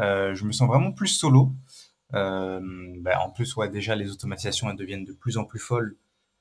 Euh, 0.00 0.34
je 0.34 0.44
me 0.44 0.52
sens 0.52 0.68
vraiment 0.68 0.92
plus 0.92 1.08
solo. 1.08 1.52
Euh, 2.14 2.60
bah, 3.00 3.20
en 3.20 3.30
plus, 3.30 3.56
ouais, 3.56 3.68
déjà, 3.68 3.96
les 3.96 4.10
automatisations, 4.10 4.70
elles 4.70 4.76
deviennent 4.76 5.04
de 5.04 5.12
plus 5.12 5.36
en 5.38 5.44
plus 5.44 5.58
folles 5.58 5.96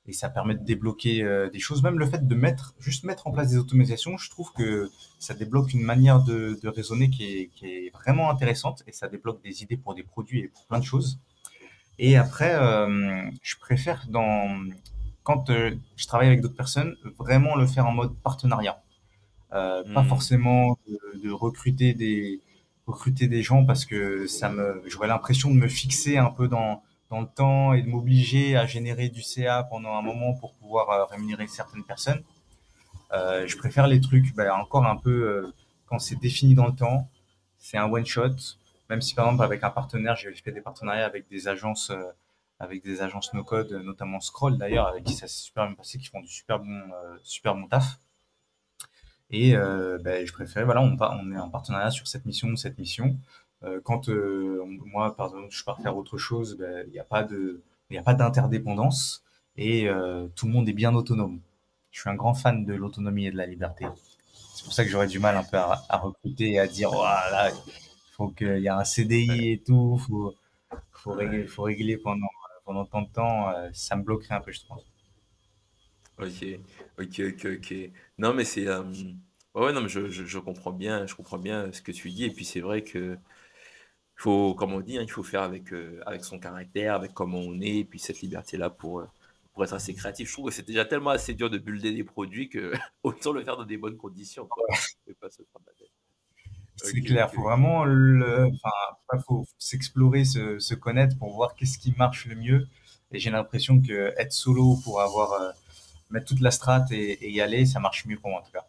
et 0.06 0.12
ça 0.12 0.28
permet 0.28 0.54
de 0.54 0.64
débloquer 0.64 1.22
euh, 1.22 1.48
des 1.50 1.60
choses. 1.60 1.82
Même 1.82 1.98
le 1.98 2.06
fait 2.06 2.26
de 2.26 2.34
mettre, 2.34 2.74
juste 2.80 3.04
mettre 3.04 3.26
en 3.26 3.32
place 3.32 3.50
des 3.50 3.58
automatisations, 3.58 4.16
je 4.16 4.30
trouve 4.30 4.52
que 4.52 4.90
ça 5.18 5.34
débloque 5.34 5.72
une 5.72 5.82
manière 5.82 6.22
de, 6.22 6.58
de 6.60 6.68
raisonner 6.68 7.10
qui 7.10 7.24
est, 7.24 7.46
qui 7.54 7.66
est 7.66 7.90
vraiment 7.92 8.30
intéressante 8.30 8.82
et 8.86 8.92
ça 8.92 9.08
débloque 9.08 9.42
des 9.42 9.62
idées 9.62 9.76
pour 9.76 9.94
des 9.94 10.02
produits 10.02 10.40
et 10.40 10.48
pour 10.48 10.66
plein 10.66 10.80
de 10.80 10.84
choses. 10.84 11.20
Et 11.98 12.16
après, 12.16 12.54
euh, 12.54 13.30
je 13.42 13.56
préfère 13.56 14.06
dans 14.08 14.48
quand 15.22 15.50
euh, 15.50 15.72
je 15.96 16.06
travaille 16.06 16.26
avec 16.28 16.40
d'autres 16.40 16.56
personnes, 16.56 16.96
vraiment 17.18 17.54
le 17.54 17.66
faire 17.66 17.86
en 17.86 17.92
mode 17.92 18.14
partenariat. 18.22 18.82
Pas 19.50 19.82
Mmh. 19.84 20.08
forcément 20.08 20.78
de, 20.88 20.98
de 21.24 21.30
recruter 21.30 21.92
des 21.92 22.40
recruter 22.86 23.28
des 23.28 23.42
gens 23.42 23.64
parce 23.66 23.84
que 23.84 24.26
ça 24.26 24.48
me 24.48 24.82
j'aurais 24.86 25.08
l'impression 25.08 25.50
de 25.50 25.56
me 25.56 25.68
fixer 25.68 26.16
un 26.16 26.30
peu 26.30 26.48
dans 26.48 26.82
dans 27.12 27.20
le 27.20 27.26
temps 27.26 27.74
et 27.74 27.82
de 27.82 27.88
m'obliger 27.88 28.56
à 28.56 28.64
générer 28.64 29.10
du 29.10 29.20
CA 29.20 29.64
pendant 29.64 29.94
un 29.96 30.00
moment 30.00 30.32
pour 30.32 30.54
pouvoir 30.54 30.88
euh, 30.88 31.04
rémunérer 31.04 31.46
certaines 31.46 31.84
personnes. 31.84 32.22
Euh, 33.12 33.46
je 33.46 33.58
préfère 33.58 33.86
les 33.86 34.00
trucs 34.00 34.34
ben, 34.34 34.50
encore 34.52 34.86
un 34.86 34.96
peu 34.96 35.10
euh, 35.10 35.54
quand 35.84 35.98
c'est 35.98 36.16
défini 36.16 36.54
dans 36.54 36.66
le 36.66 36.74
temps. 36.74 37.10
c'est 37.58 37.76
un 37.76 37.84
one 37.84 38.06
shot. 38.06 38.34
Même 38.88 39.02
si 39.02 39.14
par 39.14 39.26
exemple 39.26 39.44
avec 39.44 39.62
un 39.62 39.68
partenaire, 39.68 40.16
j'ai 40.16 40.32
fait 40.32 40.52
des 40.52 40.62
partenariats 40.62 41.04
avec 41.04 41.28
des 41.28 41.48
agences, 41.48 41.92
avec 42.58 42.82
des 42.82 43.02
agences 43.02 43.34
no 43.34 43.44
code, 43.44 43.72
notamment 43.72 44.20
Scroll 44.20 44.56
d'ailleurs, 44.56 44.86
avec 44.86 45.04
qui 45.04 45.12
ça 45.12 45.28
s'est 45.28 45.42
super 45.42 45.66
bien 45.66 45.74
passé, 45.74 45.98
qui 45.98 46.06
font 46.06 46.20
du 46.20 46.28
super 46.28 46.60
bon, 46.60 46.82
super 47.22 47.54
bon 47.54 47.68
taf. 47.68 47.98
Et 49.30 49.54
ben, 49.54 50.26
je 50.26 50.32
préférais, 50.32 50.64
voilà, 50.64 50.82
on, 50.82 50.96
on 50.98 51.32
est 51.32 51.38
en 51.38 51.48
partenariat 51.48 51.90
sur 51.90 52.06
cette 52.06 52.26
mission, 52.26 52.54
cette 52.56 52.78
mission. 52.78 53.18
Quand 53.84 54.08
moi, 54.08 55.14
par 55.16 55.28
exemple, 55.28 55.48
je 55.50 55.64
pars 55.64 55.80
faire 55.80 55.96
autre 55.96 56.18
chose, 56.18 56.56
ben, 56.58 56.84
il 56.88 56.92
n'y 56.92 56.98
a 56.98 57.04
pas 57.04 57.22
de, 57.22 57.62
il 57.90 57.98
a 57.98 58.02
pas 58.02 58.14
d'interdépendance 58.14 59.24
et 59.56 59.88
tout 60.34 60.46
le 60.46 60.52
monde 60.52 60.68
est 60.68 60.72
bien 60.72 60.94
autonome. 60.94 61.40
Je 61.90 62.00
suis 62.00 62.10
un 62.10 62.14
grand 62.14 62.34
fan 62.34 62.64
de 62.64 62.74
l'autonomie 62.74 63.26
et 63.26 63.30
de 63.30 63.36
la 63.36 63.46
liberté. 63.46 63.86
C'est 64.54 64.64
pour 64.64 64.72
ça 64.72 64.84
que 64.84 64.90
j'aurais 64.90 65.06
du 65.06 65.18
mal 65.18 65.36
un 65.36 65.44
peu 65.44 65.58
à, 65.58 65.98
recruter 65.98 66.52
et 66.52 66.58
à 66.58 66.66
dire, 66.66 66.90
voilà, 66.90 67.50
il 67.50 68.12
faut 68.12 68.28
qu'il 68.28 68.58
y 68.58 68.66
ait 68.66 68.68
un 68.68 68.84
CDI 68.84 69.52
et 69.52 69.62
tout, 69.64 69.98
faut, 69.98 70.34
faut 70.92 71.12
régler, 71.12 71.46
faut 71.46 71.62
régler 71.62 71.96
pendant, 71.96 72.28
pendant 72.64 72.84
tant 72.84 73.02
de 73.02 73.08
temps. 73.08 73.50
Euh, 73.50 73.68
ça 73.72 73.96
me 73.96 74.02
bloquerait 74.02 74.34
un 74.34 74.40
peu, 74.40 74.52
je 74.52 74.60
pense. 74.66 74.82
Ok, 76.18 76.44
ok, 76.98 77.20
ok, 77.20 77.46
ok. 77.58 77.74
Non, 78.18 78.34
mais 78.34 78.44
c'est. 78.44 78.66
Euh, 78.68 78.82
ouais, 79.54 79.72
non, 79.72 79.80
mais 79.80 79.88
je, 79.88 80.08
je, 80.08 80.38
comprends 80.38 80.72
bien, 80.72 81.06
je 81.06 81.14
comprends 81.14 81.38
bien 81.38 81.72
ce 81.72 81.82
que 81.82 81.92
tu 81.92 82.10
dis. 82.10 82.24
Et 82.24 82.30
puis, 82.30 82.44
c'est 82.44 82.60
vrai 82.60 82.82
que. 82.82 83.18
Faut, 84.22 84.54
comme 84.54 84.72
on 84.72 84.80
dit, 84.80 84.98
hein, 84.98 85.02
il 85.02 85.10
faut 85.10 85.24
faire 85.24 85.42
avec, 85.42 85.72
euh, 85.72 86.00
avec 86.06 86.22
son 86.22 86.38
caractère, 86.38 86.94
avec 86.94 87.12
comment 87.12 87.40
on 87.40 87.60
est, 87.60 87.78
et 87.78 87.84
puis 87.84 87.98
cette 87.98 88.20
liberté-là 88.20 88.70
pour, 88.70 89.04
pour 89.52 89.64
être 89.64 89.74
assez 89.74 89.94
créatif. 89.94 90.28
Je 90.28 90.32
trouve 90.32 90.46
que 90.46 90.54
c'est 90.54 90.64
déjà 90.64 90.84
tellement 90.84 91.10
assez 91.10 91.34
dur 91.34 91.50
de 91.50 91.58
builder 91.58 91.92
des 91.92 92.04
produits 92.04 92.48
que 92.48 92.72
autant 93.02 93.32
le 93.32 93.42
faire 93.42 93.56
dans 93.56 93.64
des 93.64 93.76
bonnes 93.78 93.96
conditions. 93.96 94.48
C'est 96.76 97.00
clair, 97.00 97.28
il 97.32 97.34
faut 97.34 97.42
vraiment 97.42 97.84
le, 97.84 98.46
enfin, 98.46 99.18
faut 99.26 99.44
s'explorer, 99.58 100.24
se, 100.24 100.74
connaître 100.74 101.18
pour 101.18 101.34
voir 101.34 101.56
qu'est-ce 101.56 101.78
qui 101.78 101.92
marche 101.98 102.26
le 102.26 102.36
mieux. 102.36 102.68
Et 103.10 103.18
j'ai 103.18 103.30
l'impression 103.30 103.80
que 103.80 104.14
être 104.16 104.32
solo 104.32 104.76
pour 104.84 105.00
avoir 105.00 105.32
euh, 105.32 105.50
mettre 106.10 106.26
toute 106.26 106.40
la 106.40 106.52
strate 106.52 106.92
et, 106.92 107.28
y 107.28 107.40
aller, 107.40 107.66
ça 107.66 107.80
marche 107.80 108.06
mieux 108.06 108.18
pour 108.18 108.30
moi 108.30 108.40
en 108.40 108.44
tout 108.44 108.52
cas. 108.52 108.68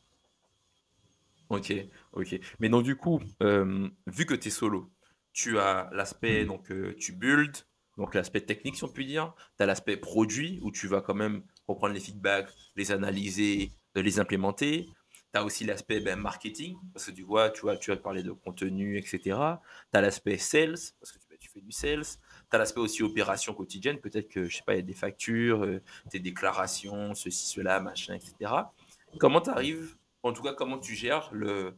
Ok, 1.50 1.74
ok. 2.14 2.40
Mais 2.60 2.70
donc 2.70 2.84
du 2.84 2.96
coup, 2.96 3.22
euh, 3.44 3.88
vu 4.08 4.26
que 4.26 4.34
tu 4.34 4.48
es 4.48 4.52
solo, 4.52 4.90
tu 5.34 5.58
as 5.58 5.90
l'aspect, 5.92 6.46
donc 6.46 6.72
euh, 6.72 6.96
tu 6.98 7.12
build, 7.12 7.58
donc 7.98 8.16
l'aspect 8.16 8.42
technique, 8.42 8.76
si 8.76 8.84
on 8.84 8.88
peut 8.88 9.04
dire. 9.04 9.34
Tu 9.58 9.64
as 9.64 9.66
l'aspect 9.66 9.98
produit, 9.98 10.60
où 10.62 10.72
tu 10.72 10.88
vas 10.88 11.02
quand 11.02 11.16
même 11.16 11.44
reprendre 11.68 11.94
les 11.94 12.00
feedbacks, 12.00 12.50
les 12.76 12.92
analyser, 12.92 13.72
les 13.96 14.20
implémenter. 14.20 14.90
Tu 15.34 15.40
as 15.40 15.44
aussi 15.44 15.66
l'aspect 15.66 16.00
ben, 16.00 16.20
marketing, 16.20 16.78
parce 16.94 17.08
que 17.08 17.12
tu 17.12 17.24
vois, 17.24 17.50
tu 17.50 17.62
vois, 17.62 17.76
tu 17.78 17.92
as 17.92 17.98
parlé 17.98 18.24
de 18.24 18.32
contenu, 18.32 18.98
etc. 18.98 19.20
Tu 19.22 19.34
as 19.36 20.02
l'aspect 20.02 20.38
sales, 20.38 20.78
parce 21.00 21.12
que 21.12 21.20
tu, 21.20 21.26
ben, 21.30 21.38
tu 21.40 21.50
fais 21.50 21.62
du 21.62 21.72
sales. 21.72 22.04
Tu 22.04 22.56
as 22.56 22.58
l'aspect 22.58 22.82
aussi 22.82 23.02
opération 23.02 23.54
quotidienne, 23.54 24.00
peut-être 24.00 24.30
que, 24.30 24.48
je 24.48 24.58
sais 24.58 24.64
pas, 24.64 24.74
il 24.74 24.78
y 24.78 24.80
a 24.80 24.84
des 24.84 24.94
factures, 24.94 25.64
euh, 25.64 25.82
des 26.12 26.20
déclarations, 26.20 27.16
ceci, 27.16 27.48
cela, 27.48 27.80
machin, 27.80 28.16
etc. 28.16 28.52
Comment 29.20 29.42
tu 29.42 29.50
arrives, 29.50 29.96
en 30.22 30.34
tout 30.34 30.44
cas, 30.44 30.54
comment 30.54 30.78
tu 30.80 30.96
gères 30.96 31.32
le 31.34 31.76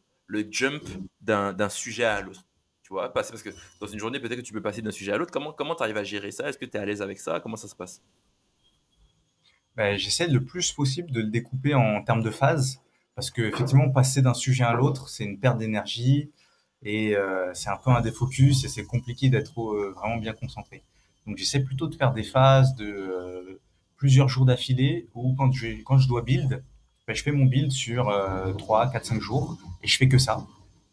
jump 0.51 0.83
d'un 1.21 1.69
sujet 1.69 2.05
à 2.05 2.21
l'autre? 2.21 2.43
Tu 2.86 2.93
vois, 2.93 3.11
parce 3.11 3.41
que 3.41 3.49
dans 3.79 3.88
une 3.88 3.97
journée, 3.97 4.19
peut-être 4.19 4.38
que 4.38 4.45
tu 4.45 4.53
peux 4.53 4.61
passer 4.61 4.83
d'un 4.83 4.91
sujet 4.91 5.11
à 5.11 5.17
l'autre. 5.17 5.31
Comment 5.31 5.75
tu 5.75 5.81
arrives 5.81 5.97
à 5.97 6.03
gérer 6.03 6.29
ça? 6.29 6.47
Est-ce 6.47 6.59
que 6.59 6.65
tu 6.65 6.77
es 6.77 6.79
à 6.79 6.86
l'aise 6.86 7.01
avec 7.01 7.17
ça? 7.17 7.39
Comment 7.39 7.55
ça 7.55 7.67
se 7.67 7.75
passe? 7.75 8.03
Ben, 9.75 9.97
J'essaie 9.97 10.27
le 10.27 10.45
plus 10.45 10.71
possible 10.71 11.09
de 11.11 11.21
le 11.21 11.27
découper 11.27 11.73
en 11.73 12.03
termes 12.03 12.21
de 12.21 12.29
phases. 12.29 12.79
Parce 13.15 13.31
que 13.31 13.41
effectivement, 13.41 13.89
passer 13.89 14.21
d'un 14.21 14.36
sujet 14.36 14.65
à 14.65 14.73
l'autre, 14.73 15.09
c'est 15.09 15.23
une 15.23 15.39
perte 15.39 15.57
d'énergie 15.57 16.29
et 16.83 17.15
euh, 17.15 17.51
c'est 17.55 17.69
un 17.69 17.77
peu 17.77 17.89
un 17.89 18.01
défocus 18.01 18.63
et 18.65 18.67
c'est 18.67 18.83
compliqué 18.83 19.29
d'être 19.29 19.59
euh, 19.59 19.91
vraiment 19.95 20.17
bien 20.17 20.33
concentré. 20.33 20.83
Donc 21.25 21.38
j'essaie 21.38 21.61
plutôt 21.61 21.88
de 21.88 21.95
faire 21.95 22.13
des 22.13 22.23
phases 22.23 22.75
de 22.75 22.86
euh, 22.86 23.61
plusieurs 23.95 24.29
jours 24.29 24.45
d'affilée 24.45 25.07
ou 25.15 25.33
quand 25.36 25.51
je, 25.51 25.81
quand 25.83 25.97
je 25.97 26.07
dois 26.07 26.21
build, 26.21 26.63
ben, 27.07 27.15
je 27.15 27.23
fais 27.23 27.31
mon 27.31 27.45
build 27.45 27.71
sur 27.71 28.13
3, 28.59 28.91
4, 28.91 29.05
5 29.05 29.21
jours 29.21 29.57
et 29.81 29.88
je 29.88 29.97
fais 29.97 30.07
que 30.07 30.19
ça. 30.19 30.45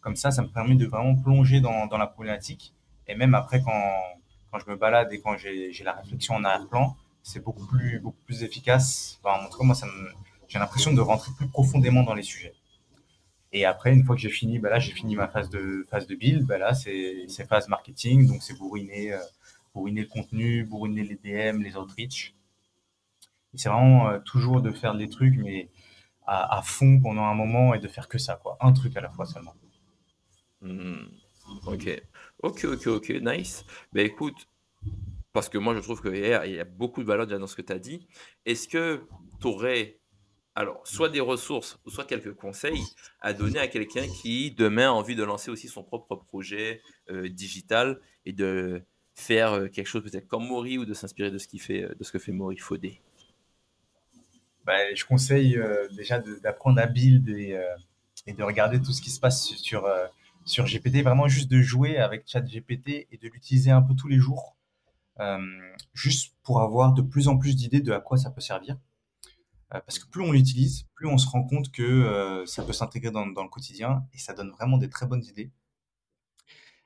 Comme 0.03 0.16
ça, 0.16 0.32
ça 0.32 0.42
me 0.42 0.48
permet 0.48 0.74
de 0.74 0.84
vraiment 0.86 1.14
plonger 1.14 1.61
dans, 1.61 1.86
la 1.96 2.07
problématique. 2.07 2.74
Et 3.07 3.14
même 3.14 3.34
après, 3.34 3.62
quand, 3.62 3.94
quand 4.50 4.59
je 4.59 4.68
me 4.68 4.76
balade 4.76 5.12
et 5.12 5.20
quand 5.20 5.36
j'ai 5.38 5.72
la 5.84 5.92
réflexion 5.92 6.34
en 6.34 6.44
arrière-plan, 6.44 6.96
c'est 7.22 7.42
beaucoup 7.42 7.66
plus, 7.66 8.00
beaucoup 8.00 8.20
plus 8.26 8.42
efficace. 8.42 9.20
En 9.24 9.48
tout 9.48 9.59
cas, 9.59 9.64
moi, 9.64 9.76
j'ai 10.48 10.59
l'impression 10.59 10.92
de 10.92 11.00
rentrer 11.00 11.30
plus 11.36 11.48
profondément 11.48 12.03
dans 12.03 12.14
les 12.14 12.24
sujets. 12.24 12.53
Et 13.53 13.64
après, 13.64 13.92
une 13.92 14.05
fois 14.05 14.16
que 14.16 14.22
j'ai 14.22 14.30
fini, 14.30 14.59
bah 14.59 14.70
là, 14.70 14.80
j'ai 14.80 14.92
fini 14.92 15.14
ma 15.14 15.28
phase 15.28 15.50
de, 15.50 15.86
phase 15.88 16.07
de 16.09 16.16
build. 16.16 16.46
Bah 16.46 16.59
là, 16.59 16.74
c'est 16.74 17.26
phase 17.48 17.68
marketing. 17.68 18.26
Donc, 18.26 18.42
c'est 18.42 18.59
bourriner, 18.59 19.12
euh, 19.12 19.18
le 19.74 20.05
contenu, 20.05 20.64
bourriner 20.64 21.05
les 21.05 21.16
DM, 21.16 21.62
les 21.62 21.76
outreach. 21.76 22.34
C'est 23.55 23.68
vraiment 23.68 24.09
euh, 24.09 24.18
toujours 24.18 24.62
de 24.62 24.72
faire 24.72 24.94
des 24.94 25.09
trucs, 25.09 25.36
mais 25.36 25.68
à, 26.26 26.59
à, 26.59 26.62
fond 26.62 26.98
pendant 27.00 27.24
un 27.24 27.34
moment 27.34 27.74
et 27.74 27.78
de 27.78 27.88
faire 27.88 28.09
que 28.09 28.18
ça, 28.18 28.36
quoi. 28.42 28.57
Un 28.61 28.72
truc 28.72 28.96
à 28.96 29.00
la 29.00 29.11
fois 29.11 29.26
seulement. 29.26 29.55
Hmm. 30.62 31.08
Ok, 31.66 32.02
ok, 32.42 32.64
ok, 32.64 32.86
ok, 32.86 33.08
nice. 33.20 33.64
Ben 33.92 34.06
écoute, 34.06 34.46
parce 35.32 35.48
que 35.48 35.58
moi 35.58 35.74
je 35.74 35.80
trouve 35.80 36.00
qu'il 36.00 36.16
y 36.16 36.32
a 36.34 36.64
beaucoup 36.64 37.02
de 37.02 37.06
valeur 37.06 37.26
dans 37.26 37.46
ce 37.46 37.56
que 37.56 37.62
tu 37.62 37.72
as 37.72 37.78
dit. 37.78 38.06
Est-ce 38.46 38.68
que 38.68 39.02
tu 39.40 39.46
aurais, 39.46 39.98
alors, 40.54 40.86
soit 40.86 41.08
des 41.08 41.20
ressources, 41.20 41.78
ou 41.84 41.90
soit 41.90 42.04
quelques 42.04 42.34
conseils 42.34 42.82
à 43.20 43.32
donner 43.32 43.58
à 43.58 43.68
quelqu'un 43.68 44.06
qui 44.06 44.52
demain 44.52 44.88
a 44.88 44.92
envie 44.92 45.16
de 45.16 45.24
lancer 45.24 45.50
aussi 45.50 45.68
son 45.68 45.82
propre 45.82 46.16
projet 46.16 46.80
euh, 47.10 47.28
digital 47.28 48.00
et 48.24 48.32
de 48.32 48.82
faire 49.14 49.52
euh, 49.52 49.68
quelque 49.68 49.86
chose 49.86 50.02
peut-être 50.02 50.28
comme 50.28 50.46
Maury 50.46 50.78
ou 50.78 50.84
de 50.84 50.94
s'inspirer 50.94 51.30
de 51.30 51.38
ce 51.38 51.48
qui 51.48 51.58
fait, 51.58 51.88
de 51.98 52.04
ce 52.04 52.12
que 52.12 52.18
fait 52.18 52.32
Maury 52.32 52.56
Faudé 52.56 53.00
ben, 54.64 54.94
Je 54.94 55.04
conseille 55.04 55.58
euh, 55.58 55.88
déjà 55.96 56.18
d'apprendre 56.18 56.80
à 56.80 56.86
build 56.86 57.28
et, 57.28 57.58
de 58.26 58.42
regarder 58.44 58.80
tout 58.80 58.92
ce 58.92 59.02
qui 59.02 59.10
se 59.10 59.18
passe 59.18 59.54
sur 59.56 59.86
sur 60.45 60.64
GPT, 60.66 61.03
vraiment 61.03 61.28
juste 61.28 61.51
de 61.51 61.61
jouer 61.61 61.99
avec 61.99 62.26
ChatGPT 62.26 63.07
et 63.11 63.18
de 63.20 63.28
l'utiliser 63.28 63.70
un 63.70 63.82
peu 63.82 63.95
tous 63.95 64.09
les 64.09 64.18
jours, 64.18 64.57
euh, 65.20 65.38
juste 65.95 66.34
pour 66.43 66.61
avoir 66.62 66.93
de 66.93 67.03
plus 67.03 67.28
en 67.28 67.38
plus 67.38 67.57
d'idées 67.57 67.80
de 67.80 67.93
à 67.93 68.01
quoi 68.01 68.16
ça 68.16 68.30
peut 68.30 68.40
servir. 68.40 68.76
Euh, 69.74 69.80
parce 69.80 69.99
que 69.99 70.09
plus 70.09 70.22
on 70.22 70.32
l'utilise, 70.32 70.84
plus 70.95 71.07
on 71.07 71.18
se 71.18 71.28
rend 71.28 71.45
compte 71.45 71.70
que 71.70 71.82
euh, 71.82 72.47
ça 72.47 72.62
peut 72.62 72.72
s'intégrer 72.72 73.11
dans, 73.11 73.24
le 73.24 73.49
quotidien 73.49 74.07
et 74.12 74.18
ça 74.18 74.32
donne 74.34 74.51
vraiment 74.51 74.78
des 74.78 74.88
très 74.90 75.07
bonnes 75.07 75.24
idées. 75.24 75.51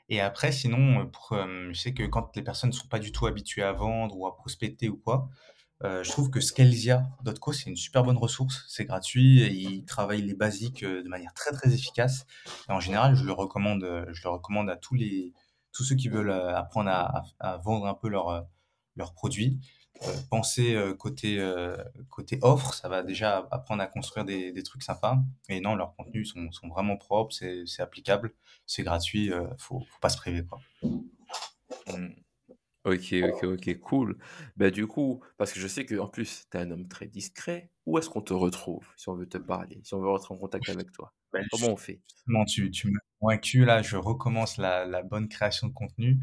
Et 0.09 0.21
après, 0.21 0.53
sinon, 0.53 1.11
je 1.33 1.73
sais 1.73 1.93
que 1.93 2.05
quand 2.05 2.37
les 2.37 2.43
personnes 2.43 2.71
ne 2.71 2.75
sont 2.75 2.87
pas 2.87 3.01
du 3.01 3.11
tout 3.11 3.27
habituées 3.27 3.65
à 3.65 3.73
vendre 3.73 4.17
ou 4.17 4.29
à 4.29 4.37
prospecter 4.37 4.89
ou 4.89 4.97
quoi, 4.97 5.29
euh, 5.85 6.03
je 6.03 6.11
trouve 6.11 6.31
que 6.31 6.41
Scalzia.co, 6.41 7.53
c'est 7.53 7.69
une 7.69 7.77
super 7.77 8.03
bonne 8.03 8.17
ressource. 8.17 8.65
C'est 8.69 8.85
gratuit 8.85 9.43
et 9.43 9.53
il 9.53 9.85
travaille 9.85 10.23
les 10.23 10.35
basiques 10.35 10.83
euh, 10.83 11.03
de 11.03 11.09
manière 11.09 11.35
très 11.35 11.53
très 11.53 11.73
efficace. 11.73 12.27
En 12.69 12.81
général, 12.81 13.15
je 13.15 13.25
le 13.25 13.33
recommande, 13.33 13.85
euh, 13.85 14.07
je 14.13 14.23
le 14.25 14.31
recommande 14.31 14.71
à 14.71 14.77
tous 14.77 14.95
les 14.95 15.35
tous 15.73 15.85
ceux 15.85 15.95
qui 15.95 16.09
veulent 16.09 16.31
apprendre 16.31 16.89
à, 16.89 17.59
vendre 17.59 17.87
un 17.87 17.93
peu 17.95 18.09
leurs 18.09 18.47
leurs 18.97 19.13
produits. 19.13 19.61
Euh, 20.03 20.13
penser 20.31 20.77
côté 20.99 21.39
côté 22.09 22.39
offre, 22.41 22.73
ça 22.73 22.89
va 22.89 23.03
déjà 23.03 23.47
apprendre 23.51 23.83
à 23.83 23.87
construire 23.87 24.25
des, 24.25 24.53
des 24.53 24.63
trucs 24.63 24.83
sympas. 24.83 25.19
Et 25.51 25.61
non, 25.61 25.75
leurs 25.75 25.95
contenus 25.95 26.33
sont, 26.33 26.51
sont 26.51 26.69
vraiment 26.69 26.97
propres, 26.97 27.35
c'est 27.35 27.83
applicable, 27.83 28.33
c'est 28.67 28.85
gratuit, 28.85 29.31
faut, 29.59 29.81
faut 29.81 30.01
pas 30.01 30.09
se 30.09 30.17
priver 30.17 30.47
quoi. 30.47 30.61
Mmh. 30.83 32.09
Ok, 32.87 33.15
ok, 33.21 33.45
ok, 33.45 33.79
cool. 33.81 34.17
Bah, 34.57 34.71
du 34.71 34.87
coup, 34.87 35.21
parce 35.39 35.53
que 35.53 35.59
je 35.59 35.67
sais 35.67 35.85
qu'en 35.85 36.07
plus, 36.07 36.47
tu 36.49 36.57
es 36.57 36.61
un 36.61 36.71
homme 36.71 36.87
très 36.87 37.09
discret, 37.09 37.73
où 37.85 37.99
est-ce 37.99 38.09
qu'on 38.09 38.21
te 38.21 38.33
retrouve 38.33 38.87
si 38.97 39.09
on 39.09 39.17
veut 39.17 39.29
te 39.29 39.39
parler, 39.39 39.81
si 39.83 39.93
on 39.95 40.01
veut 40.01 40.09
rentrer 40.09 40.33
en 40.33 40.39
contact 40.39 40.69
avec 40.69 40.93
toi? 40.93 41.13
Bah, 41.33 41.41
Comment 41.51 41.73
on 41.73 41.77
fait? 41.77 42.01
Justement, 42.09 42.45
tu, 42.45 42.71
tu 42.71 42.89
m'as 42.89 43.01
convaincu, 43.19 43.65
là, 43.65 43.83
je 43.83 43.97
recommence 43.97 44.57
la, 44.57 44.87
la 44.87 45.03
bonne 45.03 45.29
création 45.29 45.67
de 45.67 45.73
contenu. 45.73 46.21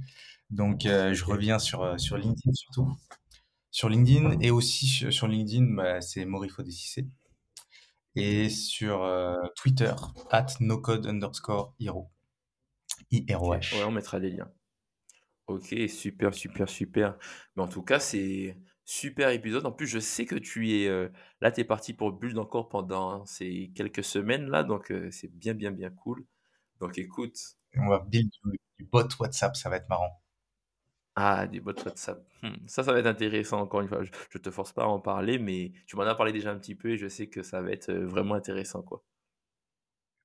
Donc, 0.52 0.86
euh, 0.86 1.14
je 1.14 1.26
reviens 1.26 1.60
sur, 1.60 1.84
euh, 1.84 1.98
sur 1.98 2.16
LinkedIn 2.16 2.54
surtout. 2.54 2.88
Sur 3.70 3.90
LinkedIn 3.90 4.40
et 4.40 4.50
aussi 4.50 4.88
sur, 4.88 5.28
LinkedIn, 5.28 5.74
bah, 5.76 6.00
c'est 6.00 6.24
Morifo. 6.24 6.64
Et 8.16 8.50
sur 8.50 9.04
euh, 9.04 9.36
Twitter, 9.58 9.94
at 10.32 10.46
nocode 10.62 11.08
underscore 11.08 11.76
hero. 11.78 12.10
I-R-O-H. 13.12 13.76
Ouais, 13.76 13.84
on 13.84 13.92
mettra 13.92 14.22
des 14.22 14.30
liens. 14.30 14.50
Ok, 15.48 15.76
super, 15.90 16.34
super, 16.34 16.70
super. 16.70 17.18
Mais 17.56 17.64
en 17.64 17.68
tout 17.68 17.84
cas, 17.84 18.00
c'est 18.00 18.58
super 18.86 19.30
épisode. 19.30 19.66
En 19.66 19.72
plus, 19.72 19.88
je 19.88 20.00
sais 20.00 20.26
que 20.26 20.36
tu 20.36 20.72
es 20.72 20.88
euh, 20.88 21.10
là, 21.42 21.52
tu 21.52 21.62
es 21.62 21.64
parti 21.66 21.94
pour 21.94 22.14
Bulle 22.14 22.38
encore 22.40 22.70
pendant 22.70 23.26
ces 23.26 23.72
quelques 23.76 24.04
semaines 24.04 24.50
là, 24.50 24.64
donc 24.64 24.92
euh, 24.92 25.10
c'est 25.12 25.28
bien, 25.30 25.54
bien, 25.54 25.72
bien 25.72 25.90
cool. 25.90 26.26
Donc 26.80 26.98
écoute, 26.98 27.38
On 27.78 27.88
va 27.90 28.00
build 28.00 28.32
du, 28.78 28.86
bot 28.86 29.08
WhatsApp, 29.20 29.56
ça 29.56 29.70
va 29.70 29.78
être 29.78 29.90
marrant. 29.90 30.22
ah, 31.16 31.48
des 31.48 31.60
bots 31.60 31.74
WhatsApp. 31.86 32.26
Hmm, 32.42 32.56
ça, 32.68 32.84
ça 32.84 32.92
va 32.94 33.00
être 33.00 33.06
intéressant. 33.08 33.62
Encore 33.62 33.82
une 33.82 33.88
fois, 33.88 34.04
je, 34.04 34.12
je 34.30 34.38
te 34.38 34.50
force 34.52 34.74
pas 34.74 34.84
à 34.84 34.88
en 34.88 35.00
parler, 35.00 35.40
mais 35.40 35.72
tu 35.88 35.96
m'en 35.96 36.04
as 36.04 36.16
parlé 36.16 36.32
déjà 36.34 36.52
un 36.52 36.58
petit 36.58 36.76
peu 36.76 36.92
et 36.92 36.98
je 36.98 37.08
sais 37.08 37.28
que 37.30 37.44
ça 37.44 37.62
va 37.62 37.72
être 37.72 37.90
euh, 37.90 38.06
vraiment 38.08 38.36
intéressant, 38.36 38.82
quoi. 38.82 39.04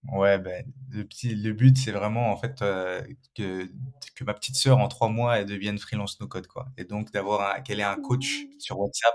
Ouais, 0.04 0.38
ben, 0.38 0.64
le 0.90 1.04
petit, 1.04 1.34
le 1.34 1.52
but, 1.52 1.76
c'est 1.76 1.90
vraiment 1.90 2.30
en 2.32 2.36
fait 2.36 2.62
euh, 2.62 3.02
que, 3.34 3.68
que 4.14 4.24
ma 4.24 4.32
petite 4.32 4.54
sœur 4.54 4.78
en 4.78 4.88
trois 4.88 5.08
mois 5.08 5.38
elle 5.38 5.46
devienne 5.46 5.78
freelance 5.78 6.20
no 6.20 6.28
code 6.28 6.46
quoi. 6.46 6.68
Et 6.76 6.84
donc 6.84 7.10
d'avoir 7.10 7.56
un- 7.56 7.60
qu'elle 7.60 7.80
ait 7.80 7.82
un 7.82 7.96
coach 8.00 8.44
sur 8.58 8.78
WhatsApp 8.78 9.14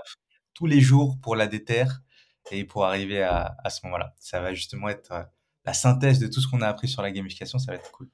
tous 0.52 0.66
les 0.66 0.80
jours 0.80 1.18
pour 1.20 1.36
la 1.36 1.46
déterre 1.46 2.02
et 2.50 2.64
pour 2.64 2.84
arriver 2.84 3.22
à, 3.22 3.56
à 3.64 3.70
ce 3.70 3.80
moment-là. 3.86 4.14
Ça 4.20 4.40
va 4.40 4.52
justement 4.54 4.88
être 4.88 5.12
euh, 5.12 5.22
la 5.64 5.72
synthèse 5.72 6.18
de 6.18 6.26
tout 6.28 6.40
ce 6.40 6.46
qu'on 6.48 6.60
a 6.60 6.68
appris 6.68 6.86
sur 6.88 7.02
la 7.02 7.10
gamification. 7.10 7.58
Ça 7.58 7.72
va 7.72 7.78
être 7.78 7.90
cool. 7.90 8.08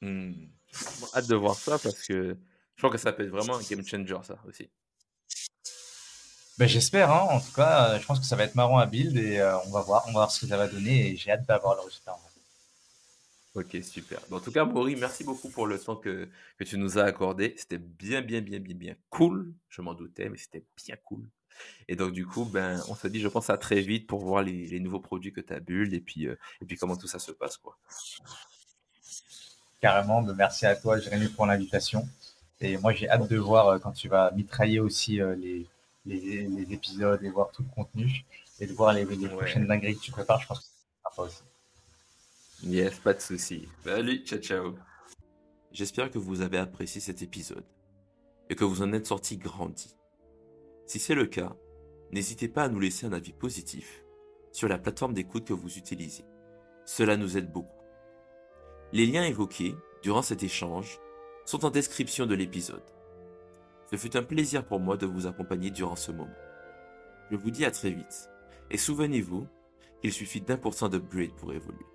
Hmm. 0.00 0.32
Bon, 1.00 1.06
hâte 1.14 1.28
de 1.28 1.34
voir 1.34 1.56
ça 1.56 1.78
parce 1.78 2.06
que 2.06 2.36
je 2.76 2.80
crois 2.80 2.90
que 2.90 2.98
ça 2.98 3.12
peut 3.12 3.24
être 3.24 3.30
vraiment 3.30 3.56
un 3.56 3.62
game 3.62 3.84
changer, 3.84 4.16
ça 4.22 4.38
aussi. 4.46 4.70
Ben, 6.58 6.68
j'espère, 6.68 7.10
hein. 7.10 7.26
En 7.30 7.40
tout 7.40 7.52
cas, 7.52 7.98
je 7.98 8.06
pense 8.06 8.20
que 8.20 8.26
ça 8.26 8.36
va 8.36 8.44
être 8.44 8.54
marrant 8.54 8.78
à 8.78 8.86
build 8.86 9.16
et 9.16 9.38
euh, 9.40 9.58
on 9.66 9.70
va 9.70 9.80
voir, 9.80 10.04
on 10.06 10.12
va 10.12 10.20
voir 10.20 10.30
ce 10.30 10.40
que 10.40 10.46
ça 10.46 10.56
va 10.56 10.68
donner 10.68 11.08
et 11.08 11.16
j'ai 11.16 11.32
hâte 11.32 11.46
d'avoir 11.46 11.74
le 11.74 11.80
résultat. 11.80 12.16
Ok, 13.54 13.76
super. 13.82 14.20
Bon, 14.28 14.36
en 14.36 14.40
tout 14.40 14.50
cas, 14.52 14.64
Maury, 14.64 14.96
merci 14.96 15.22
beaucoup 15.24 15.48
pour 15.48 15.66
le 15.66 15.78
temps 15.78 15.96
que, 15.96 16.28
que 16.58 16.64
tu 16.64 16.76
nous 16.76 16.98
as 16.98 17.04
accordé. 17.04 17.54
C'était 17.56 17.78
bien, 17.78 18.20
bien, 18.20 18.40
bien, 18.40 18.58
bien, 18.60 18.74
bien 18.74 18.96
cool. 19.10 19.52
Je 19.68 19.80
m'en 19.80 19.94
doutais, 19.94 20.28
mais 20.28 20.38
c'était 20.38 20.64
bien 20.84 20.96
cool. 21.04 21.24
Et 21.88 21.94
donc, 21.96 22.12
du 22.12 22.26
coup, 22.26 22.44
ben, 22.44 22.80
on 22.88 22.94
se 22.96 23.06
dit, 23.08 23.20
je 23.20 23.28
pense 23.28 23.50
à 23.50 23.58
très 23.58 23.80
vite 23.80 24.06
pour 24.08 24.20
voir 24.24 24.42
les, 24.42 24.66
les 24.66 24.80
nouveaux 24.80 25.00
produits 25.00 25.32
que 25.32 25.40
tu 25.40 25.52
as 25.52 25.60
build 25.60 25.92
et 25.92 26.00
puis, 26.00 26.26
euh, 26.26 26.36
et 26.60 26.64
puis 26.64 26.76
comment 26.76 26.96
tout 26.96 27.06
ça 27.06 27.20
se 27.20 27.30
passe, 27.32 27.56
quoi. 27.56 27.76
Carrément, 29.80 30.22
ben, 30.22 30.34
merci 30.34 30.66
à 30.66 30.74
toi, 30.74 30.98
Jérémy, 30.98 31.28
pour 31.28 31.46
l'invitation. 31.46 32.08
Et 32.60 32.76
moi, 32.78 32.92
j'ai 32.92 33.08
hâte 33.08 33.28
de 33.28 33.36
voir 33.36 33.68
euh, 33.68 33.78
quand 33.78 33.92
tu 33.92 34.08
vas 34.08 34.32
mitrailler 34.32 34.80
aussi 34.80 35.20
les, 35.36 35.66
les, 36.06 36.46
les 36.46 36.72
épisodes 36.72 37.22
et 37.22 37.30
voir 37.30 37.50
tout 37.50 37.62
le 37.62 37.68
contenu 37.74 38.24
et 38.60 38.66
de 38.66 38.72
voir 38.72 38.92
les, 38.92 39.04
les 39.04 39.16
Ouais. 39.16 39.28
prochaines 39.28 39.66
dingueries 39.66 39.96
que 39.96 40.00
tu 40.02 40.10
prépares. 40.12 40.40
Je 40.40 40.46
pense 40.48 40.60
que 40.60 40.64
c'est 40.66 41.02
sympa 41.10 41.22
aussi. 41.22 41.42
Yes, 42.62 42.98
pas 43.00 43.14
de 43.14 43.20
souci. 43.20 43.68
Salut, 43.84 44.18
ciao, 44.24 44.38
ciao. 44.38 44.74
J'espère 45.72 46.10
que 46.10 46.18
vous 46.18 46.40
avez 46.40 46.58
apprécié 46.58 47.00
cet 47.00 47.20
épisode 47.22 47.64
et 48.48 48.54
que 48.54 48.64
vous 48.64 48.82
en 48.82 48.92
êtes 48.92 49.06
sorti 49.06 49.36
grandi. 49.38 49.96
Si 50.86 50.98
c'est 50.98 51.14
le 51.14 51.26
cas, 51.26 51.56
n'hésitez 52.12 52.48
pas 52.48 52.64
à 52.64 52.68
nous 52.68 52.78
laisser 52.80 53.06
un 53.06 53.12
avis 53.12 53.32
positif 53.32 54.04
sur 54.52 54.68
la 54.68 54.78
plateforme 54.78 55.14
d'écoute 55.14 55.46
que 55.46 55.52
vous 55.52 55.76
utilisez. 55.78 56.24
Cela 56.86 57.16
nous 57.16 57.36
aide 57.36 57.50
beaucoup. 57.50 57.80
Les 58.92 59.06
liens 59.06 59.24
évoqués 59.24 59.74
durant 60.02 60.22
cet 60.22 60.42
échange 60.42 61.00
sont 61.46 61.64
en 61.64 61.70
description 61.70 62.26
de 62.26 62.34
l'épisode. 62.34 62.84
Ce 63.90 63.96
fut 63.96 64.16
un 64.16 64.22
plaisir 64.22 64.64
pour 64.64 64.80
moi 64.80 64.96
de 64.96 65.06
vous 65.06 65.26
accompagner 65.26 65.70
durant 65.70 65.96
ce 65.96 66.12
moment. 66.12 66.34
Je 67.30 67.36
vous 67.36 67.50
dis 67.50 67.64
à 67.64 67.70
très 67.70 67.90
vite 67.90 68.30
et 68.70 68.78
souvenez-vous 68.78 69.46
qu'il 70.00 70.12
suffit 70.12 70.40
d'un 70.40 70.56
pour 70.56 70.74
cent 70.74 70.88
d'upgrade 70.88 71.32
pour 71.36 71.52
évoluer. 71.52 71.86